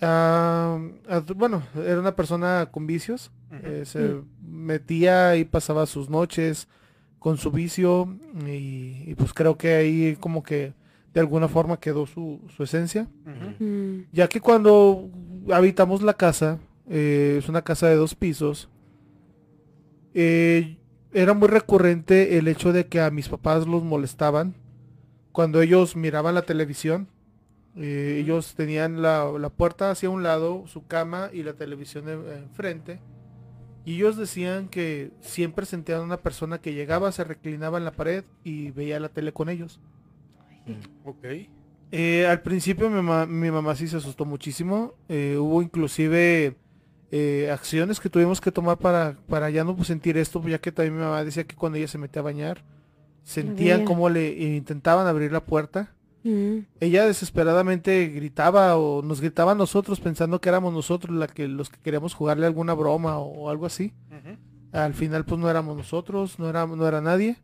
Ah, 0.00 0.78
bueno, 1.34 1.62
era 1.74 1.98
una 1.98 2.14
persona 2.14 2.68
con 2.70 2.86
vicios. 2.86 3.32
eh, 3.50 3.82
se 3.84 4.20
metía 4.42 5.36
y 5.36 5.44
pasaba 5.44 5.86
sus 5.86 6.08
noches 6.08 6.68
con 7.18 7.36
su 7.36 7.50
vicio 7.50 8.16
y, 8.46 9.02
y 9.06 9.14
pues 9.16 9.32
creo 9.32 9.56
que 9.56 9.74
ahí 9.74 10.16
como 10.20 10.42
que 10.42 10.72
de 11.14 11.20
alguna 11.20 11.48
forma 11.48 11.78
quedó 11.80 12.06
su, 12.06 12.40
su 12.56 12.62
esencia. 12.62 13.08
Mm, 13.58 14.00
Ya 14.12 14.28
que 14.28 14.40
cuando 14.40 15.08
habitamos 15.52 16.02
la 16.02 16.14
casa, 16.14 16.58
eh, 16.88 17.36
es 17.38 17.48
una 17.48 17.62
casa 17.62 17.88
de 17.88 17.96
dos 17.96 18.14
pisos, 18.14 18.68
eh, 20.14 20.76
era 21.12 21.34
muy 21.34 21.48
recurrente 21.48 22.38
el 22.38 22.48
hecho 22.48 22.72
de 22.72 22.86
que 22.86 23.00
a 23.00 23.10
mis 23.10 23.28
papás 23.28 23.66
los 23.66 23.82
molestaban 23.84 24.54
cuando 25.32 25.60
ellos 25.62 25.96
miraban 25.96 26.34
la 26.34 26.42
televisión. 26.42 27.08
eh, 27.80 28.18
ellos 28.20 28.54
tenían 28.56 29.02
la, 29.02 29.30
la 29.38 29.50
puerta 29.50 29.90
hacia 29.92 30.10
un 30.10 30.24
lado, 30.24 30.64
su 30.66 30.86
cama 30.88 31.30
y 31.32 31.44
la 31.44 31.52
televisión 31.52 32.08
en- 32.08 32.26
enfrente. 32.32 32.98
Y 33.84 33.94
ellos 33.96 34.16
decían 34.16 34.68
que 34.68 35.12
siempre 35.20 35.64
sentían 35.64 36.00
a 36.00 36.02
una 36.02 36.16
persona 36.16 36.58
que 36.58 36.74
llegaba, 36.74 37.12
se 37.12 37.22
reclinaba 37.22 37.78
en 37.78 37.84
la 37.84 37.92
pared 37.92 38.24
y 38.42 38.72
veía 38.72 38.98
la 38.98 39.08
tele 39.10 39.32
con 39.32 39.48
ellos. 39.48 39.78
Ok. 41.04 41.24
Eh, 41.90 42.26
al 42.26 42.42
principio 42.42 42.90
mi 42.90 42.96
mamá, 42.96 43.26
mi 43.26 43.50
mamá 43.50 43.74
sí 43.74 43.88
se 43.88 43.96
asustó 43.96 44.24
muchísimo. 44.24 44.94
eh, 45.08 45.36
hubo 45.38 45.62
inclusive 45.62 46.56
eh, 47.10 47.50
acciones 47.50 48.00
que 48.00 48.10
tuvimos 48.10 48.40
que 48.40 48.52
tomar 48.52 48.76
para, 48.78 49.16
para 49.28 49.48
ya 49.48 49.64
no 49.64 49.74
pues, 49.74 49.88
sentir 49.88 50.18
esto, 50.18 50.46
ya 50.46 50.58
que 50.58 50.72
también 50.72 50.96
mi 50.96 51.00
mamá 51.00 51.24
decía 51.24 51.44
que 51.44 51.56
cuando 51.56 51.78
ella 51.78 51.88
se 51.88 51.96
metía 51.96 52.20
a 52.20 52.24
bañar, 52.24 52.62
sentían 53.22 53.84
cómo 53.84 54.10
le 54.10 54.30
intentaban 54.56 55.06
abrir 55.06 55.32
la 55.32 55.44
puerta. 55.44 55.94
mm. 56.24 56.58
Ella 56.80 57.06
desesperadamente 57.06 58.08
gritaba 58.08 58.76
o 58.76 59.00
nos 59.02 59.22
gritaba 59.22 59.52
a 59.52 59.54
nosotros 59.54 60.00
pensando 60.00 60.40
que 60.40 60.50
éramos 60.50 60.74
nosotros 60.74 61.16
la 61.16 61.28
que, 61.28 61.48
los 61.48 61.70
que 61.70 61.80
queríamos 61.80 62.12
jugarle 62.12 62.46
alguna 62.46 62.74
broma 62.74 63.18
o, 63.18 63.48
algo 63.48 63.64
así. 63.64 63.94
Al 64.72 64.92
final 64.92 65.24
pues 65.24 65.40
no 65.40 65.48
éramos 65.48 65.78
nosotros, 65.78 66.38
no 66.38 66.48
era, 66.50 66.66
no 66.66 66.86
era 66.86 67.00
nadie. 67.00 67.38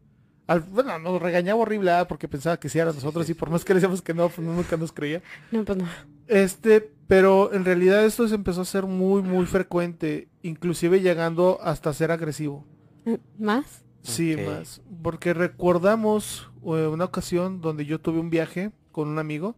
Al, 0.46 0.60
bueno, 0.60 0.98
nos 0.98 1.22
regañaba 1.22 1.60
horrible 1.62 1.90
ah, 1.90 2.06
porque 2.06 2.28
pensaba 2.28 2.58
que 2.58 2.68
sí 2.68 2.78
eran 2.78 2.94
nosotros 2.94 3.28
y 3.30 3.34
por 3.34 3.50
más 3.50 3.64
que 3.64 3.72
le 3.72 3.80
decíamos 3.80 4.02
que 4.02 4.12
no, 4.12 4.28
pues 4.28 4.46
nunca 4.46 4.76
nos 4.76 4.92
creía. 4.92 5.22
No, 5.50 5.64
pues 5.64 5.78
no. 5.78 5.86
Este, 6.26 6.90
pero 7.06 7.52
en 7.52 7.64
realidad 7.64 8.04
esto 8.04 8.28
se 8.28 8.34
empezó 8.34 8.62
a 8.62 8.66
ser 8.66 8.84
muy, 8.84 9.22
muy 9.22 9.46
frecuente, 9.46 10.28
inclusive 10.42 11.00
llegando 11.00 11.58
hasta 11.62 11.92
ser 11.92 12.10
agresivo. 12.10 12.66
Eh, 13.06 13.18
¿Más? 13.38 13.84
Sí, 14.02 14.36
más. 14.36 14.82
Porque 15.02 15.32
recordamos 15.32 16.50
eh, 16.62 16.86
una 16.86 17.06
ocasión 17.06 17.60
donde 17.60 17.86
yo 17.86 18.00
tuve 18.00 18.20
un 18.20 18.30
viaje 18.30 18.70
con 18.92 19.08
un 19.08 19.18
amigo. 19.18 19.56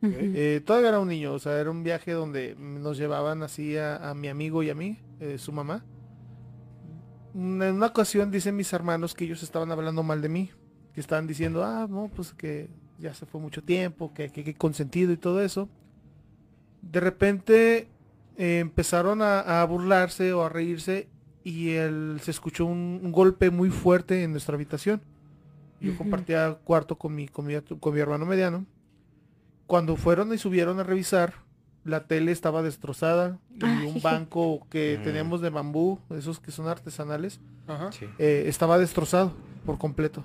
Ujú. 0.00 0.14
Eh, 0.16 0.62
todavía 0.64 0.90
era 0.90 1.00
un 1.00 1.08
niño, 1.08 1.32
o 1.32 1.38
sea, 1.40 1.58
era 1.58 1.70
un 1.70 1.82
viaje 1.82 2.12
donde 2.12 2.54
nos 2.56 2.96
llevaban 2.96 3.42
así 3.42 3.76
a, 3.76 4.10
a 4.10 4.14
mi 4.14 4.28
amigo 4.28 4.62
y 4.62 4.70
a 4.70 4.74
mí, 4.74 4.98
eh, 5.18 5.38
su 5.38 5.50
mamá. 5.52 5.84
En 7.38 7.62
una 7.62 7.86
ocasión 7.86 8.32
dicen 8.32 8.56
mis 8.56 8.72
hermanos 8.72 9.14
que 9.14 9.24
ellos 9.24 9.44
estaban 9.44 9.70
hablando 9.70 10.02
mal 10.02 10.20
de 10.20 10.28
mí, 10.28 10.50
que 10.92 11.00
estaban 11.00 11.28
diciendo, 11.28 11.62
ah, 11.62 11.86
no, 11.88 12.10
pues 12.12 12.32
que 12.32 12.68
ya 12.98 13.14
se 13.14 13.26
fue 13.26 13.40
mucho 13.40 13.62
tiempo, 13.62 14.12
que, 14.12 14.30
que, 14.30 14.42
que 14.42 14.54
consentido 14.54 15.12
y 15.12 15.16
todo 15.16 15.40
eso. 15.40 15.68
De 16.82 16.98
repente 16.98 17.86
eh, 18.36 18.58
empezaron 18.58 19.22
a, 19.22 19.62
a 19.62 19.64
burlarse 19.66 20.32
o 20.32 20.42
a 20.42 20.48
reírse 20.48 21.06
y 21.44 21.70
él, 21.74 22.18
se 22.20 22.32
escuchó 22.32 22.66
un, 22.66 22.98
un 23.04 23.12
golpe 23.12 23.50
muy 23.50 23.70
fuerte 23.70 24.24
en 24.24 24.32
nuestra 24.32 24.56
habitación. 24.56 25.00
Yo 25.80 25.96
compartía 25.96 26.58
cuarto 26.64 26.98
con 26.98 27.14
mi, 27.14 27.28
con 27.28 27.46
mi, 27.46 27.54
con 27.60 27.94
mi 27.94 28.00
hermano 28.00 28.26
mediano. 28.26 28.66
Cuando 29.68 29.94
fueron 29.94 30.34
y 30.34 30.38
subieron 30.38 30.80
a 30.80 30.82
revisar, 30.82 31.34
la 31.84 32.06
tele 32.06 32.32
estaba 32.32 32.62
destrozada 32.62 33.38
y 33.60 33.64
Ay. 33.64 33.86
un 33.94 34.02
banco 34.02 34.66
que 34.70 34.98
Mm. 35.00 35.04
teníamos 35.04 35.40
de 35.40 35.50
bambú, 35.50 35.98
esos 36.10 36.40
que 36.40 36.50
son 36.50 36.68
artesanales, 36.68 37.40
Ajá. 37.66 37.90
Sí. 37.92 38.06
eh, 38.18 38.44
estaba 38.46 38.78
destrozado 38.78 39.32
por 39.64 39.78
completo. 39.78 40.24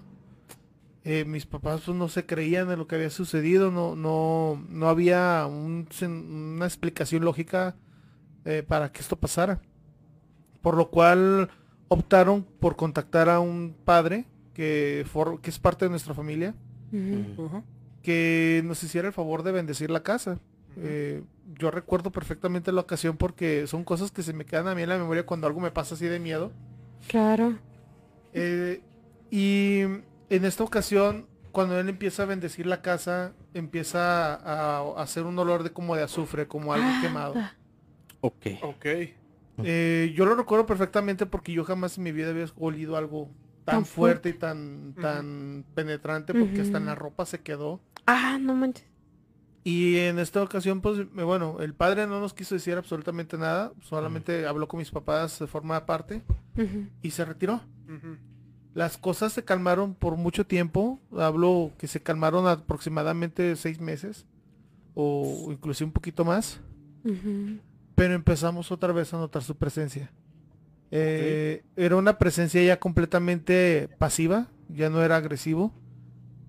Eh, 1.05 1.25
mis 1.25 1.45
papás 1.45 1.81
pues, 1.85 1.97
no 1.97 2.07
se 2.07 2.25
creían 2.25 2.69
de 2.69 2.77
lo 2.77 2.87
que 2.87 2.95
había 2.95 3.09
sucedido, 3.09 3.71
no, 3.71 3.95
no, 3.95 4.65
no 4.69 4.87
había 4.87 5.45
un 5.47 5.87
una 6.01 6.65
explicación 6.65 7.25
lógica 7.25 7.75
eh, 8.45 8.63
para 8.65 8.91
que 8.91 9.01
esto 9.01 9.17
pasara. 9.17 9.59
Por 10.61 10.77
lo 10.77 10.89
cual 10.89 11.49
optaron 11.89 12.43
por 12.59 12.77
contactar 12.77 13.27
a 13.29 13.41
un 13.41 13.75
padre 13.83 14.25
que, 14.53 15.05
for- 15.11 15.41
que 15.41 15.49
es 15.49 15.59
parte 15.59 15.83
de 15.85 15.89
nuestra 15.89 16.13
familia, 16.13 16.55
que 18.01 18.61
nos 18.65 18.81
hiciera 18.83 19.07
el 19.07 19.13
favor 19.13 19.43
de 19.43 19.51
bendecir 19.51 19.89
la 19.89 20.03
casa. 20.03 20.39
Eh, 20.77 21.23
yo 21.59 21.71
recuerdo 21.71 22.11
perfectamente 22.11 22.71
la 22.71 22.81
ocasión 22.81 23.17
porque 23.17 23.67
son 23.67 23.83
cosas 23.83 24.11
que 24.11 24.23
se 24.23 24.33
me 24.33 24.45
quedan 24.45 24.67
a 24.67 24.75
mí 24.75 24.81
en 24.83 24.89
la 24.89 24.97
memoria 24.97 25.25
cuando 25.25 25.47
algo 25.47 25.59
me 25.59 25.71
pasa 25.71 25.95
así 25.95 26.05
de 26.05 26.19
miedo. 26.19 26.51
Claro. 27.07 27.57
Eh, 28.33 28.81
y 29.29 29.81
en 29.81 30.45
esta 30.45 30.63
ocasión, 30.63 31.27
cuando 31.51 31.79
él 31.79 31.89
empieza 31.89 32.23
a 32.23 32.25
bendecir 32.25 32.65
la 32.65 32.81
casa, 32.81 33.33
empieza 33.53 34.33
a, 34.35 34.77
a 34.79 35.01
hacer 35.01 35.23
un 35.25 35.37
olor 35.37 35.63
de 35.63 35.71
como 35.71 35.95
de 35.95 36.03
azufre, 36.03 36.47
como 36.47 36.73
algo 36.73 36.87
Ah, 36.87 36.99
quemado. 37.01 37.35
Ok. 38.21 38.47
Ok. 38.61 38.85
Eh, 39.65 40.13
yo 40.15 40.25
lo 40.25 40.33
recuerdo 40.35 40.65
perfectamente 40.65 41.25
porque 41.27 41.51
yo 41.53 41.63
jamás 41.63 41.97
en 41.97 42.03
mi 42.05 42.11
vida 42.11 42.29
había 42.31 42.45
olido 42.57 42.97
algo 42.97 43.29
tan, 43.65 43.75
Tan 43.75 43.85
fuerte 43.85 44.29
y 44.29 44.33
tan, 44.33 44.93
tan 44.99 45.63
penetrante 45.75 46.33
porque 46.33 46.61
hasta 46.61 46.77
en 46.79 46.85
la 46.87 46.95
ropa 46.95 47.25
se 47.25 47.39
quedó. 47.41 47.79
Ah, 48.07 48.37
no 48.41 48.55
manches. 48.55 48.85
Y 49.63 49.97
en 49.97 50.19
esta 50.19 50.41
ocasión, 50.43 50.81
pues, 50.81 51.09
me- 51.13 51.23
bueno, 51.23 51.57
el 51.61 51.73
padre 51.73 52.05
no 52.05 52.19
nos 52.19 52.33
quiso 52.33 52.55
decir 52.55 52.75
absolutamente 52.75 53.37
nada, 53.37 53.71
solamente 53.81 54.45
habló 54.45 54.67
con 54.67 54.79
mis 54.79 54.91
papás 54.91 55.39
de 55.39 55.47
forma 55.47 55.77
aparte 55.77 56.21
y 57.01 57.11
se 57.11 57.23
retiró. 57.25 57.61
Las 58.73 58.97
cosas 58.97 59.31
se 59.33 59.43
calmaron 59.45 59.93
por 59.93 60.17
mucho 60.17 60.45
tiempo. 60.45 60.99
Hablo 61.17 61.71
que 61.77 61.87
se 61.87 62.01
calmaron 62.01 62.47
aproximadamente 62.47 63.55
seis 63.55 63.79
meses 63.79 64.25
o 64.95 65.47
inclusive 65.51 65.85
un 65.87 65.93
poquito 65.93 66.25
más. 66.25 66.59
Pero 67.95 68.13
empezamos 68.15 68.71
otra 68.71 68.91
vez 68.91 69.13
a 69.13 69.17
notar 69.17 69.43
su 69.43 69.55
presencia. 69.55 70.11
Eh, 70.91 71.63
Era 71.75 71.95
una 71.95 72.17
presencia 72.17 72.61
ya 72.63 72.79
completamente 72.79 73.89
pasiva, 73.97 74.47
ya 74.69 74.89
no 74.89 75.01
era 75.03 75.15
agresivo. 75.17 75.71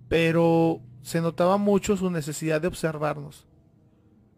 pero 0.08 0.80
se 1.04 1.20
notaba 1.20 1.58
mucho 1.58 1.96
su 1.98 2.10
necesidad 2.10 2.62
de 2.62 2.68
observarnos. 2.68 3.46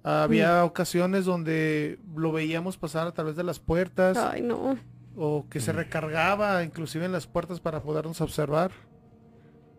Había 0.02 0.64
ocasiones 0.64 1.24
donde 1.24 1.98
lo 2.14 2.32
veíamos 2.32 2.76
pasar 2.76 3.06
a 3.06 3.12
través 3.12 3.36
de 3.36 3.44
las 3.44 3.60
puertas 3.60 4.16
Ay, 4.16 4.42
no. 4.42 4.76
o 5.16 5.46
que 5.48 5.60
se 5.60 5.72
recargaba 5.72 6.62
inclusive 6.64 7.04
en 7.04 7.12
las 7.12 7.26
puertas 7.26 7.60
para 7.60 7.80
podernos 7.82 8.20
observar. 8.20 8.72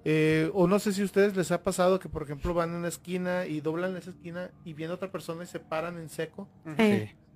Eh, 0.05 0.49
o 0.53 0.67
no 0.67 0.79
sé 0.79 0.93
si 0.93 1.01
a 1.01 1.05
ustedes 1.05 1.35
les 1.35 1.51
ha 1.51 1.61
pasado 1.63 1.99
que 1.99 2.07
por 2.07 2.23
ejemplo 2.23 2.53
van 2.53 2.69
en 2.69 2.77
una 2.77 2.87
esquina 2.87 3.45
y 3.45 3.59
doblan 3.59 3.97
esa 3.97 4.11
esquina 4.11 4.51
y 4.63 4.71
viene 4.71 4.93
otra 4.93 5.11
persona 5.11 5.43
y 5.43 5.47
se 5.47 5.59
paran 5.59 5.97
en 5.97 6.07
seco. 6.07 6.47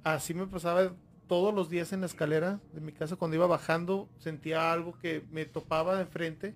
Así 0.03 0.33
me 0.33 0.47
pasaba 0.47 0.93
todos 1.27 1.53
los 1.53 1.69
días 1.69 1.91
en 1.91 1.99
la 2.01 2.05
escalera 2.05 2.61
de 2.73 2.79
mi 2.79 2.93
casa 2.93 3.17
cuando 3.17 3.35
iba 3.35 3.47
bajando 3.47 4.07
sentía 4.17 4.71
algo 4.71 4.97
que 4.97 5.25
me 5.31 5.45
topaba 5.45 5.97
de 5.97 6.05
frente 6.05 6.55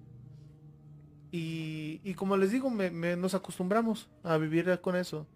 y, 1.32 2.02
y 2.04 2.14
como 2.14 2.38
les 2.38 2.52
digo 2.52 2.70
me, 2.70 2.92
me- 2.92 3.16
nos 3.16 3.34
acostumbramos 3.34 4.10
a 4.24 4.38
vivir 4.38 4.80
con 4.82 4.96
eso 4.96 5.28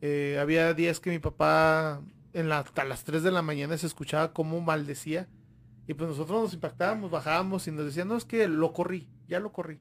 Eh, 0.00 0.38
había 0.40 0.74
días 0.74 1.00
que 1.00 1.10
mi 1.10 1.18
papá 1.18 2.00
en 2.34 2.48
la, 2.48 2.58
hasta 2.58 2.84
las 2.84 3.04
3 3.04 3.22
de 3.22 3.30
la 3.30 3.40
mañana 3.42 3.76
se 3.78 3.86
escuchaba 3.86 4.32
como 4.32 4.60
maldecía 4.60 5.28
y 5.86 5.94
pues 5.94 6.08
nosotros 6.10 6.42
nos 6.42 6.52
impactábamos 6.54 7.10
bajábamos 7.10 7.66
y 7.68 7.70
nos 7.70 7.86
decían 7.86 8.08
no 8.08 8.16
es 8.16 8.24
que 8.24 8.46
lo 8.48 8.72
corrí 8.72 9.08
ya 9.28 9.40
lo 9.40 9.50
corrí 9.52 9.78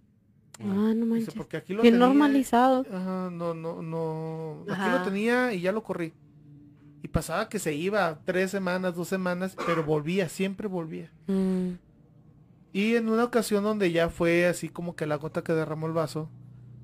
ah, 0.60 0.64
no 0.64 0.92
Dice, 0.94 1.06
manches. 1.06 1.34
porque 1.34 1.58
aquí 1.58 1.74
lo 1.74 1.82
Bien 1.82 1.96
tenía- 1.96 2.08
normalizado. 2.08 2.86
Ajá, 2.92 3.30
no, 3.32 3.54
no, 3.54 3.82
no. 3.82 4.62
Aquí 4.70 4.72
Ajá. 4.82 5.00
lo 5.00 5.04
tenía 5.04 5.52
y 5.54 5.62
ya 5.62 5.72
lo 5.72 5.82
corrí. 5.84 6.14
Y 7.02 7.08
pasaba 7.10 7.50
que 7.50 7.58
se 7.60 7.74
iba 7.74 8.20
tres 8.24 8.52
semanas, 8.52 8.96
dos 8.96 9.08
semanas, 9.10 9.58
pero 9.66 9.84
volvía, 9.84 10.30
siempre 10.30 10.68
volvía. 10.68 11.12
Mm, 11.28 11.72
Y 12.74 12.96
en 12.96 13.08
una 13.08 13.24
ocasión 13.24 13.64
donde 13.64 13.92
ya 13.92 14.10
fue 14.10 14.48
así 14.48 14.68
como 14.68 14.96
que 14.96 15.06
la 15.06 15.18
gota 15.18 15.44
que 15.44 15.54
derramó 15.54 15.86
el 15.88 15.94
vaso, 15.94 16.30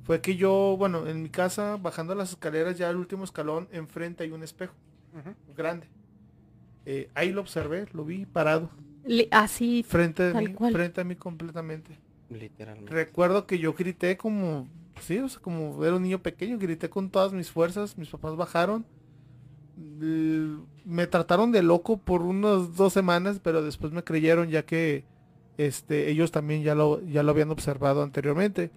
fue 0.04 0.22
que 0.22 0.36
yo, 0.36 0.76
bueno, 0.78 1.08
en 1.08 1.22
mi 1.24 1.30
casa, 1.30 1.78
bajando 1.78 2.16
las 2.16 2.30
escaleras, 2.30 2.78
ya 2.78 2.90
el 2.90 2.96
último 2.98 3.24
escalón, 3.24 3.68
enfrente 3.72 4.24
hay 4.24 4.32
un 4.32 4.44
espejo 4.44 4.74
grande. 5.56 5.88
Eh, 6.86 7.10
ahí 7.16 7.32
lo 7.32 7.42
observé, 7.42 7.88
lo 7.94 8.06
vi 8.06 8.26
parado, 8.26 8.70
así, 9.32 9.84
frente 9.84 10.24
de 10.24 10.34
Tal 10.34 10.48
mí, 10.48 10.54
cual. 10.54 10.74
frente 10.74 11.02
a 11.02 11.04
mí 11.04 11.16
completamente. 11.16 12.00
Literalmente. 12.30 12.92
Recuerdo 12.92 13.46
que 13.48 13.58
yo 13.60 13.74
grité 13.74 14.18
como, 14.18 14.68
sí, 15.02 15.20
o 15.20 15.28
sea, 15.28 15.42
como 15.42 15.84
era 15.84 15.96
un 15.96 16.04
niño 16.04 16.22
pequeño, 16.22 16.58
grité 16.60 16.90
con 16.90 17.10
todas 17.10 17.34
mis 17.34 17.50
fuerzas, 17.50 17.98
mis 17.98 18.10
papás 18.10 18.36
bajaron, 18.36 18.86
me 20.86 21.08
trataron 21.08 21.52
de 21.52 21.64
loco 21.64 21.98
por 21.98 22.22
unas 22.22 22.76
dos 22.76 22.94
semanas, 22.94 23.40
pero 23.42 23.64
después 23.64 23.92
me 23.94 24.04
creyeron 24.04 24.50
ya 24.50 24.64
que 24.66 25.06
este, 25.60 26.10
ellos 26.10 26.32
también 26.32 26.64
ya 26.64 26.74
lo, 26.74 27.02
ya 27.06 27.22
lo 27.22 27.32
habían 27.32 27.52
observado 27.52 28.02
anteriormente. 28.02 28.72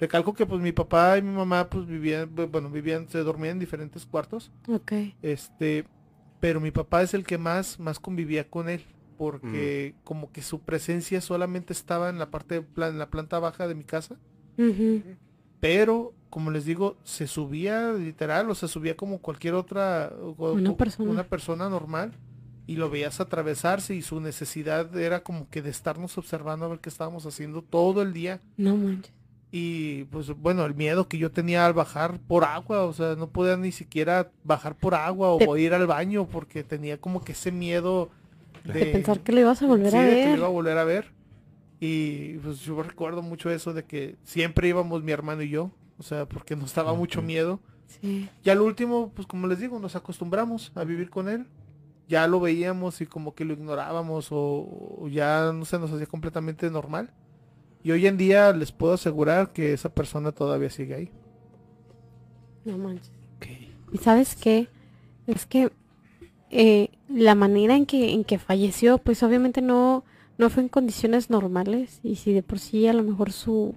Recalco 0.00 0.32
que 0.32 0.46
pues 0.46 0.60
mi 0.62 0.72
papá 0.72 1.18
y 1.18 1.22
mi 1.22 1.30
mamá 1.30 1.68
pues 1.68 1.86
vivían, 1.86 2.34
bu- 2.34 2.50
bueno, 2.50 2.70
vivían, 2.70 3.06
se 3.08 3.18
dormían 3.18 3.52
en 3.52 3.58
diferentes 3.60 4.06
cuartos, 4.06 4.50
ok. 4.66 4.92
este, 5.20 5.84
pero 6.40 6.58
mi 6.60 6.70
papá 6.70 7.02
es 7.02 7.12
el 7.14 7.24
que 7.24 7.38
más, 7.38 7.78
más 7.78 8.00
convivía 8.00 8.48
con 8.48 8.68
él, 8.68 8.82
porque 9.18 9.94
como 10.04 10.32
que 10.32 10.42
su 10.42 10.60
presencia 10.60 11.20
solamente 11.20 11.72
estaba 11.72 12.08
en 12.08 12.18
la 12.18 12.30
parte, 12.30 12.60
de 12.62 12.86
en 12.88 12.98
la 12.98 13.10
planta 13.10 13.38
baja 13.38 13.68
de 13.68 13.74
mi 13.74 13.84
casa, 13.84 14.16
pero 15.60 16.14
como 16.30 16.50
les 16.50 16.64
digo, 16.64 16.96
se 17.04 17.26
subía 17.26 17.92
literal, 17.92 18.50
o 18.50 18.54
se 18.54 18.66
subía 18.68 18.96
como 18.96 19.18
cualquier 19.18 19.54
otra, 19.54 20.10
Una 20.38 20.70
o- 20.70 20.76
persona. 20.76 21.10
una 21.10 21.24
persona 21.24 21.68
normal, 21.68 22.12
y 22.66 22.76
lo 22.76 22.88
veías 22.90 23.20
atravesarse 23.20 23.94
y 23.94 24.02
su 24.02 24.20
necesidad 24.20 24.96
era 24.96 25.22
como 25.22 25.48
que 25.50 25.62
de 25.62 25.70
estarnos 25.70 26.16
observando 26.18 26.64
a 26.66 26.68
ver 26.68 26.78
qué 26.80 26.88
estábamos 26.88 27.26
haciendo 27.26 27.62
todo 27.62 28.02
el 28.02 28.12
día. 28.12 28.40
No 28.56 28.76
manches. 28.76 29.12
Y 29.54 30.04
pues 30.04 30.28
bueno, 30.30 30.64
el 30.64 30.74
miedo 30.74 31.08
que 31.08 31.18
yo 31.18 31.30
tenía 31.30 31.66
al 31.66 31.74
bajar 31.74 32.18
por 32.20 32.44
agua, 32.44 32.84
o 32.84 32.92
sea, 32.94 33.16
no 33.16 33.28
podía 33.28 33.56
ni 33.58 33.70
siquiera 33.72 34.30
bajar 34.44 34.74
por 34.76 34.94
agua 34.94 35.36
De- 35.38 35.46
o 35.46 35.56
ir 35.58 35.74
al 35.74 35.86
baño 35.86 36.26
porque 36.26 36.64
tenía 36.64 36.98
como 36.98 37.20
que 37.22 37.32
ese 37.32 37.52
miedo 37.52 38.08
De 38.64 38.86
pensar 38.86 39.20
que 39.20 39.32
lo 39.32 39.40
ibas 39.40 39.60
a 39.60 39.66
volver 39.66 39.90
sí, 39.90 39.96
a 39.98 40.02
de 40.02 40.08
que 40.10 40.22
lo 40.24 40.28
ver. 40.30 40.38
iba 40.38 40.46
a 40.46 40.50
volver 40.50 40.78
a 40.78 40.84
ver. 40.84 41.12
Y 41.80 42.34
pues 42.38 42.60
yo 42.60 42.82
recuerdo 42.82 43.22
mucho 43.22 43.50
eso 43.50 43.72
de 43.74 43.84
que 43.84 44.16
siempre 44.22 44.68
íbamos 44.68 45.02
mi 45.02 45.12
hermano 45.12 45.42
y 45.42 45.48
yo, 45.50 45.70
o 45.98 46.02
sea, 46.02 46.26
porque 46.26 46.54
nos 46.56 46.72
daba 46.74 46.94
mucho 46.94 47.20
miedo. 47.22 47.60
Sí. 48.00 48.28
Y 48.44 48.50
al 48.50 48.60
último, 48.60 49.12
pues 49.14 49.26
como 49.26 49.46
les 49.48 49.58
digo, 49.58 49.78
nos 49.80 49.96
acostumbramos 49.96 50.70
a 50.76 50.84
vivir 50.84 51.10
con 51.10 51.28
él. 51.28 51.44
Ya 52.12 52.26
lo 52.26 52.40
veíamos 52.40 53.00
y 53.00 53.06
como 53.06 53.34
que 53.34 53.46
lo 53.46 53.54
ignorábamos 53.54 54.30
o, 54.32 54.98
o 55.00 55.08
ya 55.08 55.50
no 55.50 55.64
se 55.64 55.78
nos 55.78 55.90
hacía 55.90 56.04
completamente 56.04 56.70
normal. 56.70 57.08
Y 57.82 57.90
hoy 57.90 58.06
en 58.06 58.18
día 58.18 58.52
les 58.52 58.70
puedo 58.70 58.92
asegurar 58.92 59.54
que 59.54 59.72
esa 59.72 59.88
persona 59.88 60.30
todavía 60.30 60.68
sigue 60.68 60.94
ahí. 60.94 61.10
No 62.66 62.76
manches. 62.76 63.10
¿Y 63.92 63.96
sabes 63.96 64.36
qué? 64.36 64.68
Es 65.26 65.46
que 65.46 65.72
eh, 66.50 66.90
la 67.08 67.34
manera 67.34 67.76
en 67.76 67.86
que, 67.86 68.12
en 68.12 68.24
que 68.24 68.38
falleció, 68.38 68.98
pues 68.98 69.22
obviamente 69.22 69.62
no, 69.62 70.04
no 70.36 70.50
fue 70.50 70.64
en 70.64 70.68
condiciones 70.68 71.30
normales. 71.30 71.98
Y 72.02 72.16
si 72.16 72.34
de 72.34 72.42
por 72.42 72.58
sí 72.58 72.86
a 72.88 72.92
lo 72.92 73.04
mejor 73.04 73.32
su, 73.32 73.74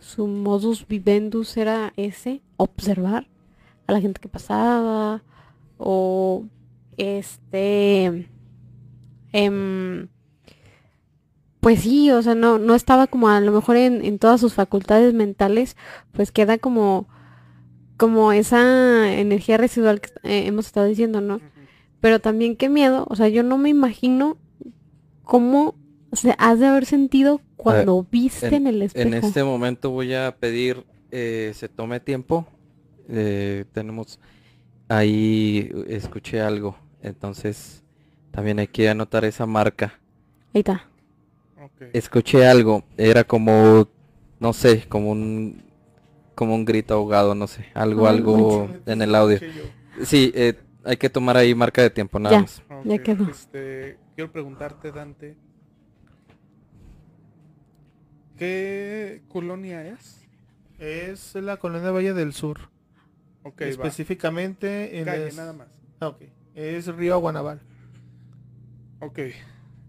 su 0.00 0.26
modus 0.26 0.88
vivendus 0.88 1.56
era 1.56 1.92
ese, 1.96 2.42
observar 2.56 3.28
a 3.86 3.92
la 3.92 4.00
gente 4.00 4.20
que 4.20 4.28
pasaba. 4.28 5.22
O 5.78 6.44
este 6.96 8.28
em, 9.32 10.08
pues 11.60 11.80
sí, 11.80 12.10
o 12.10 12.20
sea, 12.22 12.34
no, 12.34 12.58
no 12.58 12.74
estaba 12.74 13.06
como 13.06 13.28
a 13.28 13.40
lo 13.40 13.52
mejor 13.52 13.76
en, 13.76 14.04
en 14.04 14.18
todas 14.18 14.40
sus 14.40 14.54
facultades 14.54 15.14
mentales, 15.14 15.76
pues 16.10 16.32
queda 16.32 16.58
como, 16.58 17.08
como 17.96 18.32
esa 18.32 19.12
energía 19.12 19.58
residual 19.58 20.00
que 20.00 20.10
eh, 20.24 20.46
hemos 20.46 20.66
estado 20.66 20.86
diciendo, 20.86 21.20
¿no? 21.20 21.40
Pero 22.00 22.18
también 22.20 22.56
qué 22.56 22.68
miedo, 22.68 23.06
o 23.08 23.14
sea, 23.14 23.28
yo 23.28 23.44
no 23.44 23.58
me 23.58 23.68
imagino 23.68 24.38
cómo 25.22 25.76
se 26.12 26.34
has 26.38 26.58
de 26.58 26.66
haber 26.66 26.84
sentido 26.84 27.40
cuando 27.56 28.06
viste 28.10 28.56
en, 28.56 28.66
el 28.66 28.82
espejo. 28.82 29.08
En 29.08 29.14
este 29.14 29.44
momento 29.44 29.90
voy 29.90 30.14
a 30.14 30.36
pedir 30.38 30.84
eh, 31.12 31.52
se 31.54 31.68
tome 31.68 32.00
tiempo. 32.00 32.46
Eh, 33.08 33.66
tenemos 33.72 34.18
ahí 34.88 35.70
escuché 35.86 36.40
algo, 36.40 36.76
entonces 37.02 37.82
también 38.30 38.58
hay 38.58 38.68
que 38.68 38.88
anotar 38.88 39.24
esa 39.24 39.46
marca. 39.46 39.98
Ahí 40.54 40.60
está. 40.60 40.86
Escuché 41.92 42.46
algo, 42.46 42.84
era 42.96 43.24
como 43.24 43.88
no 44.40 44.52
sé, 44.52 44.84
como 44.88 45.10
un 45.12 45.62
como 46.34 46.54
un 46.54 46.64
grito 46.64 46.94
ahogado, 46.94 47.34
no 47.34 47.46
sé, 47.46 47.66
algo 47.74 48.06
Ay, 48.08 48.16
algo 48.16 48.68
en 48.86 49.02
el 49.02 49.14
audio. 49.14 49.38
Sí, 50.04 50.32
eh, 50.34 50.54
hay 50.84 50.96
que 50.96 51.10
tomar 51.10 51.36
ahí 51.36 51.54
marca 51.54 51.82
de 51.82 51.90
tiempo 51.90 52.18
nada 52.18 52.36
Ya. 52.36 52.42
más. 52.42 52.62
Ya 52.84 52.98
quedó. 52.98 53.28
Este, 53.28 53.98
quiero 54.16 54.32
preguntarte, 54.32 54.90
Dante. 54.90 55.36
¿Qué 58.38 59.22
colonia 59.28 59.86
es? 59.86 60.24
Es 60.78 61.34
la 61.36 61.58
colonia 61.58 61.90
Valle 61.90 62.12
del 62.14 62.32
Sur. 62.32 62.58
Ok, 63.44 63.60
va. 63.60 63.68
Específicamente 63.68 64.98
en 64.98 65.04
Calle, 65.04 65.32
nada 65.34 65.52
más. 65.52 65.68
Ah, 66.00 66.08
ok. 66.08 66.22
Es 66.54 66.86
Río 66.86 67.14
Aguanaval. 67.14 67.60
Ok. 69.00 69.18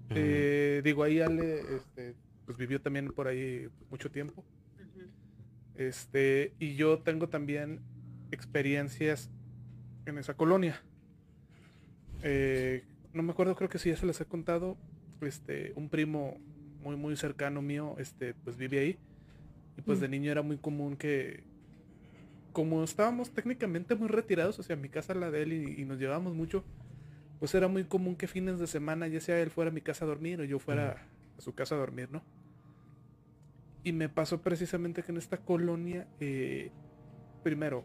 Eh, 0.09 0.81
digo, 0.83 1.03
ahí 1.03 1.19
Ale 1.19 1.61
este, 1.75 2.15
pues 2.45 2.57
vivió 2.57 2.79
también 2.81 3.07
por 3.11 3.27
ahí 3.27 3.67
mucho 3.89 4.11
tiempo. 4.11 4.43
Este, 5.75 6.53
y 6.59 6.75
yo 6.75 6.99
tengo 6.99 7.29
también 7.29 7.79
experiencias 8.31 9.29
en 10.05 10.17
esa 10.17 10.35
colonia. 10.35 10.81
Eh, 12.21 12.83
no 13.13 13.23
me 13.23 13.31
acuerdo, 13.31 13.55
creo 13.55 13.69
que 13.69 13.79
sí 13.79 13.89
ya 13.89 13.97
se 13.97 14.05
les 14.05 14.19
he 14.21 14.25
contado. 14.25 14.77
Este, 15.21 15.73
un 15.75 15.89
primo 15.89 16.37
muy 16.81 16.95
muy 16.95 17.15
cercano 17.15 17.61
mío, 17.61 17.95
este, 17.97 18.33
pues 18.33 18.57
vive 18.57 18.79
ahí. 18.79 18.97
Y 19.77 19.81
pues 19.81 19.99
Mm. 19.99 20.01
de 20.01 20.09
niño 20.09 20.31
era 20.31 20.41
muy 20.41 20.57
común 20.57 20.95
que, 20.95 21.43
como 22.53 22.83
estábamos 22.83 23.31
técnicamente 23.31 23.95
muy 23.95 24.07
retirados, 24.07 24.59
o 24.59 24.63
sea, 24.63 24.75
mi 24.75 24.89
casa 24.89 25.13
la 25.13 25.31
de 25.31 25.43
él 25.43 25.53
y, 25.53 25.81
y 25.81 25.85
nos 25.85 25.99
llevábamos 25.99 26.33
mucho, 26.33 26.63
pues 27.39 27.53
era 27.55 27.67
muy 27.67 27.83
común 27.83 28.15
que 28.15 28.27
fines 28.27 28.59
de 28.59 28.67
semana, 28.67 29.07
ya 29.07 29.19
sea 29.19 29.39
él 29.41 29.49
fuera 29.49 29.69
a 29.69 29.73
mi 29.73 29.81
casa 29.81 30.05
a 30.05 30.07
dormir 30.07 30.39
o 30.39 30.45
yo 30.45 30.59
fuera 30.59 31.05
a 31.37 31.41
su 31.41 31.53
casa 31.53 31.75
a 31.75 31.79
dormir, 31.79 32.09
¿no? 32.11 32.23
Y 33.83 33.91
me 33.91 34.07
pasó 34.07 34.41
precisamente 34.41 35.03
que 35.03 35.11
en 35.11 35.17
esta 35.17 35.37
colonia, 35.37 36.07
eh, 36.21 36.71
primero, 37.43 37.83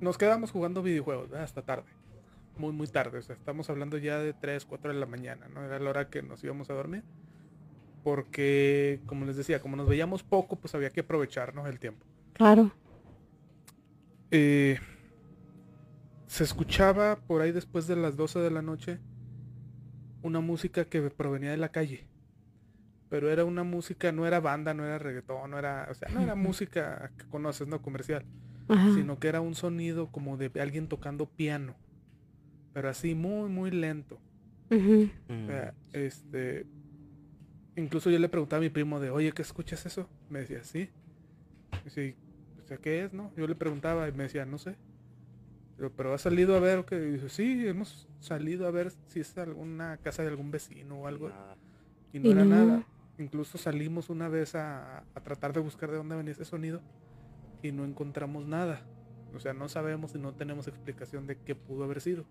nos 0.00 0.16
quedamos 0.18 0.52
jugando 0.52 0.82
videojuegos 0.82 1.30
¿verdad? 1.30 1.44
hasta 1.44 1.62
tarde, 1.62 1.88
muy 2.56 2.72
muy 2.72 2.86
tarde, 2.86 3.18
o 3.18 3.22
sea, 3.22 3.34
estamos 3.34 3.68
hablando 3.70 3.98
ya 3.98 4.18
de 4.18 4.32
3, 4.32 4.64
4 4.64 4.92
de 4.92 5.00
la 5.00 5.06
mañana, 5.06 5.48
¿no? 5.48 5.64
Era 5.64 5.80
la 5.80 5.90
hora 5.90 6.10
que 6.10 6.22
nos 6.22 6.44
íbamos 6.44 6.70
a 6.70 6.74
dormir. 6.74 7.02
Porque, 8.02 9.00
como 9.04 9.26
les 9.26 9.36
decía, 9.36 9.60
como 9.60 9.76
nos 9.76 9.88
veíamos 9.88 10.22
poco, 10.22 10.56
pues 10.56 10.74
había 10.74 10.90
que 10.90 11.00
aprovechar, 11.00 11.54
¿no? 11.54 11.66
El 11.66 11.78
tiempo. 11.78 12.06
Claro. 12.32 12.72
Eh, 14.30 14.78
se 16.26 16.44
escuchaba 16.44 17.16
por 17.26 17.42
ahí 17.42 17.52
después 17.52 17.86
de 17.86 17.96
las 17.96 18.16
12 18.16 18.38
de 18.38 18.50
la 18.50 18.62
noche 18.62 19.00
una 20.22 20.40
música 20.40 20.84
que 20.86 21.02
provenía 21.10 21.50
de 21.50 21.56
la 21.58 21.70
calle. 21.72 22.06
pero 23.08 23.28
era 23.30 23.44
una 23.44 23.64
música, 23.64 24.12
no 24.12 24.26
era 24.26 24.40
banda, 24.40 24.72
no 24.72 24.84
era 24.84 24.98
reggaetón, 24.98 25.50
no 25.50 25.58
era, 25.58 25.88
o 25.90 25.94
sea, 25.94 26.08
no 26.10 26.20
era 26.20 26.36
música 26.36 27.12
que 27.16 27.24
conoces, 27.28 27.66
no 27.66 27.82
comercial, 27.82 28.24
Ajá. 28.68 28.94
sino 28.94 29.18
que 29.18 29.28
era 29.28 29.40
un 29.40 29.54
sonido 29.54 30.10
como 30.12 30.36
de 30.36 30.50
alguien 30.60 30.88
tocando 30.88 31.26
piano, 31.26 31.74
pero 32.72 32.88
así 32.88 33.14
muy, 33.14 33.48
muy 33.48 33.70
lento. 33.70 34.18
Ujú. 34.70 35.10
O 35.28 35.46
sea, 35.46 35.74
este, 35.92 36.66
incluso 37.76 38.10
yo 38.10 38.18
le 38.18 38.28
preguntaba 38.28 38.58
a 38.58 38.62
mi 38.62 38.70
primo 38.70 39.00
de, 39.00 39.10
oye, 39.10 39.32
¿qué 39.32 39.42
escuchas 39.42 39.84
eso? 39.86 40.08
Me 40.28 40.40
decía, 40.40 40.62
sí. 40.62 40.88
Sí, 41.90 42.14
o 42.62 42.66
sea, 42.66 42.76
¿qué 42.78 43.04
es, 43.04 43.12
no? 43.12 43.32
Yo 43.36 43.46
le 43.46 43.54
preguntaba 43.56 44.08
y 44.08 44.12
me 44.12 44.24
decía, 44.24 44.46
no 44.46 44.58
sé. 44.58 44.76
Pero, 45.76 45.90
pero 45.96 46.14
has 46.14 46.22
salido 46.22 46.56
a 46.56 46.60
ver 46.60 46.78
o 46.78 46.86
qué? 46.86 46.96
Y 46.96 47.12
dice, 47.12 47.28
sí, 47.28 47.66
hemos 47.66 48.08
salido 48.20 48.66
a 48.66 48.70
ver 48.70 48.92
si 49.08 49.20
es 49.20 49.36
alguna 49.38 49.96
casa 49.98 50.22
de 50.22 50.28
algún 50.28 50.50
vecino 50.50 51.00
o 51.02 51.06
algo. 51.06 51.30
Y 52.12 52.20
no 52.20 52.28
Y 52.28 52.30
era 52.30 52.44
no. 52.44 52.44
nada. 52.44 52.86
Incluso 53.18 53.58
salimos 53.58 54.10
una 54.10 54.28
vez 54.28 54.54
a, 54.54 54.98
a 55.00 55.20
tratar 55.22 55.52
de 55.52 55.60
buscar 55.60 55.90
de 55.90 55.96
dónde 55.98 56.16
venía 56.16 56.32
ese 56.32 56.44
sonido 56.44 56.80
y 57.62 57.72
no 57.72 57.84
encontramos 57.84 58.46
nada. 58.46 58.82
O 59.34 59.40
sea, 59.40 59.52
no 59.54 59.68
sabemos 59.68 60.14
y 60.14 60.18
no 60.18 60.34
tenemos 60.34 60.68
explicación 60.68 61.26
de 61.26 61.36
qué 61.38 61.54
pudo 61.54 61.84
haber 61.84 62.00
sido. 62.00 62.24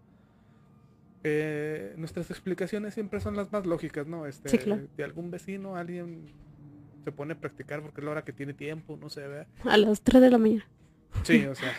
Eh, 1.23 1.94
nuestras 1.98 2.30
explicaciones 2.31 2.94
siempre 2.94 3.19
son 3.19 3.36
las 3.36 3.52
más 3.52 3.65
lógicas, 3.65 4.07
¿no? 4.07 4.26
Este, 4.26 4.49
Sí, 4.49 4.57
claro. 4.57 4.88
De 4.95 5.03
algún 5.03 5.31
vecino, 5.31 5.76
alguien 5.76 6.34
se 7.04 7.12
pone 7.12 7.34
a 7.34 7.40
practicar 7.40 7.82
porque 7.82 8.02
es 8.02 8.06
la 8.06 8.12
hora 8.12 8.24
que 8.24 8.34
tiene 8.34 8.54
tiempo, 8.54 8.98
no 8.98 9.10
sé, 9.10 9.22
¿verdad? 9.22 9.48
A 9.66 9.78
las 9.78 10.02
3 10.02 10.22
de 10.22 10.32
la 10.32 10.38
mañana. 10.38 10.68
Sí, 11.24 11.46
o 11.46 11.56
sea. 11.56 11.74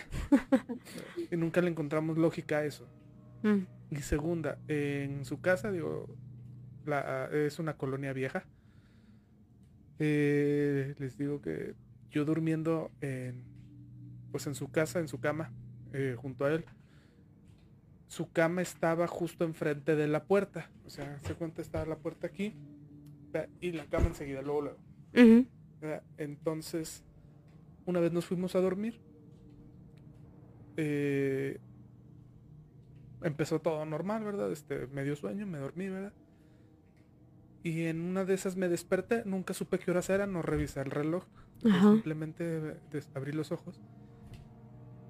y 1.31 1.35
nunca 1.37 1.61
le 1.61 1.69
encontramos 1.69 2.17
lógica 2.17 2.59
a 2.59 2.65
eso. 2.65 2.87
Mm. 3.43 3.59
Y 3.91 3.95
segunda, 3.97 4.57
en 4.67 5.25
su 5.25 5.41
casa, 5.41 5.71
digo, 5.71 6.15
la, 6.85 7.29
es 7.31 7.59
una 7.59 7.77
colonia 7.77 8.13
vieja. 8.13 8.45
Eh, 9.99 10.95
les 10.97 11.17
digo 11.17 11.41
que 11.41 11.75
yo 12.09 12.25
durmiendo 12.25 12.91
en, 13.01 13.45
pues 14.31 14.47
en 14.47 14.55
su 14.55 14.71
casa, 14.71 14.99
en 14.99 15.07
su 15.07 15.19
cama, 15.19 15.51
eh, 15.93 16.15
junto 16.17 16.45
a 16.45 16.53
él, 16.53 16.65
su 18.07 18.31
cama 18.31 18.61
estaba 18.61 19.07
justo 19.07 19.45
enfrente 19.45 19.95
de 19.95 20.07
la 20.07 20.23
puerta. 20.25 20.69
O 20.85 20.89
sea, 20.89 21.19
se 21.19 21.35
cuenta 21.35 21.61
estaba 21.61 21.85
la 21.85 21.97
puerta 21.97 22.27
aquí 22.27 22.55
y 23.61 23.71
la 23.71 23.85
cama 23.85 24.07
enseguida, 24.07 24.41
luego, 24.41 24.61
luego. 24.61 24.79
¿Verdad? 25.81 26.03
Entonces, 26.17 27.03
una 27.85 27.99
vez 27.99 28.11
nos 28.11 28.25
fuimos 28.25 28.55
a 28.55 28.61
dormir. 28.61 28.99
eh, 30.77 31.59
empezó 33.21 33.59
todo 33.59 33.85
normal, 33.85 34.23
¿verdad? 34.23 34.51
Este, 34.51 34.87
medio 34.87 35.15
sueño, 35.15 35.45
me 35.45 35.59
dormí, 35.59 35.89
¿verdad? 35.89 36.13
Y 37.63 37.83
en 37.83 38.01
una 38.01 38.25
de 38.25 38.33
esas 38.33 38.55
me 38.55 38.67
desperté, 38.69 39.21
nunca 39.25 39.53
supe 39.53 39.77
qué 39.77 39.91
horas 39.91 40.09
eran, 40.09 40.33
no 40.33 40.41
revisé 40.41 40.81
el 40.81 40.89
reloj. 40.91 41.23
Ajá. 41.63 41.91
Simplemente 41.93 42.43
des- 42.91 43.09
abrí 43.13 43.31
los 43.33 43.51
ojos 43.51 43.79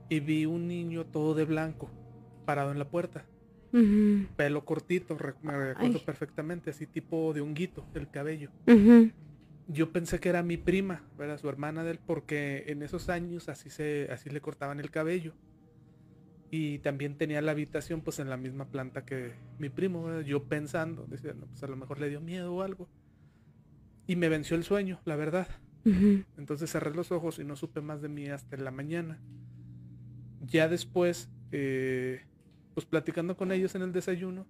y 0.10 0.20
vi 0.20 0.46
un 0.46 0.68
niño 0.68 1.06
todo 1.06 1.34
de 1.34 1.46
blanco, 1.46 1.90
parado 2.46 2.72
en 2.72 2.80
la 2.80 2.90
puerta. 2.90 3.26
Pelo 4.36 4.66
cortito, 4.66 5.16
me 5.42 5.54
recuerdo 5.70 6.00
perfectamente, 6.04 6.72
así 6.72 6.88
tipo 6.88 7.32
de 7.34 7.40
honguito, 7.40 7.86
el 7.94 8.10
cabello. 8.10 8.50
Yo 9.72 9.92
pensé 9.92 10.20
que 10.20 10.30
era 10.30 10.44
mi 10.44 10.58
prima, 10.58 11.04
¿verdad? 11.18 11.40
Su 11.40 11.50
hermana 11.50 11.84
de 11.84 11.92
él, 11.92 12.00
porque 12.06 12.66
en 12.68 12.84
esos 12.84 13.10
años 13.10 13.50
así 13.50 13.70
se, 13.70 14.10
así 14.12 14.30
le 14.30 14.42
cortaban 14.42 14.80
el 14.80 14.92
cabello. 14.92 15.34
Y 16.50 16.80
también 16.80 17.18
tenía 17.18 17.42
la 17.42 17.52
habitación 17.52 18.02
pues 18.02 18.20
en 18.20 18.30
la 18.30 18.36
misma 18.36 18.66
planta 18.66 19.06
que 19.06 19.32
mi 19.58 19.70
primo, 19.70 20.04
¿verdad? 20.04 20.22
Yo 20.22 20.44
pensando, 20.44 21.06
decía, 21.08 21.34
no, 21.34 21.46
pues 21.48 21.64
a 21.64 21.68
lo 21.68 21.78
mejor 21.78 22.00
le 22.00 22.10
dio 22.10 22.20
miedo 22.20 22.54
o 22.54 22.62
algo. 22.62 22.90
Y 24.06 24.18
me 24.18 24.28
venció 24.28 24.58
el 24.58 24.64
sueño, 24.64 25.00
la 25.06 25.16
verdad. 25.16 25.48
Entonces 25.84 26.70
cerré 26.70 26.94
los 26.94 27.12
ojos 27.12 27.40
y 27.40 27.46
no 27.46 27.56
supe 27.56 27.82
más 27.82 28.02
de 28.02 28.10
mí 28.10 28.28
hasta 28.28 28.58
la 28.58 28.72
mañana. 28.72 29.20
Ya 30.42 30.68
después, 30.68 31.30
eh, 31.52 32.22
pues 32.74 32.86
platicando 32.86 33.38
con 33.38 33.52
ellos 33.52 33.74
en 33.76 33.84
el 33.84 33.94
desayuno, 33.94 34.46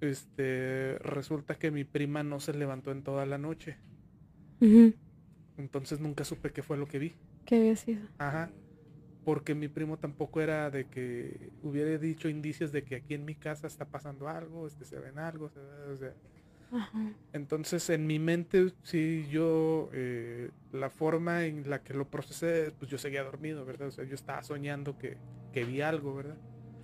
este, 0.00 0.98
resulta 1.00 1.56
que 1.56 1.70
mi 1.70 1.84
prima 1.84 2.22
no 2.22 2.40
se 2.40 2.54
levantó 2.54 2.92
en 2.92 3.02
toda 3.02 3.26
la 3.26 3.38
noche. 3.38 3.76
Ujú. 4.60 4.94
Entonces 5.58 6.00
nunca 6.00 6.24
supe 6.24 6.52
qué 6.52 6.62
fue 6.62 6.76
lo 6.76 6.86
que 6.86 6.98
vi. 6.98 7.14
¿Qué 7.44 7.56
había 7.56 7.76
sido? 7.76 8.06
Ajá. 8.18 8.50
Porque 9.24 9.54
mi 9.54 9.68
primo 9.68 9.98
tampoco 9.98 10.40
era 10.40 10.70
de 10.70 10.86
que 10.86 11.50
hubiera 11.62 11.96
dicho 11.98 12.28
indicios 12.28 12.72
de 12.72 12.84
que 12.84 12.96
aquí 12.96 13.14
en 13.14 13.24
mi 13.24 13.34
casa 13.34 13.66
está 13.66 13.84
pasando 13.84 14.28
algo, 14.28 14.66
este 14.66 14.84
se 14.84 14.98
ven 14.98 15.18
algo, 15.18 15.48
se 15.48 15.58
o 15.60 15.96
sea, 15.96 16.12
Ajá. 16.70 17.12
entonces 17.32 17.90
en 17.90 18.06
mi 18.06 18.18
mente 18.20 18.72
sí 18.84 19.26
yo 19.28 19.90
eh, 19.92 20.50
la 20.72 20.90
forma 20.90 21.44
en 21.44 21.68
la 21.68 21.82
que 21.82 21.92
lo 21.94 22.08
procesé, 22.08 22.72
pues 22.78 22.88
yo 22.90 22.98
seguía 22.98 23.24
dormido, 23.24 23.64
¿verdad? 23.64 23.88
O 23.88 23.90
sea, 23.90 24.04
yo 24.04 24.14
estaba 24.14 24.42
soñando 24.44 24.96
que, 24.96 25.16
que 25.52 25.64
vi 25.64 25.80
algo, 25.80 26.14
¿verdad? 26.14 26.36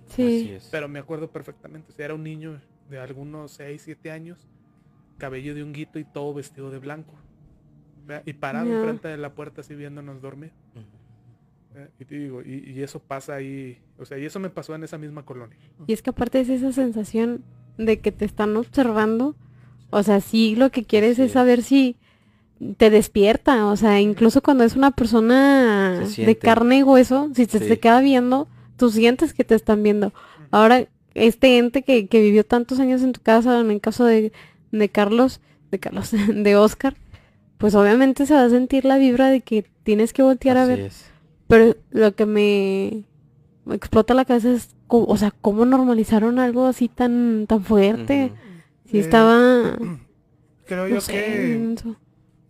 Sí. 0.07 0.57
Pero 0.69 0.89
me 0.89 0.99
acuerdo 0.99 1.31
perfectamente, 1.31 1.91
o 1.91 1.95
sea, 1.95 2.05
era 2.05 2.13
un 2.13 2.23
niño 2.23 2.59
de 2.89 2.99
algunos 2.99 3.51
6, 3.53 3.83
7 3.83 4.11
años, 4.11 4.49
cabello 5.17 5.55
de 5.55 5.63
honguito 5.63 5.97
y 5.97 6.03
todo 6.03 6.33
vestido 6.33 6.71
de 6.71 6.79
blanco. 6.79 7.13
¿Verdad? 8.05 8.23
Y 8.25 8.33
parado 8.33 8.71
enfrente 8.73 9.07
de 9.07 9.17
la 9.17 9.33
puerta 9.33 9.61
así 9.61 9.75
viéndonos 9.75 10.21
dormir. 10.21 10.51
¿verdad? 11.73 11.89
Y 11.99 12.05
te 12.05 12.15
digo, 12.15 12.41
y, 12.41 12.71
y 12.75 12.83
eso 12.83 12.99
pasa 12.99 13.35
ahí, 13.35 13.79
o 13.97 14.05
sea, 14.05 14.17
y 14.17 14.25
eso 14.25 14.39
me 14.39 14.49
pasó 14.49 14.75
en 14.75 14.83
esa 14.83 14.97
misma 14.97 15.23
colonia. 15.23 15.57
Y 15.87 15.93
es 15.93 16.01
que 16.01 16.11
aparte 16.11 16.39
es 16.39 16.49
esa 16.49 16.71
sensación 16.71 17.43
de 17.77 17.99
que 17.99 18.11
te 18.11 18.25
están 18.25 18.55
observando. 18.57 19.35
O 19.89 20.03
sea, 20.03 20.21
sí 20.21 20.55
lo 20.55 20.69
que 20.71 20.83
quieres 20.83 21.19
es 21.19 21.31
saber 21.33 21.61
si 21.63 21.97
te 22.77 22.89
despierta. 22.89 23.65
O 23.67 23.75
sea, 23.75 23.99
incluso 24.01 24.41
cuando 24.41 24.63
es 24.63 24.75
una 24.75 24.91
persona 24.91 25.99
de 26.25 26.37
carne 26.37 26.77
y 26.79 26.83
hueso, 26.83 27.29
si 27.35 27.45
te, 27.47 27.59
Sí. 27.59 27.67
te 27.67 27.79
queda 27.79 28.01
viendo, 28.01 28.47
tú 28.77 28.89
sientes 28.89 29.33
que 29.33 29.43
te 29.43 29.55
están 29.55 29.81
viendo. 29.83 30.13
Ahora, 30.51 30.85
este 31.15 31.57
ente 31.57 31.83
que, 31.83 32.07
que 32.07 32.21
vivió 32.21 32.43
tantos 32.43 32.79
años 32.79 33.01
en 33.01 33.11
tu 33.13 33.21
casa, 33.21 33.59
en 33.59 33.69
el 33.71 33.81
caso 33.81 34.05
de, 34.05 34.31
de 34.71 34.89
Carlos, 34.89 35.41
de 35.71 35.79
Carlos, 35.79 36.11
de 36.33 36.55
Oscar, 36.55 36.95
pues 37.63 37.75
obviamente 37.75 38.25
se 38.25 38.33
va 38.33 38.43
a 38.43 38.49
sentir 38.49 38.83
la 38.83 38.97
vibra 38.97 39.29
de 39.29 39.39
que 39.39 39.63
tienes 39.83 40.11
que 40.11 40.21
voltear 40.21 40.57
a 40.57 40.65
ver. 40.65 40.81
es. 40.81 41.05
Pero 41.47 41.77
lo 41.91 42.13
que 42.13 42.25
me 42.25 43.05
explota 43.73 44.13
la 44.13 44.25
cabeza 44.25 44.51
es, 44.51 44.75
o 44.89 45.15
sea, 45.15 45.31
cómo 45.31 45.63
normalizaron 45.63 46.39
algo 46.39 46.65
así 46.65 46.89
tan 46.89 47.45
tan 47.47 47.63
fuerte. 47.63 48.33
Si 48.91 48.97
Eh, 48.97 48.99
estaba, 48.99 49.77
Creo 50.65 50.89
no 50.89 50.93
yo 50.93 50.99
sé, 50.99 51.13
que 51.13 51.75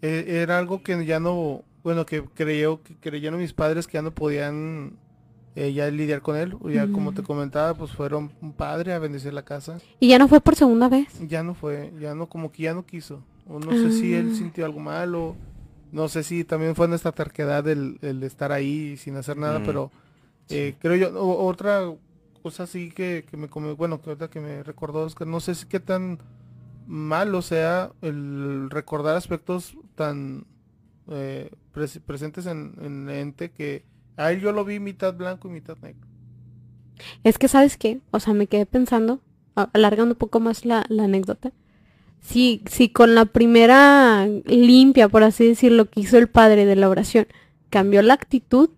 eh, 0.01 0.41
era 0.41 0.57
algo 0.57 0.81
que 0.81 1.05
ya 1.05 1.19
no, 1.19 1.61
bueno, 1.83 2.07
que 2.07 2.23
creyó, 2.23 2.81
que 2.81 2.95
creyeron 2.95 3.39
mis 3.39 3.53
padres 3.53 3.85
que 3.85 3.93
ya 3.93 4.01
no 4.01 4.15
podían 4.15 4.97
eh, 5.55 5.73
ya 5.73 5.91
lidiar 5.91 6.23
con 6.23 6.37
él. 6.37 6.57
Ya 6.73 6.87
como 6.87 7.13
te 7.13 7.21
comentaba, 7.21 7.75
pues 7.75 7.91
fueron 7.91 8.31
un 8.41 8.51
padre 8.51 8.93
a 8.93 8.97
bendecir 8.97 9.31
la 9.31 9.45
casa. 9.45 9.77
Y 9.99 10.07
ya 10.07 10.17
no 10.17 10.27
fue 10.27 10.41
por 10.41 10.55
segunda 10.55 10.89
vez. 10.89 11.09
Ya 11.27 11.43
no 11.43 11.53
fue, 11.53 11.93
ya 12.01 12.15
no, 12.15 12.27
como 12.27 12.51
que 12.51 12.63
ya 12.63 12.73
no 12.73 12.83
quiso. 12.83 13.23
O 13.47 13.59
no 13.59 13.71
sé 13.71 13.91
si 13.91 14.13
él 14.13 14.29
Ah. 14.31 14.35
sintió 14.35 14.65
algo 14.65 14.79
malo. 14.79 15.35
No 15.91 16.07
sé 16.07 16.23
si 16.23 16.43
también 16.43 16.75
fue 16.75 16.87
nuestra 16.87 17.11
terquedad 17.11 17.67
el, 17.67 17.99
el 18.01 18.23
estar 18.23 18.51
ahí 18.51 18.97
sin 18.97 19.15
hacer 19.15 19.37
nada, 19.37 19.59
Mm. 19.59 19.63
pero 19.65 19.91
eh, 20.49 20.75
creo 20.79 20.95
yo, 20.95 21.21
o- 21.21 21.45
otra 21.47 21.81
cosa 22.41 22.63
así 22.63 22.91
que, 22.91 23.25
que 23.29 23.37
me 23.37 23.47
come, 23.47 23.73
bueno, 23.73 24.01
que 24.01 24.09
otra 24.09 24.29
que 24.29 24.39
me 24.41 24.63
recordó 24.63 25.05
es 25.07 25.15
que 25.15 25.25
no 25.25 25.39
sé 25.39 25.55
si 25.55 25.65
qué 25.67 25.79
tan 25.79 26.19
malo 26.87 27.41
sea 27.41 27.91
el 28.01 28.69
recordar 28.69 29.15
aspectos 29.15 29.77
tan 29.95 30.45
eh, 31.09 31.49
pres- 31.73 31.99
presentes 32.01 32.45
en, 32.45 32.75
en 32.81 33.09
el 33.09 33.15
ente 33.17 33.51
que 33.51 33.83
a 34.17 34.31
él 34.31 34.39
yo 34.41 34.51
lo 34.51 34.63
vi 34.65 34.79
mitad 34.79 35.13
blanco 35.13 35.47
y 35.47 35.51
mitad 35.51 35.77
negro. 35.81 36.07
Es 37.23 37.37
que, 37.37 37.47
¿sabes 37.47 37.77
qué? 37.77 37.99
O 38.11 38.19
sea, 38.19 38.33
me 38.33 38.47
quedé 38.47 38.65
pensando, 38.65 39.19
alargando 39.55 40.13
un 40.13 40.17
poco 40.19 40.39
más 40.39 40.65
la, 40.65 40.85
la 40.89 41.03
anécdota. 41.05 41.51
Si, 42.23 42.61
si 42.65 42.87
con 42.89 43.15
la 43.15 43.25
primera 43.25 44.27
limpia, 44.45 45.09
por 45.09 45.23
así 45.23 45.45
decirlo, 45.45 45.85
que 45.85 45.99
hizo 45.99 46.17
el 46.17 46.27
padre 46.29 46.65
de 46.65 46.75
la 46.77 46.89
oración, 46.89 47.27
cambió 47.69 48.01
la 48.01 48.13
actitud, 48.13 48.69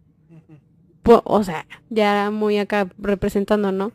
po- 1.04 1.22
o 1.26 1.44
sea, 1.44 1.66
ya 1.90 2.32
muy 2.32 2.58
acá 2.58 2.90
representando, 2.98 3.72
¿no? 3.72 3.92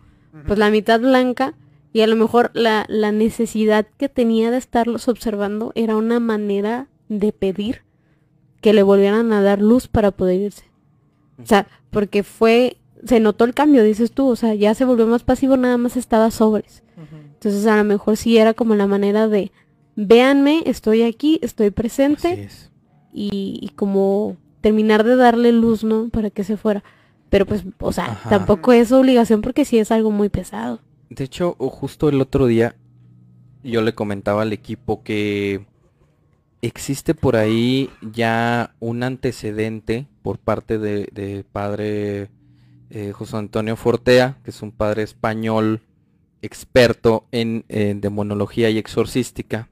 Pues 0.47 0.59
la 0.59 0.70
mitad 0.70 1.01
blanca 1.01 1.55
y 1.93 2.02
a 2.02 2.06
lo 2.06 2.14
mejor 2.14 2.52
la, 2.55 2.86
la 2.89 3.10
necesidad 3.10 3.86
que 3.98 4.09
tenía 4.09 4.52
de 4.52 4.59
estarlos 4.59 5.09
observando 5.09 5.72
era 5.74 5.97
una 5.97 6.20
manera 6.20 6.86
de 7.09 7.32
pedir 7.32 7.82
que 8.60 8.72
le 8.72 8.85
volvieran 8.85 9.32
a 9.32 9.43
dar 9.43 9.60
luz 9.60 9.89
para 9.89 10.12
poder 10.12 10.40
irse. 10.40 10.64
O 11.43 11.47
sea, 11.47 11.66
porque 11.90 12.22
fue, 12.22 12.77
se 13.05 13.18
notó 13.18 13.44
el 13.44 13.55
cambio, 13.55 13.82
dices 13.82 14.12
tú, 14.12 14.28
o 14.28 14.36
sea, 14.36 14.55
ya 14.55 14.74
se 14.74 14.85
volvió 14.85 15.06
más 15.09 15.24
pasivo, 15.24 15.56
nada 15.56 15.77
más 15.78 15.97
estaba 15.97 16.31
sobres. 16.31 16.85
Entonces 17.41 17.67
a 17.67 17.79
lo 17.79 17.85
mejor 17.85 18.19
sí 18.19 18.37
era 18.37 18.53
como 18.53 18.75
la 18.75 18.87
manera 18.87 19.27
de, 19.27 19.51
véanme, 19.97 20.62
estoy 20.67 21.05
aquí, 21.05 21.39
estoy 21.41 21.71
presente 21.71 22.51
y, 23.15 23.59
y 23.62 23.69
como 23.77 24.37
terminar 24.61 25.05
de 25.05 25.17
darle 25.17 25.51
luz, 25.51 25.83
¿no? 25.83 26.11
Para 26.11 26.29
que 26.29 26.45
se 26.45 26.59
fuera. 26.59 26.85
Pero 27.31 27.47
pues, 27.47 27.65
o 27.79 27.93
sea, 27.93 28.12
Ajá. 28.12 28.29
tampoco 28.29 28.73
es 28.73 28.93
obligación 28.93 29.41
porque 29.41 29.65
sí 29.65 29.79
es 29.79 29.91
algo 29.91 30.11
muy 30.11 30.29
pesado. 30.29 30.81
De 31.09 31.25
hecho, 31.25 31.55
justo 31.59 32.11
el 32.11 32.21
otro 32.21 32.45
día 32.45 32.77
yo 33.62 33.81
le 33.81 33.95
comentaba 33.95 34.43
al 34.43 34.53
equipo 34.53 35.03
que 35.03 35.65
existe 36.61 37.15
por 37.15 37.37
ahí 37.37 37.89
ya 38.03 38.75
un 38.81 39.03
antecedente 39.03 40.09
por 40.21 40.37
parte 40.37 40.77
de, 40.77 41.09
de 41.11 41.43
padre 41.51 42.29
eh, 42.91 43.12
José 43.12 43.39
Antonio 43.39 43.77
Fortea, 43.77 44.37
que 44.45 44.51
es 44.51 44.61
un 44.61 44.73
padre 44.73 45.05
español 45.05 45.81
experto 46.43 47.27
en, 47.33 47.65
en 47.69 48.01
demonología 48.01 48.71
y 48.71 48.79
exorcística, 48.79 49.69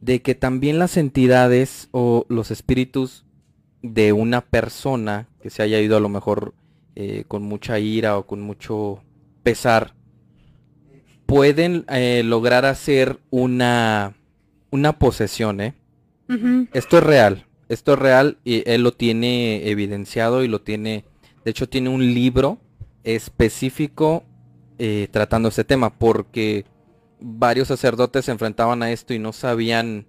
de 0.00 0.22
que 0.22 0.34
también 0.34 0.78
las 0.78 0.96
entidades 0.96 1.88
o 1.90 2.26
los 2.28 2.50
espíritus 2.50 3.24
de 3.82 4.12
una 4.12 4.40
persona 4.40 5.28
que 5.40 5.50
se 5.50 5.62
haya 5.62 5.80
ido 5.80 5.96
a 5.96 6.00
lo 6.00 6.08
mejor 6.08 6.54
eh, 6.94 7.24
con 7.28 7.42
mucha 7.42 7.78
ira 7.78 8.16
o 8.16 8.26
con 8.26 8.40
mucho 8.40 9.02
pesar, 9.42 9.94
pueden 11.26 11.84
eh, 11.88 12.22
lograr 12.24 12.64
hacer 12.64 13.18
una, 13.30 14.14
una 14.70 14.98
posesión, 14.98 15.60
¿eh? 15.60 15.74
Esto 16.72 16.98
es 16.98 17.04
real, 17.04 17.46
esto 17.68 17.92
es 17.92 17.98
real 17.98 18.38
y 18.44 18.68
él 18.68 18.82
lo 18.82 18.92
tiene 18.92 19.68
evidenciado 19.68 20.42
y 20.42 20.48
lo 20.48 20.62
tiene, 20.62 21.04
de 21.44 21.50
hecho 21.50 21.68
tiene 21.68 21.88
un 21.88 22.14
libro 22.14 22.58
específico 23.04 24.24
eh, 24.78 25.08
tratando 25.10 25.48
este 25.48 25.64
tema 25.64 25.90
porque 25.98 26.64
varios 27.20 27.68
sacerdotes 27.68 28.26
se 28.26 28.32
enfrentaban 28.32 28.82
a 28.82 28.90
esto 28.92 29.14
y 29.14 29.18
no 29.18 29.32
sabían 29.32 30.06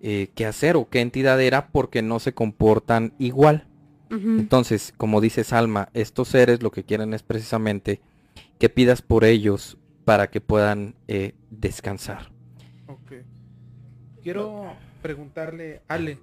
eh, 0.00 0.28
qué 0.34 0.46
hacer 0.46 0.76
o 0.76 0.88
qué 0.88 1.00
entidad 1.00 1.40
era 1.40 1.68
porque 1.68 2.02
no 2.02 2.18
se 2.18 2.32
comportan 2.34 3.14
igual. 3.18 3.64
Entonces, 4.10 4.94
como 4.96 5.20
dice 5.20 5.44
Salma, 5.44 5.90
estos 5.92 6.28
seres 6.28 6.62
lo 6.62 6.70
que 6.70 6.82
quieren 6.82 7.12
es 7.12 7.22
precisamente 7.22 8.00
que 8.58 8.70
pidas 8.70 9.02
por 9.02 9.22
ellos 9.24 9.76
para 10.06 10.30
que 10.30 10.40
puedan 10.40 10.94
eh, 11.08 11.34
descansar. 11.50 12.30
Ok. 12.86 13.12
Quiero 14.22 14.72
preguntarle, 15.02 15.82
Ale, 15.88 16.18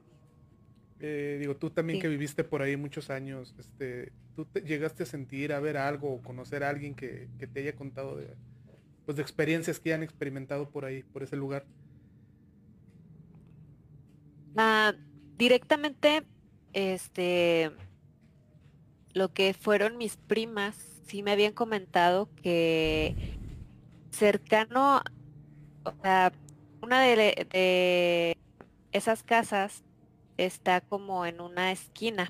eh, 0.99 1.37
digo, 1.39 1.57
tú 1.57 1.69
también 1.69 1.97
Sí. 1.97 2.01
que 2.01 2.07
viviste 2.07 2.43
por 2.43 2.63
ahí 2.63 2.75
muchos 2.75 3.11
años, 3.11 3.53
este, 3.59 4.11
¿tú 4.35 4.45
te 4.45 4.61
llegaste 4.61 5.03
a 5.03 5.05
sentir, 5.05 5.53
a 5.53 5.59
ver 5.59 5.77
algo 5.77 6.13
o 6.13 6.21
conocer 6.21 6.63
a 6.63 6.69
alguien 6.69 6.95
que, 6.95 7.29
que 7.39 7.47
te 7.47 7.61
haya 7.61 7.75
contado 7.75 8.17
de, 8.17 8.35
pues, 9.05 9.15
de 9.15 9.21
experiencias 9.21 9.79
que 9.79 9.93
han 9.93 10.03
experimentado 10.03 10.69
por 10.69 10.85
ahí, 10.85 11.03
por 11.03 11.23
ese 11.23 11.35
lugar? 11.37 11.65
Ah, 14.57 14.93
directamente, 15.37 16.23
este, 16.73 17.71
lo 19.13 19.33
que 19.33 19.53
fueron 19.53 19.97
mis 19.97 20.17
primas, 20.17 20.75
sí 21.05 21.23
me 21.23 21.31
habían 21.31 21.53
comentado 21.53 22.29
que 22.41 23.15
cercano, 24.11 25.01
o 25.83 25.93
sea, 26.01 26.31
una 26.81 27.01
de, 27.01 27.47
de 27.51 28.37
esas 28.91 29.23
casas 29.23 29.83
está 30.37 30.81
como 30.81 31.25
en 31.25 31.41
una 31.41 31.71
esquina. 31.71 32.29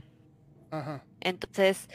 Ajá. 0.71 1.03
Entonces, 1.25 1.89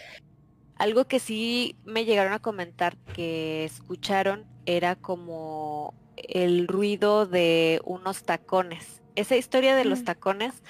algo 0.77 1.07
que 1.07 1.20
sí 1.20 1.77
me 1.85 2.05
llegaron 2.05 2.32
a 2.32 2.40
comentar 2.40 2.97
que 3.15 3.65
escucharon 3.65 4.44
era 4.66 4.97
como 4.97 5.94
el 6.16 6.66
ruido 6.66 7.27
de 7.27 7.81
unos 7.85 8.24
tacones. 8.24 9.01
Esa 9.15 9.36
historia 9.36 9.77
de 9.77 9.85
los 9.85 10.05
tacones 10.05 10.62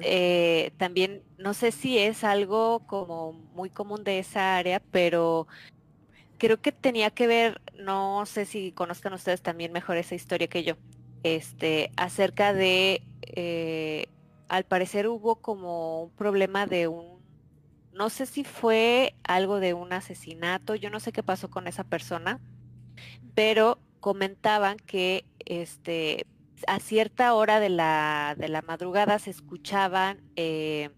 eh, 0.00 0.72
también 0.78 1.22
no 1.36 1.52
sé 1.54 1.70
si 1.70 1.98
es 1.98 2.24
algo 2.24 2.80
como 2.86 3.32
muy 3.32 3.68
común 3.68 4.04
de 4.04 4.20
esa 4.20 4.56
área, 4.56 4.80
pero 4.90 5.46
creo 6.38 6.60
que 6.60 6.72
tenía 6.72 7.10
que 7.10 7.26
ver, 7.26 7.60
no 7.78 8.24
sé 8.24 8.46
si 8.46 8.72
conozcan 8.72 9.12
ustedes 9.12 9.42
también 9.42 9.72
mejor 9.72 9.98
esa 9.98 10.14
historia 10.14 10.48
que 10.48 10.64
yo, 10.64 10.76
este, 11.24 11.90
acerca 11.96 12.54
de, 12.54 13.02
eh, 13.22 14.06
al 14.48 14.64
parecer 14.64 15.08
hubo 15.08 15.36
como 15.36 16.04
un 16.04 16.10
problema 16.10 16.66
de 16.66 16.88
un, 16.88 17.17
no 17.98 18.10
sé 18.10 18.26
si 18.26 18.44
fue 18.44 19.16
algo 19.24 19.58
de 19.58 19.74
un 19.74 19.92
asesinato, 19.92 20.76
yo 20.76 20.88
no 20.88 21.00
sé 21.00 21.10
qué 21.10 21.24
pasó 21.24 21.50
con 21.50 21.66
esa 21.66 21.82
persona, 21.82 22.40
pero 23.34 23.80
comentaban 23.98 24.76
que 24.78 25.24
este 25.44 26.24
a 26.68 26.78
cierta 26.78 27.34
hora 27.34 27.58
de 27.58 27.68
la, 27.68 28.36
de 28.38 28.48
la 28.48 28.62
madrugada 28.62 29.18
se 29.18 29.30
escuchaban 29.30 30.22
eh, 30.36 30.90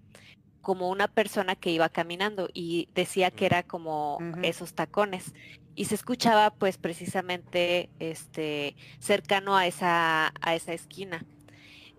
como 0.60 0.90
una 0.90 1.08
persona 1.08 1.56
que 1.56 1.70
iba 1.70 1.88
caminando 1.88 2.50
y 2.52 2.90
decía 2.94 3.30
que 3.30 3.46
era 3.46 3.62
como 3.62 4.18
esos 4.42 4.74
tacones 4.74 5.32
y 5.74 5.86
se 5.86 5.94
escuchaba 5.94 6.50
pues 6.50 6.76
precisamente 6.76 7.88
este 7.98 8.76
cercano 8.98 9.56
a 9.56 9.66
esa 9.66 10.34
a 10.42 10.54
esa 10.54 10.74
esquina. 10.74 11.24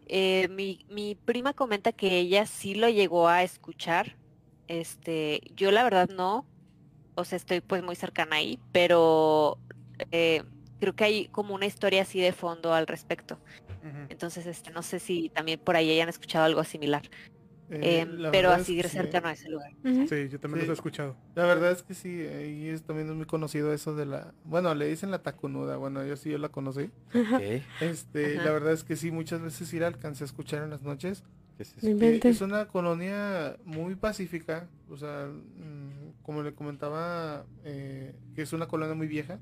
Eh, 0.06 0.48
mi, 0.50 0.86
mi 0.90 1.16
prima 1.16 1.54
comenta 1.54 1.92
que 1.92 2.20
ella 2.20 2.46
sí 2.46 2.76
lo 2.76 2.90
llegó 2.90 3.28
a 3.30 3.44
escuchar 3.44 4.21
este 4.72 5.42
yo 5.56 5.72
la 5.72 5.84
verdad 5.84 6.10
no 6.10 6.46
o 7.16 7.26
sea 7.26 7.36
estoy 7.36 7.62
pues 7.62 7.84
muy 7.84 7.96
cercana 7.96 8.38
ahí 8.38 8.60
pero 8.72 9.58
eh, 10.12 10.44
creo 10.80 10.94
que 10.94 11.04
hay 11.04 11.26
como 11.28 11.54
una 11.54 11.66
historia 11.66 12.04
así 12.04 12.20
de 12.20 12.32
fondo 12.32 12.74
al 12.74 12.88
respecto 12.88 13.38
entonces 14.10 14.46
este 14.46 14.72
no 14.72 14.82
sé 14.82 15.00
si 15.00 15.30
también 15.30 15.60
por 15.60 15.76
ahí 15.76 15.92
hayan 15.92 16.10
escuchado 16.10 16.46
algo 16.46 16.64
similar 16.64 17.02
Eh, 17.70 18.02
Em, 18.02 18.18
pero 18.32 18.50
verdad 18.50 18.56
es 18.58 18.62
así 18.64 18.76
que 18.82 18.84
sí. 18.84 18.90
cercano 18.90 19.28
a 19.30 19.32
ese 19.32 19.50
lugar 19.50 19.72
Sí, 19.84 20.30
yo 20.30 20.40
también 20.40 20.60
los 20.60 20.70
he 20.70 20.74
escuchado. 20.74 21.16
La 21.36 21.46
verdad 21.46 21.72
es 21.72 21.84
que 21.84 21.94
sí, 21.94 22.10
y 22.10 22.68
es 22.68 22.84
también 22.84 23.10
es 23.10 23.16
muy 23.16 23.26
conocido 23.26 23.74
eso 23.74 23.96
de 23.96 24.06
la, 24.06 24.34
bueno, 24.44 24.76
le 24.76 24.88
dicen 24.88 25.10
la 25.10 25.24
taconuda, 25.24 25.78
bueno, 25.78 26.06
yo 26.06 26.16
sí 26.18 26.30
yo 26.30 26.38
la 26.38 26.50
conocí. 26.50 26.92
Este, 27.80 28.36
Ajá. 28.36 28.46
la 28.46 28.52
verdad 28.52 28.74
es 28.74 28.84
que 28.84 28.96
sí, 28.96 29.10
muchas 29.12 29.42
veces 29.42 29.68
sí 29.70 29.80
la 29.80 29.88
alcancé 29.88 30.24
a 30.24 30.26
escuchar 30.26 30.64
en 30.64 30.70
las 30.70 30.82
noches. 30.82 31.24
Es 31.62 31.84
No 31.84 31.90
inventes. 31.90 32.36
es 32.38 32.42
una 32.42 32.68
colonia 32.68 33.58
muy 33.66 33.96
pacífica, 33.96 34.68
o 34.90 34.98
sea, 34.98 35.28
mm, 35.28 36.24
como 36.24 36.44
le 36.44 36.54
comentaba, 36.54 37.46
eh, 37.64 38.16
que 38.36 38.42
es 38.42 38.54
una 38.54 38.68
colonia 38.68 38.96
muy 38.96 39.08
vieja, 39.08 39.40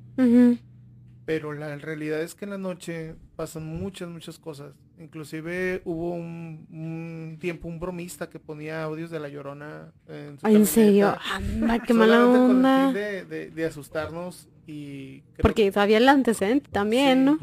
pero 1.26 1.54
la 1.54 1.76
realidad 1.78 2.22
es 2.22 2.36
que 2.36 2.46
en 2.46 2.52
la 2.52 2.58
noche 2.58 3.16
pasan 3.36 3.66
muchas, 3.66 4.10
muchas 4.10 4.40
cosas. 4.40 4.74
Inclusive 5.00 5.82
hubo 5.86 6.12
un, 6.12 6.68
un 6.72 7.38
tiempo 7.40 7.68
un 7.70 7.80
bromista 7.80 8.30
que 8.30 8.38
ponía 8.38 8.84
audios 8.84 9.10
de 9.10 9.20
la 9.20 9.30
llorona 9.30 9.94
en 10.08 10.38
su 10.40 10.46
¿en 10.48 10.66
serio? 10.66 11.16
Anda, 11.34 11.80
qué 11.80 11.94
mala 11.94 12.16
solamente 12.18 12.40
con 12.40 12.50
el 12.52 12.56
onda. 12.58 12.86
fin 12.86 12.94
de, 12.94 13.26
de- 13.26 13.50
de 13.52 13.66
asustarnos 13.66 14.50
y 14.68 15.22
creo 15.34 15.42
Porque 15.42 15.72
sabía 15.72 15.98
el 15.98 16.08
antecedente 16.10 16.70
también, 16.70 17.26
¿no? 17.26 17.40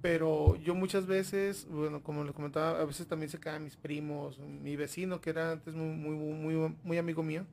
pero 0.00 0.56
yo 0.62 0.74
muchas 0.74 1.06
veces, 1.06 1.66
bueno, 1.68 2.02
como 2.02 2.24
le 2.24 2.32
comentaba, 2.32 2.80
a 2.80 2.84
veces 2.84 3.06
también 3.06 3.30
se 3.30 3.38
quedan 3.40 3.64
mis 3.64 3.76
primos, 3.76 4.38
mi 4.38 4.76
vecino 4.76 5.20
que 5.20 5.30
era 5.30 5.52
antes 5.52 5.74
muy 5.74 5.94
muy 5.94 6.14
muy, 6.34 6.76
muy 6.82 6.98
amigo 6.98 7.22
mío, 7.22 7.44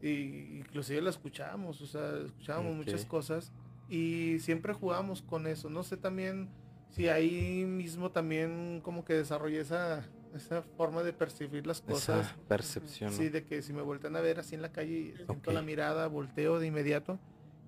y 0.00 0.56
inclusive 0.58 1.02
la 1.02 1.10
escuchábamos, 1.10 1.80
o 1.82 1.86
sea, 1.86 2.16
escuchábamos 2.24 2.74
muchas 2.76 3.04
cosas 3.04 3.52
y 3.90 4.38
siempre 4.40 4.72
jugábamos 4.72 5.20
con 5.22 5.46
eso. 5.46 5.68
No 5.68 5.82
sé 5.82 5.96
también 5.96 6.48
si 6.92 7.08
ahí 7.08 7.64
mismo 7.66 8.10
también 8.10 8.80
como 8.82 9.04
que 9.04 9.14
desarrollé 9.14 9.60
esa 9.60 10.04
esa 10.34 10.62
forma 10.62 11.02
de 11.02 11.12
percibir 11.12 11.66
las 11.66 11.80
cosas. 11.80 12.26
Esa 12.26 12.36
percepción. 12.48 13.12
Sí, 13.12 13.28
de 13.28 13.44
que 13.44 13.62
si 13.62 13.72
me 13.72 13.82
voltean 13.82 14.16
a 14.16 14.20
ver 14.20 14.40
así 14.40 14.54
en 14.54 14.62
la 14.62 14.72
calle 14.72 15.14
siento 15.26 15.52
la 15.52 15.62
mirada, 15.62 16.06
volteo 16.06 16.58
de 16.58 16.66
inmediato. 16.68 17.18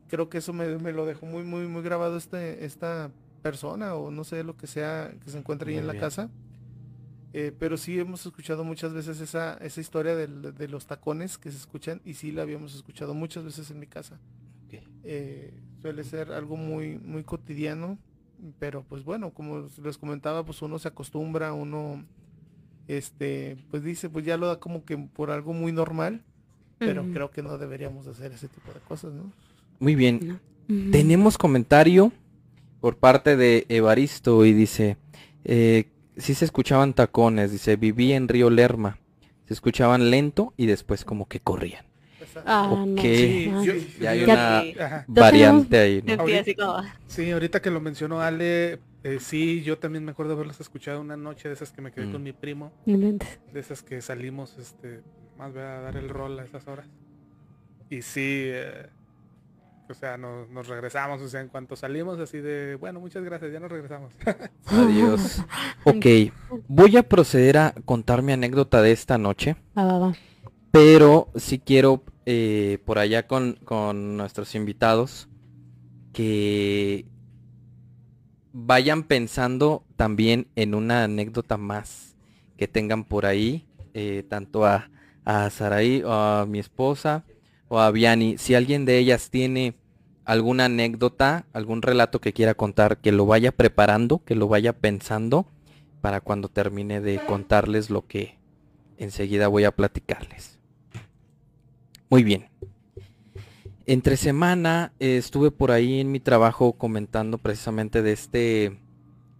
Creo 0.08 0.28
que 0.28 0.38
eso 0.38 0.52
me, 0.52 0.78
me 0.78 0.92
lo 0.92 1.06
dejó 1.06 1.26
muy, 1.26 1.42
muy, 1.42 1.66
muy 1.66 1.82
grabado 1.82 2.16
este, 2.16 2.64
esta 2.64 3.10
persona 3.42 3.94
o 3.94 4.10
no 4.10 4.24
sé 4.24 4.44
lo 4.44 4.56
que 4.56 4.66
sea 4.66 5.12
que 5.22 5.30
se 5.30 5.38
encuentre 5.38 5.70
ahí 5.70 5.76
Muy 5.76 5.82
en 5.82 5.94
la 5.94 6.00
casa. 6.00 6.30
Eh, 7.32 7.52
pero 7.58 7.76
sí 7.76 7.98
hemos 7.98 8.24
escuchado 8.24 8.62
muchas 8.62 8.92
veces 8.92 9.20
esa, 9.20 9.54
esa 9.54 9.80
historia 9.80 10.14
de, 10.14 10.68
los 10.68 10.86
tacones 10.86 11.36
que 11.36 11.50
se 11.50 11.58
escuchan 11.58 12.00
y 12.04 12.14
sí 12.14 12.30
la 12.30 12.42
habíamos 12.42 12.74
escuchado 12.74 13.12
muchas 13.12 13.44
veces 13.44 13.70
en 13.70 13.80
mi 13.80 13.86
casa. 13.86 14.20
Eh, 15.06 15.52
suele 15.82 16.02
ser 16.04 16.32
algo 16.32 16.56
muy, 16.56 16.98
muy 16.98 17.24
cotidiano, 17.24 17.98
pero 18.58 18.84
pues 18.88 19.04
bueno, 19.04 19.30
como 19.30 19.68
les 19.82 19.98
comentaba, 19.98 20.44
pues 20.44 20.62
uno 20.62 20.78
se 20.78 20.88
acostumbra, 20.88 21.52
uno 21.52 22.04
este, 22.88 23.56
pues 23.70 23.82
dice, 23.82 24.10
pues 24.10 24.24
ya 24.24 24.36
lo 24.36 24.46
da 24.46 24.60
como 24.60 24.84
que 24.84 24.96
por 24.96 25.30
algo 25.30 25.52
muy 25.52 25.72
normal, 25.72 26.22
pero 26.78 27.04
creo 27.12 27.30
que 27.30 27.42
no 27.42 27.56
deberíamos 27.56 28.04
de 28.04 28.10
hacer 28.10 28.32
ese 28.32 28.48
tipo 28.48 28.72
de 28.72 28.80
cosas, 28.80 29.12
¿no? 29.14 29.32
Muy 29.78 29.94
bien. 29.94 30.38
Tenemos 30.92 31.38
comentario 31.38 32.12
por 32.80 32.96
parte 32.96 33.36
de 33.36 33.64
Evaristo 33.68 34.44
y 34.44 34.52
dice, 34.52 34.98
eh, 35.44 35.88
sí 36.16 36.34
se 36.34 36.44
escuchaban 36.44 36.94
tacones, 36.94 37.52
dice, 37.52 37.76
viví 37.76 38.12
en 38.12 38.28
Río 38.28 38.50
Lerma. 38.50 38.98
Se 39.46 39.54
escuchaban 39.54 40.10
lento 40.10 40.54
y 40.56 40.66
después 40.66 41.04
como 41.04 41.28
que 41.28 41.40
corrían. 41.40 41.84
Ah, 42.46 42.84
no. 42.86 42.92
Ok. 42.94 43.00
Sí, 43.00 43.52
yo- 43.64 43.72
Ya 44.00 44.10
hay 44.10 44.24
una 44.24 44.64
variante 45.06 45.78
ahí, 45.78 46.02
¿no? 46.06 46.16
Como, 46.16 46.82
Sí, 47.06 47.30
ahorita 47.30 47.60
que 47.62 47.70
lo 47.70 47.80
mencionó 47.80 48.20
Ale, 48.20 48.80
eh, 49.02 49.18
sí, 49.20 49.62
yo 49.62 49.78
también 49.78 50.04
me 50.04 50.12
acuerdo 50.12 50.32
haberlas 50.34 50.60
escuchado 50.60 51.00
una 51.00 51.16
noche 51.16 51.48
de 51.48 51.54
esas 51.54 51.70
que 51.72 51.82
me 51.82 51.92
quedé 51.92 52.06
Mm. 52.06 52.12
con 52.12 52.22
mi 52.22 52.32
primo, 52.32 52.72
de 52.86 53.18
esas 53.54 53.82
que 53.82 54.00
salimos, 54.02 54.56
este, 54.58 55.00
más 55.38 55.52
bien 55.52 55.64
a 55.66 55.80
dar 55.80 55.96
el 55.96 56.08
rol 56.08 56.38
a 56.40 56.44
esas 56.44 56.66
horas. 56.68 56.86
Y 57.90 58.02
sí, 58.02 58.20
eh, 58.46 58.86
O 59.86 59.92
sea, 59.92 60.16
nos, 60.16 60.48
nos 60.48 60.66
regresamos, 60.66 61.20
o 61.20 61.28
sea, 61.28 61.42
en 61.42 61.48
cuanto 61.48 61.76
salimos 61.76 62.18
así 62.18 62.38
de, 62.38 62.74
bueno, 62.76 63.00
muchas 63.00 63.22
gracias, 63.22 63.52
ya 63.52 63.60
nos 63.60 63.70
regresamos. 63.70 64.14
Adiós. 64.66 65.42
Ok, 65.84 66.06
voy 66.68 66.96
a 66.96 67.02
proceder 67.02 67.58
a 67.58 67.74
contar 67.84 68.22
mi 68.22 68.32
anécdota 68.32 68.80
de 68.80 68.92
esta 68.92 69.18
noche, 69.18 69.56
Va, 69.76 69.84
va, 69.84 69.98
va. 69.98 70.14
pero 70.70 71.28
si 71.36 71.58
quiero 71.58 72.02
eh, 72.26 72.78
por 72.84 72.98
allá 72.98 73.26
con, 73.26 73.58
con 73.64 74.16
nuestros 74.16 74.54
invitados 74.54 75.28
que 76.12 77.06
vayan 78.52 79.02
pensando 79.02 79.84
también 79.96 80.46
en 80.54 80.74
una 80.74 81.04
anécdota 81.04 81.56
más 81.56 82.14
que 82.56 82.68
tengan 82.68 83.04
por 83.04 83.26
ahí, 83.26 83.66
eh, 83.94 84.24
tanto 84.28 84.64
a, 84.64 84.90
a 85.24 85.50
Saraí 85.50 86.02
o 86.02 86.12
a 86.12 86.46
mi 86.46 86.60
esposa 86.60 87.24
o 87.68 87.80
a 87.80 87.90
Viani. 87.90 88.38
Si 88.38 88.54
alguien 88.54 88.84
de 88.84 88.98
ellas 88.98 89.30
tiene 89.30 89.74
alguna 90.24 90.66
anécdota, 90.66 91.46
algún 91.52 91.82
relato 91.82 92.20
que 92.20 92.32
quiera 92.32 92.54
contar, 92.54 92.98
que 92.98 93.12
lo 93.12 93.26
vaya 93.26 93.52
preparando, 93.52 94.22
que 94.24 94.34
lo 94.34 94.48
vaya 94.48 94.72
pensando 94.72 95.46
para 96.00 96.20
cuando 96.20 96.48
termine 96.48 97.00
de 97.00 97.24
contarles 97.26 97.90
lo 97.90 98.06
que 98.06 98.38
enseguida 98.98 99.48
voy 99.48 99.64
a 99.64 99.74
platicarles. 99.74 100.53
Muy 102.10 102.22
bien. 102.22 102.48
Entre 103.86 104.16
semana 104.16 104.92
eh, 104.98 105.16
estuve 105.16 105.50
por 105.50 105.70
ahí 105.70 106.00
en 106.00 106.10
mi 106.10 106.20
trabajo 106.20 106.72
comentando 106.72 107.38
precisamente 107.38 108.02
de 108.02 108.12
este 108.12 108.78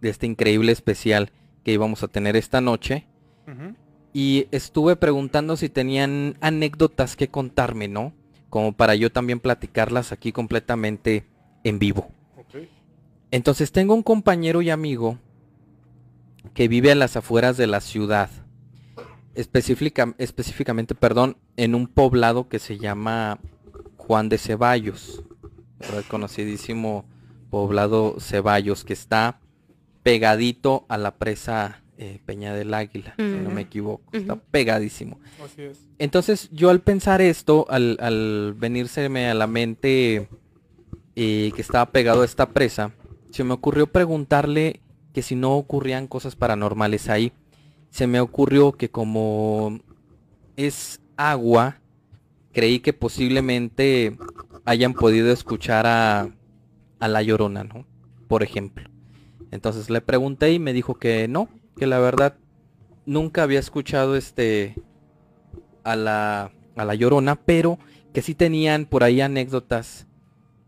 de 0.01 0.11
este 0.11 0.27
increíble 0.27 0.71
especial 0.71 1.31
que 1.63 1.73
íbamos 1.73 2.03
a 2.03 2.09
tener 2.09 2.37
esta 2.37 2.61
noche 2.61 3.07
y 4.13 4.47
estuve 4.53 4.97
preguntando 4.97 5.57
si 5.57 5.69
tenían 5.69 6.37
anécdotas 6.41 7.17
que 7.17 7.29
contarme, 7.29 7.89
¿no? 7.89 8.13
Como 8.51 8.73
para 8.73 8.95
yo 8.95 9.11
también 9.11 9.41
platicarlas 9.41 10.13
aquí 10.13 10.31
completamente 10.31 11.27
en 11.65 11.79
vivo. 11.79 12.11
Entonces 13.31 13.73
tengo 13.73 13.95
un 13.95 14.03
compañero 14.03 14.63
y 14.63 14.71
amigo 14.71 15.19
que 16.53 16.69
vive 16.69 16.93
a 16.93 16.95
las 16.95 17.17
afueras 17.17 17.57
de 17.57 17.67
la 17.67 17.81
ciudad. 17.81 18.31
Específica- 19.35 20.15
específicamente, 20.19 20.95
perdón, 20.95 21.37
en 21.57 21.75
un 21.75 21.87
poblado 21.87 22.49
que 22.49 22.59
se 22.59 22.79
llama 22.79 23.39
Juan 23.97 24.29
de 24.29 24.39
Ceballos. 24.39 25.23
El 25.97 26.05
conocidísimo 26.05 27.05
poblado 27.51 28.17
Ceballos 28.21 28.85
que 28.85 28.93
está 28.93 29.41
pegadito 30.03 30.85
a 30.89 30.99
la 30.99 31.15
presa 31.17 31.81
eh, 31.97 32.21
Peña 32.27 32.55
del 32.55 32.75
Águila, 32.75 33.15
si 33.17 33.23
no 33.23 33.51
me 33.51 33.63
equivoco. 33.63 34.03
Está 34.13 34.37
pegadísimo. 34.37 35.21
Así 35.45 35.63
es. 35.63 35.81
Entonces 35.99 36.49
yo 36.53 36.71
al 36.71 36.81
pensar 36.81 37.21
esto, 37.21 37.67
al, 37.71 37.97
al 38.01 38.55
venírseme 38.57 39.29
a 39.31 39.35
la 39.35 39.47
mente 39.47 40.29
eh, 41.17 41.53
que 41.55 41.63
estaba 41.63 41.91
pegado 41.93 42.23
a 42.23 42.25
esta 42.25 42.49
presa, 42.51 42.93
se 43.31 43.45
me 43.45 43.53
ocurrió 43.55 43.87
preguntarle 43.87 44.81
que 45.13 45.23
si 45.23 45.37
no 45.37 45.55
ocurrían 45.57 46.07
cosas 46.09 46.35
paranormales 46.35 47.09
ahí. 47.09 47.33
Se 47.95 48.09
me 48.09 48.19
ocurrió 48.19 48.73
que 48.73 48.91
como 48.91 49.79
es 50.57 51.01
agua, 51.17 51.81
creí 52.53 52.81
que 52.81 52.93
posiblemente 52.93 54.19
hayan 54.65 54.95
podido 54.95 55.31
escuchar 55.31 55.87
a, 55.87 56.29
a 56.99 57.07
la 57.07 57.23
llorona, 57.23 57.63
¿no? 57.63 57.87
Por 58.27 58.43
ejemplo. 58.43 58.91
Entonces 59.53 59.91
le 59.91 60.01
pregunté 60.01 60.53
y 60.53 60.59
me 60.59 60.73
dijo 60.73 60.97
que 60.97 61.29
no, 61.29 61.49
que 61.77 61.87
la 61.87 62.01
verdad 62.01 62.37
nunca 63.07 63.45
había 63.45 63.61
escuchado 63.61 64.17
este 64.17 64.75
a 65.85 65.95
la, 65.95 66.51
a 66.75 66.85
la 66.85 66.97
llorona, 66.97 67.37
pero 67.37 67.79
que 68.13 68.23
sí 68.23 68.35
tenían 68.35 68.87
por 68.87 69.05
ahí 69.05 69.21
anécdotas 69.21 70.09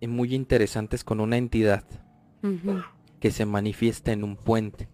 eh, 0.00 0.06
muy 0.06 0.32
interesantes 0.32 1.02
con 1.02 1.18
una 1.18 1.38
entidad 1.38 1.82
que 3.18 3.32
se 3.32 3.46
manifiesta 3.46 4.12
en 4.12 4.22
un 4.22 4.36
puente. 4.36 4.88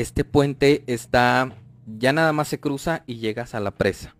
Este 0.00 0.24
puente 0.24 0.82
está, 0.86 1.52
ya 1.98 2.14
nada 2.14 2.32
más 2.32 2.48
se 2.48 2.58
cruza 2.58 3.04
y 3.06 3.16
llegas 3.16 3.54
a 3.54 3.60
la 3.60 3.72
presa. 3.72 4.16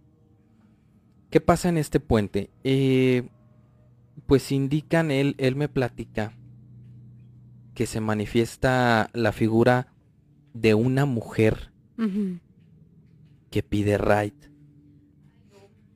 ¿Qué 1.31 1.40
pasa 1.40 1.70
en 1.70 1.78
este 1.78 2.01
puente? 2.01 2.51
Eh, 2.65 3.31
pues 4.27 4.52
indican, 4.52 5.11
él, 5.11 5.36
él 5.39 5.57
me 5.57 5.69
platica 5.70 6.35
que 7.73 7.86
se 7.86 8.01
manifiesta 8.02 9.09
la 9.15 9.32
figura 9.32 9.86
de 10.52 10.74
una 10.74 11.07
mujer 11.07 11.73
que 13.51 13.62
pide 13.62 13.97
raid, 13.97 14.35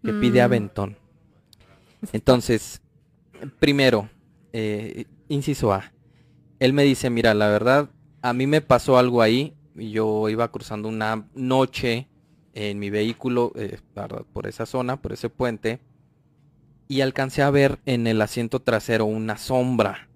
que 0.02 0.14
pide 0.14 0.40
Mm. 0.40 0.44
aventón. 0.44 0.96
Entonces, 2.14 2.80
primero, 3.58 4.08
eh, 4.54 5.04
inciso 5.28 5.74
A, 5.74 5.92
él 6.58 6.72
me 6.72 6.84
dice, 6.84 7.10
mira, 7.10 7.34
la 7.34 7.48
verdad, 7.48 7.90
a 8.22 8.32
mí 8.32 8.46
me 8.46 8.62
pasó 8.62 8.96
algo 8.96 9.20
ahí, 9.20 9.52
yo 9.74 10.28
iba 10.28 10.50
cruzando 10.50 10.88
una 10.88 11.26
noche 11.34 12.08
en 12.54 12.78
mi 12.78 12.90
vehículo, 12.90 13.52
eh, 13.56 13.78
por 14.32 14.46
esa 14.46 14.66
zona, 14.66 15.00
por 15.00 15.12
ese 15.12 15.28
puente, 15.28 15.80
y 16.86 17.00
alcancé 17.00 17.42
a 17.42 17.50
ver 17.50 17.80
en 17.86 18.06
el 18.06 18.20
asiento 18.22 18.60
trasero 18.60 19.06
una 19.06 19.36
sombra, 19.36 20.08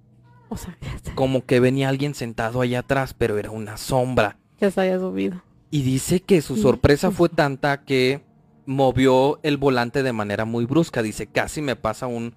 O 0.49 0.57
sea, 0.57 0.77
como 1.15 1.45
que 1.45 1.61
venía 1.61 1.89
alguien 1.89 2.15
sentado 2.15 2.61
allá 2.61 2.81
atrás, 2.81 3.15
pero 3.15 3.39
era 3.39 3.51
una 3.51 3.77
sombra. 3.77 4.39
ya 4.61 4.71
se 4.71 4.81
había 4.81 4.99
subido. 4.99 5.43
Y 5.71 5.83
dice 5.83 6.21
que 6.21 6.41
su 6.41 6.57
sorpresa 6.57 7.11
fue 7.11 7.29
tanta 7.29 7.85
que 7.85 8.23
movió 8.67 9.41
el 9.43 9.57
volante 9.57 10.03
de 10.03 10.13
manera 10.13 10.45
muy 10.45 10.65
brusca. 10.65 11.03
Dice, 11.03 11.27
casi 11.27 11.61
me 11.61 11.77
pasa 11.77 12.07
un, 12.07 12.35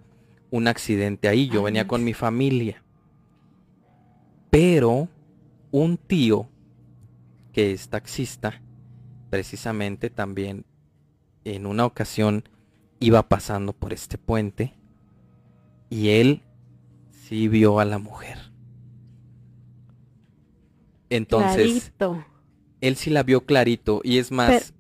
un 0.50 0.68
accidente 0.68 1.28
ahí. 1.28 1.48
Yo 1.48 1.64
venía 1.64 1.88
con 1.88 2.04
mi 2.04 2.14
familia. 2.14 2.84
Pero 4.50 5.08
un 5.72 5.98
tío 5.98 6.50
que 7.52 7.72
es 7.72 7.90
taxista, 7.90 8.62
precisamente 9.30 10.10
también 10.10 10.66
en 11.44 11.66
una 11.66 11.86
ocasión 11.86 12.44
iba 13.00 13.28
pasando 13.28 13.74
por 13.74 13.94
este 13.94 14.18
puente 14.18 14.74
y 15.90 16.10
él 16.10 16.44
sí 17.12 17.48
vio 17.48 17.80
a 17.80 17.86
la 17.86 17.98
mujer. 17.98 18.38
Entonces, 21.10 21.92
Clarito. 21.98 22.26
él 22.80 22.96
sí 22.96 23.10
la 23.10 23.24
vio 23.24 23.46
clarito 23.46 24.02
y 24.04 24.18
es 24.18 24.32
más, 24.32 24.74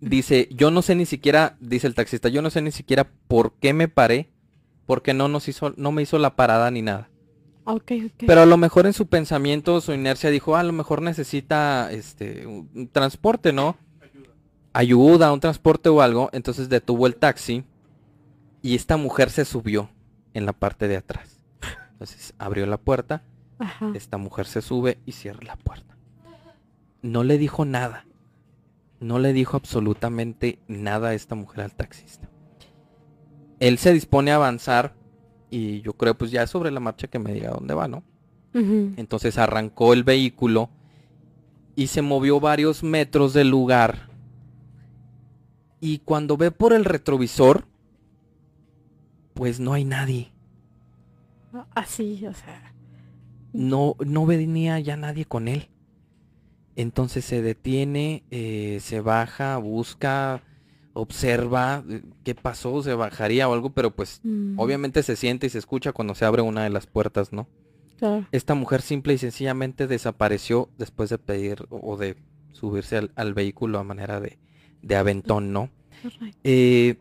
dice, 0.00 0.48
yo 0.50 0.70
no 0.70 0.82
sé 0.82 0.94
ni 0.94 1.06
siquiera, 1.06 1.56
dice 1.60 1.86
el 1.86 1.94
taxista, 1.94 2.28
yo 2.28 2.42
no 2.42 2.50
sé 2.50 2.62
ni 2.62 2.72
siquiera 2.72 3.10
por 3.28 3.54
qué 3.54 3.72
me 3.72 3.88
paré, 3.88 4.30
porque 4.86 5.14
no 5.14 5.28
nos 5.28 5.48
hizo, 5.48 5.72
no 5.76 5.92
me 5.92 6.02
hizo 6.02 6.18
la 6.18 6.36
parada 6.36 6.70
ni 6.70 6.82
nada. 6.82 7.09
Pero 8.26 8.42
a 8.42 8.46
lo 8.46 8.56
mejor 8.56 8.86
en 8.86 8.92
su 8.92 9.06
pensamiento, 9.06 9.80
su 9.80 9.92
inercia 9.92 10.30
dijo, 10.30 10.56
"Ah, 10.56 10.60
a 10.60 10.64
lo 10.64 10.72
mejor 10.72 11.02
necesita 11.02 11.90
este 11.92 12.46
un, 12.46 12.88
transporte, 12.92 13.52
¿no? 13.52 13.76
Ayuda, 14.72 15.32
un 15.32 15.40
transporte 15.40 15.88
o 15.88 16.00
algo. 16.00 16.30
Entonces 16.32 16.68
detuvo 16.68 17.06
el 17.06 17.16
taxi 17.16 17.64
y 18.62 18.74
esta 18.74 18.96
mujer 18.96 19.30
se 19.30 19.44
subió 19.44 19.90
en 20.34 20.46
la 20.46 20.52
parte 20.52 20.88
de 20.88 20.96
atrás. 20.96 21.40
Entonces 21.92 22.34
abrió 22.38 22.66
la 22.66 22.78
puerta, 22.78 23.22
Ajá. 23.58 23.92
esta 23.94 24.16
mujer 24.16 24.46
se 24.46 24.62
sube 24.62 24.98
y 25.06 25.12
cierra 25.12 25.40
la 25.44 25.56
puerta. 25.56 25.96
No 27.02 27.24
le 27.24 27.38
dijo 27.38 27.64
nada. 27.64 28.06
No 29.00 29.18
le 29.18 29.32
dijo 29.32 29.56
absolutamente 29.56 30.58
nada 30.68 31.08
a 31.08 31.14
esta 31.14 31.34
mujer 31.34 31.62
al 31.62 31.74
taxista. 31.74 32.28
Él 33.58 33.78
se 33.78 33.92
dispone 33.92 34.30
a 34.32 34.36
avanzar 34.36 34.94
y 35.50 35.80
yo 35.82 35.92
creo 35.94 36.16
pues 36.16 36.30
ya 36.30 36.42
es 36.42 36.50
sobre 36.50 36.70
la 36.70 36.80
marcha 36.80 37.08
que 37.08 37.18
me 37.18 37.32
diga 37.32 37.50
dónde 37.50 37.74
va, 37.74 37.88
¿no? 37.88 38.02
Entonces 38.52 39.38
arrancó 39.38 39.92
el 39.92 40.02
vehículo 40.02 40.70
y 41.76 41.86
se 41.86 42.02
movió 42.02 42.40
varios 42.40 42.82
metros 42.82 43.32
del 43.32 43.48
lugar. 43.48 44.10
Y 45.80 45.98
cuando 46.00 46.36
ve 46.36 46.50
por 46.50 46.72
el 46.72 46.84
retrovisor, 46.84 47.66
pues 49.34 49.60
no 49.60 49.72
hay 49.72 49.84
nadie. 49.84 50.32
Así, 51.74 52.26
o 52.26 52.34
sea. 52.34 52.74
No, 53.52 53.96
no 54.04 54.26
venía 54.26 54.78
ya 54.80 54.96
nadie 54.96 55.24
con 55.24 55.48
él. 55.48 55.68
Entonces 56.76 57.24
se 57.24 57.42
detiene, 57.42 58.24
eh, 58.30 58.78
se 58.80 59.00
baja, 59.00 59.56
busca, 59.58 60.42
observa 60.92 61.84
eh, 61.88 62.02
qué 62.24 62.34
pasó, 62.34 62.82
se 62.82 62.94
bajaría 62.94 63.48
o 63.48 63.52
algo, 63.54 63.70
pero 63.70 63.90
pues 63.90 64.20
Mm. 64.24 64.58
obviamente 64.58 65.02
se 65.02 65.16
siente 65.16 65.46
y 65.46 65.50
se 65.50 65.58
escucha 65.58 65.92
cuando 65.92 66.14
se 66.14 66.24
abre 66.24 66.42
una 66.42 66.64
de 66.64 66.70
las 66.70 66.86
puertas, 66.86 67.32
¿no? 67.32 67.48
Claro. 67.98 68.26
Esta 68.32 68.54
mujer 68.54 68.82
simple 68.82 69.12
y 69.14 69.18
sencillamente 69.18 69.86
desapareció 69.86 70.68
después 70.78 71.10
de 71.10 71.18
pedir 71.18 71.66
o 71.70 71.96
de 71.96 72.16
subirse 72.52 72.96
al, 72.96 73.10
al 73.14 73.34
vehículo 73.34 73.78
a 73.78 73.84
manera 73.84 74.20
de, 74.20 74.38
de 74.82 74.96
aventón, 74.96 75.52
¿no? 75.52 75.70
Eh, 76.44 76.96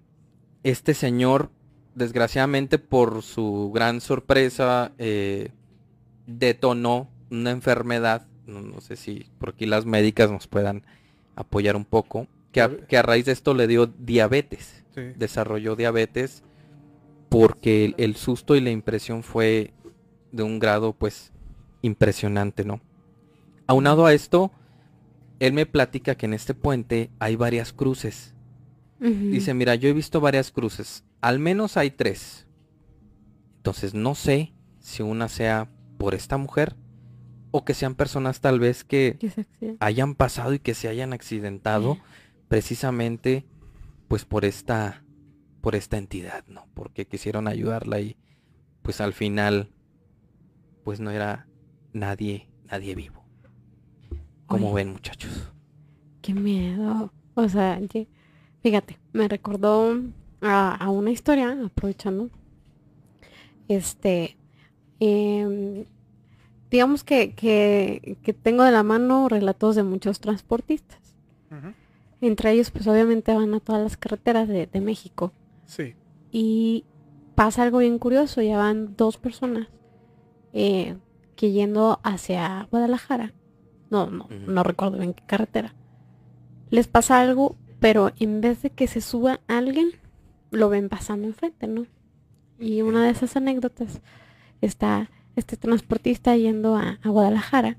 este 0.64 0.94
señor, 0.94 1.50
desgraciadamente 1.96 2.80
por 2.80 3.22
su 3.24 3.72
gran 3.74 4.02
sorpresa, 4.02 4.92
eh, 4.98 5.52
detonó 6.28 7.10
una 7.32 7.52
enfermedad, 7.52 8.28
no, 8.46 8.62
no 8.62 8.82
sé 8.82 8.96
si 8.96 9.26
por 9.40 9.50
aquí 9.50 9.66
las 9.66 9.86
médicas 9.86 10.30
nos 10.32 10.48
puedan 10.48 10.84
apoyar 11.36 11.76
un 11.76 11.86
poco, 11.86 12.28
que 12.52 12.62
a, 12.62 12.78
que 12.88 12.98
a 12.98 13.02
raíz 13.02 13.26
de 13.26 13.32
esto 13.32 13.54
le 13.54 13.68
dio 13.68 13.88
diabetes, 13.88 14.76
Sí. 14.96 15.02
desarrolló 15.18 15.76
diabetes 15.76 16.44
porque 17.30 17.86
el, 17.86 17.96
el 18.00 18.16
susto 18.16 18.56
y 18.56 18.62
la 18.62 18.72
impresión 18.72 19.22
fue 19.22 19.72
de 20.32 20.42
un 20.44 20.58
grado 20.58 20.94
pues 20.94 21.32
impresionante, 21.84 22.66
¿no? 22.66 22.82
Aunado 23.68 24.08
a 24.08 24.14
esto, 24.14 24.52
él 25.40 25.54
me 25.54 25.68
platica 25.68 26.16
que 26.16 26.26
en 26.26 26.34
este 26.34 26.56
puente 26.56 27.12
hay 27.20 27.36
varias 27.36 27.72
cruces. 27.72 28.34
Dice, 29.00 29.54
mira, 29.54 29.76
yo 29.76 29.88
he 29.88 29.94
visto 29.94 30.20
varias 30.20 30.52
cruces, 30.52 31.06
al 31.22 31.38
menos 31.40 31.78
hay 31.78 31.92
tres. 31.92 32.48
Entonces 33.58 33.94
no 33.94 34.16
sé 34.16 34.54
si 34.80 35.04
una 35.04 35.30
sea 35.30 35.70
por 35.98 36.16
esta 36.16 36.38
mujer 36.38 36.76
o 37.52 37.64
que 37.64 37.74
sean 37.76 37.96
personas 37.96 38.42
tal 38.42 38.60
vez 38.60 38.84
que 38.84 39.18
hayan 39.80 40.16
pasado 40.16 40.54
y 40.54 40.60
que 40.60 40.74
se 40.74 40.88
hayan 40.88 41.14
accidentado 41.14 41.98
precisamente 42.50 43.46
pues 44.10 44.26
por 44.26 44.44
esta 44.44 45.04
por 45.62 45.76
esta 45.76 45.98
entidad, 45.98 46.46
¿no? 46.48 46.68
Porque 46.74 47.06
quisieron 47.06 47.48
ayudarla 47.48 48.00
y 48.02 48.18
pues 48.82 49.00
al 49.02 49.14
final 49.14 49.70
pues 50.84 51.00
no 51.00 51.12
era 51.12 51.48
nadie 51.94 52.50
nadie 52.70 52.96
vivo. 52.96 53.24
Como 54.46 54.68
Oye. 54.68 54.76
ven, 54.84 54.94
muchachos? 54.94 55.52
Qué 56.22 56.34
miedo. 56.34 57.14
O 57.36 57.48
sea, 57.48 57.80
fíjate, 58.64 58.98
me 59.14 59.28
recordó 59.28 59.96
a, 60.42 60.76
a 60.76 60.90
una 60.90 61.12
historia, 61.12 61.58
aprovechando. 61.66 62.30
Este, 63.68 64.36
em, 65.00 65.86
digamos 66.72 67.04
que, 67.04 67.34
que, 67.34 68.18
que 68.24 68.34
tengo 68.34 68.64
de 68.64 68.72
la 68.72 68.84
mano 68.84 69.30
relatos 69.30 69.76
de 69.76 69.84
muchos 69.84 70.20
transportistas. 70.20 71.00
Entre 72.22 72.52
ellos, 72.52 72.72
pues 72.72 72.88
obviamente 72.88 73.34
van 73.34 73.54
a 73.54 73.60
todas 73.60 73.82
las 73.82 73.98
carreteras 73.98 74.48
de, 74.48 74.68
de 74.68 74.82
México. 74.82 75.32
Sí. 75.66 75.96
Y 76.32 76.86
pasa 77.36 77.64
algo 77.64 77.78
bien 77.78 78.00
curioso, 78.00 78.42
ya 78.42 78.58
van 78.58 78.96
dos 78.98 79.18
personas 79.18 79.70
eh, 80.52 80.98
que 81.36 81.52
yendo 81.52 82.00
hacia 82.04 82.68
Guadalajara, 82.70 83.34
no, 83.90 84.10
no, 84.10 84.28
no 84.30 84.64
recuerdo 84.64 84.98
bien 84.98 85.14
qué 85.14 85.24
carretera, 85.26 85.74
les 86.70 86.88
pasa 86.88 87.22
algo, 87.22 87.56
pero 87.80 88.12
en 88.20 88.42
vez 88.42 88.62
de 88.62 88.72
que 88.72 88.88
se 88.88 89.00
suba 89.00 89.40
alguien, 89.48 89.92
lo 90.52 90.68
ven 90.68 90.90
pasando 90.90 91.28
enfrente, 91.28 91.68
¿no? 91.68 91.86
Y 92.60 92.82
una 92.82 93.06
de 93.06 93.12
esas 93.12 93.38
anécdotas 93.38 94.02
está 94.60 95.10
este 95.38 95.56
transportista 95.56 96.36
yendo 96.36 96.76
a, 96.76 97.00
a 97.02 97.10
Guadalajara 97.10 97.78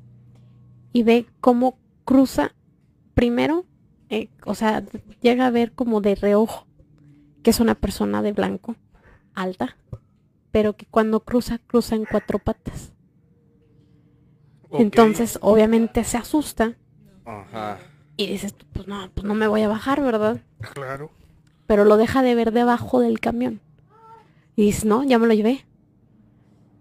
y 0.94 1.02
ve 1.02 1.26
cómo 1.40 1.76
cruza 2.04 2.54
primero, 3.12 3.66
eh, 4.10 4.28
o 4.44 4.54
sea, 4.54 4.84
llega 5.22 5.46
a 5.46 5.50
ver 5.50 5.72
como 5.72 6.00
de 6.00 6.16
reojo 6.16 6.66
que 7.42 7.50
es 7.50 7.60
una 7.60 7.74
persona 7.74 8.22
de 8.22 8.32
blanco, 8.32 8.76
alta, 9.34 9.76
pero 10.50 10.76
que 10.76 10.86
cuando 10.86 11.20
cruza, 11.20 11.58
cruza 11.58 11.94
en 11.94 12.04
cuatro 12.04 12.38
patas. 12.38 12.92
Entonces, 14.72 15.38
obviamente 15.40 16.04
se 16.04 16.18
asusta 16.18 16.76
Ajá. 17.24 17.78
y 18.16 18.26
dices, 18.26 18.54
pues 18.72 18.86
no, 18.86 19.10
pues 19.14 19.24
no 19.24 19.34
me 19.34 19.48
voy 19.48 19.62
a 19.62 19.68
bajar, 19.68 20.02
¿verdad? 20.02 20.42
Claro. 20.74 21.10
Pero 21.66 21.84
lo 21.84 21.96
deja 21.96 22.22
de 22.22 22.34
ver 22.34 22.52
debajo 22.52 23.00
del 23.00 23.20
camión. 23.20 23.60
Y 24.54 24.64
dices, 24.64 24.84
no, 24.84 25.02
ya 25.02 25.18
me 25.18 25.26
lo 25.26 25.34
llevé. 25.34 25.64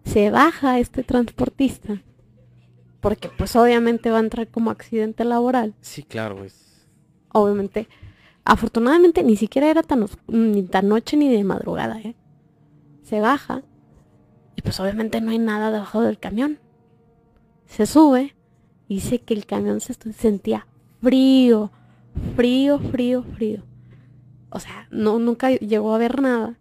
Se 0.03 0.29
baja 0.29 0.79
este 0.79 1.03
transportista. 1.03 2.01
Porque 2.99 3.29
pues 3.29 3.55
obviamente 3.55 4.11
va 4.11 4.17
a 4.17 4.21
entrar 4.21 4.47
como 4.49 4.71
accidente 4.71 5.23
laboral. 5.23 5.73
Sí, 5.79 6.03
claro, 6.03 6.43
es 6.43 6.68
Obviamente. 7.31 7.87
Afortunadamente 8.45 9.23
ni 9.23 9.35
siquiera 9.35 9.69
era 9.69 9.83
tan, 9.83 10.05
ni 10.27 10.63
tan 10.63 10.87
noche 10.87 11.17
ni 11.17 11.29
de 11.29 11.43
madrugada, 11.43 11.99
¿eh? 11.99 12.15
Se 13.03 13.19
baja. 13.19 13.63
Y 14.55 14.61
pues 14.61 14.79
obviamente 14.79 15.21
no 15.21 15.31
hay 15.31 15.39
nada 15.39 15.71
debajo 15.71 16.01
del 16.01 16.19
camión. 16.19 16.59
Se 17.65 17.85
sube. 17.85 18.35
Y 18.87 18.95
dice 18.95 19.19
que 19.19 19.35
el 19.35 19.45
camión 19.45 19.81
se 19.81 19.93
sentía 20.13 20.67
frío. 21.01 21.71
Frío, 22.35 22.79
frío, 22.79 23.23
frío. 23.23 23.63
O 24.49 24.59
sea, 24.59 24.87
no, 24.89 25.19
nunca 25.19 25.51
llegó 25.51 25.93
a 25.93 25.99
ver 25.99 26.21
nada. 26.21 26.57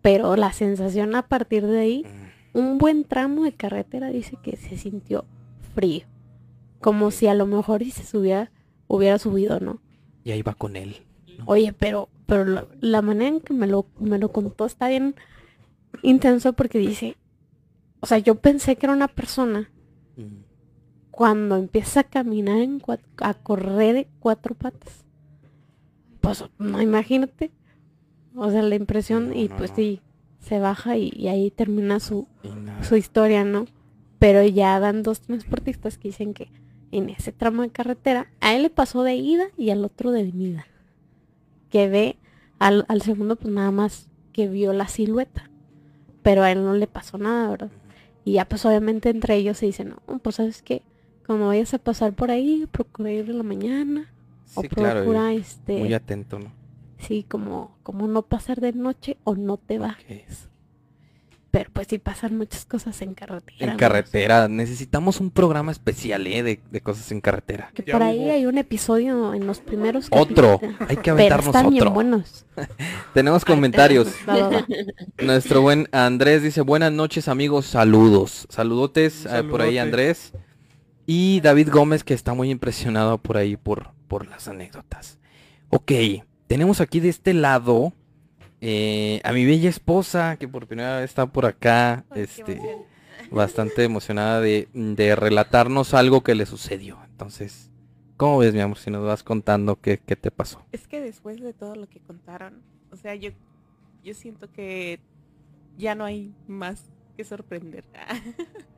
Pero 0.00 0.36
la 0.36 0.52
sensación 0.52 1.14
a 1.14 1.22
partir 1.22 1.66
de 1.66 1.80
ahí, 1.80 2.06
un 2.52 2.78
buen 2.78 3.04
tramo 3.04 3.44
de 3.44 3.52
carretera 3.52 4.08
dice 4.08 4.36
que 4.42 4.56
se 4.56 4.76
sintió 4.76 5.24
frío. 5.74 6.06
Como 6.80 7.10
si 7.10 7.26
a 7.26 7.34
lo 7.34 7.46
mejor 7.46 7.82
si 7.82 7.90
se 7.90 8.04
subiera, 8.04 8.50
hubiera 8.96 9.18
subido, 9.18 9.58
¿no? 9.60 9.80
y 10.24 10.30
ahí 10.30 10.42
va 10.42 10.54
con 10.54 10.76
él. 10.76 10.96
Oye, 11.46 11.72
pero, 11.72 12.08
pero 12.26 12.44
la, 12.44 12.66
la 12.80 13.02
manera 13.02 13.28
en 13.28 13.40
que 13.40 13.52
me 13.54 13.66
lo, 13.66 13.86
me 13.98 14.18
lo 14.18 14.30
contó 14.30 14.66
está 14.66 14.88
bien 14.88 15.14
intenso 16.02 16.52
porque 16.52 16.78
dice, 16.78 17.16
o 18.00 18.06
sea, 18.06 18.18
yo 18.18 18.36
pensé 18.36 18.76
que 18.76 18.86
era 18.86 18.92
una 18.94 19.08
persona 19.08 19.70
cuando 21.10 21.56
empieza 21.56 22.00
a 22.00 22.04
caminar 22.04 22.58
en 22.58 22.80
cua- 22.80 23.00
a 23.18 23.34
correr 23.34 23.94
de 23.94 24.08
cuatro 24.20 24.54
patas. 24.54 25.04
Pues 26.20 26.44
no 26.58 26.80
imagínate. 26.80 27.50
O 28.36 28.50
sea, 28.50 28.62
la 28.62 28.74
impresión 28.76 29.36
y 29.36 29.48
no, 29.48 29.56
pues 29.56 29.72
sí, 29.76 30.00
se 30.40 30.58
baja 30.60 30.96
y, 30.96 31.10
y 31.14 31.28
ahí 31.28 31.50
termina 31.50 31.98
su, 32.00 32.28
su 32.84 32.96
historia, 32.96 33.44
¿no? 33.44 33.66
Pero 34.18 34.42
ya 34.44 34.78
dan 34.80 35.02
dos 35.02 35.20
transportistas 35.20 35.98
que 35.98 36.08
dicen 36.08 36.32
que 36.32 36.48
en 36.92 37.10
ese 37.10 37.32
tramo 37.32 37.62
de 37.62 37.70
carretera, 37.70 38.28
a 38.40 38.54
él 38.54 38.62
le 38.62 38.70
pasó 38.70 39.02
de 39.02 39.16
ida 39.16 39.46
y 39.56 39.70
al 39.70 39.84
otro 39.84 40.12
de 40.12 40.22
venida. 40.22 40.66
Que 41.70 41.88
ve 41.88 42.16
al, 42.58 42.84
al 42.88 43.02
segundo 43.02 43.36
pues 43.36 43.52
nada 43.52 43.70
más 43.72 44.08
que 44.32 44.46
vio 44.46 44.72
la 44.72 44.86
silueta. 44.86 45.50
Pero 46.22 46.42
a 46.42 46.52
él 46.52 46.62
no 46.62 46.74
le 46.74 46.86
pasó 46.86 47.18
nada, 47.18 47.50
¿verdad? 47.50 47.70
Y 48.24 48.34
ya 48.34 48.44
pues 48.44 48.64
obviamente 48.64 49.10
entre 49.10 49.34
ellos 49.34 49.58
se 49.58 49.66
dicen, 49.66 49.94
no, 50.06 50.18
pues 50.18 50.36
sabes 50.36 50.62
que 50.62 50.82
cuando 51.26 51.48
vayas 51.48 51.74
a 51.74 51.78
pasar 51.78 52.12
por 52.12 52.30
ahí, 52.30 52.68
procura 52.70 53.10
ir 53.10 53.28
en 53.30 53.38
la 53.38 53.42
mañana. 53.42 54.12
o 54.54 54.62
Sí, 54.62 54.68
claro, 54.68 55.00
y 55.00 55.02
procura 55.02 55.32
este 55.32 55.78
Muy 55.78 55.94
atento, 55.94 56.38
¿no? 56.38 56.52
sí, 56.98 57.24
como, 57.28 57.76
como 57.82 58.06
no 58.06 58.22
pasar 58.22 58.60
de 58.60 58.72
noche 58.72 59.16
o 59.24 59.34
no 59.34 59.56
te 59.56 59.78
bajes. 59.78 60.48
Pero 61.52 61.70
pues 61.70 61.86
sí 61.88 61.98
pasan 61.98 62.38
muchas 62.38 62.64
cosas 62.64 63.00
en 63.02 63.12
carretera. 63.12 63.72
En 63.72 63.76
carretera, 63.76 64.48
necesitamos 64.48 65.20
un 65.20 65.30
programa 65.30 65.70
especial, 65.70 66.26
¿eh? 66.26 66.42
De, 66.42 66.60
de 66.70 66.80
cosas 66.80 67.12
en 67.12 67.20
carretera. 67.20 67.70
Que 67.74 67.82
por 67.82 68.02
ahí 68.02 68.30
hay 68.30 68.46
un 68.46 68.56
episodio 68.56 69.34
en 69.34 69.46
los 69.46 69.60
primeros 69.60 70.06
Otro, 70.10 70.58
capítulos. 70.58 70.90
hay 70.90 70.96
que 70.96 71.02
Pero 71.02 71.12
aventarnos 71.12 71.46
están 71.48 71.68
bien 71.70 71.82
otro. 71.82 71.92
buenos. 71.92 72.46
Tenemos 73.14 73.44
comentarios. 73.44 74.08
Nuestro 75.22 75.60
buen 75.60 75.88
Andrés 75.92 76.42
dice, 76.42 76.62
buenas 76.62 76.90
noches 76.90 77.28
amigos, 77.28 77.66
saludos. 77.66 78.46
Saludotes 78.48 79.26
eh, 79.26 79.42
por 79.44 79.60
ahí. 79.60 79.76
Andrés. 79.76 80.32
Y 81.04 81.40
David 81.42 81.68
Gómez 81.70 82.02
que 82.02 82.14
está 82.14 82.32
muy 82.32 82.50
impresionado 82.50 83.18
por 83.18 83.36
ahí 83.36 83.58
por, 83.58 83.90
por 84.08 84.26
las 84.26 84.48
anécdotas. 84.48 85.18
Ok, 85.68 85.92
tenemos 86.46 86.80
aquí 86.80 87.00
de 87.00 87.10
este 87.10 87.34
lado 87.34 87.92
eh, 88.64 89.20
a 89.24 89.32
mi 89.32 89.44
bella 89.44 89.68
esposa 89.68 90.36
que 90.38 90.46
por 90.48 90.66
primera 90.68 90.96
vez 91.00 91.10
está 91.10 91.26
por 91.26 91.46
acá. 91.46 92.04
este, 92.14 92.60
bastante 93.30 93.82
emocionada 93.84 94.40
de, 94.40 94.68
de 94.72 95.16
relatarnos 95.16 95.94
algo 95.94 96.22
que 96.22 96.34
le 96.34 96.46
sucedió. 96.46 96.98
Entonces, 97.10 97.70
¿cómo 98.16 98.38
ves 98.38 98.54
mi 98.54 98.60
amor 98.60 98.78
si 98.78 98.90
nos 98.90 99.04
vas 99.04 99.22
contando 99.22 99.80
qué, 99.80 99.98
qué 99.98 100.16
te 100.16 100.30
pasó? 100.30 100.64
Es 100.70 100.86
que 100.86 101.00
después 101.00 101.40
de 101.40 101.52
todo 101.54 101.74
lo 101.74 101.88
que 101.88 101.98
contaron, 102.00 102.62
o 102.90 102.96
sea, 102.96 103.14
yo, 103.14 103.30
yo 104.04 104.14
siento 104.14 104.50
que 104.52 105.00
ya 105.76 105.94
no 105.94 106.04
hay 106.04 106.34
más 106.46 106.90
que 107.16 107.24
sorprender. 107.24 107.84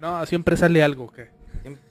No, 0.00 0.26
siempre 0.26 0.56
sale 0.56 0.82
algo 0.82 1.12
que. 1.12 1.28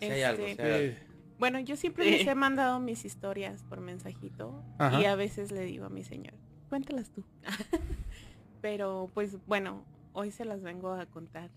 Si 0.01 0.05
hay 0.05 0.21
algo, 0.23 0.45
Este, 0.45 0.63
si 0.63 0.69
hay 0.69 0.89
algo. 0.89 0.97
Bueno, 1.39 1.59
yo 1.59 1.75
siempre 1.77 2.11
les 2.11 2.27
he 2.27 2.35
mandado 2.35 2.79
mis 2.79 3.05
historias 3.05 3.63
por 3.63 3.79
mensajito 3.81 4.63
Ajá. 4.77 4.99
y 5.01 5.05
a 5.05 5.15
veces 5.15 5.51
le 5.51 5.61
digo 5.61 5.85
a 5.85 5.89
mi 5.89 6.03
señor, 6.03 6.33
cuéntalas 6.71 7.11
tú. 7.11 7.25
Pero 8.61 9.11
pues 9.13 9.45
bueno, 9.45 9.83
hoy 10.13 10.31
se 10.31 10.45
las 10.45 10.61
vengo 10.61 10.93
a 10.93 11.05
contar 11.05 11.51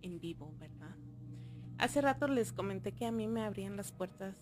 en 0.00 0.18
vivo, 0.18 0.54
¿verdad? 0.58 0.96
Hace 1.76 2.00
rato 2.00 2.26
les 2.26 2.54
comenté 2.54 2.92
que 2.92 3.04
a 3.04 3.12
mí 3.12 3.28
me 3.28 3.42
abrían 3.42 3.76
las 3.76 3.92
puertas 3.92 4.34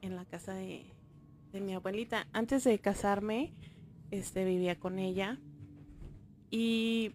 en 0.00 0.16
la 0.16 0.24
casa 0.24 0.54
de, 0.54 0.92
de 1.52 1.60
mi 1.60 1.72
abuelita. 1.72 2.26
Antes 2.32 2.64
de 2.64 2.80
casarme, 2.80 3.54
este 4.10 4.44
vivía 4.44 4.80
con 4.80 4.98
ella 4.98 5.38
y 6.50 7.14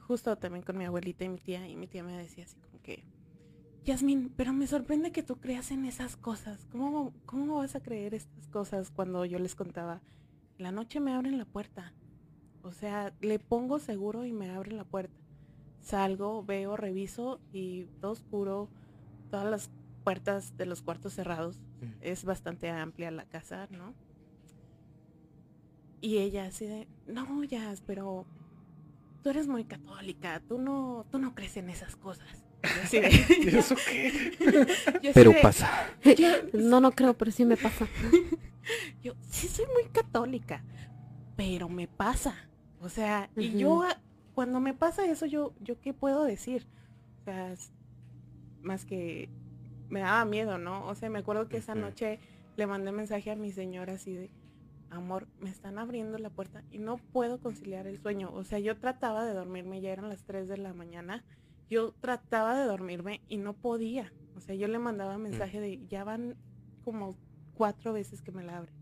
justo 0.00 0.36
también 0.36 0.62
con 0.62 0.76
mi 0.76 0.84
abuelita 0.84 1.24
y 1.24 1.30
mi 1.30 1.38
tía 1.38 1.66
y 1.66 1.76
mi 1.76 1.86
tía 1.86 2.02
me 2.02 2.14
decía 2.14 2.44
así 2.44 2.58
como 2.60 2.82
que 2.82 3.04
Yasmin, 3.86 4.34
pero 4.36 4.52
me 4.52 4.66
sorprende 4.66 5.12
que 5.12 5.22
tú 5.22 5.36
creas 5.36 5.70
en 5.70 5.86
esas 5.86 6.18
cosas. 6.18 6.66
¿Cómo, 6.72 7.14
¿Cómo 7.24 7.56
vas 7.56 7.74
a 7.74 7.80
creer 7.80 8.12
estas 8.12 8.48
cosas 8.48 8.90
cuando 8.90 9.24
yo 9.24 9.38
les 9.38 9.54
contaba? 9.54 10.02
La 10.60 10.72
noche 10.72 11.00
me 11.00 11.12
abren 11.14 11.38
la 11.38 11.46
puerta. 11.46 11.94
O 12.62 12.70
sea, 12.72 13.14
le 13.22 13.38
pongo 13.38 13.78
seguro 13.78 14.26
y 14.26 14.32
me 14.32 14.50
abren 14.50 14.76
la 14.76 14.84
puerta. 14.84 15.14
Salgo, 15.80 16.44
veo, 16.44 16.76
reviso 16.76 17.40
y 17.52 17.84
todo 18.02 18.10
oscuro, 18.12 18.68
todas 19.30 19.50
las 19.50 19.70
puertas 20.04 20.56
de 20.58 20.66
los 20.66 20.82
cuartos 20.82 21.14
cerrados. 21.14 21.58
Es 22.02 22.24
bastante 22.26 22.68
amplia 22.68 23.10
la 23.10 23.24
casa, 23.24 23.66
¿no? 23.70 23.94
Y 26.02 26.18
ella 26.18 26.44
así 26.46 26.66
de, 26.66 26.86
no, 27.06 27.42
ya, 27.44 27.74
pero 27.86 28.26
tú 29.22 29.30
eres 29.30 29.48
muy 29.48 29.64
católica, 29.64 30.42
tú 30.46 30.58
no, 30.58 31.06
tú 31.10 31.18
no 31.18 31.34
crees 31.34 31.56
en 31.56 31.70
esas 31.70 31.96
cosas. 31.96 32.44
Y 32.62 32.68
yo 32.76 32.82
así 32.82 33.00
de- 33.00 33.08
¿Y 33.52 33.56
eso 33.56 33.74
qué? 33.88 34.32
yo 35.02 35.10
así 35.10 35.10
Pero 35.14 35.30
de, 35.32 35.40
pasa. 35.40 35.70
yo- 36.04 36.28
No, 36.60 36.80
no 36.82 36.90
creo, 36.92 37.14
pero 37.16 37.30
sí 37.30 37.46
me 37.46 37.56
pasa. 37.56 37.86
yo 39.02 39.14
sí 39.28 39.48
soy 39.48 39.66
muy 39.66 39.90
católica, 39.90 40.64
pero 41.36 41.68
me 41.68 41.88
pasa. 41.88 42.34
O 42.80 42.88
sea, 42.88 43.30
y 43.36 43.58
yo 43.58 43.84
cuando 44.34 44.60
me 44.60 44.74
pasa 44.74 45.04
eso, 45.04 45.26
yo, 45.26 45.52
yo 45.60 45.80
qué 45.80 45.92
puedo 45.92 46.24
decir. 46.24 46.66
O 47.20 47.24
sea, 47.24 47.54
más 48.62 48.84
que 48.84 49.28
me 49.88 50.00
daba 50.00 50.24
miedo, 50.24 50.58
¿no? 50.58 50.86
O 50.86 50.94
sea, 50.94 51.10
me 51.10 51.18
acuerdo 51.18 51.48
que 51.48 51.58
esa 51.58 51.74
noche 51.74 52.20
le 52.56 52.66
mandé 52.66 52.92
mensaje 52.92 53.30
a 53.30 53.36
mi 53.36 53.52
señora 53.52 53.94
así 53.94 54.14
de, 54.14 54.30
amor, 54.90 55.28
me 55.40 55.50
están 55.50 55.78
abriendo 55.78 56.18
la 56.18 56.30
puerta 56.30 56.62
y 56.70 56.78
no 56.78 56.98
puedo 56.98 57.40
conciliar 57.40 57.86
el 57.86 58.00
sueño. 58.00 58.30
O 58.32 58.44
sea, 58.44 58.58
yo 58.58 58.76
trataba 58.76 59.24
de 59.24 59.34
dormirme, 59.34 59.80
ya 59.80 59.90
eran 59.90 60.08
las 60.08 60.24
3 60.24 60.48
de 60.48 60.58
la 60.58 60.74
mañana. 60.74 61.24
Yo 61.68 61.92
trataba 62.00 62.58
de 62.58 62.64
dormirme 62.64 63.20
y 63.28 63.36
no 63.36 63.54
podía. 63.54 64.12
O 64.36 64.40
sea, 64.40 64.54
yo 64.54 64.68
le 64.68 64.78
mandaba 64.78 65.18
mensaje 65.18 65.60
de, 65.60 65.86
ya 65.86 66.04
van 66.04 66.36
como 66.84 67.16
cuatro 67.60 67.92
veces 67.92 68.22
que 68.22 68.32
me 68.32 68.42
la 68.42 68.56
abre. 68.56 68.72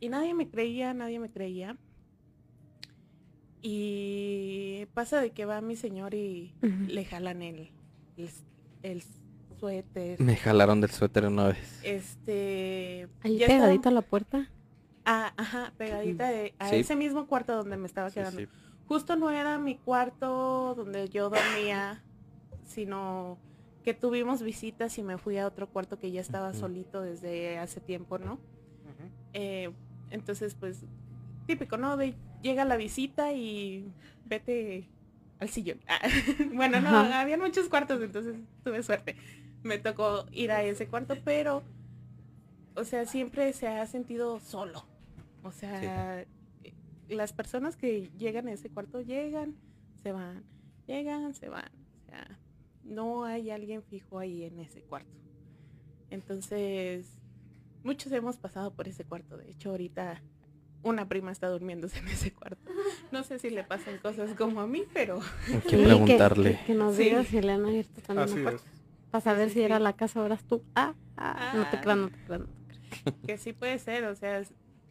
Y 0.00 0.08
nadie 0.08 0.32
me 0.32 0.48
creía, 0.48 0.94
nadie 0.94 1.18
me 1.18 1.28
creía. 1.30 1.76
Y 3.60 4.86
pasa 4.94 5.20
de 5.20 5.32
que 5.32 5.44
va 5.44 5.60
mi 5.60 5.76
señor 5.76 6.14
y 6.14 6.54
le 6.88 7.04
jalan 7.04 7.42
el, 7.42 7.70
el, 8.16 8.30
el 8.82 9.02
suéter. 9.58 10.18
Me 10.18 10.36
jalaron 10.36 10.80
del 10.80 10.90
suéter 10.90 11.26
una 11.26 11.48
vez. 11.48 11.80
Este. 11.84 13.06
Ahí 13.22 13.42
estaba- 13.42 13.66
a 13.70 13.90
la 13.90 14.00
puerta. 14.02 14.48
Ah, 15.04 15.34
ajá, 15.36 15.74
pegadita 15.76 16.28
de- 16.30 16.54
a 16.58 16.70
Sí. 16.70 16.76
ese 16.76 16.96
mismo 16.96 17.26
cuarto 17.26 17.54
donde 17.54 17.76
me 17.76 17.86
estaba 17.86 18.08
Sí, 18.08 18.14
quedando. 18.14 18.40
sí. 18.40 18.48
Justo 18.88 19.16
no 19.16 19.30
era 19.30 19.58
mi 19.58 19.76
cuarto 19.76 20.74
donde 20.74 21.10
yo 21.10 21.28
dormía, 21.28 22.02
sino 22.64 23.36
que 23.84 23.94
tuvimos 23.94 24.42
visitas 24.42 24.98
y 24.98 25.02
me 25.02 25.18
fui 25.18 25.38
a 25.38 25.46
otro 25.46 25.68
cuarto 25.68 25.98
que 25.98 26.10
ya 26.10 26.20
estaba 26.20 26.52
solito 26.52 27.00
desde 27.00 27.58
hace 27.58 27.80
tiempo, 27.80 28.18
¿no? 28.18 28.38
Eh, 29.32 29.70
entonces, 30.10 30.54
pues, 30.54 30.84
típico, 31.46 31.76
¿no? 31.76 31.96
De, 31.96 32.14
llega 32.42 32.64
la 32.64 32.76
visita 32.76 33.32
y 33.32 33.92
vete 34.26 34.88
al 35.38 35.48
sillón. 35.48 35.80
Ah, 35.88 36.00
bueno, 36.52 36.80
no, 36.80 36.88
Ajá. 36.90 37.20
había 37.20 37.38
muchos 37.38 37.68
cuartos, 37.68 38.02
entonces 38.02 38.36
tuve 38.64 38.82
suerte. 38.82 39.16
Me 39.62 39.78
tocó 39.78 40.26
ir 40.32 40.50
a 40.50 40.62
ese 40.62 40.86
cuarto, 40.86 41.16
pero, 41.24 41.62
o 42.74 42.84
sea, 42.84 43.06
siempre 43.06 43.52
se 43.52 43.68
ha 43.68 43.86
sentido 43.86 44.40
solo. 44.40 44.84
O 45.42 45.52
sea, 45.52 46.24
las 47.08 47.32
personas 47.32 47.76
que 47.76 48.10
llegan 48.18 48.48
a 48.48 48.52
ese 48.52 48.68
cuarto 48.70 49.00
llegan, 49.00 49.56
se 50.02 50.12
van, 50.12 50.44
llegan, 50.86 51.34
se 51.34 51.48
van. 51.48 51.70
O 52.02 52.06
sea, 52.06 52.38
no 52.90 53.24
hay 53.24 53.50
alguien 53.50 53.82
fijo 53.82 54.18
ahí 54.18 54.44
en 54.44 54.58
ese 54.58 54.82
cuarto. 54.82 55.10
Entonces, 56.10 57.06
muchos 57.84 58.12
hemos 58.12 58.36
pasado 58.36 58.74
por 58.74 58.88
ese 58.88 59.04
cuarto. 59.04 59.36
De 59.36 59.50
hecho, 59.50 59.70
ahorita 59.70 60.22
una 60.82 61.08
prima 61.08 61.30
está 61.30 61.48
durmiéndose 61.48 61.98
en 61.98 62.08
ese 62.08 62.32
cuarto. 62.32 62.70
No 63.12 63.22
sé 63.22 63.38
si 63.38 63.50
le 63.50 63.64
pasan 63.64 63.98
cosas 63.98 64.34
como 64.34 64.60
a 64.60 64.66
mí, 64.66 64.84
pero 64.92 65.20
Hay 65.20 65.60
Sí, 65.62 65.68
que 65.68 65.84
preguntarle. 65.84 66.58
Que, 66.58 66.64
que 66.66 66.74
nos 66.74 66.96
Sí. 66.96 67.04
digas 67.04 67.26
si 67.28 67.40
le 67.40 67.52
han 67.52 67.64
abierto 67.64 68.00
también 68.02 68.46
Así. 68.48 68.58
Para 69.10 69.22
saber 69.22 69.48
Sí, 69.48 69.54
si 69.54 69.62
era 69.62 69.78
la 69.78 69.92
casa, 69.94 70.20
ahora 70.20 70.36
tú. 70.36 70.62
Ah, 70.74 70.94
ah, 71.16 71.52
no 71.56 71.68
te 71.70 71.76
Ah. 71.76 71.80
creas, 71.80 71.98
no 71.98 72.08
te 72.10 72.16
creas. 72.18 72.40
no 72.40 72.46
te 72.46 72.52
creas. 72.66 73.16
que 73.26 73.38
sí 73.38 73.52
puede 73.52 73.78
ser. 73.78 74.04
O 74.04 74.14
sea, 74.14 74.42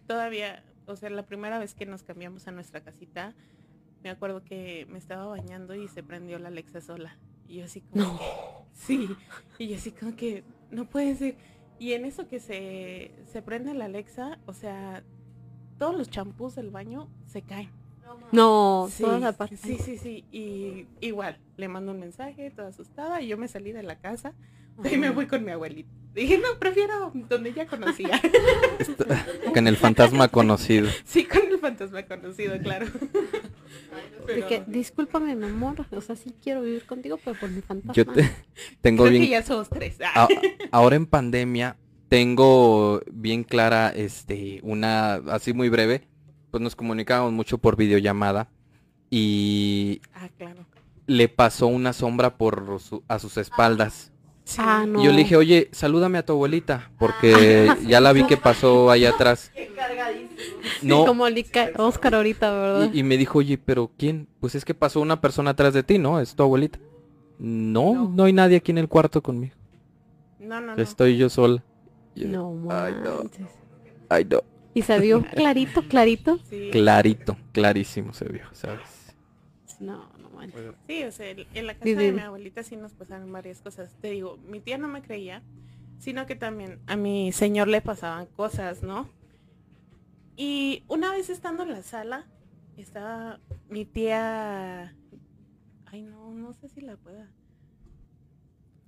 todavía, 0.07 0.63
o 0.85 0.95
sea, 0.95 1.09
la 1.09 1.23
primera 1.25 1.57
vez 1.59 1.73
que 1.73 1.85
nos 1.85 2.03
cambiamos 2.03 2.47
a 2.47 2.51
nuestra 2.51 2.81
casita, 2.81 3.33
me 4.03 4.09
acuerdo 4.09 4.43
que 4.43 4.85
me 4.89 4.97
estaba 4.97 5.25
bañando 5.25 5.73
y 5.75 5.87
se 5.87 6.03
prendió 6.03 6.37
la 6.39 6.47
Alexa 6.49 6.81
sola. 6.81 7.17
Y 7.49 7.55
yo 7.57 7.65
así 7.65 7.81
como, 7.81 8.03
No. 8.05 8.17
que- 8.19 8.25
sí, 8.75 9.09
y 9.57 9.67
yo 9.67 9.75
así 9.75 9.91
como 9.91 10.15
que 10.15 10.43
no 10.71 10.85
puede 10.85 11.15
ser. 11.15 11.35
Y 11.79 11.93
en 11.93 12.05
eso 12.05 12.27
que 12.27 12.39
se, 12.39 13.11
se 13.31 13.41
prende 13.41 13.73
la 13.73 13.85
Alexa, 13.85 14.37
o 14.45 14.53
sea, 14.53 15.03
todos 15.77 15.95
los 15.97 16.09
champús 16.09 16.55
del 16.55 16.69
baño 16.69 17.09
se 17.25 17.41
caen. 17.41 17.71
No, 18.31 18.87
Sí, 18.91 19.03
toda 19.03 19.19
la 19.19 19.31
parte. 19.33 19.57
sí, 19.57 19.77
sí, 19.77 19.97
sí. 19.97 20.25
Y 20.31 20.87
igual, 20.99 21.39
le 21.57 21.67
mando 21.67 21.91
un 21.91 21.99
mensaje, 21.99 22.51
toda 22.51 22.69
asustada, 22.69 23.21
y 23.21 23.27
yo 23.27 23.37
me 23.37 23.47
salí 23.47 23.71
de 23.71 23.83
la 23.83 23.97
casa 23.99 24.33
y 24.91 24.97
me 24.97 25.09
voy 25.09 25.25
con 25.27 25.43
mi 25.43 25.51
abuelita. 25.51 25.89
Dije, 26.13 26.37
no, 26.39 26.59
prefiero 26.59 27.11
donde 27.29 27.53
ya 27.53 27.65
conocía. 27.67 28.19
Con 29.53 29.67
el 29.67 29.77
fantasma 29.77 30.27
conocido. 30.27 30.89
sí, 31.05 31.25
con 31.25 31.41
el 31.47 31.48
fantasma 31.59 32.03
conocido, 32.03 32.57
claro. 32.59 32.87
Pero 34.25 34.47
que, 34.47 34.63
discúlpame, 34.67 35.35
mi 35.35 35.45
amor. 35.45 35.85
O 35.91 36.01
sea, 36.01 36.15
sí 36.15 36.35
quiero 36.43 36.61
vivir 36.61 36.85
contigo, 36.85 37.17
pero 37.23 37.39
por 37.39 37.49
mi 37.49 37.61
fantasma. 37.61 37.93
Yo 37.93 38.05
te- 38.05 38.29
tengo 38.81 39.03
creo 39.03 39.11
bien 39.11 39.23
que 39.23 39.29
ya 39.29 39.43
somos 39.43 39.69
tres. 39.69 39.97
Ah, 40.03 40.23
A- 40.25 40.27
ahora 40.71 40.95
en 40.95 41.05
pandemia 41.07 41.77
tengo 42.09 43.01
bien 43.11 43.43
clara 43.43 43.89
este 43.89 44.59
una 44.63 45.15
así 45.15 45.53
muy 45.53 45.69
breve 45.69 46.07
pues 46.51 46.61
nos 46.61 46.75
comunicábamos 46.75 47.33
mucho 47.33 47.59
por 47.59 47.75
videollamada 47.75 48.49
y 49.11 50.01
Ah, 50.13 50.29
claro. 50.37 50.65
le 51.07 51.27
pasó 51.29 51.67
una 51.67 51.93
sombra 51.93 52.37
por 52.37 52.79
su- 52.79 53.03
a 53.07 53.19
sus 53.19 53.37
espaldas 53.37 54.08
Sí. 54.49 54.57
Ah, 54.65 54.83
no. 54.87 54.99
y 54.99 55.05
yo 55.05 55.11
le 55.11 55.17
dije 55.19 55.35
oye 55.35 55.69
salúdame 55.71 56.17
a 56.17 56.25
tu 56.25 56.33
abuelita 56.33 56.89
porque 56.97 57.71
ya 57.87 57.99
la 58.01 58.13
vi 58.13 58.23
que 58.25 58.35
pasó 58.35 58.89
allá 58.89 59.11
atrás 59.11 59.51
no 60.81 61.05
Como 61.05 61.27
el 61.27 61.45
Oscar 61.77 62.15
ahorita, 62.15 62.51
¿verdad? 62.51 62.89
y, 62.91 62.99
y 62.99 63.03
me 63.03 63.17
dijo 63.17 63.37
oye 63.39 63.59
pero 63.59 63.91
quién 63.95 64.27
pues 64.39 64.55
es 64.55 64.65
que 64.65 64.73
pasó 64.73 65.01
una 65.01 65.21
persona 65.21 65.51
atrás 65.51 65.75
de 65.75 65.83
ti 65.83 65.99
no 65.99 66.19
es 66.19 66.33
tu 66.35 66.41
abuelita 66.41 66.79
no 67.37 67.93
No. 67.93 68.09
no 68.09 68.23
hay 68.23 68.33
nadie 68.33 68.57
aquí 68.57 68.71
en 68.71 68.79
el 68.79 68.87
cuarto 68.87 69.21
conmigo 69.21 69.53
No, 70.39 70.59
no, 70.59 70.75
no. 70.75 70.81
estoy 70.81 71.15
yo 71.17 71.29
sola 71.29 71.63
Yo, 72.15 72.27
No, 72.27 72.57
Ay, 72.71 72.93
no. 73.03 73.29
ay 74.09 74.25
no 74.25 74.41
Y 74.73 74.81
se 74.81 74.97
vio 74.99 75.23
clarito, 75.23 75.83
clarito. 75.87 76.39
Sí. 76.49 76.69
Clarito, 76.71 77.37
clarísimo 77.51 78.13
se 78.13 78.25
vio, 78.25 78.43
¿sabes? 78.53 79.13
No, 79.79 80.09
Sí, 80.87 81.03
o 81.03 81.11
sea, 81.11 81.29
en 81.31 81.67
la 81.67 81.73
casa 81.73 81.85
de 81.99 82.11
mi 82.11 82.19
abuelita 82.21 82.63
sí 82.63 82.75
nos 82.77 82.93
pasaron 82.93 83.31
varias 83.31 83.61
cosas. 83.61 83.95
Te 84.01 84.11
digo, 84.11 84.37
mi 84.47 84.59
tía 84.59 84.77
no 84.77 84.87
me 84.87 85.01
creía, 85.01 85.43
sino 85.99 86.25
que 86.25 86.35
también 86.35 86.79
a 86.87 86.95
mi 86.95 87.31
señor 87.31 87.67
le 87.67 87.81
pasaban 87.81 88.25
cosas, 88.27 88.83
¿no? 88.83 89.09
Y 90.35 90.83
una 90.87 91.11
vez 91.11 91.29
estando 91.29 91.63
en 91.63 91.69
la 91.71 91.83
sala, 91.83 92.27
estaba 92.77 93.39
mi 93.69 93.85
tía... 93.85 94.95
Ay, 95.85 96.01
no, 96.03 96.31
no 96.33 96.53
sé 96.53 96.69
si 96.69 96.81
la 96.81 96.95
pueda. 96.97 97.29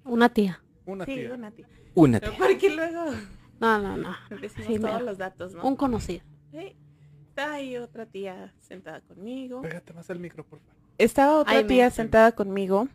Una 0.05 0.29
tía. 0.29 0.63
Una 0.85 1.05
sí, 1.05 1.15
tía. 1.15 1.33
una 1.33 1.51
tía. 1.51 1.67
Únete. 1.93 2.27
Pero 2.27 2.37
porque 2.37 2.69
luego 2.75 3.05
No, 3.59 3.79
no, 3.79 3.97
no. 3.97 4.15
decimos 4.41 4.67
Sí, 4.67 4.79
todos 4.79 4.93
mira. 4.93 4.99
los 5.01 5.17
datos, 5.17 5.53
¿no? 5.53 5.63
Un 5.63 5.75
conocido. 5.75 6.23
Sí. 6.51 6.75
Está 7.29 7.53
ahí 7.53 7.77
otra 7.77 8.05
tía 8.05 8.53
sentada 8.59 9.01
conmigo. 9.01 9.61
Pégate 9.61 9.93
más 9.93 10.09
al 10.09 10.19
micro, 10.19 10.45
por 10.45 10.59
favor. 10.59 10.80
Estaba 11.03 11.39
otra 11.39 11.53
Ay, 11.57 11.63
me- 11.63 11.67
tía 11.69 11.89
sentada 11.89 12.31
conmigo 12.33 12.87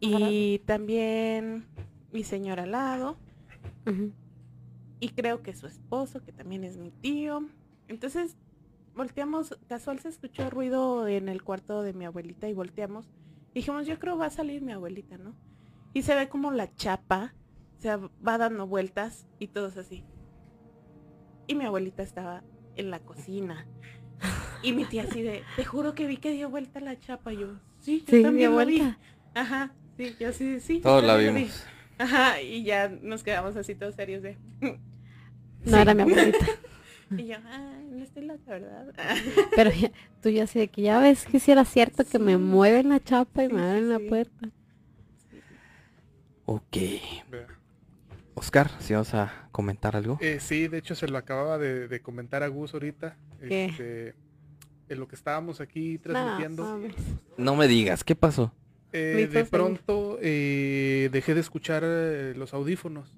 y 0.00 0.58
también 0.66 1.66
mi 2.12 2.22
señora 2.24 2.62
al 2.64 2.72
lado 2.72 3.16
y 5.00 5.08
creo 5.10 5.42
que 5.42 5.54
su 5.54 5.66
esposo, 5.66 6.22
que 6.22 6.32
también 6.32 6.64
es 6.64 6.76
mi 6.76 6.90
tío. 6.90 7.46
Entonces 7.88 8.36
volteamos, 8.94 9.58
casual 9.68 9.98
se 10.00 10.08
escuchó 10.08 10.48
ruido 10.50 11.06
en 11.06 11.28
el 11.28 11.42
cuarto 11.42 11.82
de 11.82 11.92
mi 11.92 12.04
abuelita 12.06 12.48
y 12.48 12.54
volteamos. 12.54 13.08
Dijimos, 13.54 13.86
yo 13.86 13.98
creo 13.98 14.16
va 14.18 14.26
a 14.26 14.30
salir 14.30 14.62
mi 14.62 14.72
abuelita, 14.72 15.18
¿no? 15.18 15.34
Y 15.94 16.02
se 16.02 16.14
ve 16.14 16.28
como 16.28 16.50
la 16.50 16.74
chapa, 16.74 17.34
o 17.78 17.80
sea, 17.80 17.98
va 18.26 18.38
dando 18.38 18.66
vueltas 18.66 19.26
y 19.38 19.48
todos 19.48 19.76
así. 19.76 20.04
Y 21.46 21.54
mi 21.54 21.64
abuelita 21.64 22.02
estaba 22.02 22.42
en 22.76 22.90
la 22.90 23.00
cocina. 23.00 23.66
Y 24.66 24.72
mi 24.72 24.84
tía 24.84 25.04
así 25.04 25.22
de, 25.22 25.42
te 25.56 25.64
juro 25.64 25.94
que 25.94 26.06
vi 26.06 26.16
que 26.16 26.32
dio 26.32 26.50
vuelta 26.50 26.80
la 26.80 26.98
chapa. 26.98 27.32
Y 27.32 27.38
yo, 27.38 27.46
sí, 27.80 28.00
yo 28.00 28.16
Sí, 28.16 28.22
también 28.22 28.36
dio 28.36 28.50
lo 28.58 28.66
vi". 28.66 28.78
vuelta. 28.78 28.98
Ajá, 29.34 29.72
sí, 29.96 30.14
yo 30.18 30.32
sí, 30.32 30.60
sí. 30.60 30.80
Todos 30.80 31.02
la 31.04 31.12
también 31.14 31.34
lo 31.34 31.38
vi". 31.40 31.44
vimos. 31.46 31.66
Ajá, 31.98 32.42
y 32.42 32.64
ya 32.64 32.88
nos 32.88 33.22
quedamos 33.22 33.56
así 33.56 33.74
todos 33.74 33.94
serios 33.94 34.22
de... 34.22 34.36
No 35.64 35.76
era 35.78 35.94
mi 35.94 36.02
abuelita. 36.02 36.46
Y 37.16 37.28
yo, 37.28 37.36
ah, 37.46 37.72
no 37.88 38.02
estoy 38.02 38.24
loca, 38.24 38.42
¿verdad? 38.50 38.92
Pero 39.54 39.70
ya- 39.70 39.92
tú 40.20 40.28
ya 40.28 40.48
sé 40.48 40.66
que 40.66 40.82
ya 40.82 40.98
ves 40.98 41.24
que 41.24 41.38
si 41.38 41.52
era 41.52 41.64
cierto 41.64 42.04
que 42.04 42.18
me 42.18 42.32
Sí. 42.32 42.38
mueven 42.38 42.88
la 42.88 42.98
chapa 42.98 43.44
y 43.44 43.46
Sí, 43.46 43.54
me 43.54 43.60
sí, 43.60 43.64
abren 43.64 43.88
la 43.88 43.98
sí. 43.98 44.08
puerta. 44.08 44.48
Ok. 46.46 46.76
Oscar, 48.34 48.70
si 48.80 48.94
vas 48.94 49.14
a 49.14 49.48
comentar 49.52 49.94
algo. 49.96 50.18
Eh, 50.20 50.38
sí, 50.40 50.66
de 50.68 50.78
hecho 50.78 50.94
se 50.96 51.06
lo 51.08 51.16
acababa 51.16 51.58
de, 51.58 51.86
de 51.88 52.00
comentar 52.02 52.42
a 52.42 52.48
Gus 52.48 52.74
ahorita. 52.74 53.16
¿Qué? 53.48 53.66
Este, 53.66 54.14
en 54.88 54.98
lo 55.00 55.08
que 55.08 55.16
estábamos 55.16 55.60
aquí 55.60 55.96
No, 55.96 56.12
transmitiendo. 56.12 56.80
No 57.36 57.56
me 57.56 57.68
digas, 57.68 58.04
¿qué 58.04 58.14
pasó? 58.14 58.52
Eh, 58.92 59.28
de 59.30 59.44
pronto 59.44 60.18
eh, 60.22 61.08
dejé 61.12 61.34
de 61.34 61.40
escuchar 61.40 61.82
eh, 61.84 62.34
los 62.36 62.54
audífonos. 62.54 63.14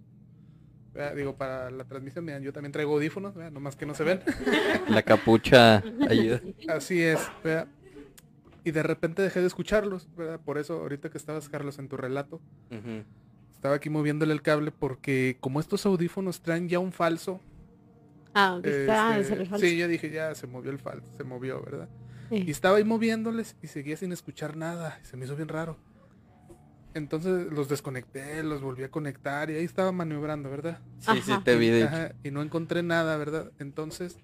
¿verdad? 0.93 1.15
Digo, 1.15 1.36
para 1.36 1.70
la 1.70 1.85
transmisión, 1.85 2.24
miren, 2.24 2.43
yo 2.43 2.53
también 2.53 2.73
traigo 2.73 2.95
audífonos, 2.95 3.35
¿verdad? 3.35 3.53
nomás 3.53 3.77
que 3.77 3.86
no 3.86 3.95
se 3.95 4.03
ven. 4.03 4.20
La 4.89 5.03
capucha 5.03 5.85
ayuda. 6.09 6.40
Así 6.69 7.01
es, 7.01 7.20
¿verdad? 7.45 7.69
Y 8.65 8.73
de 8.73 8.82
repente 8.82 9.23
dejé 9.23 9.40
de 9.40 9.47
escucharlos, 9.47 10.09
¿verdad? 10.16 10.40
Por 10.40 10.59
eso 10.59 10.81
ahorita 10.81 11.11
que 11.11 11.19
estabas, 11.19 11.49
Carlos, 11.49 11.78
en 11.78 11.89
tu 11.89 11.97
relato, 11.97 12.40
estaba 13.53 13.77
aquí 13.77 13.90
moviéndole 13.90 14.32
el 14.32 14.43
cable 14.43 14.73
porque 14.73 15.36
como 15.40 15.61
estos 15.61 15.86
audífonos 15.86 16.40
traen 16.43 16.69
ya 16.69 16.81
un 16.81 16.93
falso. 16.93 17.40
Ah, 18.39 18.60
está, 18.62 19.19
este, 19.19 19.35
el 19.35 19.47
falso. 19.47 19.66
sí, 19.66 19.77
yo 19.77 19.89
dije, 19.89 20.10
ya 20.10 20.35
se 20.35 20.47
movió 20.47 20.70
el 20.70 20.78
falso, 20.78 21.09
se 21.16 21.24
movió, 21.24 21.60
¿verdad? 21.62 21.89
Sí. 22.28 22.44
Y 22.47 22.51
estaba 22.51 22.77
ahí 22.77 22.85
moviéndoles 22.85 23.56
y 23.62 23.66
seguía 23.66 23.97
sin 23.97 24.12
escuchar 24.12 24.56
nada. 24.56 25.01
y 25.02 25.06
Se 25.06 25.16
me 25.16 25.24
hizo 25.24 25.35
bien 25.35 25.48
raro. 25.48 25.77
Entonces 26.94 27.52
los 27.52 27.69
desconecté, 27.69 28.43
los 28.43 28.60
volví 28.60 28.82
a 28.82 28.90
conectar 28.90 29.51
y 29.51 29.55
ahí 29.56 29.65
estaba 29.65 29.93
maniobrando, 29.93 30.51
¿verdad? 30.51 30.78
Sí, 31.01 31.20
sí, 31.23 31.32
te 31.44 31.56
vi 31.56 31.69
de 31.69 31.82
hecho. 31.82 31.89
Ajá, 31.89 32.15
y 32.23 32.31
no 32.31 32.43
encontré 32.43 32.82
nada, 32.82 33.16
¿verdad? 33.16 33.52
Entonces, 33.59 34.19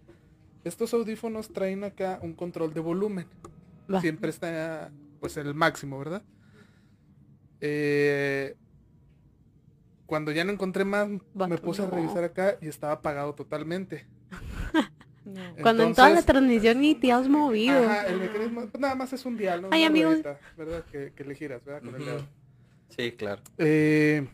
estos 0.65 0.95
audífonos 0.95 1.53
traen 1.53 1.85
acá 1.85 2.19
un 2.23 2.35
control 2.35 2.73
de 2.73 2.81
volumen. 2.81 3.27
Va. 3.93 4.01
Siempre 4.01 4.31
está 4.31 4.91
pues 5.21 5.37
el 5.37 5.55
máximo, 5.55 5.99
¿verdad? 5.99 6.23
Eh, 7.61 8.57
cuando 10.07 10.33
ya 10.33 10.45
no 10.45 10.53
encontré 10.53 10.85
más, 10.85 11.09
me 11.35 11.59
puse 11.59 11.83
a 11.83 11.87
revisar 11.91 12.25
acá 12.25 12.57
y 12.61 12.69
estaba 12.69 12.95
apagado 12.95 13.35
totalmente. 13.35 14.07
No. 15.27 15.41
Cuando 15.63 15.85
en 15.85 15.95
toda 15.95 16.11
la 16.11 16.21
transmisión 16.21 16.83
ni 16.83 16.95
te 16.95 17.11
has 17.11 17.31
movido. 17.31 17.79
Ajá, 17.83 18.07
el 18.09 18.21
mecanismo, 18.21 18.61
pues 18.69 18.79
nada 18.79 18.95
más 18.95 19.11
es 19.15 19.25
un 19.25 19.39
dial, 19.39 19.63
¿no? 19.63 19.69
Ay, 19.71 19.85
amigos. 19.85 20.11
ruedita, 20.23 20.39
¿verdad? 20.55 20.85
Que, 20.93 21.15
que 21.17 21.25
le 21.25 21.35
giras, 21.35 21.65
¿verdad? 21.65 21.83
Con 21.83 21.99
el 21.99 22.05
dedo. 22.05 22.27
Sí, 22.91 23.13
claro. 23.13 23.41
Eh, 23.57 24.29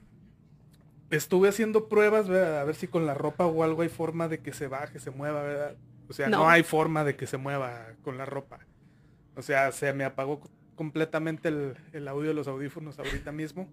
estuve 1.11 1.49
haciendo 1.49 1.89
pruebas, 1.89 2.29
¿verdad? 2.29 2.59
A 2.61 2.65
ver 2.65 2.75
si 2.75 2.89
con 2.89 3.07
la 3.07 3.15
ropa 3.15 3.47
o 3.47 3.63
algo 3.63 3.83
hay 3.83 3.89
forma 3.89 4.27
de 4.27 4.41
que 4.41 4.53
se 4.53 4.67
baje, 4.67 4.99
se 4.99 5.13
mueva, 5.13 5.43
¿verdad? 5.45 5.77
O 6.09 6.13
sea, 6.13 6.29
no, 6.29 6.39
No. 6.39 6.49
hay 6.49 6.65
forma 6.65 7.05
de 7.05 7.15
que 7.15 7.29
se 7.29 7.37
mueva 7.37 7.93
con 8.03 8.19
la 8.19 8.25
ropa. 8.27 8.59
O 9.37 9.43
sea, 9.43 9.71
se 9.71 9.93
me 9.93 10.03
apagó 10.03 10.41
co- 10.41 10.51
completamente 10.75 11.51
el, 11.51 11.77
el 11.93 12.09
audio 12.09 12.31
de 12.31 12.35
los 12.35 12.49
audífonos 12.49 12.99
ahorita 12.99 13.31
mismo. 13.31 13.69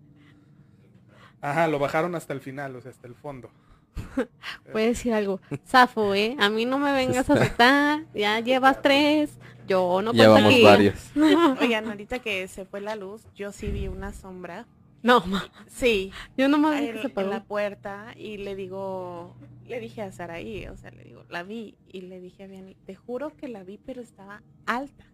Ajá, 1.42 1.68
lo 1.68 1.80
bajaron 1.80 2.16
hasta 2.16 2.34
el 2.34 2.42
final, 2.42 2.76
o 2.76 2.82
sea, 2.82 2.92
hasta 2.92 3.08
el 3.08 3.16
fondo. 3.16 3.50
Puedes 4.72 4.98
decir 4.98 5.14
algo. 5.14 5.40
Zafo, 5.66 6.14
¿eh? 6.14 6.36
A 6.40 6.50
mí 6.50 6.66
no 6.66 6.80
me 6.80 6.92
vengas 6.94 7.30
a 7.30 7.34
aceptar. 7.34 8.06
Ya 8.14 8.40
llevas 8.40 8.82
tres. 8.82 9.38
Yo 9.68 10.02
no 10.02 10.14
Llevamos 10.14 10.46
aquí. 10.54 10.64
varios. 10.64 11.12
Oigan, 11.62 11.88
ahorita 11.88 12.20
que 12.20 12.48
se 12.48 12.66
fue 12.66 12.80
la 12.80 12.96
luz, 12.96 13.24
yo 13.36 13.52
sí 13.52 13.68
vi 13.68 13.88
una 13.88 14.14
sombra. 14.14 14.66
No, 15.04 15.22
ma. 15.26 15.46
Sí, 15.68 16.12
Yo 16.38 16.48
vi 16.48 16.54
en, 16.56 16.94
que 16.94 17.02
se 17.02 17.06
en 17.06 17.12
apagó. 17.12 17.30
la 17.30 17.44
puerta 17.44 18.14
y 18.16 18.38
le 18.38 18.56
digo, 18.56 19.36
le 19.68 19.80
dije 19.80 20.02
a 20.02 20.12
Saraí, 20.12 20.68
o 20.68 20.78
sea, 20.78 20.92
le 20.92 21.04
digo, 21.04 21.24
la 21.30 21.44
vi 21.44 21.76
y 21.88 22.02
le 22.02 22.20
dije 22.20 22.44
a 22.44 22.48
Vianney, 22.48 22.76
te 22.86 22.96
juro 22.96 23.36
que 23.36 23.48
la 23.48 23.64
vi, 23.64 23.78
pero 23.78 24.02
estaba 24.02 24.42
alta. 24.66 25.06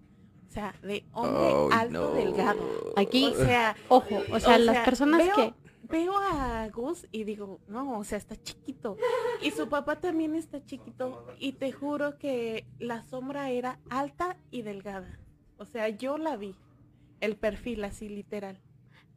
O 0.49 0.51
sea, 0.53 0.73
de 0.83 1.03
hombre 1.13 1.75
alto, 1.75 1.91
no. 1.93 2.13
delgado. 2.13 2.93
Aquí, 2.95 3.25
O 3.25 3.35
sea, 3.45 3.75
ojo, 3.89 4.21
o 4.31 4.39
sea, 4.39 4.57
las 4.59 4.85
personas 4.85 5.19
veo, 5.25 5.35
que... 5.35 5.53
Veo 5.89 6.13
a 6.17 6.67
Gus 6.69 7.05
y 7.11 7.23
digo, 7.25 7.59
no, 7.67 7.99
o 7.99 8.03
sea, 8.03 8.17
está 8.17 8.35
chiquito. 8.41 8.97
Y 9.41 9.51
su 9.51 9.67
papá 9.67 9.99
también 9.99 10.33
está 10.35 10.63
chiquito. 10.63 11.27
Y 11.39 11.53
te 11.53 11.71
juro 11.71 12.17
que 12.17 12.65
la 12.79 13.03
sombra 13.03 13.49
era 13.49 13.79
alta 13.89 14.37
y 14.49 14.61
delgada. 14.61 15.19
O 15.57 15.65
sea, 15.65 15.89
yo 15.89 16.17
la 16.17 16.37
vi. 16.37 16.55
El 17.19 17.35
perfil 17.35 17.83
así, 17.83 18.09
literal. 18.09 18.59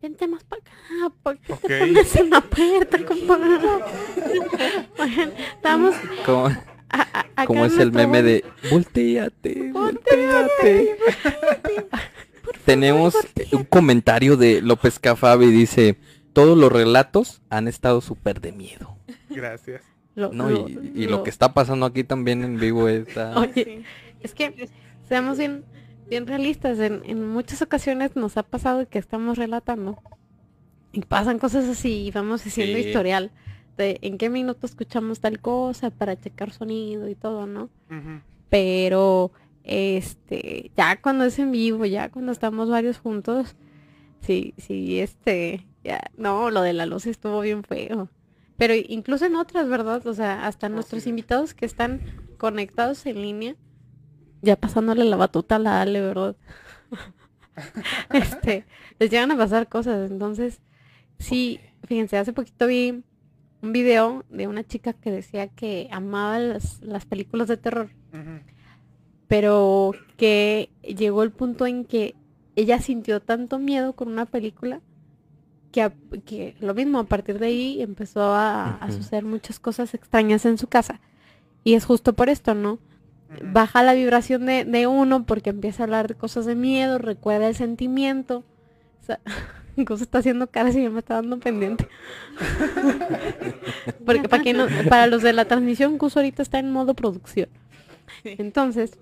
Vente 0.03 0.29
más 0.29 0.45
para 0.45 0.61
acá, 0.63 1.15
porque 1.23 1.53
Ok. 1.53 1.61
te 1.67 1.79
pones 1.79 2.17
en 2.17 2.31
la 2.31 2.41
puerta, 2.41 3.05
compadre. 3.07 3.69
Bueno, 4.97 5.33
estamos... 5.55 5.95
¿Cómo, 6.25 6.47
a- 6.47 7.27
a- 7.37 7.47
cómo 7.47 7.65
es 7.65 7.79
el 7.79 7.93
meme 7.93 8.23
de 8.23 8.45
volteate, 8.71 9.71
volteate? 9.73 10.99
Tenemos 12.65 13.17
un 13.53 13.65
comentario 13.65 14.37
de 14.37 14.61
López 14.63 14.99
Cafabi 14.99 15.47
dice, 15.51 15.97
todos 16.37 16.57
los 16.59 16.71
relatos 16.71 17.41
han 17.51 17.67
estado 17.67 18.01
súper 18.01 18.41
de 18.41 18.53
miedo. 18.53 18.97
Gracias. 19.31 19.83
lo- 20.15 20.33
No, 20.33 20.49
lo- 20.51 20.69
y, 20.69 20.93
y 20.95 21.07
lo 21.07 21.23
que 21.23 21.31
está 21.31 21.53
pasando 21.55 21.85
aquí 21.87 22.05
también 22.05 22.45
en 22.45 22.59
vivo 22.59 22.89
está... 22.89 23.35
Oye, 23.41 23.65
Sí. 23.65 23.83
es 24.21 24.35
que 24.35 24.69
seamos 25.09 25.39
bien, 25.39 25.65
bien 26.09 26.27
realistas. 26.27 26.79
En, 26.79 27.03
en 27.05 27.27
muchas 27.29 27.61
ocasiones 27.63 28.17
nos 28.17 28.37
ha 28.37 28.43
pasado 28.43 28.89
que 28.89 28.99
estamos 28.99 29.37
relatando 29.39 29.99
y 30.93 31.01
pasan 31.03 31.39
cosas 31.39 31.65
así 31.67 32.07
y 32.07 32.11
vamos 32.11 32.47
haciendo 32.47 32.79
Sí. 32.79 32.87
historial 32.87 33.31
de 33.77 33.99
en 34.01 34.17
qué 34.17 34.31
minuto 34.31 34.65
escuchamos 34.67 35.21
tal 35.21 35.39
cosa 35.41 35.91
para 35.91 36.19
checar 36.19 36.51
sonido 36.53 37.09
y 37.09 37.15
todo, 37.15 37.47
¿no? 37.47 37.69
Pero 38.49 39.33
este, 39.65 40.71
ya 40.77 41.01
cuando 41.01 41.25
es 41.25 41.39
en 41.39 41.51
vivo, 41.53 41.85
ya 41.85 42.11
cuando 42.11 42.33
estamos 42.33 42.71
varios 42.71 42.99
juntos, 42.99 43.55
sí, 44.21 44.55
sí, 44.57 44.99
este, 45.01 45.67
ya, 45.87 46.01
no, 46.17 46.51
lo 46.51 46.63
de 46.63 46.73
la 46.73 46.87
luz 46.87 47.07
estuvo 47.07 47.41
bien 47.41 47.63
feo. 47.63 48.09
Pero 48.57 48.75
incluso 48.75 49.27
en 49.27 49.37
otras, 49.37 49.69
¿verdad? 49.69 50.07
O 50.07 50.15
sea, 50.15 50.47
hasta 50.47 50.69
nuestros 50.69 51.03
es. 51.03 51.07
invitados 51.09 51.55
que 51.55 51.67
están 51.67 52.01
conectados 52.39 53.05
en 53.07 53.21
línea, 53.23 53.57
ya 54.43 54.57
pasándole 54.57 55.05
la 55.05 55.17
batuta 55.17 55.57
a 55.57 55.59
la 55.59 55.83
Ale, 55.83 56.01
¿verdad? 56.01 56.37
este, 58.13 58.67
les 58.99 59.11
llegan 59.11 59.31
a 59.31 59.37
pasar 59.37 59.69
cosas. 59.69 60.11
Entonces, 60.11 60.61
sí, 61.19 61.61
fíjense, 61.85 62.17
hace 62.17 62.33
poquito 62.33 62.67
vi 62.67 63.03
un 63.63 63.73
video 63.73 64.25
de 64.29 64.47
una 64.47 64.65
chica 64.65 64.93
que 64.93 65.11
decía 65.11 65.49
que 65.49 65.89
amaba 65.91 66.39
las, 66.39 66.81
las 66.83 67.05
películas 67.05 67.49
de 67.49 67.57
terror 67.57 67.91
pero 69.29 69.93
que 70.17 70.71
llegó 70.83 71.23
el 71.23 71.33
punto 71.33 71.67
en 71.67 71.85
que 71.85 72.15
ella 72.55 72.81
sintió 72.81 73.21
tanto 73.21 73.59
miedo 73.59 73.95
con 73.95 74.09
una 74.09 74.27
película 74.27 74.81
que, 76.25 76.57
lo 76.61 76.75
mismo, 76.75 76.99
a 76.99 77.05
partir 77.05 77.39
de 77.39 77.47
ahí 77.47 77.83
empezó 77.83 78.35
a, 78.35 78.79
suceder 78.91 79.25
muchas 79.25 79.59
cosas 79.59 79.95
extrañas 79.95 80.45
en 80.45 80.59
su 80.59 80.67
casa. 80.67 81.01
Y 81.65 81.75
es 81.75 81.85
justo 81.85 82.15
por 82.15 82.29
esto, 82.29 82.55
¿no? 82.55 82.79
Baja 83.43 83.83
la 83.83 83.95
vibración 83.95 84.47
de, 84.47 84.65
de 84.65 84.87
uno 84.87 85.27
porque 85.27 85.51
empieza 85.51 85.83
a 85.83 85.85
hablar 85.85 86.09
de 86.09 86.15
cosas 86.15 86.47
de 86.47 86.55
miedo, 86.55 86.99
recuerda 86.99 87.49
el 87.49 87.57
sentimiento. 87.57 88.45
O 89.03 89.05
sea, 89.05 89.21
Gus 89.77 90.01
está 90.01 90.19
haciendo 90.19 90.47
caras 90.47 90.77
y 90.77 90.83
ya 90.83 90.91
me 90.91 91.01
está 91.01 91.15
dando 91.15 91.39
pendiente. 91.39 91.89
porque 94.07 94.29
para, 94.29 94.43
que 94.43 94.53
no, 94.53 94.67
para 94.89 95.07
los 95.07 95.23
de 95.23 95.33
la 95.33 95.45
transmisión, 95.45 95.99
Gus 95.99 96.17
ahorita 96.17 96.43
está 96.43 96.59
en 96.59 96.73
modo 96.73 96.95
producción. 96.95 97.49
Entonces, 98.25 98.99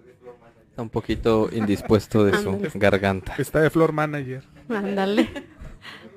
Está 0.74 0.82
un 0.82 0.90
poquito 0.90 1.50
indispuesto 1.52 2.24
de 2.24 2.36
su 2.36 2.58
garganta. 2.74 3.36
Está 3.38 3.60
de 3.60 3.70
floor 3.70 3.92
manager. 3.92 4.42
Ándale. 4.68 5.30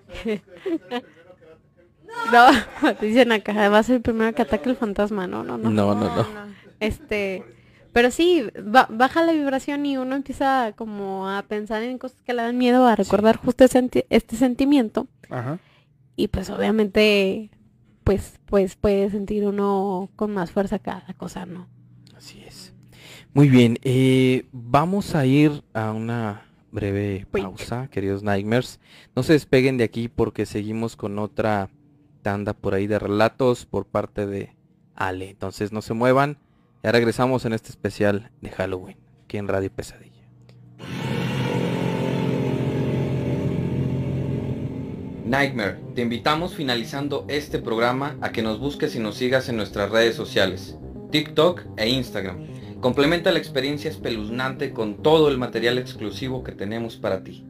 no, 2.31 2.93
dicen 3.01 3.31
acá, 3.31 3.69
va 3.69 3.79
a 3.79 3.83
ser 3.83 3.97
el 3.97 4.01
primero 4.01 4.33
que 4.33 4.41
ataque 4.41 4.69
el 4.69 4.75
fantasma. 4.75 5.27
No, 5.27 5.43
no, 5.43 5.57
no. 5.57 5.69
No, 5.69 5.95
no, 5.95 6.15
no. 6.15 6.25
Este, 6.79 7.43
pero 7.93 8.11
sí, 8.11 8.45
ba- 8.63 8.87
baja 8.89 9.23
la 9.23 9.33
vibración 9.33 9.85
y 9.85 9.97
uno 9.97 10.15
empieza 10.15 10.73
como 10.75 11.29
a 11.29 11.43
pensar 11.43 11.83
en 11.83 11.97
cosas 11.97 12.21
que 12.23 12.33
le 12.33 12.41
dan 12.43 12.57
miedo, 12.57 12.85
a 12.85 12.95
recordar 12.95 13.37
justo 13.37 13.63
ese 13.63 13.79
senti- 13.79 14.05
este 14.09 14.35
sentimiento. 14.35 15.07
Ajá. 15.29 15.59
Y 16.15 16.27
pues 16.29 16.49
obviamente, 16.49 17.51
pues, 18.03 18.39
pues 18.45 18.75
puede 18.75 19.09
sentir 19.09 19.45
uno 19.45 20.09
con 20.15 20.33
más 20.33 20.51
fuerza 20.51 20.79
cada 20.79 21.13
cosa, 21.13 21.45
¿no? 21.45 21.67
Así 22.15 22.41
es. 22.45 22.73
Muy 23.33 23.49
bien, 23.49 23.77
eh, 23.83 24.47
vamos 24.51 25.13
a 25.13 25.25
ir 25.27 25.63
a 25.73 25.91
una 25.91 26.46
breve 26.77 27.25
pausa, 27.31 27.87
queridos 27.89 28.21
Nightmares. 28.21 28.79
No 29.15 29.23
se 29.23 29.33
despeguen 29.33 29.77
de 29.77 29.83
aquí 29.83 30.09
porque 30.09 30.45
seguimos 30.45 30.95
con 30.95 31.17
otra 31.17 31.71
tanda 32.21 32.53
por 32.53 32.75
ahí 32.75 32.85
de 32.85 32.99
relatos 32.99 33.65
por 33.65 33.87
parte 33.87 34.27
de 34.27 34.55
Ale. 34.93 35.31
Entonces 35.31 35.71
no 35.71 35.81
se 35.81 35.95
muevan. 35.95 36.37
Ya 36.83 36.91
regresamos 36.91 37.45
en 37.45 37.53
este 37.53 37.69
especial 37.69 38.29
de 38.41 38.51
Halloween, 38.51 38.97
aquí 39.23 39.37
en 39.37 39.47
Radio 39.47 39.71
Pesadilla. 39.71 40.21
Nightmare, 45.25 45.79
te 45.95 46.03
invitamos 46.03 46.53
finalizando 46.53 47.25
este 47.27 47.57
programa 47.57 48.17
a 48.21 48.31
que 48.31 48.43
nos 48.43 48.59
busques 48.59 48.95
y 48.95 48.99
nos 48.99 49.15
sigas 49.15 49.49
en 49.49 49.57
nuestras 49.57 49.89
redes 49.89 50.15
sociales, 50.15 50.77
TikTok 51.11 51.63
e 51.75 51.89
Instagram. 51.89 52.56
Complementa 52.81 53.31
la 53.31 53.39
experiencia 53.39 53.89
espeluznante 53.89 54.71
con 54.71 55.01
todo 55.01 55.29
el 55.29 55.37
material 55.37 55.77
exclusivo 55.77 56.43
que 56.43 56.51
tenemos 56.51 56.95
para 56.95 57.23
ti. 57.23 57.43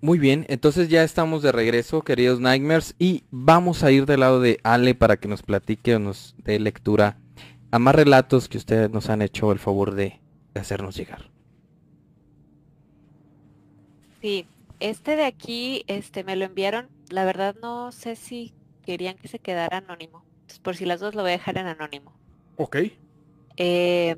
Muy 0.00 0.18
bien, 0.20 0.46
entonces 0.48 0.88
ya 0.88 1.02
estamos 1.02 1.42
de 1.42 1.50
regreso, 1.50 2.02
queridos 2.02 2.38
Nightmares, 2.38 2.94
y 2.96 3.24
vamos 3.30 3.82
a 3.82 3.90
ir 3.90 4.06
del 4.06 4.20
lado 4.20 4.40
de 4.40 4.60
Ale 4.62 4.94
para 4.94 5.16
que 5.16 5.26
nos 5.26 5.42
platique 5.42 5.96
o 5.96 5.98
nos 5.98 6.36
dé 6.38 6.60
lectura 6.60 7.18
a 7.76 7.78
más 7.78 7.94
relatos 7.94 8.48
que 8.48 8.56
ustedes 8.56 8.90
nos 8.90 9.10
han 9.10 9.20
hecho 9.20 9.52
el 9.52 9.58
favor 9.58 9.94
de, 9.94 10.18
de 10.54 10.60
hacernos 10.60 10.96
llegar. 10.96 11.30
Sí, 14.22 14.46
este 14.80 15.14
de 15.14 15.26
aquí, 15.26 15.84
este, 15.86 16.24
me 16.24 16.36
lo 16.36 16.46
enviaron. 16.46 16.88
La 17.10 17.26
verdad 17.26 17.54
no 17.60 17.92
sé 17.92 18.16
si 18.16 18.54
querían 18.82 19.16
que 19.18 19.28
se 19.28 19.40
quedara 19.40 19.76
anónimo. 19.78 20.24
Entonces, 20.36 20.58
por 20.60 20.74
si 20.74 20.86
las 20.86 21.00
dos 21.00 21.14
lo 21.14 21.20
voy 21.20 21.32
a 21.32 21.32
dejar 21.32 21.58
en 21.58 21.66
anónimo. 21.66 22.14
Ok. 22.56 22.78
Eh, 23.58 24.16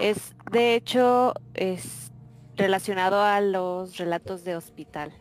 es, 0.00 0.34
de 0.50 0.74
hecho, 0.74 1.34
es 1.52 2.12
relacionado 2.56 3.22
a 3.22 3.42
los 3.42 3.98
relatos 3.98 4.42
de 4.42 4.56
hospital. 4.56 5.12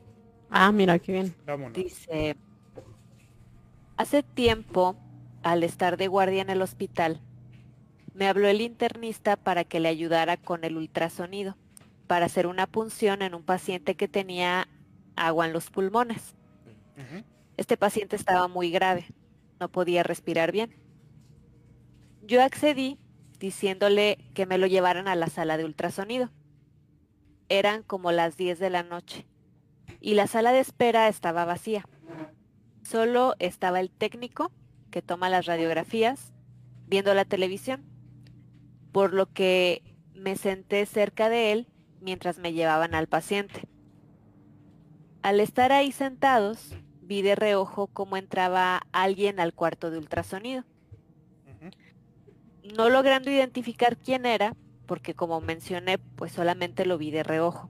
Ah, 0.49 0.71
mira, 0.71 0.97
qué 0.97 1.11
bien. 1.11 1.35
Vámonos. 1.45 1.73
Dice, 1.73 2.37
hace 3.97 4.23
tiempo, 4.23 4.95
al 5.41 5.63
estar 5.63 5.97
de 5.97 6.07
guardia 6.07 6.41
en 6.41 6.49
el 6.49 6.61
hospital, 6.61 7.19
me 8.13 8.27
habló 8.27 8.47
el 8.47 8.61
internista 8.61 9.35
para 9.35 9.63
que 9.63 9.79
le 9.79 9.89
ayudara 9.89 10.37
con 10.37 10.63
el 10.63 10.77
ultrasonido, 10.77 11.57
para 12.07 12.27
hacer 12.27 12.47
una 12.47 12.67
punción 12.67 13.21
en 13.21 13.33
un 13.33 13.43
paciente 13.43 13.95
que 13.95 14.07
tenía 14.07 14.67
agua 15.15 15.45
en 15.45 15.53
los 15.53 15.69
pulmones. 15.69 16.35
Este 17.57 17.77
paciente 17.77 18.15
estaba 18.15 18.47
muy 18.47 18.71
grave, 18.71 19.07
no 19.59 19.69
podía 19.69 20.03
respirar 20.03 20.51
bien. 20.51 20.75
Yo 22.21 22.41
accedí 22.41 22.99
diciéndole 23.39 24.17
que 24.33 24.45
me 24.45 24.57
lo 24.57 24.67
llevaran 24.67 25.07
a 25.07 25.15
la 25.15 25.27
sala 25.27 25.57
de 25.57 25.65
ultrasonido. 25.65 26.29
Eran 27.49 27.83
como 27.83 28.11
las 28.11 28.37
10 28.37 28.59
de 28.59 28.69
la 28.69 28.83
noche 28.83 29.27
y 29.99 30.13
la 30.13 30.27
sala 30.27 30.51
de 30.51 30.59
espera 30.59 31.07
estaba 31.07 31.45
vacía. 31.45 31.85
Solo 32.83 33.35
estaba 33.39 33.79
el 33.79 33.89
técnico 33.89 34.51
que 34.91 35.01
toma 35.01 35.29
las 35.29 35.45
radiografías 35.45 36.31
viendo 36.87 37.13
la 37.13 37.25
televisión, 37.25 37.83
por 38.93 39.13
lo 39.13 39.25
que 39.33 39.83
me 40.13 40.37
senté 40.37 40.85
cerca 40.85 41.27
de 41.27 41.51
él 41.51 41.67
mientras 41.99 42.37
me 42.37 42.53
llevaban 42.53 42.95
al 42.95 43.07
paciente. 43.07 43.67
Al 45.21 45.39
estar 45.39 45.71
ahí 45.71 45.91
sentados, 45.91 46.75
vi 47.01 47.21
de 47.21 47.35
reojo 47.35 47.87
cómo 47.87 48.15
entraba 48.15 48.83
alguien 48.93 49.39
al 49.39 49.53
cuarto 49.53 49.91
de 49.91 49.97
ultrasonido. 49.97 50.63
No 52.75 52.89
logrando 52.89 53.29
identificar 53.29 53.97
quién 53.97 54.25
era, 54.25 54.55
porque 54.85 55.13
como 55.13 55.41
mencioné, 55.41 55.97
pues 55.97 56.31
solamente 56.31 56.85
lo 56.85 56.97
vi 56.97 57.11
de 57.11 57.23
reojo. 57.23 57.69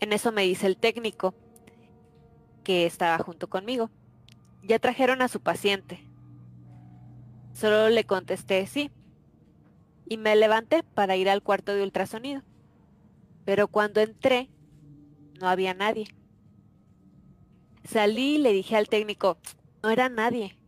En 0.00 0.12
eso 0.12 0.32
me 0.32 0.42
dice 0.42 0.66
el 0.66 0.76
técnico, 0.76 1.34
que 2.62 2.86
estaba 2.86 3.18
junto 3.18 3.48
conmigo. 3.48 3.90
Ya 4.62 4.78
trajeron 4.78 5.20
a 5.20 5.28
su 5.28 5.40
paciente. 5.40 6.10
Solo 7.52 7.90
le 7.90 8.04
contesté 8.04 8.66
sí. 8.66 8.90
Y 10.06 10.16
me 10.18 10.36
levanté 10.36 10.82
para 10.82 11.16
ir 11.16 11.28
al 11.28 11.42
cuarto 11.42 11.74
de 11.74 11.82
ultrasonido. 11.82 12.42
Pero 13.44 13.68
cuando 13.68 14.00
entré, 14.00 14.50
no 15.40 15.48
había 15.48 15.74
nadie. 15.74 16.06
Salí 17.84 18.36
y 18.36 18.38
le 18.38 18.52
dije 18.52 18.76
al 18.76 18.88
técnico, 18.88 19.38
no 19.82 19.90
era 19.90 20.08
nadie. 20.08 20.58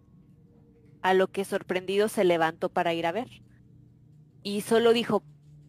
A 1.02 1.14
lo 1.14 1.28
que 1.28 1.44
sorprendido 1.44 2.08
se 2.08 2.24
levantó 2.24 2.68
para 2.68 2.92
ir 2.92 3.06
a 3.06 3.12
ver. 3.12 3.42
Y 4.42 4.60
solo 4.60 4.92
dijo, 4.92 5.22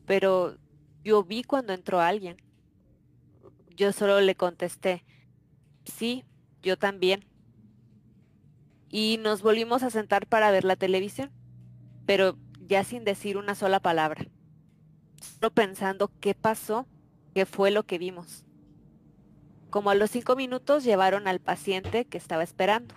pero 0.06 0.58
yo 1.04 1.24
vi 1.24 1.44
cuando 1.44 1.74
entró 1.74 2.00
alguien. 2.00 2.38
Yo 3.76 3.94
solo 3.94 4.20
le 4.22 4.36
contesté, 4.36 5.06
sí, 5.86 6.26
yo 6.62 6.78
también. 6.78 7.26
Y 8.90 9.20
nos 9.22 9.42
volvimos 9.42 9.84
a 9.84 9.90
sentar 9.90 10.28
para 10.28 10.52
ver 10.52 10.64
la 10.64 10.76
televisión, 10.76 11.32
pero 12.06 12.38
ya 12.68 12.84
sin 12.84 13.04
decir 13.04 13.38
una 13.38 13.56
sola 13.56 13.80
palabra. 13.80 14.28
Solo 15.22 15.52
pensando 15.54 16.12
qué 16.20 16.36
pasó, 16.36 16.88
qué 17.34 17.46
fue 17.46 17.72
lo 17.72 17.84
que 17.84 17.98
vimos. 17.98 18.46
Como 19.70 19.90
a 19.90 19.96
los 19.96 20.12
cinco 20.12 20.36
minutos 20.36 20.84
llevaron 20.84 21.28
al 21.28 21.40
paciente 21.40 22.06
que 22.06 22.18
estaba 22.18 22.44
esperando. 22.44 22.96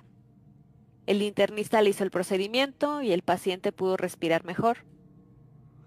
El 1.06 1.22
internista 1.22 1.82
le 1.82 1.90
hizo 1.90 2.04
el 2.04 2.10
procedimiento 2.10 3.02
y 3.02 3.12
el 3.12 3.22
paciente 3.22 3.72
pudo 3.72 3.96
respirar 3.96 4.44
mejor, 4.44 4.78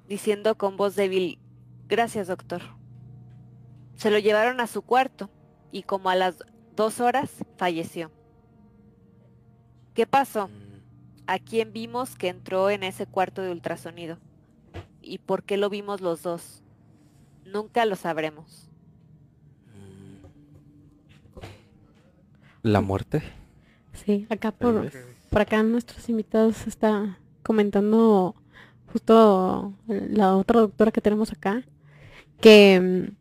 diciendo 0.07 0.57
con 0.57 0.76
voz 0.76 0.95
débil, 0.95 1.39
gracias 1.88 2.27
doctor. 2.27 2.61
Se 3.95 4.11
lo 4.11 4.19
llevaron 4.19 4.60
a 4.60 4.68
su 4.68 4.81
cuarto 4.81 5.30
y 5.72 5.84
como 5.84 6.10
a 6.10 6.15
las 6.15 6.43
dos 6.76 6.99
horas 6.99 7.31
falleció. 7.57 8.11
¿Qué 9.93 10.07
pasó? 10.07 10.49
¿A 11.26 11.40
quién 11.40 11.72
vimos 11.74 12.16
que 12.16 12.28
entró 12.28 12.70
en 12.70 12.84
ese 12.84 13.06
cuarto 13.06 13.41
de 13.41 13.52
ultrasonido? 13.52 14.18
¿Y 15.02 15.20
por 15.20 15.44
qué 15.44 15.58
lo 15.58 15.70
vimos 15.70 16.02
los 16.02 16.24
dos? 16.24 16.62
Nunca 17.45 17.86
lo 17.86 17.95
sabremos. 17.95 18.70
¿La 22.62 22.82
muerte? 22.82 23.22
Sí, 23.94 24.26
acá 24.30 24.52
por, 24.52 24.91
por 25.30 25.41
acá 25.41 25.62
nuestros 25.64 26.08
invitados 26.10 26.66
está 26.66 27.20
comentando 27.44 28.36
justo 28.94 29.74
la 29.88 30.36
otra 30.38 30.62
doctora 30.62 30.91
que 30.91 31.02
tenemos 31.02 31.32
acá, 31.32 31.64
que, 32.40 33.12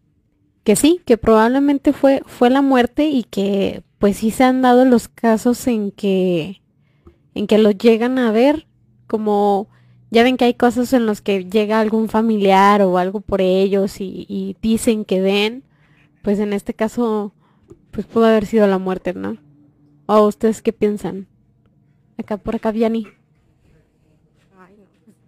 que 0.64 0.76
sí, 0.76 1.02
que 1.04 1.18
probablemente 1.18 1.92
fue, 1.92 2.22
fue 2.26 2.50
la 2.50 2.62
muerte 2.62 3.08
y 3.08 3.24
que 3.24 3.82
pues 3.98 4.18
sí 4.18 4.30
se 4.30 4.44
han 4.44 4.62
dado 4.62 4.84
los 4.84 5.08
casos 5.08 5.66
en 5.66 5.90
que, 5.90 6.61
en 7.34 7.46
que 7.46 7.58
lo 7.58 7.70
llegan 7.70 8.18
a 8.18 8.32
ver, 8.32 8.66
como 9.06 9.68
ya 10.10 10.22
ven 10.22 10.36
que 10.36 10.44
hay 10.44 10.54
cosas 10.54 10.92
en 10.92 11.06
los 11.06 11.20
que 11.20 11.44
llega 11.44 11.80
algún 11.80 12.08
familiar 12.08 12.82
o 12.82 12.98
algo 12.98 13.20
por 13.20 13.40
ellos 13.40 14.00
y, 14.00 14.26
y 14.28 14.56
dicen 14.60 15.04
que 15.04 15.20
ven, 15.20 15.64
pues 16.22 16.38
en 16.38 16.52
este 16.52 16.74
caso 16.74 17.32
pues 17.92 18.06
pudo 18.06 18.24
haber 18.24 18.46
sido 18.46 18.66
la 18.66 18.78
muerte, 18.78 19.12
¿no? 19.12 19.36
¿O 20.06 20.26
ustedes 20.26 20.62
qué 20.62 20.72
piensan? 20.72 21.28
Acá 22.18 22.38
por 22.38 22.56
acá, 22.56 22.72
Vianney. 22.72 23.06
Ay, 24.58 24.76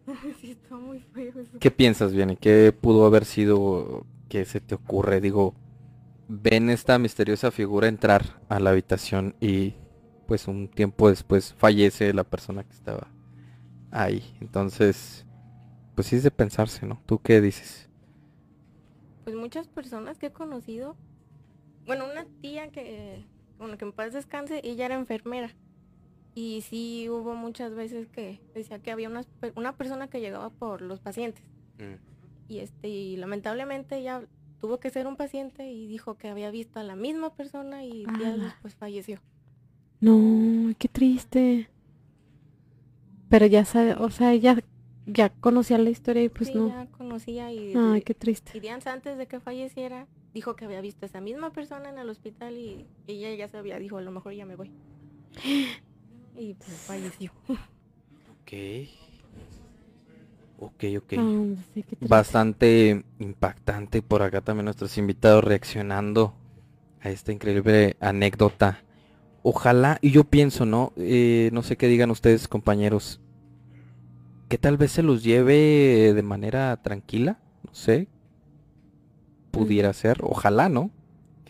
no. 0.07 0.15
sí, 0.41 0.53
está 0.53 0.77
muy 0.77 1.01
feo 1.01 1.33
eso. 1.41 1.59
¿Qué 1.61 1.71
piensas, 1.71 2.13
Vianney? 2.13 2.37
¿Qué 2.37 2.75
pudo 2.79 3.07
haber 3.07 3.25
sido 3.27 4.07
que 4.29 4.45
se 4.47 4.61
te 4.61 4.75
ocurre? 4.75 5.21
Digo, 5.21 5.55
ven 6.29 6.71
esta 6.71 6.99
misteriosa 6.99 7.51
figura 7.51 7.87
entrar 7.87 8.41
a 8.49 8.59
la 8.59 8.71
habitación 8.71 9.35
y 9.41 9.75
pues 10.27 10.49
un 10.49 10.69
tiempo 10.69 11.09
después 11.09 11.55
fallece 11.55 12.13
la 12.13 12.25
persona 12.25 12.65
que 12.65 12.73
estaba 12.73 13.09
ahí. 13.91 14.37
Entonces, 14.41 15.25
pues 15.95 16.09
sí 16.09 16.17
es 16.17 16.23
de 16.23 16.31
pensarse, 16.31 16.87
¿no? 16.87 17.01
¿Tú 17.07 17.21
qué 17.21 17.41
dices? 17.41 17.89
Pues 19.25 19.37
muchas 19.37 19.69
personas 19.69 20.19
que 20.19 20.27
he 20.27 20.33
conocido, 20.33 20.97
bueno, 21.87 22.05
una 22.11 22.27
tía 22.43 22.69
que, 22.71 23.25
bueno, 23.59 23.79
que 23.79 23.85
en 23.85 23.93
paz 23.93 24.13
descanse, 24.13 24.61
ella 24.65 24.87
era 24.87 24.95
enfermera. 24.97 25.55
Y 26.35 26.63
sí 26.63 27.09
hubo 27.09 27.35
muchas 27.35 27.75
veces 27.75 28.09
que 28.09 28.41
decía 28.55 28.81
que 28.81 28.91
había 28.91 29.09
una, 29.09 29.25
una 29.55 29.77
persona 29.77 30.09
que 30.09 30.21
llegaba 30.21 30.51
por 30.51 30.83
los 30.83 31.01
pacientes. 31.01 31.45
Y 32.49 32.59
este, 32.59 32.89
y 32.89 33.17
lamentablemente 33.17 33.97
ella 33.97 34.27
tuvo 34.61 34.81
que 34.81 34.91
ser 34.91 35.07
un 35.07 35.17
paciente 35.17 35.71
y 35.71 35.87
dijo 35.87 36.17
que 36.17 36.29
había 36.29 36.51
visto 36.51 36.81
a 36.81 36.83
la 36.83 36.97
misma 36.97 37.35
persona 37.35 37.85
y 37.85 38.07
días 38.07 38.35
Ala. 38.35 38.45
después 38.45 38.75
falleció. 38.75 39.21
No, 40.05 40.75
qué 40.79 40.87
triste. 40.87 41.71
Pero 43.31 43.47
ya 43.47 43.65
sabe, 43.65 43.95
o 43.95 44.11
sea, 44.11 44.35
ella 44.35 44.59
ya 45.07 45.31
conocía 45.31 45.79
la 45.79 45.89
historia 45.89 46.23
y 46.23 46.29
pues 46.29 46.51
sí, 46.51 46.55
no. 46.59 46.69
ya 46.69 46.87
conocía 46.89 47.51
y, 47.51 47.73
Ay, 47.75 48.03
qué 48.03 48.13
triste. 48.13 48.53
y 48.55 48.61
días 48.61 48.87
antes 48.87 49.17
de 49.17 49.27
que 49.27 49.41
falleciera 49.41 50.07
dijo 50.35 50.57
que 50.57 50.67
había 50.67 50.83
visto 50.83 51.07
a 51.07 51.09
esa 51.09 51.23
misma 51.23 51.55
persona 51.55 51.89
en 51.89 51.97
el 51.97 52.11
hospital 52.11 52.55
y 52.59 52.85
ella 53.07 53.35
ya 53.35 53.49
sabía, 53.49 53.79
dijo, 53.79 53.97
a 53.97 54.03
lo 54.03 54.11
mejor 54.11 54.35
ya 54.35 54.45
me 54.45 54.57
voy. 54.57 54.71
Y 56.37 56.53
pues 56.55 56.73
falleció. 56.87 57.31
Ok. 57.49 58.53
Ok, 60.59 60.85
ok. 60.99 61.13
Ah, 61.17 61.45
sí. 61.73 61.85
Bastante 62.01 63.05
impactante 63.21 64.03
por 64.03 64.21
acá 64.21 64.43
también 64.43 64.67
nuestros 64.67 64.99
invitados 64.99 65.45
reaccionando 65.45 66.35
a 67.01 67.09
esta 67.09 67.33
increíble 67.33 67.97
anécdota. 68.01 68.84
Ojalá, 69.45 69.99
y 70.01 70.11
yo 70.11 70.25
pienso, 70.25 70.65
¿no? 70.67 70.93
Eh, 70.97 71.51
no 71.53 71.63
sé 71.63 71.77
qué 71.77 71.87
digan 71.87 72.11
ustedes, 72.11 72.49
compañeros, 72.49 73.21
que 74.49 74.59
tal 74.59 74.77
vez 74.77 74.93
se 74.93 75.03
los 75.03 75.23
lleve 75.23 76.13
de 76.15 76.23
manera 76.23 76.77
tranquila, 76.83 77.39
no 77.67 77.75
sé. 77.75 78.09
Pudiera 79.51 79.93
ser, 79.93 80.19
ojalá, 80.23 80.69
¿no? 80.69 80.91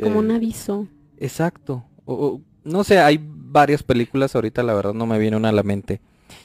Como 0.00 0.18
un 0.18 0.30
aviso. 0.30 0.88
Exacto. 1.18 1.84
O- 2.04 2.14
o, 2.14 2.40
no 2.64 2.84
sé, 2.84 2.98
hay 2.98 3.18
varias 3.22 3.82
películas, 3.82 4.34
ahorita 4.34 4.62
la 4.62 4.74
verdad 4.74 4.92
no 4.94 5.06
me 5.06 5.18
viene 5.18 5.36
una 5.36 5.50
a 5.50 5.52
la 5.52 5.62
mente, 5.62 6.00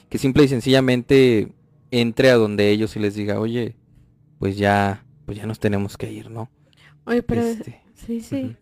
que 0.08 0.18
simple 0.18 0.44
y 0.44 0.48
sencillamente 0.48 1.48
entre 1.90 2.30
a 2.30 2.36
donde 2.36 2.70
ellos 2.70 2.96
y 2.96 3.00
les 3.00 3.14
diga, 3.14 3.40
oye, 3.40 3.74
pues 4.38 4.56
ya, 4.56 5.04
pues 5.26 5.36
ya 5.38 5.46
nos 5.46 5.58
tenemos 5.60 5.96
que 5.98 6.10
ir, 6.12 6.30
¿no? 6.30 6.48
Oye, 7.04 7.22
pero 7.22 7.42
Este, 7.42 7.80
sí, 7.94 8.20
sí. 8.20 8.56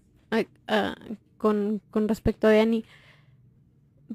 Con, 1.38 1.80
con 1.90 2.08
respecto 2.08 2.46
a 2.46 2.52
Dani, 2.52 2.84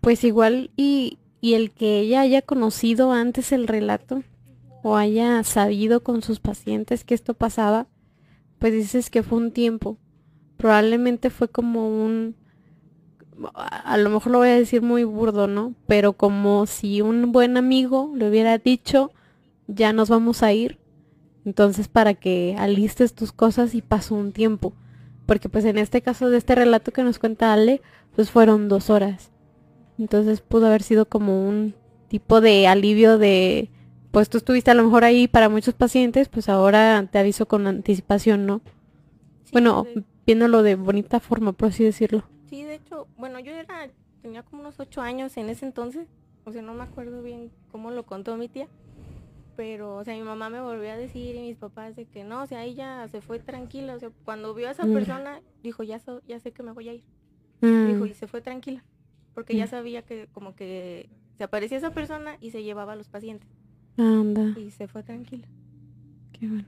pues 0.02 0.24
igual 0.24 0.72
y, 0.76 1.18
y 1.41 1.56
el 1.56 1.72
que 1.72 2.00
ella 2.00 2.22
haya 2.22 2.41
conocido 2.41 3.12
antes 3.12 3.52
el 3.52 3.68
relato 3.68 4.24
o 4.84 4.98
haya 4.98 5.44
sabido 5.44 6.04
con 6.04 6.22
sus 6.22 6.40
pacientes 6.40 7.04
que 7.04 7.16
esto 7.16 7.34
pasaba, 7.34 7.88
pues 8.60 8.74
dices 8.74 9.10
que 9.10 9.24
fue 9.24 9.38
un 9.40 9.52
tiempo. 9.52 9.98
Probablemente 10.58 11.30
fue 11.30 11.48
como 11.48 11.88
un, 11.88 12.36
a 13.54 13.98
lo 13.98 14.10
mejor 14.10 14.32
lo 14.32 14.38
voy 14.40 14.50
a 14.50 14.56
decir 14.56 14.82
muy 14.82 15.04
burdo, 15.04 15.48
¿no? 15.48 15.74
Pero 15.88 16.14
como 16.14 16.66
si 16.66 17.02
un 17.02 17.32
buen 17.32 17.58
amigo 17.58 18.12
le 18.16 18.30
hubiera 18.30 18.58
dicho, 18.58 19.12
ya 19.68 19.94
nos 19.94 20.10
vamos 20.10 20.44
a 20.44 20.54
ir. 20.54 20.80
Entonces 21.45 21.88
para 21.88 22.14
que 22.14 22.56
alistes 22.58 23.14
tus 23.14 23.32
cosas 23.32 23.76
y 23.76 23.82
pasó 23.82 24.16
un 24.16 24.32
tiempo. 24.32 24.74
Porque 25.26 25.50
pues 25.50 25.66
en 25.66 25.78
este 25.78 26.02
caso 26.02 26.30
de 26.30 26.38
este 26.38 26.56
relato 26.56 26.91
que 26.91 27.04
nos 27.04 27.20
cuenta 27.20 27.54
Ale, 27.54 27.82
pues 28.16 28.32
fueron 28.32 28.70
dos 28.70 28.90
horas. 28.90 29.32
Entonces 29.98 30.41
pudo 30.41 30.68
haber 30.68 30.84
sido 30.84 31.06
como 31.06 31.48
un 31.48 31.76
tipo 32.08 32.41
de 32.41 32.68
alivio 32.68 33.18
de, 33.18 33.70
pues 34.12 34.30
tú 34.30 34.38
estuviste 34.38 34.72
a 34.72 34.76
lo 34.76 34.84
mejor 34.84 35.04
ahí 35.04 35.28
para 35.28 35.50
muchos 35.50 35.74
pacientes, 35.74 36.30
pues 36.30 36.50
ahora 36.50 37.08
te 37.12 37.20
aviso 37.20 37.48
con 37.48 37.68
anticipación, 37.68 38.45
¿no? 38.45 38.62
bueno, 39.54 39.86
viéndolo 40.26 40.64
de 40.64 40.76
bonita 40.76 41.20
forma, 41.20 41.54
por 41.54 41.70
así 41.70 41.84
decirlo. 41.84 42.24
Sí, 42.50 42.64
de 42.64 42.76
hecho, 42.76 43.08
bueno, 43.18 43.40
yo 43.40 43.52
era, 43.52 43.90
tenía 44.22 44.44
como 44.44 44.62
unos 44.62 44.80
ocho 44.80 45.02
años 45.02 45.38
en 45.38 45.50
ese 45.50 45.66
entonces, 45.66 46.08
o 46.44 46.52
sea, 46.52 46.62
no 46.62 46.74
me 46.74 46.84
acuerdo 46.84 47.22
bien 47.22 47.52
cómo 47.72 47.91
lo 47.91 48.04
contó 48.04 48.36
mi 48.36 48.50
tía, 48.50 48.68
pero, 49.56 49.98
o 49.98 50.04
sea, 50.04 50.14
mi 50.16 50.22
mamá 50.22 50.50
me 50.50 50.62
volvió 50.62 50.92
a 50.92 50.98
decir 50.98 51.36
y 51.36 51.42
mis 51.42 51.58
papás 51.58 51.96
de 51.96 52.06
que 52.06 52.24
no, 52.24 52.44
o 52.44 52.46
sea, 52.48 52.64
ella 52.64 53.08
se 53.08 53.22
fue 53.22 53.40
tranquila, 53.40 53.96
o 53.96 54.00
sea, 54.00 54.12
cuando 54.24 54.54
vio 54.54 54.68
a 54.68 54.72
esa 54.72 54.86
Mm. 54.86 54.94
persona, 54.94 55.42
dijo, 55.62 55.84
ya, 55.84 56.00
so- 56.00 56.22
ya 56.28 56.40
sé 56.40 56.52
que 56.52 56.64
me 56.64 56.72
voy 56.72 56.90
a 56.90 56.94
ir, 56.94 57.04
Mm. 57.62 57.88
dijo, 57.88 58.06
y 58.06 58.14
se 58.14 58.28
fue 58.28 58.42
tranquila, 58.42 58.84
porque 59.34 59.56
ya 59.56 59.66
Mm. 59.66 59.70
sabía 59.70 60.02
que 60.02 60.28
como 60.32 60.56
que 60.56 61.10
se 61.38 61.44
aparecía 61.44 61.78
esa 61.78 61.92
persona 61.92 62.38
y 62.40 62.52
se 62.52 62.64
llevaba 62.64 62.94
a 62.94 62.96
los 62.96 63.08
pacientes, 63.10 63.48
Anda, 63.98 64.54
y 64.60 64.72
se 64.72 64.88
fue 64.88 65.04
tranquila. 65.04 65.48
qué 66.32 66.48
bueno. 66.48 66.66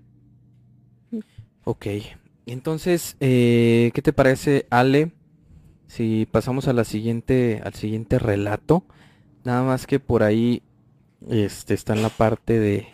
Ok, 1.63 1.87
entonces, 2.45 3.17
eh, 3.19 3.91
¿qué 3.93 4.01
te 4.01 4.13
parece, 4.13 4.67
Ale? 4.69 5.11
Si 5.87 6.27
pasamos 6.31 6.67
a 6.67 6.73
la 6.73 6.83
siguiente, 6.83 7.61
al 7.63 7.73
siguiente 7.73 8.19
relato, 8.19 8.83
nada 9.43 9.63
más 9.63 9.87
que 9.87 9.99
por 9.99 10.23
ahí, 10.23 10.61
este, 11.29 11.73
está 11.73 11.93
en 11.93 12.01
la 12.01 12.09
parte 12.09 12.59
de 12.59 12.87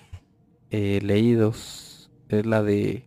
eh, 0.69 0.99
leídos, 1.01 2.11
es 2.29 2.45
la 2.45 2.63
de 2.63 3.05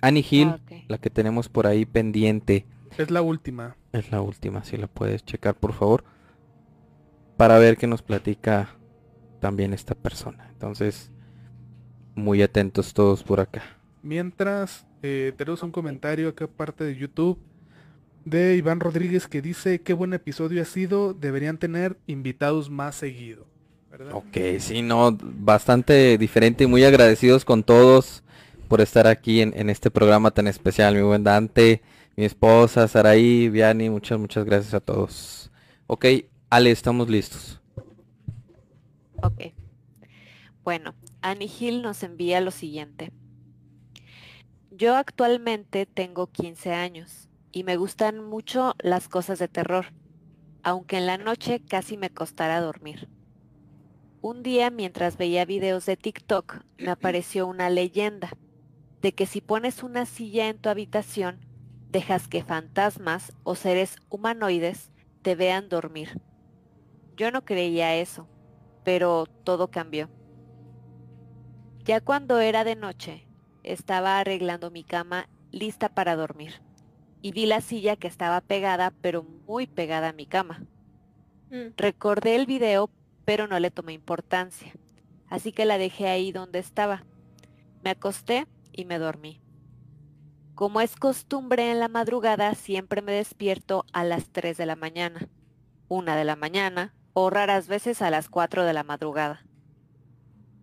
Annie 0.00 0.24
Hill, 0.28 0.48
Ah, 0.48 0.60
ok. 0.62 0.72
la 0.88 0.98
que 0.98 1.10
tenemos 1.10 1.48
por 1.48 1.66
ahí 1.66 1.84
pendiente, 1.86 2.66
Es 2.98 3.10
la 3.10 3.22
última. 3.22 3.76
es 3.92 4.10
la 4.10 4.20
última, 4.20 4.62
si 4.64 4.76
la 4.76 4.86
puedes 4.86 5.24
checar 5.24 5.54
por 5.54 5.72
favor, 5.72 6.04
para 7.36 7.58
ver 7.58 7.76
qué 7.76 7.86
nos 7.86 8.02
platica 8.02 8.76
también 9.40 9.72
esta 9.72 9.94
persona. 9.94 10.48
Entonces, 10.50 11.10
muy 12.14 12.42
atentos 12.42 12.94
todos 12.94 13.22
por 13.22 13.40
acá. 13.40 13.62
Mientras, 14.02 14.86
eh, 15.02 15.32
tenemos 15.36 15.62
un 15.62 15.70
comentario 15.72 16.28
acá 16.28 16.46
parte 16.46 16.84
de 16.84 16.96
YouTube 16.96 17.38
de 18.24 18.56
Iván 18.56 18.80
Rodríguez 18.80 19.28
que 19.28 19.42
dice, 19.42 19.80
qué 19.82 19.92
buen 19.92 20.12
episodio 20.14 20.62
ha 20.62 20.64
sido, 20.64 21.14
deberían 21.14 21.58
tener 21.58 21.96
invitados 22.06 22.70
más 22.70 22.94
seguido. 22.96 23.46
¿Verdad? 23.98 24.14
Ok, 24.14 24.58
sí, 24.58 24.82
no, 24.82 25.16
bastante 25.20 26.18
diferente 26.18 26.64
y 26.64 26.66
muy 26.66 26.84
agradecidos 26.84 27.44
con 27.44 27.62
todos 27.62 28.22
por 28.68 28.80
estar 28.80 29.06
aquí 29.06 29.40
en, 29.40 29.52
en 29.56 29.70
este 29.70 29.90
programa 29.90 30.30
tan 30.30 30.46
especial. 30.48 30.94
Mi 30.94 31.02
buen 31.02 31.24
Dante, 31.24 31.82
mi 32.16 32.24
esposa, 32.24 32.88
Saraí, 32.88 33.48
Viani, 33.48 33.90
muchas, 33.90 34.18
muchas 34.18 34.44
gracias 34.44 34.74
a 34.74 34.80
todos. 34.80 35.50
Ok, 35.86 36.06
Ale, 36.50 36.70
estamos 36.70 37.08
listos. 37.08 37.60
Ok. 39.22 39.52
Bueno, 40.64 40.94
Annie 41.22 41.50
Hill 41.60 41.82
nos 41.82 42.02
envía 42.02 42.40
lo 42.40 42.50
siguiente. 42.50 43.12
Yo 44.70 44.96
actualmente 44.96 45.86
tengo 45.86 46.26
15 46.26 46.72
años 46.72 47.28
y 47.52 47.64
me 47.64 47.76
gustan 47.76 48.22
mucho 48.22 48.74
las 48.78 49.08
cosas 49.08 49.38
de 49.38 49.48
terror, 49.48 49.86
aunque 50.62 50.98
en 50.98 51.06
la 51.06 51.18
noche 51.18 51.62
casi 51.66 51.96
me 51.96 52.10
costará 52.10 52.60
dormir. 52.60 53.08
Un 54.28 54.42
día 54.42 54.70
mientras 54.70 55.18
veía 55.18 55.44
videos 55.44 55.86
de 55.86 55.96
TikTok 55.96 56.64
me 56.78 56.90
apareció 56.90 57.46
una 57.46 57.70
leyenda 57.70 58.30
de 59.00 59.12
que 59.12 59.24
si 59.24 59.40
pones 59.40 59.84
una 59.84 60.04
silla 60.04 60.48
en 60.48 60.58
tu 60.58 60.68
habitación, 60.68 61.38
dejas 61.90 62.26
que 62.26 62.42
fantasmas 62.42 63.32
o 63.44 63.54
seres 63.54 63.94
humanoides 64.08 64.90
te 65.22 65.36
vean 65.36 65.68
dormir. 65.68 66.20
Yo 67.16 67.30
no 67.30 67.44
creía 67.44 67.94
eso, 67.94 68.26
pero 68.82 69.26
todo 69.44 69.70
cambió. 69.70 70.10
Ya 71.84 72.00
cuando 72.00 72.40
era 72.40 72.64
de 72.64 72.74
noche, 72.74 73.28
estaba 73.62 74.18
arreglando 74.18 74.72
mi 74.72 74.82
cama 74.82 75.28
lista 75.52 75.88
para 75.88 76.16
dormir 76.16 76.62
y 77.22 77.30
vi 77.30 77.46
la 77.46 77.60
silla 77.60 77.94
que 77.94 78.08
estaba 78.08 78.40
pegada, 78.40 78.92
pero 79.02 79.22
muy 79.22 79.68
pegada 79.68 80.08
a 80.08 80.12
mi 80.12 80.26
cama. 80.26 80.66
Recordé 81.76 82.34
el 82.34 82.46
video, 82.46 82.90
pero 83.26 83.46
no 83.46 83.60
le 83.60 83.70
tomé 83.70 83.92
importancia, 83.92 84.72
así 85.28 85.52
que 85.52 85.66
la 85.66 85.76
dejé 85.76 86.08
ahí 86.08 86.32
donde 86.32 86.60
estaba. 86.60 87.04
Me 87.84 87.90
acosté 87.90 88.46
y 88.72 88.86
me 88.86 88.98
dormí. 88.98 89.42
Como 90.54 90.80
es 90.80 90.96
costumbre 90.96 91.70
en 91.70 91.80
la 91.80 91.88
madrugada, 91.88 92.54
siempre 92.54 93.02
me 93.02 93.12
despierto 93.12 93.84
a 93.92 94.04
las 94.04 94.30
3 94.30 94.56
de 94.56 94.64
la 94.64 94.76
mañana, 94.76 95.28
una 95.88 96.16
de 96.16 96.24
la 96.24 96.36
mañana 96.36 96.94
o 97.12 97.28
raras 97.28 97.68
veces 97.68 98.00
a 98.00 98.10
las 98.10 98.30
4 98.30 98.64
de 98.64 98.72
la 98.72 98.82
madrugada. 98.82 99.44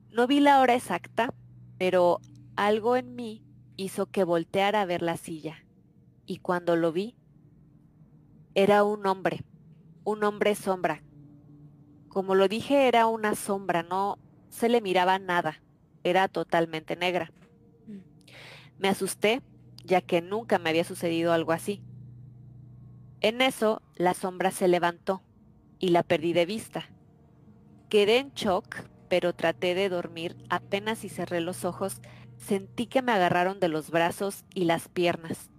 No 0.09 0.25
vi 0.25 0.39
la 0.39 0.61
hora 0.61 0.73
exacta, 0.73 1.33
pero 1.77 2.21
algo 2.55 2.95
en 2.95 3.15
mí 3.15 3.43
hizo 3.75 4.05
que 4.05 4.23
volteara 4.23 4.81
a 4.81 4.85
ver 4.85 5.01
la 5.01 5.17
silla. 5.17 5.65
Y 6.25 6.37
cuando 6.37 6.75
lo 6.75 6.91
vi, 6.91 7.15
era 8.55 8.83
un 8.83 9.05
hombre, 9.05 9.43
un 10.03 10.23
hombre 10.23 10.55
sombra. 10.55 11.03
Como 12.13 12.35
lo 12.35 12.47
dije, 12.47 12.87
era 12.87 13.07
una 13.07 13.33
sombra, 13.33 13.81
no 13.81 14.19
se 14.49 14.69
le 14.69 14.81
miraba 14.81 15.17
nada, 15.17 15.63
era 16.03 16.27
totalmente 16.27 16.95
negra. 16.95 17.31
Me 18.77 18.87
asusté, 18.87 19.41
ya 19.83 19.99
que 20.01 20.21
nunca 20.21 20.59
me 20.59 20.69
había 20.69 20.83
sucedido 20.83 21.33
algo 21.33 21.53
así. 21.53 21.81
En 23.19 23.41
eso, 23.41 23.81
la 23.95 24.13
sombra 24.13 24.51
se 24.51 24.67
levantó 24.67 25.23
y 25.79 25.87
la 25.87 26.03
perdí 26.03 26.33
de 26.33 26.45
vista. 26.45 26.87
Quedé 27.89 28.19
en 28.19 28.31
shock, 28.33 28.83
pero 29.09 29.33
traté 29.33 29.73
de 29.73 29.89
dormir. 29.89 30.37
Apenas 30.49 30.99
si 30.99 31.09
cerré 31.09 31.41
los 31.41 31.65
ojos, 31.65 31.99
sentí 32.37 32.85
que 32.85 33.01
me 33.01 33.11
agarraron 33.11 33.59
de 33.59 33.69
los 33.69 33.89
brazos 33.89 34.45
y 34.53 34.65
las 34.65 34.87
piernas. 34.87 35.49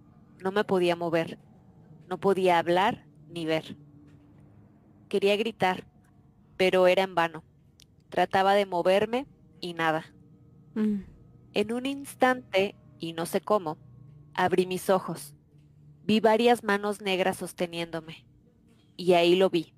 No 0.40 0.52
me 0.52 0.62
podía 0.62 0.94
mover, 0.94 1.36
no 2.08 2.18
podía 2.18 2.60
hablar 2.60 3.06
ni 3.28 3.44
ver. 3.44 3.76
Quería 5.08 5.36
gritar, 5.36 5.84
pero 6.56 6.86
era 6.86 7.02
en 7.02 7.14
vano. 7.14 7.44
Trataba 8.08 8.54
de 8.54 8.66
moverme 8.66 9.26
y 9.60 9.74
nada. 9.74 10.12
Mm. 10.74 11.00
En 11.52 11.72
un 11.72 11.86
instante, 11.86 12.76
y 12.98 13.12
no 13.12 13.26
sé 13.26 13.40
cómo, 13.40 13.78
abrí 14.34 14.66
mis 14.66 14.90
ojos. 14.90 15.34
Vi 16.04 16.20
varias 16.20 16.64
manos 16.64 17.00
negras 17.00 17.38
sosteniéndome. 17.38 18.26
Y 18.96 19.14
ahí 19.14 19.36
lo 19.36 19.50
vi. 19.50 19.74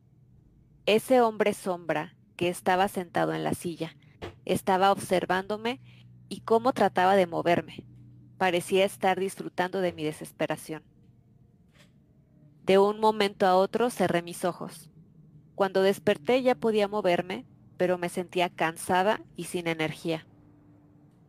Ese 0.86 1.20
hombre 1.20 1.54
sombra 1.54 2.16
que 2.36 2.48
estaba 2.48 2.88
sentado 2.88 3.32
en 3.32 3.44
la 3.44 3.54
silla 3.54 3.96
estaba 4.44 4.92
observándome 4.92 5.80
y 6.28 6.40
cómo 6.40 6.72
trataba 6.72 7.16
de 7.16 7.26
moverme. 7.26 7.86
Parecía 8.38 8.84
estar 8.84 9.18
disfrutando 9.18 9.80
de 9.80 9.92
mi 9.92 10.04
desesperación. 10.04 10.82
De 12.64 12.78
un 12.78 13.00
momento 13.00 13.46
a 13.46 13.56
otro 13.56 13.90
cerré 13.90 14.22
mis 14.22 14.44
ojos. 14.44 14.90
Cuando 15.56 15.80
desperté 15.80 16.42
ya 16.42 16.54
podía 16.54 16.86
moverme, 16.86 17.46
pero 17.78 17.96
me 17.96 18.10
sentía 18.10 18.50
cansada 18.50 19.22
y 19.36 19.44
sin 19.44 19.66
energía. 19.66 20.26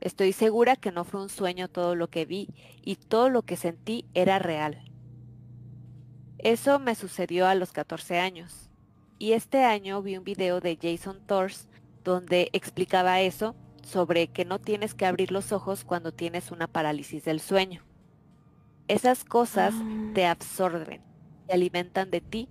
Estoy 0.01 0.33
segura 0.33 0.75
que 0.75 0.91
no 0.91 1.05
fue 1.05 1.21
un 1.21 1.29
sueño 1.29 1.69
todo 1.69 1.95
lo 1.95 2.09
que 2.09 2.25
vi 2.25 2.49
y 2.83 2.97
todo 2.97 3.29
lo 3.29 3.43
que 3.43 3.55
sentí 3.55 4.05
era 4.13 4.37
real. 4.37 4.83
Eso 6.39 6.77
me 6.77 6.93
sucedió 6.93 7.47
a 7.47 7.55
los 7.55 7.71
14 7.71 8.19
años. 8.19 8.69
Y 9.17 9.31
este 9.31 9.63
año 9.63 10.01
vi 10.01 10.17
un 10.17 10.25
video 10.25 10.59
de 10.59 10.77
Jason 10.79 11.21
Thors 11.25 11.69
donde 12.03 12.49
explicaba 12.51 13.21
eso 13.21 13.55
sobre 13.81 14.27
que 14.27 14.43
no 14.43 14.59
tienes 14.59 14.93
que 14.93 15.05
abrir 15.05 15.31
los 15.31 15.53
ojos 15.53 15.85
cuando 15.85 16.11
tienes 16.11 16.51
una 16.51 16.67
parálisis 16.67 17.23
del 17.23 17.39
sueño. 17.39 17.81
Esas 18.89 19.23
cosas 19.23 19.73
te 20.13 20.25
absorben, 20.25 21.01
te 21.47 21.53
alimentan 21.53 22.11
de 22.11 22.19
ti 22.19 22.49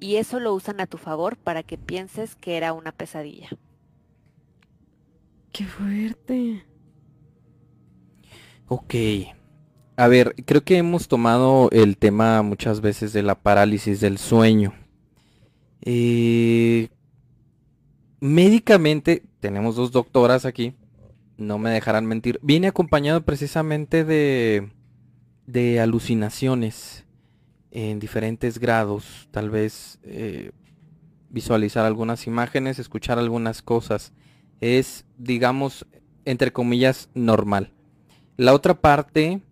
y 0.00 0.16
eso 0.16 0.40
lo 0.40 0.54
usan 0.54 0.80
a 0.80 0.86
tu 0.86 0.98
favor 0.98 1.36
para 1.36 1.62
que 1.62 1.78
pienses 1.78 2.36
que 2.36 2.56
era 2.56 2.72
una 2.72 2.92
pesadilla. 2.92 3.48
Qué 5.52 5.64
fuerte. 5.64 6.64
Ok, 8.66 8.94
a 9.96 10.08
ver, 10.08 10.34
creo 10.44 10.64
que 10.64 10.78
hemos 10.78 11.06
tomado 11.06 11.68
el 11.70 11.96
tema 11.96 12.42
muchas 12.42 12.80
veces 12.80 13.12
de 13.12 13.22
la 13.22 13.36
parálisis 13.36 14.00
del 14.00 14.18
sueño. 14.18 14.74
Eh, 15.82 16.88
médicamente, 18.20 19.22
tenemos 19.38 19.76
dos 19.76 19.92
doctoras 19.92 20.46
aquí, 20.46 20.74
no 21.36 21.58
me 21.58 21.70
dejarán 21.70 22.06
mentir. 22.06 22.40
Viene 22.42 22.66
acompañado 22.66 23.24
precisamente 23.24 24.04
de, 24.04 24.72
de 25.46 25.80
alucinaciones 25.80 27.03
en 27.74 27.98
diferentes 27.98 28.58
grados, 28.58 29.28
tal 29.32 29.50
vez 29.50 29.98
eh, 30.04 30.52
visualizar 31.28 31.84
algunas 31.84 32.26
imágenes, 32.28 32.78
escuchar 32.78 33.18
algunas 33.18 33.62
cosas. 33.62 34.12
Es, 34.60 35.04
digamos, 35.18 35.84
entre 36.24 36.52
comillas, 36.52 37.10
normal. 37.14 37.72
La 38.36 38.54
otra 38.54 38.74
parte 38.74 39.42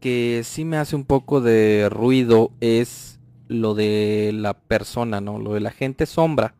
que 0.00 0.42
sí 0.44 0.66
me 0.66 0.76
hace 0.76 0.94
un 0.94 1.04
poco 1.04 1.40
de 1.40 1.88
ruido 1.90 2.52
es 2.60 3.18
lo 3.48 3.74
de 3.74 4.32
la 4.34 4.52
persona, 4.52 5.22
¿no? 5.22 5.38
Lo 5.38 5.54
de 5.54 5.60
la 5.60 5.70
gente 5.70 6.04
sombra. 6.04 6.54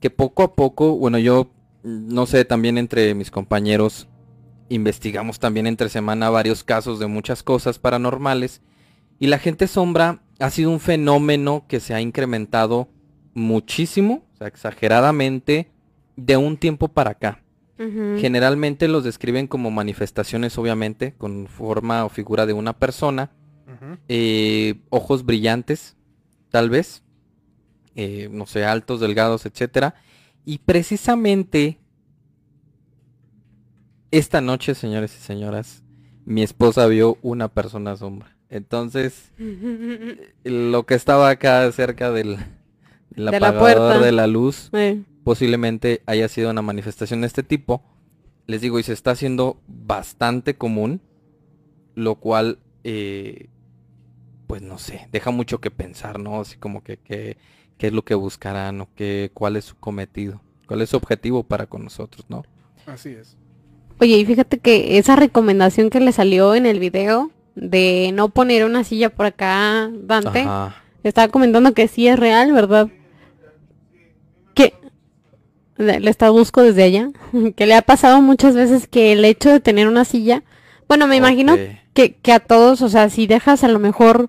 Que 0.00 0.08
poco 0.08 0.44
a 0.44 0.54
poco, 0.54 0.96
bueno, 0.96 1.18
yo 1.18 1.50
no 1.82 2.26
sé, 2.26 2.44
también 2.44 2.78
entre 2.78 3.14
mis 3.14 3.32
compañeros 3.32 4.06
investigamos 4.68 5.40
también 5.40 5.66
entre 5.66 5.88
semana 5.88 6.30
varios 6.30 6.62
casos 6.62 7.00
de 7.00 7.08
muchas 7.08 7.42
cosas 7.42 7.80
paranormales. 7.80 8.62
Y 9.20 9.28
la 9.28 9.38
gente 9.38 9.68
sombra 9.68 10.22
ha 10.40 10.50
sido 10.50 10.70
un 10.70 10.80
fenómeno 10.80 11.66
que 11.68 11.78
se 11.78 11.94
ha 11.94 12.00
incrementado 12.00 12.88
muchísimo, 13.34 14.24
o 14.34 14.36
sea, 14.38 14.48
exageradamente, 14.48 15.70
de 16.16 16.36
un 16.38 16.56
tiempo 16.56 16.88
para 16.88 17.10
acá. 17.10 17.42
Generalmente 18.18 18.88
los 18.88 19.04
describen 19.04 19.46
como 19.46 19.70
manifestaciones, 19.70 20.58
obviamente, 20.58 21.14
con 21.16 21.46
forma 21.46 22.04
o 22.04 22.10
figura 22.10 22.44
de 22.44 22.52
una 22.52 22.78
persona. 22.78 23.30
Eh, 24.08 24.82
ojos 24.90 25.24
brillantes, 25.24 25.96
tal 26.50 26.68
vez. 26.68 27.02
Eh, 27.94 28.28
no 28.30 28.44
sé, 28.46 28.66
altos, 28.66 29.00
delgados, 29.00 29.46
etcétera. 29.46 29.94
Y 30.44 30.58
precisamente 30.58 31.78
esta 34.10 34.42
noche, 34.42 34.74
señores 34.74 35.16
y 35.16 35.20
señoras, 35.20 35.82
mi 36.26 36.42
esposa 36.42 36.86
vio 36.86 37.16
una 37.22 37.48
persona 37.48 37.96
sombra. 37.96 38.36
Entonces, 38.50 39.32
lo 40.44 40.84
que 40.86 40.94
estaba 40.94 41.30
acá 41.30 41.70
cerca 41.72 42.10
del, 42.10 42.36
del 43.10 43.26
De 43.30 43.40
la 43.40 43.58
puerta. 43.58 43.98
de 43.98 44.12
la 44.12 44.26
luz, 44.26 44.70
Eh. 44.72 45.02
posiblemente 45.24 46.02
haya 46.06 46.28
sido 46.28 46.50
una 46.50 46.62
manifestación 46.62 47.20
de 47.20 47.26
este 47.28 47.42
tipo. 47.42 47.82
Les 48.46 48.60
digo, 48.60 48.78
y 48.78 48.82
se 48.82 48.92
está 48.92 49.12
haciendo 49.12 49.60
bastante 49.68 50.56
común, 50.56 51.00
lo 51.94 52.16
cual, 52.16 52.58
eh, 52.84 53.46
pues 54.46 54.62
no 54.62 54.78
sé, 54.78 55.08
deja 55.12 55.30
mucho 55.30 55.60
que 55.60 55.70
pensar, 55.70 56.18
¿no? 56.18 56.40
Así 56.40 56.56
como 56.56 56.82
que, 56.82 56.96
que- 56.96 57.36
qué 57.78 57.86
es 57.86 57.92
lo 57.92 58.02
que 58.04 58.14
buscarán 58.14 58.80
o 58.80 58.88
qué, 58.96 59.30
cuál 59.32 59.56
es 59.56 59.64
su 59.66 59.76
cometido, 59.76 60.40
cuál 60.66 60.82
es 60.82 60.90
su 60.90 60.96
objetivo 60.96 61.44
para 61.44 61.66
con 61.66 61.84
nosotros, 61.84 62.26
¿no? 62.28 62.42
Así 62.86 63.10
es. 63.10 63.36
Oye, 64.00 64.16
y 64.18 64.24
fíjate 64.26 64.58
que 64.58 64.98
esa 64.98 65.14
recomendación 65.14 65.88
que 65.90 66.00
le 66.00 66.10
salió 66.12 66.54
en 66.56 66.66
el 66.66 66.80
video 66.80 67.30
de 67.54 68.10
no 68.14 68.28
poner 68.28 68.64
una 68.64 68.84
silla 68.84 69.10
por 69.10 69.26
acá, 69.26 69.90
Dante, 69.92 70.40
Ajá. 70.40 70.74
estaba 71.02 71.28
comentando 71.28 71.74
que 71.74 71.88
sí 71.88 72.08
es 72.08 72.18
real, 72.18 72.52
¿verdad? 72.52 72.88
Que 74.54 74.74
le, 75.76 76.08
está 76.08 76.30
busco 76.30 76.62
desde 76.62 76.84
allá, 76.84 77.10
que 77.56 77.66
le 77.66 77.74
ha 77.74 77.82
pasado 77.82 78.22
muchas 78.22 78.54
veces 78.54 78.86
que 78.86 79.12
el 79.12 79.24
hecho 79.24 79.50
de 79.50 79.60
tener 79.60 79.88
una 79.88 80.04
silla, 80.04 80.42
bueno, 80.88 81.06
me 81.06 81.16
imagino 81.16 81.56
que, 81.94 82.16
que 82.16 82.32
a 82.32 82.40
todos, 82.40 82.82
o 82.82 82.88
sea, 82.88 83.08
si 83.10 83.26
dejas 83.26 83.64
a 83.64 83.68
lo 83.68 83.78
mejor 83.78 84.28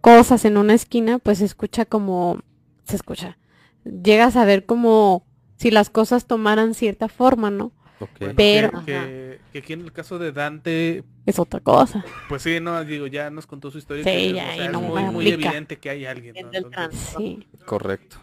cosas 0.00 0.44
en 0.44 0.56
una 0.56 0.74
esquina, 0.74 1.18
pues 1.18 1.38
se 1.38 1.44
escucha 1.44 1.84
como, 1.84 2.40
se 2.84 2.96
escucha, 2.96 3.38
llegas 3.84 4.36
a 4.36 4.44
ver 4.44 4.66
como 4.66 5.24
si 5.56 5.70
las 5.70 5.90
cosas 5.90 6.26
tomaran 6.26 6.74
cierta 6.74 7.08
forma, 7.08 7.50
¿no? 7.50 7.72
Bueno, 8.18 8.34
Pero 8.36 8.70
que, 8.84 8.92
que- 8.92 9.40
que 9.52 9.58
aquí 9.58 9.72
en 9.74 9.80
el 9.82 9.92
caso 9.92 10.18
de 10.18 10.32
Dante, 10.32 11.04
es 11.26 11.38
otra 11.38 11.60
cosa. 11.60 12.04
pues 12.28 12.42
sí, 12.42 12.58
no, 12.60 12.82
digo, 12.84 13.06
ya 13.06 13.30
nos 13.30 13.46
contó 13.46 13.70
su 13.70 13.78
historia. 13.78 14.04
Sí, 14.04 14.32
ya, 14.32 14.48
o 14.50 14.52
y 14.52 14.56
sea, 14.56 14.66
es 14.66 14.72
no 14.72 14.80
muy, 14.80 15.02
muy 15.04 15.28
evidente 15.28 15.78
que 15.78 15.90
hay 15.90 16.06
alguien. 16.06 16.34
¿no? 16.34 16.50
Entonces, 16.52 17.14
Sí. 17.16 17.46
Correcto. 17.66 18.16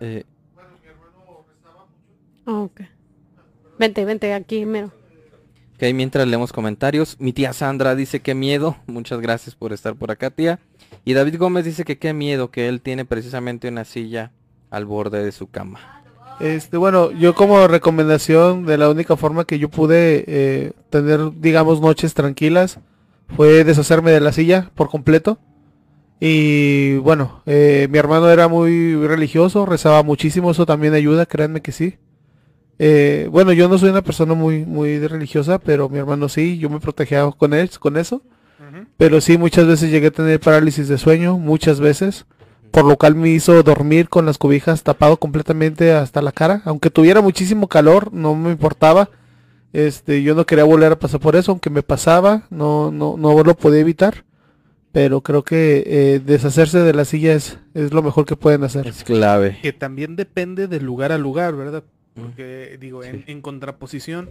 Eh, 0.00 0.24
Ah, 2.48 2.60
ok. 2.60 2.80
Vente, 3.78 4.04
vente 4.04 4.32
aquí, 4.32 4.64
mero. 4.66 4.92
Ok, 5.74 5.82
mientras 5.92 6.26
leemos 6.28 6.52
comentarios, 6.52 7.16
mi 7.18 7.32
tía 7.32 7.52
Sandra 7.52 7.96
dice 7.96 8.20
que 8.20 8.34
miedo, 8.36 8.76
muchas 8.86 9.20
gracias 9.20 9.56
por 9.56 9.72
estar 9.72 9.96
por 9.96 10.12
acá 10.12 10.30
tía. 10.30 10.60
Y 11.04 11.14
David 11.14 11.38
Gómez 11.38 11.64
dice 11.64 11.84
que 11.84 11.98
qué 11.98 12.12
miedo, 12.12 12.50
que 12.52 12.68
él 12.68 12.80
tiene 12.80 13.04
precisamente 13.04 13.68
una 13.68 13.84
silla 13.84 14.30
al 14.70 14.84
borde 14.84 15.24
de 15.24 15.32
su 15.32 15.48
cama. 15.48 16.02
Este, 16.40 16.76
bueno, 16.76 17.12
yo 17.12 17.34
como 17.34 17.66
recomendación 17.66 18.66
de 18.66 18.76
la 18.76 18.90
única 18.90 19.16
forma 19.16 19.44
que 19.44 19.58
yo 19.58 19.70
pude 19.70 20.24
eh, 20.26 20.72
tener, 20.90 21.32
digamos, 21.40 21.80
noches 21.80 22.12
tranquilas 22.12 22.78
fue 23.34 23.64
deshacerme 23.64 24.10
de 24.10 24.20
la 24.20 24.32
silla 24.32 24.70
por 24.74 24.88
completo. 24.88 25.38
Y 26.20 26.96
bueno, 26.98 27.42
eh, 27.46 27.88
mi 27.90 27.98
hermano 27.98 28.30
era 28.30 28.48
muy 28.48 28.94
religioso, 29.06 29.66
rezaba 29.66 30.02
muchísimo, 30.02 30.50
eso 30.50 30.64
también 30.64 30.94
ayuda, 30.94 31.26
créanme 31.26 31.60
que 31.60 31.72
sí. 31.72 31.98
Eh, 32.78 33.28
bueno, 33.30 33.52
yo 33.52 33.68
no 33.68 33.78
soy 33.78 33.90
una 33.90 34.02
persona 34.02 34.34
muy, 34.34 34.64
muy 34.64 34.98
religiosa, 35.06 35.58
pero 35.58 35.88
mi 35.88 35.98
hermano 35.98 36.28
sí, 36.28 36.58
yo 36.58 36.68
me 36.70 36.80
protegía 36.80 37.30
con 37.30 37.54
él, 37.54 37.70
con 37.78 37.96
eso. 37.96 38.22
Pero 38.96 39.20
sí, 39.20 39.38
muchas 39.38 39.66
veces 39.66 39.90
llegué 39.90 40.08
a 40.08 40.10
tener 40.10 40.40
parálisis 40.40 40.88
de 40.88 40.98
sueño, 40.98 41.38
muchas 41.38 41.78
veces, 41.78 42.26
por 42.70 42.84
lo 42.84 42.96
cual 42.96 43.14
me 43.14 43.28
hizo 43.30 43.62
dormir 43.62 44.08
con 44.08 44.26
las 44.26 44.38
cobijas 44.38 44.82
tapado 44.82 45.16
completamente 45.16 45.92
hasta 45.92 46.22
la 46.22 46.32
cara, 46.32 46.62
aunque 46.64 46.90
tuviera 46.90 47.20
muchísimo 47.20 47.68
calor, 47.68 48.12
no 48.12 48.34
me 48.34 48.50
importaba. 48.50 49.10
Este, 49.72 50.22
yo 50.22 50.34
no 50.34 50.46
quería 50.46 50.64
volver 50.64 50.92
a 50.92 50.98
pasar 50.98 51.20
por 51.20 51.36
eso, 51.36 51.52
aunque 51.52 51.70
me 51.70 51.82
pasaba, 51.82 52.46
no, 52.50 52.90
no, 52.90 53.16
no 53.16 53.42
lo 53.42 53.56
podía 53.56 53.80
evitar. 53.80 54.24
Pero 54.92 55.20
creo 55.20 55.42
que 55.42 55.84
eh, 55.86 56.20
deshacerse 56.24 56.78
de 56.78 56.94
la 56.94 57.04
silla 57.04 57.34
es, 57.34 57.58
es 57.74 57.92
lo 57.92 58.02
mejor 58.02 58.24
que 58.24 58.36
pueden 58.36 58.64
hacer. 58.64 58.86
Es 58.86 59.04
clave. 59.04 59.58
que 59.60 59.74
también 59.74 60.16
depende 60.16 60.68
de 60.68 60.80
lugar 60.80 61.12
a 61.12 61.18
lugar, 61.18 61.54
¿verdad? 61.54 61.84
Porque, 62.14 62.78
digo, 62.80 63.04
en, 63.04 63.22
en 63.26 63.42
contraposición, 63.42 64.30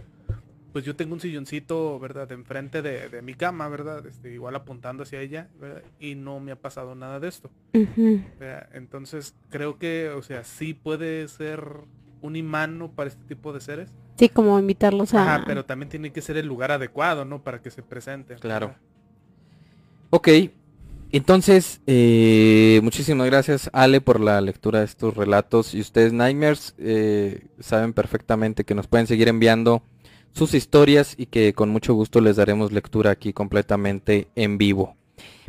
pues 0.76 0.84
yo 0.84 0.94
tengo 0.94 1.14
un 1.14 1.20
silloncito, 1.20 1.98
¿verdad? 1.98 2.30
Enfrente 2.32 2.82
de, 2.82 3.08
de 3.08 3.22
mi 3.22 3.32
cama, 3.32 3.66
¿verdad? 3.66 4.06
Este, 4.06 4.34
igual 4.34 4.56
apuntando 4.56 5.04
hacia 5.04 5.22
ella, 5.22 5.48
¿verdad? 5.58 5.82
Y 5.98 6.16
no 6.16 6.38
me 6.38 6.52
ha 6.52 6.56
pasado 6.56 6.94
nada 6.94 7.18
de 7.18 7.28
esto. 7.28 7.50
¿verdad? 7.72 8.68
Entonces, 8.74 9.34
creo 9.48 9.78
que, 9.78 10.10
o 10.10 10.20
sea, 10.20 10.44
sí 10.44 10.74
puede 10.74 11.28
ser 11.28 11.66
un 12.20 12.36
imán 12.36 12.76
¿no? 12.76 12.90
para 12.90 13.08
este 13.08 13.24
tipo 13.24 13.54
de 13.54 13.62
seres. 13.62 13.90
Sí, 14.18 14.28
como 14.28 14.58
invitarlos 14.58 15.14
a... 15.14 15.22
Ajá, 15.22 15.44
pero 15.46 15.64
también 15.64 15.88
tiene 15.88 16.12
que 16.12 16.20
ser 16.20 16.36
el 16.36 16.46
lugar 16.46 16.70
adecuado, 16.70 17.24
¿no? 17.24 17.42
Para 17.42 17.62
que 17.62 17.70
se 17.70 17.82
presente. 17.82 18.34
Claro. 18.34 18.74
Ok, 20.10 20.28
entonces, 21.12 21.80
eh, 21.86 22.80
muchísimas 22.82 23.26
gracias 23.26 23.70
Ale 23.72 24.00
por 24.00 24.20
la 24.20 24.40
lectura 24.40 24.80
de 24.80 24.84
estos 24.84 25.16
relatos 25.16 25.72
y 25.74 25.80
ustedes 25.80 26.12
Nightmares 26.12 26.74
eh, 26.78 27.46
saben 27.60 27.92
perfectamente 27.92 28.64
que 28.64 28.74
nos 28.74 28.86
pueden 28.88 29.06
seguir 29.06 29.28
enviando 29.28 29.82
sus 30.36 30.52
historias 30.52 31.14
y 31.16 31.26
que 31.26 31.54
con 31.54 31.70
mucho 31.70 31.94
gusto 31.94 32.20
les 32.20 32.36
daremos 32.36 32.70
lectura 32.70 33.10
aquí 33.10 33.32
completamente 33.32 34.28
en 34.34 34.58
vivo. 34.58 34.94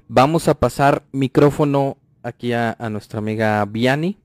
Vamos 0.07 0.47
a 0.47 0.53
pasar 0.53 1.03
micrófono 1.11 1.97
aquí 2.23 2.53
a, 2.53 2.73
a 2.79 2.89
nuestra 2.89 3.19
amiga 3.19 3.65
Viani, 3.65 4.17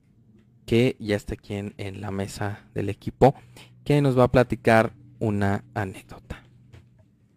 que 0.65 0.95
ya 0.99 1.17
está 1.17 1.33
aquí 1.33 1.55
en, 1.55 1.73
en 1.77 1.99
la 1.99 2.11
mesa 2.11 2.65
del 2.73 2.87
equipo, 2.87 3.35
que 3.83 4.01
nos 4.01 4.17
va 4.17 4.23
a 4.23 4.31
platicar 4.31 4.93
una 5.19 5.65
anécdota. 5.73 6.41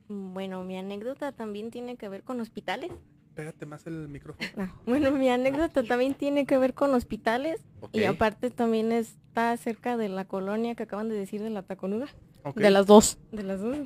Bueno, 0.08 0.62
mi 0.62 0.76
anécdota 0.78 1.32
también 1.32 1.72
tiene 1.72 1.96
que 1.96 2.08
ver 2.08 2.22
con 2.22 2.40
hospitales. 2.40 2.92
Pégate 3.34 3.66
más 3.66 3.88
el 3.88 4.08
micrófono. 4.08 4.48
Ah, 4.56 4.72
Bueno, 4.86 5.10
mi 5.10 5.28
anécdota 5.28 5.82
también 5.82 6.14
tiene 6.14 6.46
que 6.46 6.58
ver 6.58 6.74
con 6.74 6.94
hospitales 6.94 7.60
y 7.92 8.04
aparte 8.04 8.50
también 8.50 8.92
está 8.92 9.56
cerca 9.56 9.96
de 9.96 10.08
la 10.08 10.24
colonia 10.26 10.76
que 10.76 10.84
acaban 10.84 11.08
de 11.08 11.16
decir 11.16 11.42
de 11.42 11.50
la 11.50 11.62
Taconuda. 11.62 12.06
De 12.54 12.70
las 12.70 12.86
dos. 12.86 13.18
De 13.32 13.42
las 13.42 13.60
dos. 13.60 13.76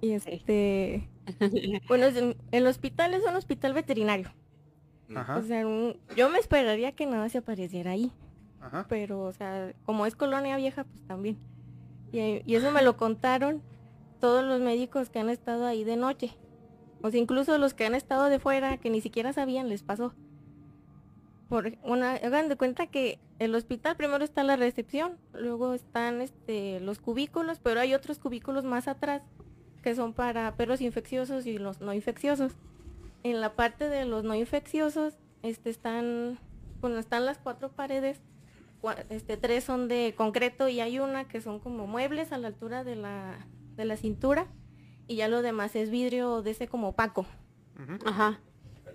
Y 0.00 0.12
este, 0.12 1.08
bueno, 1.88 2.06
el 2.50 2.66
hospital 2.66 3.14
es 3.14 3.22
un 3.28 3.36
hospital 3.36 3.72
veterinario. 3.74 4.32
Ajá. 5.14 5.36
O 5.38 5.42
sea, 5.42 5.66
un- 5.66 5.96
yo 6.16 6.30
me 6.30 6.38
esperaría 6.38 6.92
que 6.92 7.06
nada 7.06 7.28
se 7.28 7.38
apareciera 7.38 7.90
ahí. 7.92 8.12
Ajá. 8.60 8.86
Pero, 8.88 9.22
o 9.22 9.32
sea, 9.32 9.72
como 9.84 10.06
es 10.06 10.16
colonia 10.16 10.56
vieja, 10.56 10.84
pues 10.84 11.02
también. 11.06 11.38
Y, 12.12 12.42
y 12.44 12.54
eso 12.54 12.70
me 12.72 12.82
lo 12.82 12.96
contaron 12.96 13.62
todos 14.20 14.44
los 14.44 14.60
médicos 14.60 15.08
que 15.10 15.18
han 15.18 15.30
estado 15.30 15.66
ahí 15.66 15.84
de 15.84 15.96
noche. 15.96 16.36
O 17.02 17.10
sea, 17.10 17.20
incluso 17.20 17.56
los 17.58 17.72
que 17.74 17.86
han 17.86 17.94
estado 17.94 18.24
de 18.26 18.38
fuera, 18.38 18.76
que 18.76 18.90
ni 18.90 19.00
siquiera 19.00 19.32
sabían, 19.32 19.68
les 19.68 19.82
pasó. 19.82 20.14
Por 21.50 21.76
una, 21.82 22.12
hagan 22.12 22.48
de 22.48 22.56
cuenta 22.56 22.86
que 22.86 23.18
el 23.40 23.54
hospital 23.56 23.96
primero 23.96 24.22
está 24.24 24.44
la 24.44 24.54
recepción, 24.54 25.18
luego 25.34 25.74
están 25.74 26.20
este 26.20 26.78
los 26.80 27.00
cubículos, 27.00 27.58
pero 27.58 27.80
hay 27.80 27.92
otros 27.92 28.18
cubículos 28.20 28.64
más 28.64 28.86
atrás 28.86 29.22
que 29.82 29.94
son 29.96 30.14
para 30.14 30.54
perros 30.56 30.80
infecciosos 30.80 31.46
y 31.46 31.58
los 31.58 31.80
no 31.80 31.92
infecciosos. 31.92 32.52
En 33.24 33.40
la 33.40 33.56
parte 33.56 33.88
de 33.88 34.04
los 34.04 34.22
no 34.22 34.34
infecciosos, 34.34 35.18
este 35.42 35.70
están, 35.70 36.38
bueno, 36.80 36.98
están 36.98 37.26
las 37.26 37.38
cuatro 37.38 37.70
paredes, 37.70 38.20
cua- 38.80 39.04
este 39.10 39.36
tres 39.36 39.64
son 39.64 39.88
de 39.88 40.14
concreto 40.16 40.68
y 40.68 40.78
hay 40.80 41.00
una 41.00 41.26
que 41.26 41.40
son 41.40 41.58
como 41.58 41.88
muebles 41.88 42.30
a 42.30 42.38
la 42.38 42.46
altura 42.46 42.84
de 42.84 42.94
la, 42.94 43.46
de 43.76 43.84
la 43.86 43.96
cintura 43.96 44.46
y 45.08 45.16
ya 45.16 45.26
lo 45.26 45.42
demás 45.42 45.74
es 45.74 45.90
vidrio 45.90 46.42
de 46.42 46.52
ese 46.52 46.68
como 46.68 46.90
opaco. 46.90 47.26
Ajá. 48.06 48.38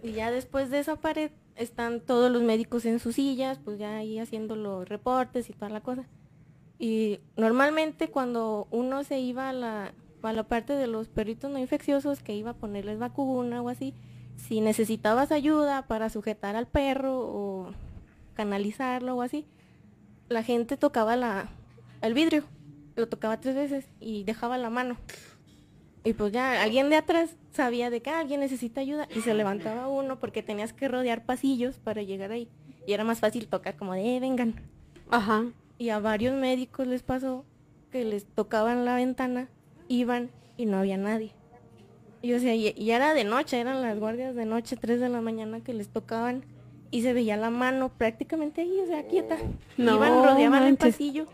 Y 0.02 0.14
ya 0.14 0.32
después 0.32 0.70
de 0.70 0.80
esa 0.80 0.96
pared 0.96 1.32
están 1.56 2.02
todos 2.02 2.32
los 2.32 2.42
médicos 2.42 2.86
en 2.86 3.00
sus 3.00 3.16
sillas, 3.16 3.60
pues 3.64 3.80
ya 3.80 3.98
ahí 3.98 4.20
haciendo 4.20 4.56
los 4.56 4.88
reportes 4.88 5.50
y 5.50 5.54
toda 5.54 5.70
la 5.70 5.82
cosa. 5.82 6.06
Y 6.78 7.20
normalmente 7.38 8.10
cuando 8.10 8.68
uno 8.72 9.04
se 9.04 9.20
iba 9.20 9.50
a 9.50 9.54
la, 9.54 9.94
a 10.22 10.34
la 10.34 10.44
parte 10.44 10.74
de 10.74 10.88
los 10.88 11.08
perritos 11.08 11.52
no 11.52 11.58
infecciosos, 11.58 12.22
que 12.22 12.36
iba 12.36 12.52
a 12.52 12.56
ponerles 12.58 13.00
vacuna 13.00 13.62
o 13.62 13.70
así, 13.70 13.94
si 14.36 14.60
necesitabas 14.62 15.32
ayuda 15.32 15.88
para 15.88 16.10
sujetar 16.10 16.56
al 16.56 16.68
perro 16.68 17.20
o 17.20 17.72
canalizarlo 18.34 19.16
o 19.16 19.22
así, 19.22 19.46
la 20.28 20.44
gente 20.44 20.76
tocaba 20.76 21.16
la, 21.16 21.50
el 22.02 22.14
vidrio, 22.14 22.44
lo 22.96 23.08
tocaba 23.08 23.40
tres 23.40 23.56
veces 23.56 23.88
y 24.00 24.24
dejaba 24.24 24.58
la 24.58 24.70
mano. 24.70 24.98
Y 26.06 26.14
pues 26.14 26.32
ya 26.32 26.62
alguien 26.62 26.90
de 26.90 26.96
atrás 26.98 27.36
sabía 27.52 27.90
de 27.90 28.02
que 28.02 28.10
"Ah, 28.12 28.20
alguien 28.20 28.40
necesita 28.40 28.80
ayuda 28.80 29.08
y 29.14 29.22
se 29.22 29.34
levantaba 29.34 29.88
uno 29.88 30.20
porque 30.20 30.44
tenías 30.44 30.72
que 30.72 30.88
rodear 30.88 31.26
pasillos 31.26 31.78
para 31.80 32.04
llegar 32.04 32.32
ahí. 32.32 32.48
Y 32.88 32.94
era 32.94 33.04
más 33.04 33.20
fácil 33.20 33.48
tocar 33.48 33.76
como 33.76 33.94
de, 33.94 34.16
"Eh, 34.16 34.20
vengan. 34.20 34.54
Ajá. 35.10 35.46
Y 35.80 35.90
a 35.90 36.00
varios 36.00 36.36
médicos 36.40 36.86
les 36.88 37.02
pasó 37.04 37.44
que 37.92 38.06
les 38.06 38.26
tocaban 38.26 38.86
la 38.86 38.96
ventana, 38.96 39.50
iban 39.88 40.30
y 40.58 40.68
no 40.68 40.78
había 40.78 40.98
nadie. 40.98 41.32
Y 42.22 42.34
o 42.34 42.40
sea, 42.40 42.56
y, 42.56 42.74
y 42.78 42.92
era 42.92 43.14
de 43.14 43.24
noche, 43.24 43.60
eran 43.60 43.82
las 43.82 44.00
guardias 44.00 44.36
de 44.36 44.46
noche, 44.46 44.78
3 44.78 45.00
de 45.00 45.10
la 45.10 45.22
mañana 45.22 45.62
que 45.62 45.74
les 45.74 45.90
tocaban 45.90 46.44
y 46.92 47.02
se 47.02 47.14
veía 47.14 47.36
la 47.36 47.50
mano 47.50 47.90
prácticamente 47.90 48.62
ahí, 48.62 48.80
o 48.80 48.86
sea, 48.88 49.04
quieta. 49.08 49.38
No 49.78 49.96
Iban, 49.96 50.24
rodeaban 50.24 50.64
el 50.64 50.78
pasillo 50.78 51.26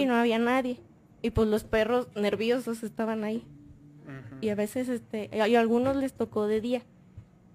y 0.00 0.06
no 0.06 0.14
había 0.16 0.38
nadie. 0.38 0.78
Y 1.22 1.30
pues 1.30 1.48
los 1.48 1.64
perros 1.64 2.08
nerviosos 2.16 2.82
estaban 2.82 3.22
ahí. 3.24 3.42
Y 4.44 4.50
a 4.50 4.54
veces, 4.54 4.90
este, 4.90 5.30
y 5.32 5.54
a 5.54 5.60
algunos 5.60 5.96
les 5.96 6.12
tocó 6.12 6.46
de 6.46 6.60
día, 6.60 6.82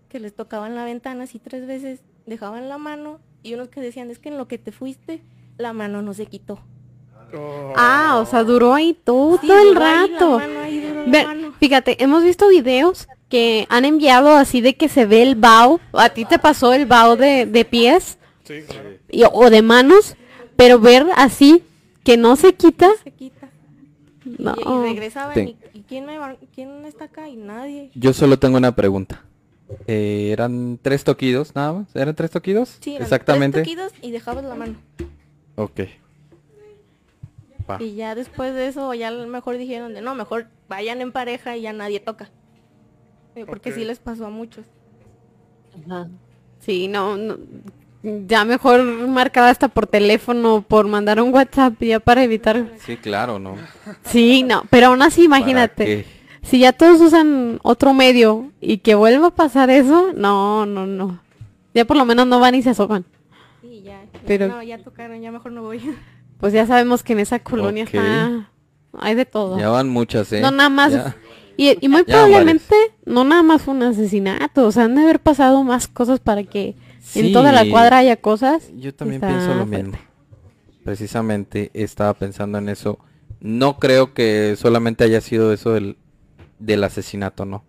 que 0.10 0.20
les 0.20 0.34
tocaban 0.34 0.74
la 0.76 0.86
ventana 0.86 1.26
así 1.26 1.38
tres 1.38 1.68
veces, 1.68 2.00
dejaban 2.26 2.68
la 2.68 2.80
mano 2.80 3.20
y 3.44 3.54
unos 3.54 3.68
que 3.70 3.80
decían, 3.80 4.10
es 4.10 4.18
que 4.18 4.30
en 4.30 4.38
lo 4.40 4.48
que 4.48 4.58
te 4.58 4.72
fuiste, 4.72 5.22
la 5.60 5.72
mano 5.72 6.02
no 6.02 6.16
se 6.16 6.26
quitó. 6.26 6.60
Ah, 7.76 8.18
o 8.22 8.26
sea, 8.26 8.44
duró 8.44 8.74
ahí 8.74 8.98
todo 9.04 9.38
Sí, 9.40 9.52
el 9.52 9.68
duró 9.76 9.86
ahí 9.86 9.96
la 9.96 10.08
rato. 10.08 10.40
mano, 10.40 10.60
ahí 10.62 10.80
duró 10.82 11.06
la 11.06 11.12
Ve- 11.12 11.26
mano. 11.26 11.54
fíjate, 11.60 12.04
hemos 12.04 12.24
visto 12.24 12.48
videos 12.50 13.08
que 13.30 13.68
han 13.70 13.86
enviado 13.86 14.32
así 14.32 14.62
de 14.62 14.76
que 14.76 14.90
se 14.90 15.06
ve 15.06 15.22
el 15.22 15.36
vaho. 15.36 15.80
¿A 15.94 16.10
ti 16.10 16.26
te 16.26 16.40
pasó 16.40 16.74
el 16.74 16.88
vaho 16.88 17.16
de, 17.16 17.46
de 17.46 17.66
pies? 17.66 18.18
Sí, 18.46 18.62
claro. 18.68 18.90
Y- 19.12 19.24
o 19.32 19.50
de 19.52 19.62
manos, 19.62 20.16
pero 20.56 20.80
ver 20.80 21.06
así 21.16 21.62
que 22.04 22.18
no 22.18 22.36
se 22.36 22.56
quita. 22.56 22.90
Se 23.04 23.12
quita. 23.12 23.48
No. 24.26 24.56
Y, 24.58 24.62
y 24.62 24.94
regresaban 24.94 25.36
Sí. 25.36 25.56
y, 25.69 25.69
¿y 25.80 25.84
quién, 25.84 26.06
me 26.06 26.18
va- 26.18 26.38
quién 26.54 26.86
está 26.86 27.06
acá? 27.06 27.30
Y 27.30 27.36
nadie. 27.38 27.90
Yo 27.96 28.14
solo 28.14 28.38
tengo 28.38 28.58
una 28.58 28.76
pregunta. 28.76 29.24
Eh, 29.88 30.30
¿Eran 30.32 30.80
tres 30.82 31.04
toquidos 31.04 31.56
nada 31.56 31.74
más? 31.74 31.96
¿Eran 31.96 32.16
tres 32.16 32.32
toquidos? 32.32 32.78
Sí, 32.82 32.92
eran 32.96 33.04
Exactamente. 33.04 33.62
tres 33.64 33.68
toquidos 33.68 33.94
y 34.02 34.12
dejabas 34.12 34.44
la 34.44 34.56
mano. 34.56 34.76
Ok. 35.56 35.82
Y 37.80 37.94
ya 37.94 38.16
después 38.16 38.54
de 38.56 38.68
eso, 38.68 38.92
ya 38.96 39.10
a 39.10 39.12
lo 39.12 39.28
mejor 39.28 39.58
dijeron 39.58 39.94
de 39.94 40.02
no, 40.02 40.16
mejor 40.16 40.48
vayan 40.68 41.02
en 41.02 41.12
pareja 41.12 41.56
y 41.56 41.62
ya 41.62 41.72
nadie 41.74 42.00
toca. 42.00 42.32
Eh, 43.36 43.46
Porque 43.46 43.70
Ok. 43.70 43.76
sí 43.76 43.86
les 43.86 44.00
pasó 44.00 44.26
a 44.26 44.30
muchos. 44.32 44.66
Sí, 46.60 46.88
no, 46.88 47.16
no, 47.16 47.38
ya 48.04 48.46
mejor 48.46 48.84
marcaba 48.84 49.50
hasta 49.50 49.68
por 49.68 49.88
teléfono, 49.88 50.64
por 50.68 50.88
mandar 50.88 51.22
un 51.22 51.34
WhatsApp 51.34 51.74
ya 51.82 52.00
para 52.00 52.24
evitar. 52.24 52.66
Sí, 52.86 52.98
claro, 52.98 53.40
¿no? 53.40 53.56
Sí, 54.04 54.44
no, 54.44 54.64
pero 54.70 54.88
aún 54.88 55.02
así 55.02 55.24
imagínate. 55.24 56.06
Si 56.42 56.60
ya 56.60 56.72
todos 56.72 57.02
usan 57.02 57.60
otro 57.64 57.94
medio 57.94 58.52
y 58.62 58.78
que 58.78 58.96
vuelva 58.96 59.28
a 59.28 59.36
pasar 59.36 59.70
eso, 59.70 60.14
no, 60.16 60.66
no, 60.66 60.88
no. 60.88 61.20
Ya 61.74 61.86
por 61.86 61.98
lo 61.98 62.06
menos 62.06 62.28
no 62.28 62.40
van 62.40 62.56
y 62.56 62.62
se 62.62 62.70
asoman. 62.72 63.06
Sí, 63.62 63.82
ya. 63.84 64.02
ya, 64.14 64.20
Pero- 64.26 64.48
No, 64.48 64.64
ya 64.64 64.78
tocaron, 64.78 65.22
ya 65.22 65.32
mejor 65.32 65.52
no 65.52 65.62
voy. 65.62 65.82
Pues 66.40 66.54
ya 66.54 66.66
sabemos 66.66 67.04
que 67.04 67.12
en 67.12 67.20
esa 67.20 67.40
colonia 67.40 67.84
está 67.84 68.48
hay 68.98 69.14
de 69.16 69.26
todo. 69.26 69.60
Ya 69.60 69.70
van 69.70 69.90
muchas, 69.90 70.32
¿eh? 70.32 70.40
No 70.42 70.52
nada 70.52 70.70
más. 70.70 70.94
Ya. 70.94 71.16
Y, 71.58 71.78
y 71.82 71.90
muy 71.90 72.06
Ya 72.08 72.14
probablemente 72.14 72.76
no 73.06 73.26
nada 73.26 73.44
más 73.44 73.62
fue 73.62 73.74
un 73.74 73.84
asesinato, 73.84 74.66
o 74.66 74.72
sea, 74.72 74.86
han 74.86 74.96
de 74.96 75.02
haber 75.02 75.20
pasado 75.20 75.62
más 75.66 75.90
cosas 75.90 76.22
para 76.22 76.44
que 76.46 76.76
en 77.16 77.34
toda 77.34 77.52
la 77.52 77.70
cuadra 77.70 78.00
haya 78.00 78.18
cosas. 78.18 78.70
Yo 78.76 78.94
también 78.94 79.22
pienso 79.22 79.54
lo 79.54 79.66
fuerte. 79.66 79.84
mismo. 79.84 80.00
Precisamente 80.84 81.72
estaba 81.74 82.14
pensando 82.14 82.58
en 82.58 82.70
eso. 82.70 83.00
No 83.40 83.78
creo 83.78 84.14
que 84.14 84.56
solamente 84.58 85.04
haya 85.04 85.22
sido 85.22 85.54
eso 85.54 85.74
del, 85.74 85.98
del 86.60 86.84
asesinato, 86.84 87.46
¿no? 87.46 87.64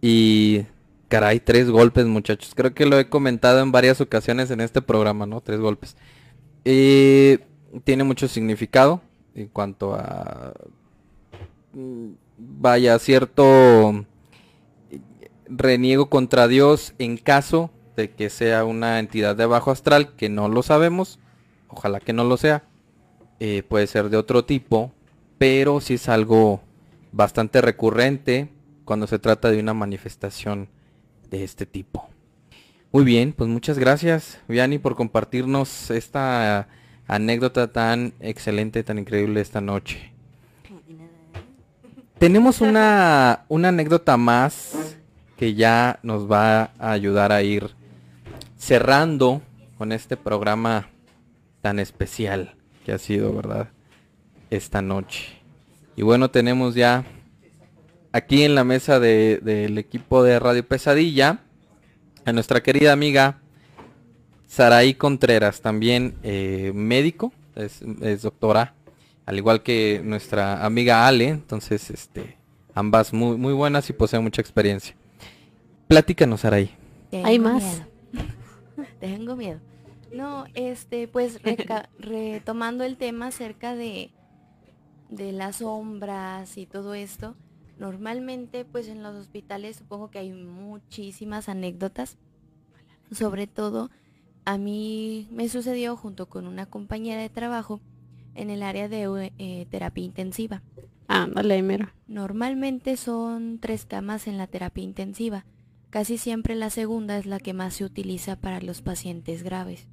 Y 0.00 0.62
caray, 1.08 1.40
tres 1.40 1.70
golpes, 1.70 2.06
muchachos. 2.06 2.54
Creo 2.54 2.74
que 2.74 2.86
lo 2.86 2.98
he 2.98 3.08
comentado 3.08 3.60
en 3.60 3.72
varias 3.72 4.00
ocasiones 4.00 4.50
en 4.50 4.60
este 4.60 4.82
programa, 4.82 5.26
¿no? 5.26 5.40
Tres 5.40 5.60
golpes. 5.60 5.96
Eh, 6.64 7.38
tiene 7.84 8.04
mucho 8.04 8.28
significado 8.28 9.00
en 9.34 9.48
cuanto 9.48 9.94
a 9.94 10.54
mm, 11.72 12.10
vaya 12.38 12.98
cierto 12.98 14.04
reniego 15.46 16.08
contra 16.08 16.48
Dios 16.48 16.94
en 16.98 17.16
caso 17.16 17.70
de 17.96 18.10
que 18.10 18.30
sea 18.30 18.64
una 18.64 18.98
entidad 18.98 19.36
de 19.36 19.46
bajo 19.46 19.70
astral, 19.70 20.14
que 20.16 20.28
no 20.28 20.48
lo 20.48 20.62
sabemos, 20.62 21.18
ojalá 21.68 22.00
que 22.00 22.12
no 22.12 22.24
lo 22.24 22.36
sea, 22.36 22.64
eh, 23.40 23.62
puede 23.68 23.86
ser 23.86 24.10
de 24.10 24.16
otro 24.16 24.44
tipo, 24.44 24.92
pero 25.38 25.80
sí 25.80 25.94
es 25.94 26.08
algo 26.08 26.60
bastante 27.12 27.60
recurrente 27.60 28.48
cuando 28.84 29.06
se 29.06 29.18
trata 29.18 29.50
de 29.50 29.60
una 29.60 29.74
manifestación 29.74 30.68
de 31.30 31.44
este 31.44 31.66
tipo. 31.66 32.08
Muy 32.92 33.04
bien, 33.04 33.32
pues 33.32 33.50
muchas 33.50 33.78
gracias, 33.78 34.38
Vianney, 34.46 34.78
por 34.78 34.94
compartirnos 34.94 35.90
esta 35.90 36.68
anécdota 37.06 37.72
tan 37.72 38.14
excelente, 38.20 38.84
tan 38.84 38.98
increíble 38.98 39.40
esta 39.40 39.60
noche. 39.60 40.12
Tenemos 42.18 42.60
una, 42.60 43.44
una 43.48 43.68
anécdota 43.68 44.16
más 44.16 44.96
que 45.36 45.54
ya 45.54 45.98
nos 46.02 46.30
va 46.30 46.70
a 46.78 46.92
ayudar 46.92 47.32
a 47.32 47.42
ir 47.42 47.74
cerrando 48.64 49.42
con 49.76 49.92
este 49.92 50.16
programa 50.16 50.88
tan 51.60 51.78
especial 51.78 52.54
que 52.84 52.92
ha 52.92 52.98
sido, 52.98 53.32
¿verdad? 53.34 53.68
Esta 54.50 54.80
noche. 54.80 55.26
Y 55.96 56.02
bueno, 56.02 56.30
tenemos 56.30 56.74
ya 56.74 57.04
aquí 58.12 58.42
en 58.42 58.54
la 58.54 58.64
mesa 58.64 58.98
de- 59.00 59.38
del 59.42 59.76
equipo 59.78 60.22
de 60.22 60.38
Radio 60.38 60.66
Pesadilla 60.66 61.40
a 62.24 62.32
nuestra 62.32 62.62
querida 62.62 62.92
amiga 62.92 63.38
Saraí 64.46 64.94
Contreras, 64.94 65.60
también 65.60 66.14
eh, 66.22 66.72
médico, 66.74 67.32
es, 67.56 67.82
es 68.00 68.22
doctora, 68.22 68.74
al 69.26 69.36
igual 69.36 69.62
que 69.62 70.00
nuestra 70.04 70.64
amiga 70.64 71.06
Ale, 71.06 71.28
entonces 71.28 71.90
este, 71.90 72.36
ambas 72.74 73.12
muy, 73.12 73.36
muy 73.36 73.52
buenas 73.52 73.90
y 73.90 73.92
poseen 73.92 74.22
mucha 74.22 74.40
experiencia. 74.40 74.94
Platícanos, 75.88 76.40
Saraí. 76.42 76.70
Hay 77.24 77.38
más. 77.38 77.82
Tengo 79.04 79.36
miedo. 79.36 79.60
No, 80.12 80.46
este, 80.54 81.08
pues 81.08 81.42
reca- 81.42 81.88
retomando 81.98 82.84
el 82.84 82.96
tema 82.96 83.26
acerca 83.28 83.74
de, 83.74 84.10
de 85.10 85.32
las 85.32 85.56
sombras 85.56 86.56
y 86.56 86.66
todo 86.66 86.94
esto, 86.94 87.36
normalmente 87.78 88.64
pues 88.64 88.88
en 88.88 89.02
los 89.02 89.14
hospitales 89.16 89.76
supongo 89.76 90.10
que 90.10 90.20
hay 90.20 90.32
muchísimas 90.32 91.48
anécdotas. 91.48 92.16
Sobre 93.10 93.46
todo 93.46 93.90
a 94.44 94.58
mí 94.58 95.28
me 95.30 95.48
sucedió 95.48 95.96
junto 95.96 96.26
con 96.28 96.46
una 96.46 96.66
compañera 96.66 97.20
de 97.20 97.28
trabajo 97.30 97.80
en 98.34 98.50
el 98.50 98.62
área 98.62 98.88
de 98.88 99.32
eh, 99.38 99.66
terapia 99.70 100.04
intensiva. 100.04 100.62
Ándale, 101.08 101.62
mero. 101.62 101.90
Normalmente 102.06 102.96
son 102.96 103.58
tres 103.60 103.86
camas 103.86 104.26
en 104.26 104.38
la 104.38 104.46
terapia 104.46 104.84
intensiva. 104.84 105.44
Casi 105.94 106.18
siempre 106.18 106.56
la 106.56 106.70
segunda 106.70 107.16
es 107.18 107.24
la 107.24 107.38
que 107.38 107.52
más 107.52 107.74
se 107.74 107.84
utiliza 107.84 108.34
para 108.34 108.60
los 108.60 108.82
pacientes 108.82 109.44
graves. 109.44 109.86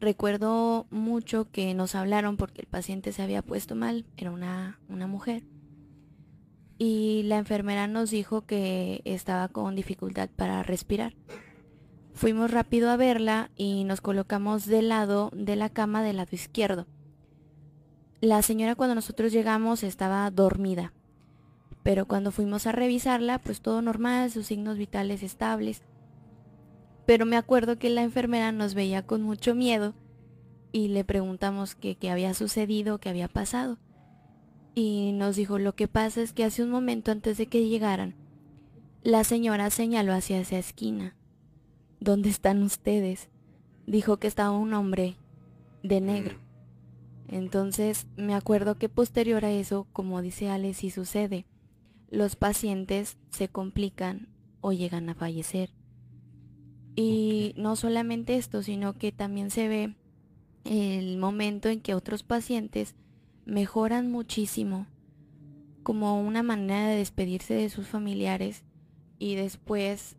Recuerdo 0.00 0.86
mucho 0.88 1.50
que 1.50 1.74
nos 1.74 1.94
hablaron 1.94 2.38
porque 2.38 2.62
el 2.62 2.66
paciente 2.66 3.12
se 3.12 3.20
había 3.20 3.42
puesto 3.42 3.74
mal, 3.74 4.06
era 4.16 4.30
una, 4.30 4.80
una 4.88 5.06
mujer. 5.06 5.42
Y 6.78 7.24
la 7.24 7.36
enfermera 7.36 7.86
nos 7.86 8.10
dijo 8.10 8.46
que 8.46 9.02
estaba 9.04 9.48
con 9.48 9.76
dificultad 9.76 10.30
para 10.34 10.62
respirar. 10.62 11.12
Fuimos 12.14 12.50
rápido 12.50 12.88
a 12.88 12.96
verla 12.96 13.50
y 13.56 13.84
nos 13.84 14.00
colocamos 14.00 14.64
del 14.64 14.88
lado 14.88 15.30
de 15.34 15.56
la 15.56 15.68
cama 15.68 16.02
del 16.02 16.16
lado 16.16 16.30
izquierdo. 16.32 16.86
La 18.22 18.40
señora 18.40 18.74
cuando 18.74 18.94
nosotros 18.94 19.32
llegamos 19.32 19.82
estaba 19.82 20.30
dormida, 20.30 20.94
pero 21.86 22.08
cuando 22.08 22.32
fuimos 22.32 22.66
a 22.66 22.72
revisarla, 22.72 23.38
pues 23.38 23.60
todo 23.60 23.80
normal, 23.80 24.32
sus 24.32 24.46
signos 24.48 24.76
vitales 24.76 25.22
estables. 25.22 25.82
Pero 27.06 27.26
me 27.26 27.36
acuerdo 27.36 27.78
que 27.78 27.90
la 27.90 28.02
enfermera 28.02 28.50
nos 28.50 28.74
veía 28.74 29.06
con 29.06 29.22
mucho 29.22 29.54
miedo 29.54 29.94
y 30.72 30.88
le 30.88 31.04
preguntamos 31.04 31.76
qué 31.76 31.96
había 32.10 32.34
sucedido, 32.34 32.98
qué 32.98 33.08
había 33.08 33.28
pasado. 33.28 33.78
Y 34.74 35.12
nos 35.12 35.36
dijo, 35.36 35.60
lo 35.60 35.76
que 35.76 35.86
pasa 35.86 36.22
es 36.22 36.32
que 36.32 36.42
hace 36.42 36.64
un 36.64 36.70
momento 36.70 37.12
antes 37.12 37.38
de 37.38 37.46
que 37.46 37.68
llegaran, 37.68 38.16
la 39.04 39.22
señora 39.22 39.70
señaló 39.70 40.12
hacia 40.12 40.40
esa 40.40 40.58
esquina. 40.58 41.14
¿Dónde 42.00 42.30
están 42.30 42.64
ustedes? 42.64 43.28
Dijo 43.86 44.16
que 44.16 44.26
estaba 44.26 44.50
un 44.50 44.74
hombre 44.74 45.14
de 45.84 46.00
negro. 46.00 46.40
Entonces 47.28 48.08
me 48.16 48.34
acuerdo 48.34 48.76
que 48.76 48.88
posterior 48.88 49.44
a 49.44 49.52
eso, 49.52 49.86
como 49.92 50.20
dice 50.20 50.50
Ale, 50.50 50.74
si 50.74 50.90
sucede, 50.90 51.46
los 52.10 52.36
pacientes 52.36 53.16
se 53.30 53.48
complican 53.48 54.28
o 54.60 54.72
llegan 54.72 55.08
a 55.08 55.14
fallecer. 55.14 55.70
Y 56.94 57.54
no 57.56 57.76
solamente 57.76 58.36
esto, 58.36 58.62
sino 58.62 58.94
que 58.94 59.12
también 59.12 59.50
se 59.50 59.68
ve 59.68 59.94
el 60.64 61.18
momento 61.18 61.68
en 61.68 61.80
que 61.80 61.94
otros 61.94 62.22
pacientes 62.22 62.94
mejoran 63.44 64.10
muchísimo 64.10 64.86
como 65.82 66.20
una 66.20 66.42
manera 66.42 66.88
de 66.88 66.96
despedirse 66.96 67.54
de 67.54 67.68
sus 67.68 67.86
familiares 67.86 68.64
y 69.18 69.36
después 69.36 70.16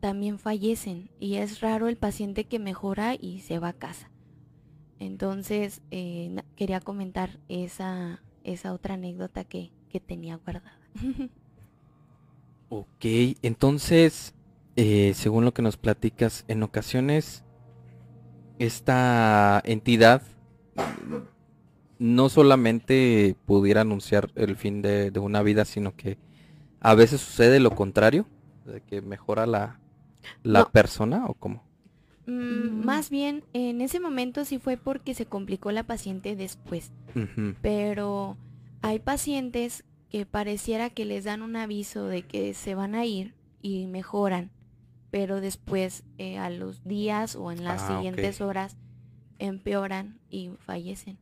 también 0.00 0.38
fallecen 0.38 1.10
y 1.20 1.34
es 1.34 1.60
raro 1.60 1.88
el 1.88 1.98
paciente 1.98 2.44
que 2.44 2.58
mejora 2.58 3.14
y 3.14 3.40
se 3.40 3.58
va 3.58 3.68
a 3.68 3.72
casa. 3.74 4.10
Entonces 4.98 5.82
eh, 5.90 6.34
quería 6.56 6.80
comentar 6.80 7.38
esa, 7.48 8.22
esa 8.44 8.72
otra 8.72 8.94
anécdota 8.94 9.44
que, 9.44 9.72
que 9.90 10.00
tenía 10.00 10.36
guardada. 10.36 10.79
ok, 12.68 13.04
entonces, 13.42 14.34
eh, 14.76 15.12
según 15.14 15.44
lo 15.44 15.52
que 15.52 15.62
nos 15.62 15.76
platicas, 15.76 16.44
en 16.48 16.62
ocasiones 16.62 17.44
esta 18.58 19.62
entidad 19.64 20.22
no 21.98 22.28
solamente 22.28 23.34
pudiera 23.46 23.80
anunciar 23.82 24.30
el 24.34 24.56
fin 24.56 24.82
de, 24.82 25.12
una 25.18 25.42
vida, 25.42 25.64
sino 25.64 25.96
que 25.96 26.18
a 26.80 26.94
veces 26.94 27.20
sucede 27.20 27.58
lo 27.58 27.70
contrario, 27.74 28.26
de 28.66 28.82
que 28.82 29.00
mejora 29.00 29.46
la, 29.46 29.80
la 30.42 30.66
persona 30.66 31.24
o 31.26 31.34
cómo. 31.34 31.64
Mm, 32.26 32.84
más 32.84 33.10
bien, 33.10 33.44
en 33.54 33.80
ese 33.80 33.98
momento 33.98 34.44
sí 34.44 34.58
fue 34.58 34.76
porque 34.76 35.14
se 35.14 35.26
complicó 35.26 35.72
la 35.72 35.84
paciente 35.84 36.36
después. 36.36 36.92
Pero 37.60 38.36
hay 38.82 38.98
pacientes 38.98 39.84
que 40.10 40.26
pareciera 40.26 40.90
que 40.90 41.04
les 41.04 41.24
dan 41.24 41.42
un 41.42 41.56
aviso 41.56 42.06
de 42.06 42.22
que 42.22 42.54
se 42.54 42.74
van 42.74 42.94
a 42.94 43.06
ir 43.06 43.34
y 43.62 43.86
mejoran 43.86 44.50
pero 45.10 45.40
después 45.40 46.04
eh, 46.18 46.38
a 46.38 46.50
los 46.50 46.84
días 46.84 47.36
o 47.36 47.50
en 47.50 47.64
las 47.64 47.82
ah, 47.82 47.96
siguientes 47.96 48.40
horas 48.40 48.76
empeoran 49.38 50.18
y 50.30 50.50
fallecen. 50.60 51.18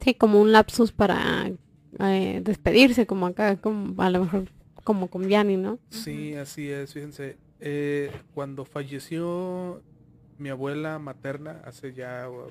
Sí, 0.00 0.14
como 0.14 0.40
un 0.40 0.52
lapsus 0.52 0.92
para 0.92 1.50
eh, 1.98 2.40
despedirse, 2.44 3.06
como 3.06 3.26
acá, 3.26 3.56
como, 3.56 4.00
a 4.00 4.10
lo 4.10 4.24
mejor 4.24 4.48
como 4.84 5.08
con 5.08 5.26
Vianney, 5.26 5.56
¿no? 5.56 5.78
Sí, 5.90 6.34
así 6.34 6.70
es, 6.70 6.92
fíjense. 6.92 7.36
Eh, 7.58 8.12
cuando 8.34 8.64
falleció 8.64 9.82
mi 10.38 10.50
abuela 10.50 10.98
materna, 10.98 11.62
hace 11.64 11.94
ya 11.94 12.28
uh, 12.28 12.50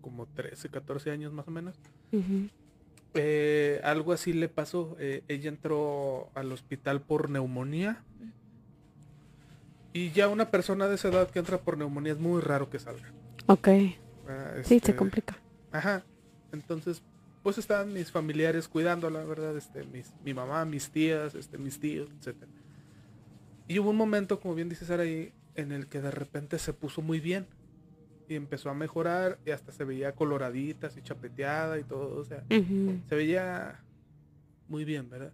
como 0.00 0.26
13, 0.26 0.68
14 0.68 1.10
años 1.10 1.32
más 1.32 1.48
o 1.48 1.50
menos, 1.50 1.74
algo 3.84 4.12
así 4.12 4.32
le 4.32 4.48
pasó. 4.48 4.96
ella 4.98 5.48
entró 5.48 6.30
al 6.34 6.52
hospital 6.52 7.00
por 7.00 7.30
neumonía 7.30 8.02
y 9.94 10.10
ya 10.10 10.28
una 10.28 10.50
persona 10.50 10.88
de 10.88 10.96
esa 10.96 11.08
edad 11.08 11.30
que 11.30 11.38
entra 11.38 11.58
por 11.58 11.78
neumonía 11.78 12.12
es 12.12 12.18
muy 12.18 12.42
raro 12.42 12.68
que 12.68 12.80
salga. 12.80 13.12
Ok. 13.46 13.68
Ah, 14.28 14.54
sí, 14.62 14.70
se 14.70 14.76
este, 14.76 14.96
complica. 14.96 15.38
Ajá. 15.70 16.02
Entonces, 16.52 17.00
pues 17.44 17.58
estaban 17.58 17.92
mis 17.92 18.10
familiares 18.10 18.66
cuidándola, 18.66 19.22
¿verdad? 19.24 19.56
Este, 19.56 19.84
mis, 19.84 20.12
mi 20.24 20.34
mamá, 20.34 20.64
mis 20.64 20.90
tías, 20.90 21.36
este, 21.36 21.58
mis 21.58 21.78
tíos, 21.78 22.10
etc. 22.20 22.34
Y 23.68 23.78
hubo 23.78 23.90
un 23.90 23.96
momento, 23.96 24.40
como 24.40 24.56
bien 24.56 24.68
dices 24.68 24.90
ahí, 24.90 25.32
en 25.54 25.70
el 25.70 25.86
que 25.86 26.00
de 26.00 26.10
repente 26.10 26.58
se 26.58 26.72
puso 26.72 27.00
muy 27.00 27.20
bien. 27.20 27.46
Y 28.28 28.36
empezó 28.36 28.70
a 28.70 28.74
mejorar 28.74 29.38
y 29.44 29.50
hasta 29.50 29.72
se 29.72 29.84
veía 29.84 30.12
coloradita, 30.12 30.86
así 30.86 31.02
chapeteada 31.02 31.78
y 31.78 31.84
todo. 31.84 32.18
O 32.18 32.24
sea, 32.24 32.44
se 32.48 33.14
veía 33.14 33.80
muy 34.68 34.84
bien, 34.84 35.10
¿verdad? 35.10 35.32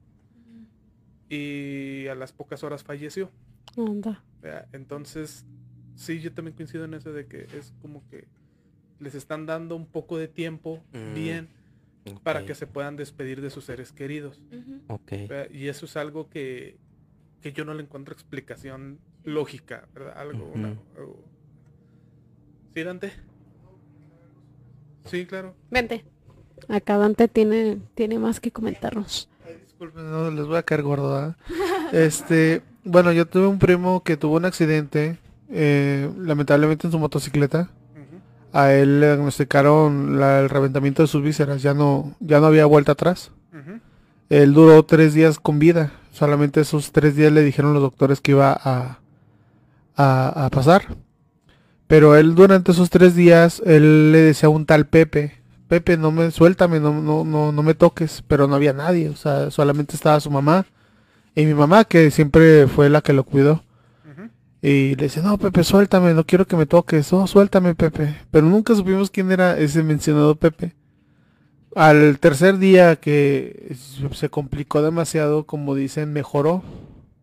Y 1.28 2.06
a 2.08 2.14
las 2.14 2.32
pocas 2.32 2.64
horas 2.64 2.82
falleció. 2.82 3.30
Anda. 3.76 4.22
Entonces, 4.72 5.44
sí, 5.94 6.20
yo 6.20 6.32
también 6.32 6.56
coincido 6.56 6.84
en 6.84 6.94
eso 6.94 7.12
de 7.12 7.26
que 7.26 7.46
es 7.56 7.72
como 7.80 8.06
que 8.08 8.26
les 8.98 9.14
están 9.14 9.46
dando 9.46 9.76
un 9.76 9.86
poco 9.86 10.18
de 10.18 10.28
tiempo 10.28 10.82
mm, 10.92 11.14
bien 11.14 11.48
para 12.22 12.44
que 12.44 12.54
se 12.54 12.66
puedan 12.66 12.96
despedir 12.96 13.40
de 13.40 13.50
sus 13.50 13.64
seres 13.64 13.92
queridos. 13.92 14.42
Y 15.52 15.68
eso 15.68 15.86
es 15.86 15.96
algo 15.96 16.28
que, 16.28 16.76
que, 17.40 17.52
yo 17.52 17.64
no 17.64 17.74
le 17.74 17.82
encuentro 17.82 18.12
explicación 18.12 18.98
lógica, 19.24 19.88
¿verdad? 19.94 20.18
Algo, 20.18 20.52
¿Sí, 22.74 22.82
Dante? 22.82 23.12
Sí, 25.05 25.26
claro. 25.26 25.55
Vente. 25.70 26.05
Acá 26.68 26.98
Dante 26.98 27.28
tiene, 27.28 27.78
tiene 27.94 28.18
más 28.18 28.38
que 28.40 28.52
comentarnos. 28.52 29.28
disculpen, 29.62 30.10
no 30.10 30.30
les 30.30 30.47
voy 30.47 30.56
a 30.56 30.62
caer 30.62 30.82
gordo, 30.82 31.34
Este, 31.92 32.62
bueno, 32.84 33.12
yo 33.12 33.26
tuve 33.26 33.47
un 33.47 33.59
primo 33.59 34.02
que 34.02 34.16
tuvo 34.16 34.36
un 34.36 34.44
accidente, 34.44 35.18
eh, 35.48 36.10
lamentablemente 36.18 36.86
en 36.86 36.92
su 36.92 36.98
motocicleta. 36.98 37.70
A 38.52 38.72
él 38.72 38.98
le 39.01 39.06
diagnosticaron 39.06 40.20
el 40.20 40.48
reventamiento 40.48 41.02
de 41.02 41.09
sus 41.09 41.22
vísceras, 41.22 41.62
ya 41.62 41.72
no, 41.72 42.16
ya 42.18 42.40
no 42.40 42.47
había 42.47 42.66
vuelta 42.66 42.92
atrás. 42.92 43.30
Él 44.28 44.55
duró 44.55 44.84
tres 44.84 45.14
días 45.14 45.38
con 45.38 45.59
vida, 45.59 45.92
solamente 46.12 46.60
esos 46.60 46.92
tres 46.92 47.16
días 47.16 47.32
le 47.32 47.42
dijeron 47.42 47.74
los 47.74 47.82
doctores 47.82 48.20
que 48.20 48.32
iba 48.32 48.52
a, 48.52 48.98
a, 49.97 50.48
pasar. 50.51 50.97
Pero 51.90 52.14
él 52.14 52.36
durante 52.36 52.70
esos 52.70 52.88
tres 52.88 53.16
días, 53.16 53.60
él 53.66 54.12
le 54.12 54.20
decía 54.20 54.46
a 54.46 54.50
un 54.50 54.64
tal 54.64 54.86
Pepe, 54.86 55.42
Pepe, 55.66 55.96
no 55.96 56.12
me 56.12 56.30
suéltame, 56.30 56.78
no, 56.78 56.94
no, 57.02 57.24
no, 57.24 57.50
no 57.50 57.62
me 57.64 57.74
toques, 57.74 58.22
pero 58.28 58.46
no 58.46 58.54
había 58.54 58.72
nadie, 58.72 59.08
o 59.08 59.16
sea, 59.16 59.50
solamente 59.50 59.96
estaba 59.96 60.20
su 60.20 60.30
mamá 60.30 60.66
y 61.34 61.46
mi 61.46 61.54
mamá, 61.54 61.84
que 61.84 62.12
siempre 62.12 62.68
fue 62.68 62.90
la 62.90 63.00
que 63.02 63.12
lo 63.12 63.24
cuidó. 63.24 63.64
Y 64.62 64.94
le 64.94 65.04
dice, 65.04 65.20
no, 65.20 65.36
Pepe, 65.36 65.64
suéltame, 65.64 66.14
no 66.14 66.24
quiero 66.24 66.46
que 66.46 66.56
me 66.56 66.66
toques. 66.66 67.10
No, 67.12 67.26
suéltame, 67.26 67.74
Pepe. 67.74 68.14
Pero 68.30 68.46
nunca 68.46 68.74
supimos 68.76 69.10
quién 69.10 69.32
era 69.32 69.58
ese 69.58 69.82
mencionado 69.82 70.36
Pepe. 70.36 70.76
Al 71.74 72.20
tercer 72.20 72.58
día 72.58 72.96
que 72.96 73.74
se 74.12 74.28
complicó 74.28 74.82
demasiado, 74.82 75.44
como 75.44 75.74
dicen, 75.74 76.12
mejoró. 76.12 76.62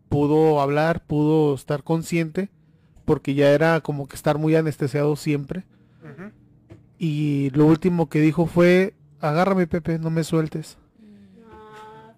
Pudo 0.10 0.60
hablar, 0.62 1.06
pudo 1.06 1.54
estar 1.54 1.84
consciente, 1.84 2.50
porque 3.08 3.36
ya 3.36 3.52
era 3.52 3.80
como 3.80 4.06
que 4.06 4.18
estar 4.18 4.38
muy 4.38 4.54
anestesiado 4.58 5.16
siempre. 5.16 5.64
Y 7.00 7.52
lo 7.52 7.66
último 7.66 8.10
que 8.10 8.20
dijo 8.20 8.48
fue, 8.48 8.96
agárrame, 9.22 9.66
Pepe, 9.66 9.98
no 9.98 10.10
me 10.10 10.26
sueltes. 10.26 10.78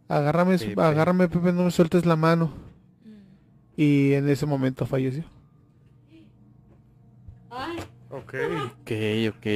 Agárrame, 0.08 0.58
agárrame, 0.78 1.28
Pepe, 1.28 1.54
no 1.54 1.66
me 1.66 1.72
sueltes 1.72 2.08
la 2.08 2.16
mano. 2.16 2.52
Y 3.78 4.14
en 4.14 4.28
ese 4.30 4.48
momento 4.48 4.88
falleció. 4.88 5.26
Ok. 8.10 8.34
Ok, 8.82 8.92
ok. 9.30 9.48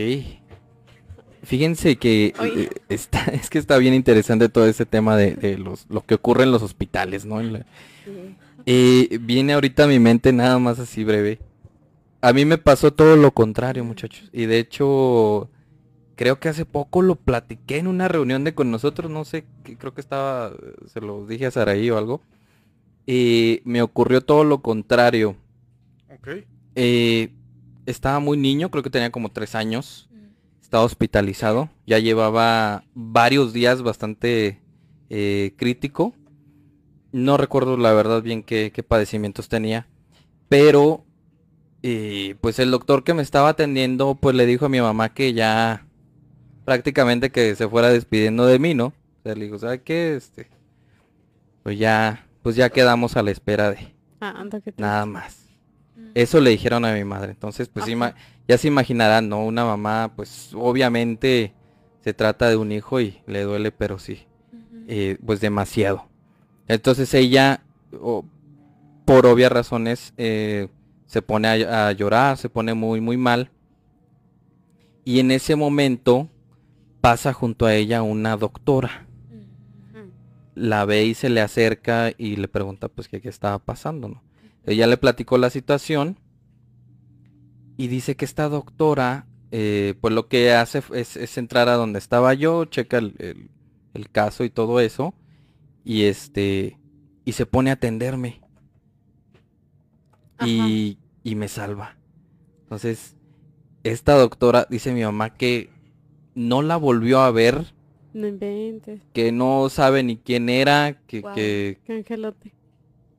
Fíjense 1.41 1.95
que 1.95 2.35
eh, 2.43 2.69
está, 2.89 3.23
es 3.33 3.49
que 3.49 3.57
está 3.57 3.79
bien 3.79 3.95
interesante 3.95 4.49
todo 4.49 4.67
ese 4.67 4.85
tema 4.85 5.17
de, 5.17 5.57
los, 5.57 5.87
lo 5.89 6.05
que 6.05 6.13
ocurre 6.13 6.43
en 6.43 6.51
los 6.51 6.61
hospitales, 6.61 7.25
¿no? 7.25 7.41
Eh, 8.65 9.17
viene 9.21 9.53
ahorita 9.53 9.83
a 9.83 9.87
mi 9.87 9.99
mente 9.99 10.31
nada 10.31 10.59
más 10.59 10.79
así 10.79 11.03
breve. 11.03 11.39
A 12.21 12.31
mí 12.31 12.45
me 12.45 12.57
pasó 12.57 12.93
todo 12.93 13.15
lo 13.15 13.31
contrario, 13.33 13.83
muchachos. 13.83 14.29
Y 14.31 14.45
de 14.45 14.59
hecho, 14.59 15.49
creo 16.15 16.39
que 16.39 16.49
hace 16.49 16.65
poco 16.65 17.01
lo 17.01 17.15
platiqué 17.15 17.77
en 17.77 17.87
una 17.87 18.07
reunión 18.07 18.43
de 18.43 18.55
con 18.55 18.71
nosotros, 18.71 19.11
no 19.11 19.25
sé, 19.25 19.45
creo 19.77 19.93
que 19.93 20.01
estaba, 20.01 20.53
se 20.87 21.01
lo 21.01 21.25
dije 21.25 21.47
a 21.47 21.51
Saraí 21.51 21.89
o 21.89 21.97
algo. 21.97 22.21
Y 23.05 23.61
me 23.65 23.81
ocurrió 23.81 24.21
todo 24.21 24.45
lo 24.45 24.61
contrario. 24.61 25.35
Ok. 26.09 26.45
Eh, 26.75 27.33
estaba 27.85 28.19
muy 28.19 28.37
niño, 28.37 28.71
creo 28.71 28.83
que 28.83 28.89
tenía 28.89 29.11
como 29.11 29.31
tres 29.31 29.55
años. 29.55 30.09
Estaba 30.61 30.85
hospitalizado. 30.85 31.69
Ya 31.85 31.99
llevaba 31.99 32.85
varios 32.93 33.51
días 33.51 33.81
bastante 33.81 34.61
eh, 35.09 35.53
crítico. 35.57 36.13
No 37.13 37.37
recuerdo 37.37 37.77
la 37.77 37.93
verdad 37.93 38.21
bien 38.21 38.43
qué, 38.43 38.71
qué 38.73 38.83
padecimientos 38.83 39.47
tenía. 39.47 39.87
pero 40.49 41.05
y 41.81 42.33
pues 42.35 42.59
el 42.59 42.71
doctor 42.71 43.03
que 43.03 43.13
me 43.13 43.21
estaba 43.21 43.49
atendiendo 43.49 44.15
pues 44.15 44.35
le 44.35 44.45
dijo 44.45 44.65
a 44.65 44.69
mi 44.69 44.79
mamá 44.81 45.13
que 45.13 45.33
ya 45.33 45.85
prácticamente 46.65 47.29
que 47.31 47.55
se 47.55 47.67
fuera 47.67 47.89
despidiendo 47.89 48.45
de 48.45 48.57
mí, 48.59 48.73
¿no? 48.73 48.87
O 48.87 48.93
sea, 49.23 49.35
le 49.35 49.45
dijo, 49.45 49.59
¿sabe 49.59 49.81
qué? 49.81 50.15
Este, 50.15 50.47
pues 51.63 51.77
ya, 51.77 52.25
pues 52.41 52.55
ya 52.55 52.69
quedamos 52.69 53.15
a 53.17 53.23
la 53.23 53.31
espera 53.31 53.71
de 53.71 53.93
Ah, 54.21 54.33
anda 54.37 54.61
que 54.61 54.71
te- 54.71 54.81
nada 54.81 55.05
más. 55.05 55.45
Eso 56.15 56.39
le 56.39 56.51
dijeron 56.51 56.85
a 56.85 56.93
mi 56.93 57.03
madre. 57.03 57.31
Entonces, 57.31 57.67
pues 57.67 57.85
ya 58.47 58.57
se 58.57 58.67
imaginarán, 58.67 59.27
¿no? 59.29 59.43
Una 59.43 59.65
mamá, 59.65 60.13
pues 60.15 60.51
obviamente 60.55 61.53
se 62.01 62.13
trata 62.13 62.47
de 62.49 62.55
un 62.55 62.71
hijo 62.71 63.01
y 63.01 63.21
le 63.27 63.41
duele, 63.43 63.71
pero 63.71 63.99
sí, 63.99 64.25
eh, 64.87 65.17
pues 65.25 65.41
demasiado. 65.41 66.07
Entonces 66.67 67.13
ella, 67.13 67.63
por 69.05 69.25
obvias 69.25 69.51
razones, 69.51 70.13
eh, 70.17 70.69
se 71.05 71.21
pone 71.21 71.47
a, 71.47 71.87
a 71.87 71.91
llorar, 71.91 72.37
se 72.37 72.49
pone 72.49 72.73
muy, 72.73 73.01
muy 73.01 73.17
mal. 73.17 73.49
Y 75.05 75.19
en 75.19 75.31
ese 75.31 75.55
momento 75.55 76.29
pasa 77.01 77.33
junto 77.33 77.65
a 77.65 77.73
ella 77.75 78.01
una 78.01 78.37
doctora. 78.37 79.05
La 80.55 80.85
ve 80.85 81.05
y 81.05 81.13
se 81.13 81.29
le 81.29 81.41
acerca 81.41 82.11
y 82.17 82.35
le 82.37 82.47
pregunta 82.47 82.87
pues 82.87 83.07
que 83.07 83.19
qué 83.21 83.27
estaba 83.29 83.59
pasando, 83.59 84.07
¿no? 84.07 84.23
Ella 84.65 84.87
le 84.87 84.97
platicó 84.97 85.37
la 85.37 85.49
situación 85.49 86.17
y 87.75 87.87
dice 87.87 88.15
que 88.15 88.23
esta 88.25 88.47
doctora, 88.49 89.25
eh, 89.51 89.95
pues 89.99 90.13
lo 90.13 90.27
que 90.27 90.53
hace 90.53 90.81
es, 90.93 91.17
es 91.17 91.37
entrar 91.37 91.67
a 91.69 91.73
donde 91.75 91.99
estaba 91.99 92.33
yo, 92.33 92.65
checa 92.65 92.97
el, 92.99 93.15
el- 93.19 93.49
el 93.93 94.09
caso 94.09 94.43
y 94.43 94.49
todo 94.49 94.79
eso, 94.79 95.13
y 95.83 96.03
este, 96.05 96.79
y 97.25 97.33
se 97.33 97.45
pone 97.45 97.69
a 97.71 97.73
atenderme. 97.73 98.41
Y, 100.39 100.99
y 101.23 101.35
me 101.35 101.47
salva. 101.47 101.97
Entonces, 102.63 103.17
esta 103.83 104.15
doctora, 104.15 104.67
dice 104.69 104.93
mi 104.93 105.03
mamá 105.03 105.31
que 105.35 105.71
no 106.35 106.63
la 106.63 106.77
volvió 106.77 107.21
a 107.21 107.31
ver, 107.31 107.75
No 108.13 108.27
inventes. 108.27 109.01
que 109.13 109.31
no 109.31 109.69
sabe 109.69 110.03
ni 110.03 110.17
quién 110.17 110.49
era, 110.49 111.01
que, 111.07 111.25
que, 111.25 111.81
qué 111.83 111.93
angelote. 111.93 112.55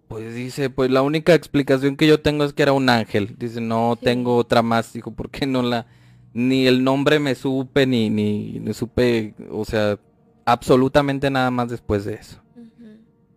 pues 0.09 0.35
dice, 0.35 0.71
pues 0.71 0.91
la 0.91 1.03
única 1.03 1.35
explicación 1.35 1.97
que 1.97 2.07
yo 2.07 2.21
tengo 2.21 2.45
es 2.45 2.53
que 2.53 2.63
era 2.63 2.73
un 2.73 2.89
ángel. 2.89 3.37
Dice, 3.39 3.61
no 3.61 3.99
tengo 4.03 4.37
otra 4.37 4.63
más. 4.63 4.93
Dijo, 4.93 5.13
¿por 5.15 5.31
qué 5.31 5.47
no 5.47 5.63
la... 5.63 5.87
Ni 6.33 6.67
el 6.67 6.85
nombre 6.85 7.19
me 7.21 7.35
supe, 7.37 7.87
ni, 7.87 8.11
ni, 8.11 8.59
ni 8.61 8.75
supe, 8.75 9.35
o 9.51 9.65
sea, 9.65 9.99
absolutamente 10.45 11.31
nada 11.31 11.51
más 11.51 11.69
después 11.71 12.05
de 12.05 12.15
eso. 12.15 12.44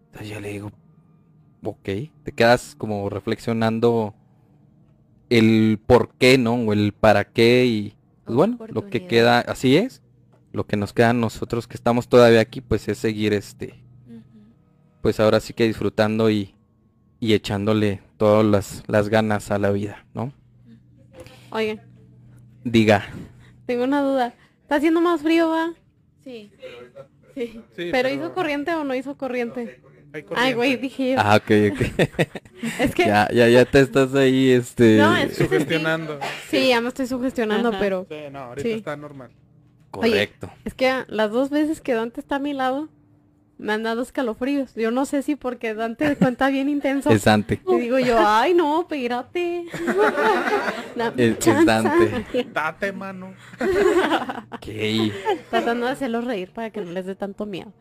Entonces 0.07 0.29
yo 0.29 0.39
le 0.39 0.49
digo, 0.49 0.71
ok, 1.63 1.84
te 2.23 2.31
quedas 2.34 2.75
como 2.77 3.09
reflexionando 3.09 4.13
el 5.29 5.79
por 5.85 6.09
qué, 6.15 6.38
¿no? 6.38 6.55
O 6.55 6.73
el 6.73 6.93
para 6.93 7.25
qué 7.25 7.65
y 7.65 7.93
pues 8.25 8.35
bueno, 8.35 8.57
lo 8.69 8.89
que 8.89 9.07
queda, 9.07 9.39
así 9.39 9.77
es, 9.77 10.01
lo 10.51 10.65
que 10.65 10.77
nos 10.77 10.93
queda 10.93 11.11
a 11.11 11.13
nosotros 11.13 11.67
que 11.67 11.75
estamos 11.75 12.07
todavía 12.07 12.41
aquí, 12.41 12.61
pues 12.61 12.88
es 12.88 12.97
seguir 12.97 13.34
este, 13.34 13.75
pues 15.01 15.19
ahora 15.19 15.39
sí 15.39 15.53
que 15.53 15.65
disfrutando 15.67 16.29
y, 16.29 16.53
y 17.19 17.34
echándole 17.34 18.01
todas 18.17 18.45
las, 18.45 18.84
las 18.88 19.09
ganas 19.09 19.51
a 19.51 19.59
la 19.59 19.71
vida, 19.71 20.05
¿no? 20.13 20.34
Oigan, 21.51 21.81
Diga, 22.63 23.05
tengo 23.65 23.85
una 23.85 24.01
duda. 24.01 24.34
¿Está 24.63 24.75
haciendo 24.75 24.99
más 24.99 25.21
frío, 25.21 25.47
va? 25.49 25.73
Sí. 26.23 26.51
Sí. 27.34 27.45
Sí, 27.53 27.61
¿Pero 27.75 27.91
pero- 27.91 28.09
hizo 28.09 28.34
corriente 28.34 28.73
o 28.75 28.84
no 28.84 28.93
hizo 28.95 29.15
corriente? 29.15 29.81
Ay, 30.35 30.53
güey, 30.53 30.77
dije 30.77 31.14
yo. 31.14 31.19
ah, 31.19 31.35
ok, 31.38 31.52
ok. 31.72 32.27
Es 32.80 32.95
que... 32.95 33.06
ya, 33.06 33.27
ya, 33.31 33.48
ya 33.48 33.65
te 33.65 33.80
estás 33.81 34.15
ahí, 34.15 34.49
este, 34.49 34.98
No, 34.98 35.15
es 35.15 35.35
Sugestionando. 35.38 36.19
Sí, 36.49 36.69
ya 36.69 36.81
me 36.81 36.88
estoy 36.88 37.07
sugestionando, 37.07 37.69
Ajá. 37.69 37.80
pero... 37.80 38.07
Sí, 38.10 38.15
no, 38.31 38.39
ahorita 38.39 38.68
sí. 38.68 38.73
está 38.76 38.98
normal. 38.98 39.30
Oye, 39.91 40.11
correcto. 40.11 40.52
es 40.65 40.73
que 40.73 41.03
las 41.07 41.31
dos 41.31 41.49
veces 41.49 41.81
que 41.81 41.94
Dante 41.94 42.19
está 42.19 42.35
a 42.35 42.39
mi 42.39 42.53
lado, 42.53 42.89
me 43.57 43.73
han 43.73 43.84
dado 43.84 44.02
escalofríos. 44.02 44.73
Yo 44.76 44.91
no 44.91 45.06
sé 45.06 45.22
si 45.23 45.35
porque 45.35 45.73
Dante 45.73 46.15
cuenta 46.19 46.49
bien 46.49 46.69
intenso. 46.69 47.10
Es 47.10 47.23
Dante. 47.23 47.60
Y 47.68 47.76
digo 47.80 47.99
yo, 47.99 48.18
ay 48.19 48.53
no, 48.53 48.81
espérate. 48.81 49.65
Es-. 51.18 51.65
Dante. 51.65 52.47
Date, 52.54 52.91
mano. 52.91 53.34
Ok. 54.52 54.68
Tratando 55.49 55.86
de 55.86 55.91
hacerlos 55.91 56.26
reír 56.26 56.52
para 56.52 56.70
que 56.70 56.81
no 56.81 56.91
les 56.91 57.05
dé 57.05 57.15
tanto 57.15 57.46
miedo. 57.46 57.73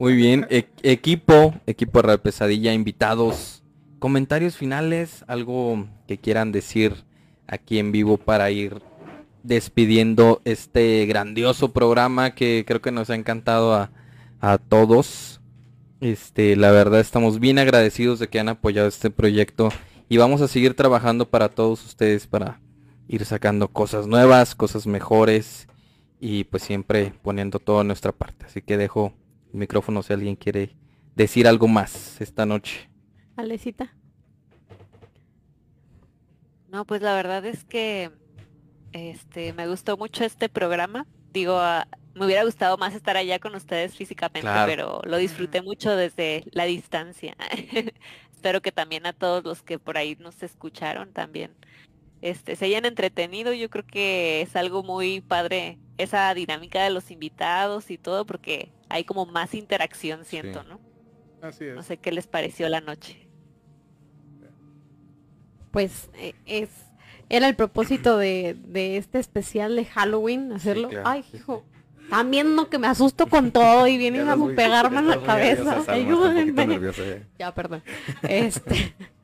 Muy 0.00 0.16
bien, 0.16 0.46
e- 0.48 0.66
equipo, 0.82 1.54
equipo 1.66 1.98
de 1.98 2.06
Real 2.06 2.22
Pesadilla, 2.22 2.72
invitados, 2.72 3.62
comentarios 3.98 4.56
finales, 4.56 5.26
algo 5.28 5.88
que 6.08 6.16
quieran 6.16 6.52
decir 6.52 7.04
aquí 7.46 7.78
en 7.78 7.92
vivo 7.92 8.16
para 8.16 8.50
ir 8.50 8.80
despidiendo 9.42 10.40
este 10.46 11.04
grandioso 11.04 11.74
programa 11.74 12.34
que 12.34 12.64
creo 12.66 12.80
que 12.80 12.92
nos 12.92 13.10
ha 13.10 13.14
encantado 13.14 13.74
a, 13.74 13.90
a 14.40 14.56
todos. 14.56 15.42
Este, 16.00 16.56
la 16.56 16.70
verdad 16.70 17.00
estamos 17.00 17.38
bien 17.38 17.58
agradecidos 17.58 18.18
de 18.20 18.28
que 18.28 18.40
han 18.40 18.48
apoyado 18.48 18.88
este 18.88 19.10
proyecto 19.10 19.68
y 20.08 20.16
vamos 20.16 20.40
a 20.40 20.48
seguir 20.48 20.72
trabajando 20.72 21.28
para 21.28 21.50
todos 21.50 21.84
ustedes 21.84 22.26
para 22.26 22.58
ir 23.06 23.26
sacando 23.26 23.68
cosas 23.68 24.06
nuevas, 24.06 24.54
cosas 24.54 24.86
mejores 24.86 25.68
y 26.18 26.44
pues 26.44 26.62
siempre 26.62 27.12
poniendo 27.20 27.58
todo 27.58 27.80
de 27.80 27.84
nuestra 27.84 28.12
parte. 28.12 28.46
Así 28.46 28.62
que 28.62 28.78
dejo 28.78 29.12
micrófono 29.52 30.02
si 30.02 30.12
alguien 30.12 30.36
quiere 30.36 30.76
decir 31.14 31.46
algo 31.46 31.68
más 31.68 32.20
esta 32.20 32.46
noche. 32.46 32.88
Alecita. 33.36 33.94
No, 36.68 36.84
pues 36.84 37.02
la 37.02 37.14
verdad 37.14 37.44
es 37.46 37.64
que 37.64 38.10
este 38.92 39.52
me 39.52 39.66
gustó 39.66 39.96
mucho 39.96 40.24
este 40.24 40.48
programa. 40.48 41.06
Digo, 41.32 41.58
ah, 41.58 41.86
me 42.14 42.26
hubiera 42.26 42.44
gustado 42.44 42.76
más 42.76 42.94
estar 42.94 43.16
allá 43.16 43.38
con 43.38 43.54
ustedes 43.54 43.94
físicamente, 43.96 44.42
Claro. 44.42 44.66
pero 44.66 45.00
lo 45.04 45.16
disfruté 45.16 45.62
mucho 45.62 45.94
desde 45.96 46.44
la 46.52 46.64
distancia. 46.64 47.36
Espero 48.32 48.62
que 48.62 48.72
también 48.72 49.06
a 49.06 49.12
todos 49.12 49.44
los 49.44 49.62
que 49.62 49.78
por 49.78 49.96
ahí 49.98 50.16
nos 50.18 50.42
escucharon 50.42 51.12
también 51.12 51.52
este 52.22 52.56
se 52.56 52.66
hayan 52.66 52.84
entretenido. 52.84 53.52
Yo 53.52 53.70
creo 53.70 53.86
que 53.86 54.42
es 54.42 54.56
algo 54.56 54.82
muy 54.82 55.20
padre 55.20 55.78
esa 55.98 56.32
dinámica 56.34 56.82
de 56.84 56.90
los 56.90 57.10
invitados 57.10 57.90
y 57.90 57.98
todo 57.98 58.24
porque 58.26 58.72
hay 58.90 59.04
como 59.04 59.24
más 59.24 59.54
interacción, 59.54 60.24
siento, 60.24 60.62
¿no? 60.64 60.78
Así 61.40 61.64
es. 61.64 61.74
No 61.74 61.82
sé 61.82 61.96
qué 61.96 62.12
les 62.12 62.26
pareció 62.26 62.68
la 62.68 62.80
noche. 62.82 63.26
Pues 65.70 66.10
eh, 66.14 66.34
es 66.46 66.68
era 67.30 67.46
el 67.46 67.54
propósito 67.54 68.18
de, 68.18 68.56
de 68.58 68.96
este 68.96 69.20
especial 69.20 69.76
de 69.76 69.84
Halloween, 69.84 70.52
hacerlo. 70.52 70.88
claro, 70.88 71.08
Ay, 71.08 71.24
hijo. 71.32 71.64
Están 72.02 72.28
viendo 72.32 72.68
que 72.68 72.78
me 72.78 72.88
asusto 72.88 73.28
con 73.28 73.52
todo 73.52 73.86
y 73.86 73.96
vienen 73.96 74.28
a 74.28 74.36
pegarme 74.56 74.98
en 74.98 75.08
la 75.08 75.22
cabeza. 75.22 75.80
Ayúdenme. 75.86 76.92
Ya, 77.38 77.54
perdón. 77.54 77.84
Este. 78.22 78.94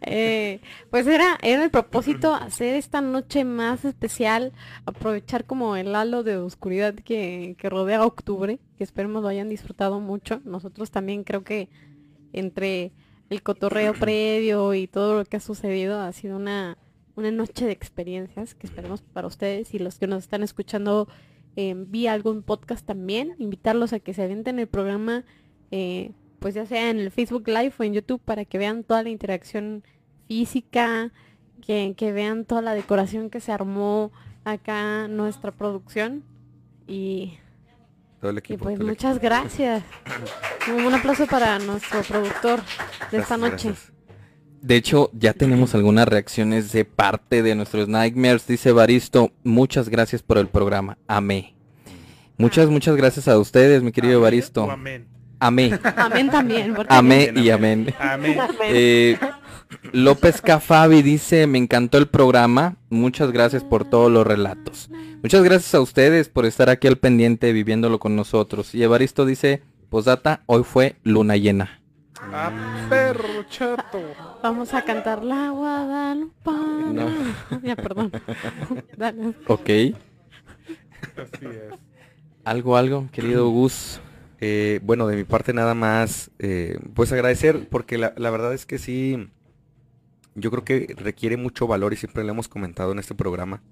eh, 0.00 0.60
pues 0.90 1.06
era, 1.06 1.38
era 1.42 1.64
el 1.64 1.70
propósito 1.70 2.34
hacer 2.34 2.74
esta 2.74 3.00
noche 3.00 3.44
más 3.44 3.84
especial, 3.84 4.52
aprovechar 4.86 5.44
como 5.44 5.76
el 5.76 5.94
halo 5.94 6.22
de 6.22 6.36
oscuridad 6.36 6.94
que, 6.94 7.56
que 7.58 7.70
rodea 7.70 8.04
octubre, 8.04 8.58
que 8.76 8.84
esperemos 8.84 9.22
lo 9.22 9.28
hayan 9.28 9.48
disfrutado 9.48 10.00
mucho. 10.00 10.40
Nosotros 10.44 10.90
también 10.90 11.24
creo 11.24 11.44
que 11.44 11.68
entre 12.32 12.92
el 13.30 13.42
cotorreo 13.42 13.94
previo 14.00 14.74
y 14.74 14.86
todo 14.86 15.18
lo 15.18 15.24
que 15.24 15.36
ha 15.36 15.40
sucedido 15.40 16.00
ha 16.00 16.12
sido 16.12 16.36
una, 16.36 16.78
una 17.16 17.30
noche 17.30 17.66
de 17.66 17.72
experiencias 17.72 18.54
que 18.54 18.66
esperemos 18.66 19.02
para 19.02 19.26
ustedes 19.26 19.74
y 19.74 19.78
los 19.78 19.98
que 19.98 20.06
nos 20.06 20.24
están 20.24 20.42
escuchando 20.42 21.08
eh, 21.56 21.74
vía 21.76 22.12
algún 22.12 22.42
podcast 22.42 22.84
también, 22.84 23.36
invitarlos 23.38 23.92
a 23.92 24.00
que 24.00 24.12
se 24.12 24.22
avienten 24.22 24.58
el 24.58 24.66
programa, 24.66 25.24
eh, 25.70 26.10
pues 26.44 26.52
ya 26.54 26.66
sea 26.66 26.90
en 26.90 26.98
el 26.98 27.10
Facebook 27.10 27.48
Live 27.48 27.72
o 27.78 27.84
en 27.84 27.94
YouTube 27.94 28.20
para 28.22 28.44
que 28.44 28.58
vean 28.58 28.84
toda 28.84 29.02
la 29.02 29.08
interacción 29.08 29.82
física, 30.28 31.10
que, 31.66 31.94
que 31.96 32.12
vean 32.12 32.44
toda 32.44 32.60
la 32.60 32.74
decoración 32.74 33.30
que 33.30 33.40
se 33.40 33.50
armó 33.50 34.12
acá 34.44 35.08
nuestra 35.08 35.52
producción 35.52 36.22
y, 36.86 37.38
Todo 38.20 38.32
el 38.32 38.36
y 38.36 38.38
equipo. 38.40 38.64
pues 38.64 38.74
todo 38.74 38.82
el 38.86 38.90
muchas 38.90 39.18
gracias. 39.20 39.84
Un 40.68 40.92
aplauso 40.92 41.26
para 41.26 41.58
nuestro 41.60 42.02
productor 42.02 42.60
de 43.10 43.16
esta 43.16 43.38
noche. 43.38 43.68
gracias. 43.68 43.92
De 44.60 44.76
hecho, 44.76 45.08
ya 45.14 45.32
tenemos 45.32 45.74
algunas 45.74 46.06
reacciones 46.06 46.72
de 46.72 46.84
parte 46.84 47.42
de 47.42 47.54
nuestros 47.54 47.88
Nightmares. 47.88 48.46
Dice 48.46 48.70
Baristo, 48.70 49.32
muchas 49.44 49.88
gracias 49.88 50.22
por 50.22 50.36
el 50.36 50.48
programa. 50.48 50.98
Amé. 51.06 51.54
Muchas, 52.36 52.68
muchas 52.68 52.96
gracias 52.96 53.28
a 53.28 53.38
ustedes, 53.38 53.82
mi 53.82 53.92
querido 53.92 54.20
Baristo. 54.20 54.64
o 54.66 54.70
amén. 54.70 55.13
Amé. 55.40 55.78
Amén 55.96 56.30
también. 56.30 56.74
porque- 56.74 56.94
Amé 56.94 57.32
y 57.36 57.50
amén. 57.50 57.92
Amén. 57.98 58.38
Eh, 58.62 59.18
López 59.92 60.40
Cafabi 60.40 61.02
dice, 61.02 61.46
me 61.46 61.58
encantó 61.58 61.98
el 61.98 62.06
programa. 62.08 62.76
Muchas 62.90 63.32
gracias 63.32 63.64
por 63.64 63.84
todos 63.84 64.10
los 64.10 64.26
relatos. 64.26 64.88
Muchas 65.22 65.42
gracias 65.42 65.74
a 65.74 65.80
ustedes 65.80 66.28
por 66.28 66.46
estar 66.46 66.68
aquí 66.70 66.86
al 66.86 66.96
pendiente 66.96 67.52
viviéndolo 67.52 67.98
con 67.98 68.14
nosotros. 68.16 68.74
Y 68.74 68.82
Evaristo 68.82 69.26
dice, 69.26 69.62
posdata, 69.90 70.42
hoy 70.46 70.62
fue 70.64 70.96
luna 71.02 71.36
llena. 71.36 71.80
Ah, 72.32 72.50
perro 72.88 73.44
chato. 73.50 74.00
Vamos 74.42 74.72
a 74.74 74.82
cantar 74.82 75.22
la 75.24 75.50
Guadalupana. 75.50 76.92
No. 76.92 77.60
ya, 77.62 77.76
perdón. 77.76 78.12
Dale. 78.96 79.34
Ok. 79.46 79.68
Así 81.16 81.44
es. 81.46 81.78
Algo, 82.44 82.76
algo, 82.76 83.08
querido 83.12 83.48
Gus. 83.48 84.00
Eh, 84.46 84.80
bueno, 84.82 85.06
de 85.06 85.16
mi 85.16 85.24
parte 85.24 85.54
nada 85.54 85.72
más, 85.74 86.30
eh, 86.38 86.78
pues 86.92 87.10
agradecer, 87.12 87.66
porque 87.70 87.96
la, 87.96 88.12
la 88.18 88.28
verdad 88.28 88.52
es 88.52 88.66
que 88.66 88.78
sí, 88.78 89.30
yo 90.34 90.50
creo 90.50 90.64
que 90.64 90.94
requiere 90.98 91.38
mucho 91.38 91.66
valor 91.66 91.94
y 91.94 91.96
siempre 91.96 92.24
lo 92.24 92.30
hemos 92.30 92.48
comentado 92.48 92.92
en 92.92 92.98
este 92.98 93.14
programa, 93.14 93.62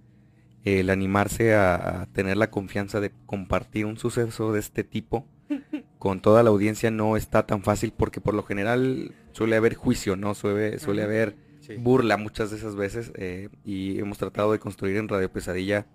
el 0.65 0.89
animarse 0.89 1.55
a, 1.55 2.03
a 2.03 2.07
tener 2.07 2.39
la 2.39 2.51
confianza 2.51 3.01
de 3.01 3.13
compartir 3.27 3.85
un 3.85 3.99
suceso 3.99 4.51
de 4.55 4.61
este 4.61 4.83
tipo 4.83 5.27
con 5.99 6.21
toda 6.21 6.43
la 6.43 6.49
audiencia 6.49 6.91
no 6.91 7.19
está 7.19 7.45
tan 7.47 7.63
fácil 7.63 7.93
porque 7.95 8.23
por 8.23 8.33
lo 8.33 8.43
general 8.43 9.15
suele 9.33 9.57
haber 9.57 9.75
juicio, 9.75 10.17
¿no? 10.17 10.35
Suele, 10.35 11.03
haber 11.03 11.37
Sí. 11.61 11.77
burla 11.77 12.17
muchas 12.17 12.51
de 12.51 12.57
esas 12.57 12.75
veces 12.75 13.13
eh, 13.15 13.49
y 13.65 14.01
hemos 14.01 14.19
tratado 14.19 14.51
de 14.51 14.59
construir 14.59 14.97
en 14.97 15.07
Radio 15.07 15.31
Pesadilla 15.31 15.87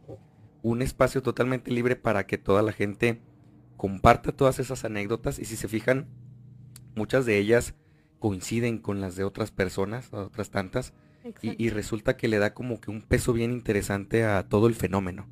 un 0.62 0.82
espacio 0.82 1.22
totalmente 1.22 1.72
libre 1.72 1.96
para 1.98 2.26
que 2.26 2.38
toda 2.38 2.62
la 2.62 2.72
gente 2.72 3.20
comparta 3.78 4.32
todas 4.32 4.60
esas 4.60 4.84
anécdotas 4.84 5.40
y 5.40 5.46
si 5.46 5.56
se 5.56 5.68
fijan, 5.68 6.08
muchas 6.96 7.26
de 7.26 7.38
ellas 7.38 7.76
coinciden 8.20 8.80
con 8.80 9.00
las 9.00 9.16
de 9.16 9.24
otras 9.24 9.52
personas, 9.52 10.12
otras 10.12 10.50
tantas, 10.50 10.94
y, 11.42 11.64
y 11.64 11.70
resulta 11.70 12.18
que 12.18 12.28
le 12.28 12.40
da 12.40 12.54
como 12.54 12.82
que 12.82 12.90
un 12.90 13.02
peso 13.02 13.34
bien 13.34 13.52
interesante 13.52 14.24
a 14.24 14.48
todo 14.48 14.68
el 14.68 14.76
fenómeno. 14.76 15.28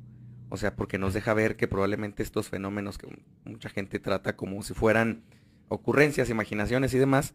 O 0.48 0.56
sea, 0.56 0.76
porque 0.76 0.98
nos 0.98 1.14
deja 1.14 1.34
ver 1.34 1.56
que 1.56 1.66
probablemente 1.66 2.22
estos 2.22 2.48
fenómenos 2.48 2.98
que 2.98 3.08
mucha 3.44 3.68
gente 3.68 3.98
trata 3.98 4.36
como 4.36 4.62
si 4.62 4.74
fueran 4.74 5.24
ocurrencias, 5.68 6.30
imaginaciones 6.30 6.94
y 6.94 6.98
demás, 6.98 7.34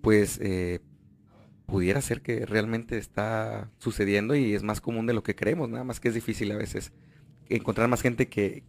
pues 0.00 0.38
eh, 0.40 0.80
pudiera 1.66 2.00
ser 2.00 2.22
que 2.22 2.46
realmente 2.46 2.98
está 2.98 3.70
sucediendo 3.78 4.36
y 4.36 4.54
es 4.54 4.62
más 4.62 4.80
común 4.80 5.06
de 5.06 5.14
lo 5.14 5.22
que 5.22 5.34
creemos, 5.34 5.68
nada 5.68 5.84
más 5.84 5.98
que 5.98 6.08
es 6.08 6.14
difícil 6.14 6.52
a 6.52 6.56
veces 6.56 6.92
encontrar 7.48 7.88
más 7.88 8.02
gente 8.02 8.28
que, 8.28 8.62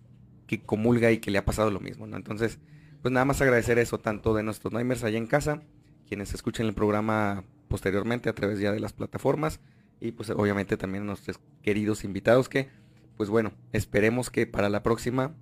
que 0.48 0.62
comulga 0.62 1.12
y 1.12 1.20
que 1.20 1.32
le 1.32 1.38
ha 1.38 1.46
pasado 1.46 1.72
lo 1.72 1.80
mismo, 1.80 2.08
¿no? 2.08 2.18
Entonces, 2.18 2.60
pues 3.02 3.12
nada 3.12 3.26
más 3.26 3.42
agradecer 3.42 3.80
eso 3.80 4.00
tanto 4.00 4.34
de 4.34 4.44
nuestros 4.44 4.74
Nightmares 4.74 5.04
allá 5.04 5.18
en 5.18 5.28
casa, 5.28 5.62
quienes 6.08 6.34
escuchen 6.34 6.66
el 6.68 6.74
programa 6.74 7.44
posteriormente 7.68 8.30
a 8.30 8.36
través 8.36 8.60
ya 8.60 8.72
de 8.72 8.80
las 8.80 8.94
plataformas 8.94 9.60
y 10.00 10.12
pues 10.12 10.30
obviamente 10.30 10.78
también 10.78 11.04
a 11.04 11.08
nuestros 11.08 11.40
queridos 11.62 12.04
invitados 12.04 12.50
que, 12.50 12.70
pues 13.18 13.30
bueno, 13.30 13.54
esperemos 13.72 14.30
que 14.30 14.46
para 14.48 14.70
la 14.70 14.84
próxima 14.84 15.36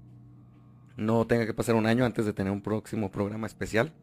no 0.97 1.25
tenga 1.27 1.45
que 1.45 1.53
pasar 1.53 1.75
un 1.75 1.85
año 1.87 2.05
antes 2.05 2.25
de 2.25 2.33
tener 2.33 2.51
un 2.51 2.61
próximo 2.61 3.11
programa 3.11 3.47
especial. 3.47 3.93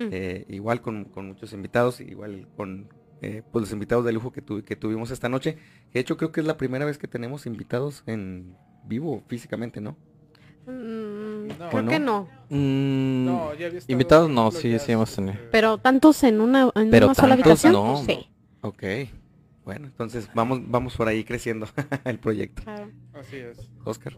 Mm. 0.00 0.08
Eh, 0.10 0.46
igual 0.48 0.80
con, 0.80 1.04
con 1.04 1.26
muchos 1.28 1.52
invitados, 1.52 2.00
igual 2.00 2.48
con 2.56 2.88
eh, 3.20 3.42
pues 3.52 3.62
los 3.62 3.72
invitados 3.72 4.04
de 4.04 4.12
lujo 4.12 4.32
que, 4.32 4.42
tu- 4.42 4.64
que 4.64 4.74
tuvimos 4.74 5.10
esta 5.10 5.28
noche. 5.28 5.56
De 5.92 6.00
hecho, 6.00 6.16
creo 6.16 6.32
que 6.32 6.40
es 6.40 6.46
la 6.46 6.56
primera 6.56 6.84
vez 6.84 6.98
que 6.98 7.06
tenemos 7.06 7.46
invitados 7.46 8.02
en 8.06 8.56
vivo 8.84 9.22
físicamente, 9.28 9.80
¿no? 9.80 9.96
Mm, 10.66 11.48
No. 11.58 11.70
creo 11.70 11.84
¿O 11.84 11.88
que 11.88 11.98
no. 11.98 12.28
Mm, 12.50 13.24
No, 13.26 13.54
ya 13.54 13.66
había 13.66 13.78
estado 13.78 13.92
invitados 13.92 14.30
no, 14.30 14.50
sí, 14.50 14.78
sí 14.78 14.92
hemos 14.92 15.14
tenido. 15.14 15.34
Pero 15.50 15.78
tantos 15.78 16.22
en 16.24 16.40
una, 16.40 16.70
en 16.74 16.90
Pero 16.90 17.06
una 17.06 17.14
sola 17.14 17.34
habitación. 17.34 17.72
no. 17.72 18.02
Sí. 18.04 18.28
Ok. 18.60 18.82
Bueno, 19.64 19.86
entonces 19.86 20.28
vamos, 20.34 20.60
vamos 20.66 20.96
por 20.96 21.06
ahí 21.08 21.24
creciendo 21.24 21.66
el 22.04 22.18
proyecto. 22.18 22.62
Claro. 22.64 22.90
Así 23.14 23.36
es. 23.36 23.58
Oscar. 23.84 24.16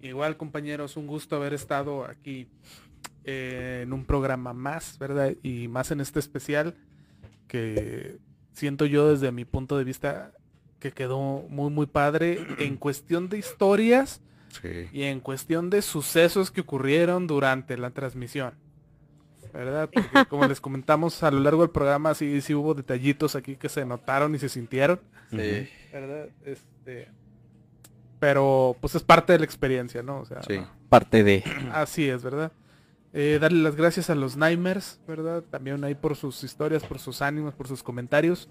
Igual 0.00 0.36
compañeros, 0.36 0.96
un 0.96 1.06
gusto 1.06 1.36
haber 1.36 1.54
estado 1.54 2.04
aquí 2.04 2.48
eh, 3.24 3.82
en 3.84 3.92
un 3.92 4.04
programa 4.04 4.52
más, 4.52 4.98
¿verdad? 4.98 5.34
Y 5.44 5.68
más 5.68 5.92
en 5.92 6.00
este 6.00 6.18
especial 6.18 6.74
que 7.46 8.18
siento 8.52 8.84
yo 8.86 9.10
desde 9.12 9.30
mi 9.30 9.44
punto 9.44 9.78
de 9.78 9.84
vista 9.84 10.32
que 10.80 10.90
quedó 10.90 11.44
muy 11.48 11.70
muy 11.70 11.86
padre 11.86 12.44
en 12.58 12.76
cuestión 12.76 13.28
de 13.28 13.38
historias 13.38 14.20
Sí. 14.60 14.88
y 14.92 15.02
en 15.04 15.20
cuestión 15.20 15.70
de 15.70 15.82
sucesos 15.82 16.50
que 16.50 16.60
ocurrieron 16.60 17.26
durante 17.26 17.76
la 17.78 17.90
transmisión. 17.90 18.54
¿Verdad? 19.52 19.90
Porque 19.92 20.08
como 20.28 20.46
les 20.46 20.60
comentamos 20.60 21.22
a 21.22 21.30
lo 21.30 21.40
largo 21.40 21.62
del 21.62 21.70
programa, 21.70 22.14
sí, 22.14 22.40
sí 22.40 22.54
hubo 22.54 22.74
detallitos 22.74 23.34
aquí 23.36 23.56
que 23.56 23.68
se 23.68 23.84
notaron 23.84 24.34
y 24.34 24.38
se 24.38 24.48
sintieron. 24.48 25.00
Sí. 25.30 25.68
¿Verdad? 25.92 26.28
Este, 26.44 27.08
pero 28.18 28.76
pues 28.80 28.94
es 28.94 29.02
parte 29.02 29.32
de 29.32 29.40
la 29.40 29.44
experiencia, 29.44 30.02
¿no? 30.02 30.20
O 30.20 30.24
sea, 30.24 30.42
Sí. 30.42 30.62
Parte 30.88 31.24
de. 31.24 31.42
así 31.72 32.08
es, 32.08 32.22
¿verdad? 32.22 32.52
Eh, 33.12 33.38
darle 33.40 33.62
las 33.62 33.76
gracias 33.76 34.08
a 34.08 34.14
los 34.14 34.36
Nightmares, 34.36 35.00
¿verdad? 35.06 35.42
También 35.42 35.82
ahí 35.84 35.94
por 35.94 36.16
sus 36.16 36.42
historias, 36.44 36.82
por 36.84 36.98
sus 36.98 37.20
ánimos, 37.20 37.52
por 37.52 37.68
sus 37.68 37.82
comentarios, 37.82 38.48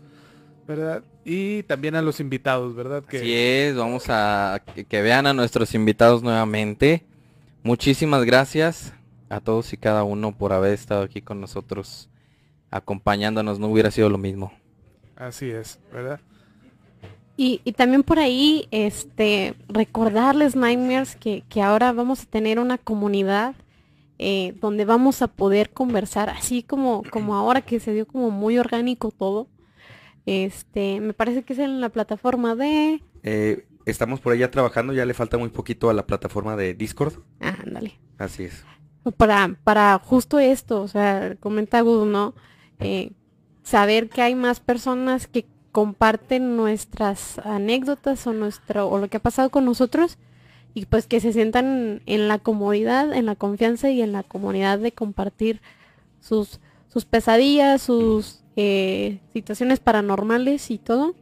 ¿verdad? 0.72 1.04
Y 1.26 1.64
también 1.64 1.96
a 1.96 2.02
los 2.02 2.20
invitados, 2.20 2.76
¿verdad? 2.76 3.04
Que 3.04 3.18
Así 3.18 3.34
es, 3.34 3.76
vamos 3.76 4.06
a 4.08 4.62
que, 4.74 4.86
que 4.86 5.02
vean 5.02 5.28
a 5.28 5.34
nuestros 5.34 5.76
invitados 5.76 6.24
nuevamente. 6.24 7.04
Muchísimas 7.62 8.24
gracias 8.24 8.94
a 9.30 9.42
todos 9.42 9.74
y 9.74 9.78
cada 9.78 10.04
uno 10.04 10.32
por 10.32 10.54
haber 10.54 10.74
estado 10.74 11.04
aquí 11.04 11.22
con 11.22 11.42
nosotros 11.42 12.10
acompañándonos. 12.70 13.60
No 13.60 13.68
hubiera 13.68 13.92
sido 13.92 14.10
lo 14.10 14.18
mismo. 14.18 14.54
así 15.18 15.50
es, 15.50 15.78
¿verdad? 15.92 16.22
Y, 17.36 17.60
y 17.66 17.74
también 17.74 18.04
por 18.04 18.20
ahí, 18.20 18.68
este, 18.72 19.56
recordarles, 19.68 20.56
Nightmares, 20.56 21.16
que, 21.18 21.44
que 21.50 21.62
ahora 21.62 21.92
vamos 21.92 22.24
a 22.24 22.26
tener 22.26 22.60
una 22.60 22.78
comunidad 22.78 23.56
eh, 24.20 24.54
donde 24.62 24.86
vamos 24.86 25.22
a 25.22 25.28
poder 25.28 25.72
conversar, 25.72 26.30
así 26.30 26.64
como, 26.64 27.04
como 27.10 27.36
ahora 27.36 27.62
que 27.62 27.80
se 27.80 27.94
dio 27.94 28.06
como 28.06 28.32
muy 28.32 28.58
orgánico 28.58 29.12
todo. 29.12 29.48
Este, 30.26 31.00
me 31.02 31.14
parece 31.14 31.44
que 31.44 31.54
es 31.54 31.60
en 31.60 31.82
la 31.82 31.90
plataforma 31.90 32.56
de... 32.56 33.02
Eh, 33.24 33.66
estamos 33.86 34.20
por 34.20 34.34
allá 34.34 34.52
trabajando, 34.52 34.94
ya 34.94 35.06
le 35.06 35.14
falta 35.14 35.38
muy 35.38 35.50
poquito 35.50 35.90
a 35.90 35.94
la 35.94 36.06
plataforma 36.06 36.56
de 36.56 36.74
Discord. 36.74 37.14
Ah, 37.40 37.58
ándale. 37.66 38.00
Así 38.18 38.44
es. 38.44 38.64
Para, 39.18 39.56
para 39.64 40.00
justo 40.00 40.40
esto, 40.40 40.82
o 40.82 40.88
sea, 40.88 41.36
comenta 41.40 41.82
Gus, 41.82 42.06
¿no? 42.06 42.36
Eh, 42.80 43.12
saber 43.64 44.10
que 44.10 44.22
hay 44.22 44.36
más 44.36 44.60
personas 44.60 45.28
que 45.28 45.46
comparten 45.72 46.56
nuestras 46.56 47.40
anécdotas 47.40 48.28
o 48.28 48.34
nuestro 48.34 48.88
o 48.88 49.00
lo 49.00 49.08
que 49.08 49.18
ha 49.18 49.22
pasado 49.22 49.50
con 49.50 49.66
nosotros 49.66 50.18
y 50.74 50.86
pues 50.86 51.08
que 51.08 51.20
se 51.20 51.34
sientan 51.34 52.02
en 52.06 52.28
la 52.28 52.40
comodidad, 52.40 53.14
en 53.14 53.26
la 53.26 53.36
confianza 53.36 53.90
y 53.90 54.02
en 54.02 54.12
la 54.12 54.24
comunidad 54.24 54.80
de 54.80 54.92
compartir 54.92 55.62
sus 56.20 56.60
sus 56.92 57.06
pesadillas, 57.06 57.82
sus 57.82 58.41
eh, 58.56 59.20
situaciones 59.34 59.80
paranormales 59.80 60.72
y 60.72 60.78
todo. 60.78 61.16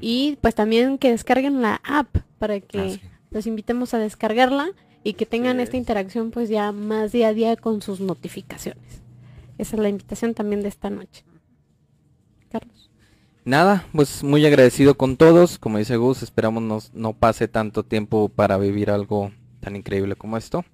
Y 0.00 0.38
pues 0.40 0.54
también 0.54 0.98
que 0.98 1.10
descarguen 1.10 1.60
la 1.62 1.80
app 1.84 2.08
para 2.38 2.60
que 2.60 2.78
Ah, 2.80 2.90
sí. 2.90 3.00
los 3.30 3.46
invitemos 3.46 3.94
a 3.94 3.98
descargarla 3.98 4.68
y 5.04 5.12
que 5.14 5.26
tengan 5.26 5.56
Sí 5.58 5.62
esta 5.64 5.76
es. 5.76 5.80
interacción 5.80 6.30
pues 6.30 6.48
ya 6.48 6.72
más 6.72 7.12
día 7.12 7.28
a 7.28 7.34
día 7.34 7.56
con 7.56 7.82
sus 7.82 8.00
notificaciones. 8.00 9.02
Esa 9.58 9.76
es 9.76 9.82
la 9.82 9.88
invitación 9.88 10.34
también 10.34 10.62
de 10.62 10.68
esta 10.68 10.88
noche. 10.90 11.24
Carlos. 12.50 12.90
Nada, 13.44 13.86
pues 13.92 14.22
muy 14.22 14.44
agradecido 14.46 14.96
con 14.96 15.16
todos. 15.16 15.58
Como 15.58 15.78
dice 15.78 15.96
Gus, 15.96 16.22
esperamos 16.22 16.62
nos- 16.62 16.92
no 16.94 17.12
pase 17.14 17.48
tanto 17.48 17.82
tiempo 17.84 18.28
para 18.28 18.56
vivir 18.58 18.90
algo 18.90 19.32
tan 19.60 19.76
increíble 19.76 20.16
como 20.16 20.36
esto. 20.36 20.64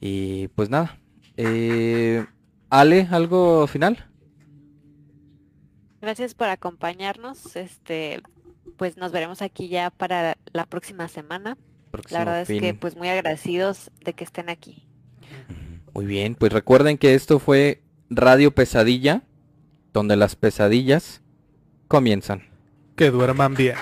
Y 0.00 0.48
pues 0.48 0.70
nada. 0.70 0.98
Eh, 1.36 2.24
Ale, 2.70 3.08
¿algo 3.10 3.66
final? 3.66 4.06
Gracias 6.00 6.34
por 6.34 6.48
acompañarnos. 6.48 7.56
Este, 7.56 8.22
pues 8.76 8.96
nos 8.96 9.12
veremos 9.12 9.42
aquí 9.42 9.68
ya 9.68 9.90
para 9.90 10.36
la 10.52 10.66
próxima 10.66 11.08
semana. 11.08 11.56
Próximo 11.90 12.18
La 12.18 12.24
verdad 12.24 12.42
es 12.42 12.48
que 12.48 12.74
pues 12.74 12.96
muy 12.96 13.08
agradecidos 13.08 13.90
de 14.04 14.12
que 14.12 14.24
estén 14.24 14.48
aquí. 14.48 14.86
Muy 15.92 16.06
bien, 16.06 16.34
pues 16.34 16.52
recuerden 16.52 16.98
que 16.98 17.14
esto 17.14 17.38
fue 17.38 17.82
Radio 18.08 18.52
Pesadilla, 18.52 19.22
donde 19.92 20.16
las 20.16 20.36
pesadillas 20.36 21.20
comienzan. 21.88 22.48
Que 22.96 23.10
duerman 23.10 23.54
bien. 23.54 23.76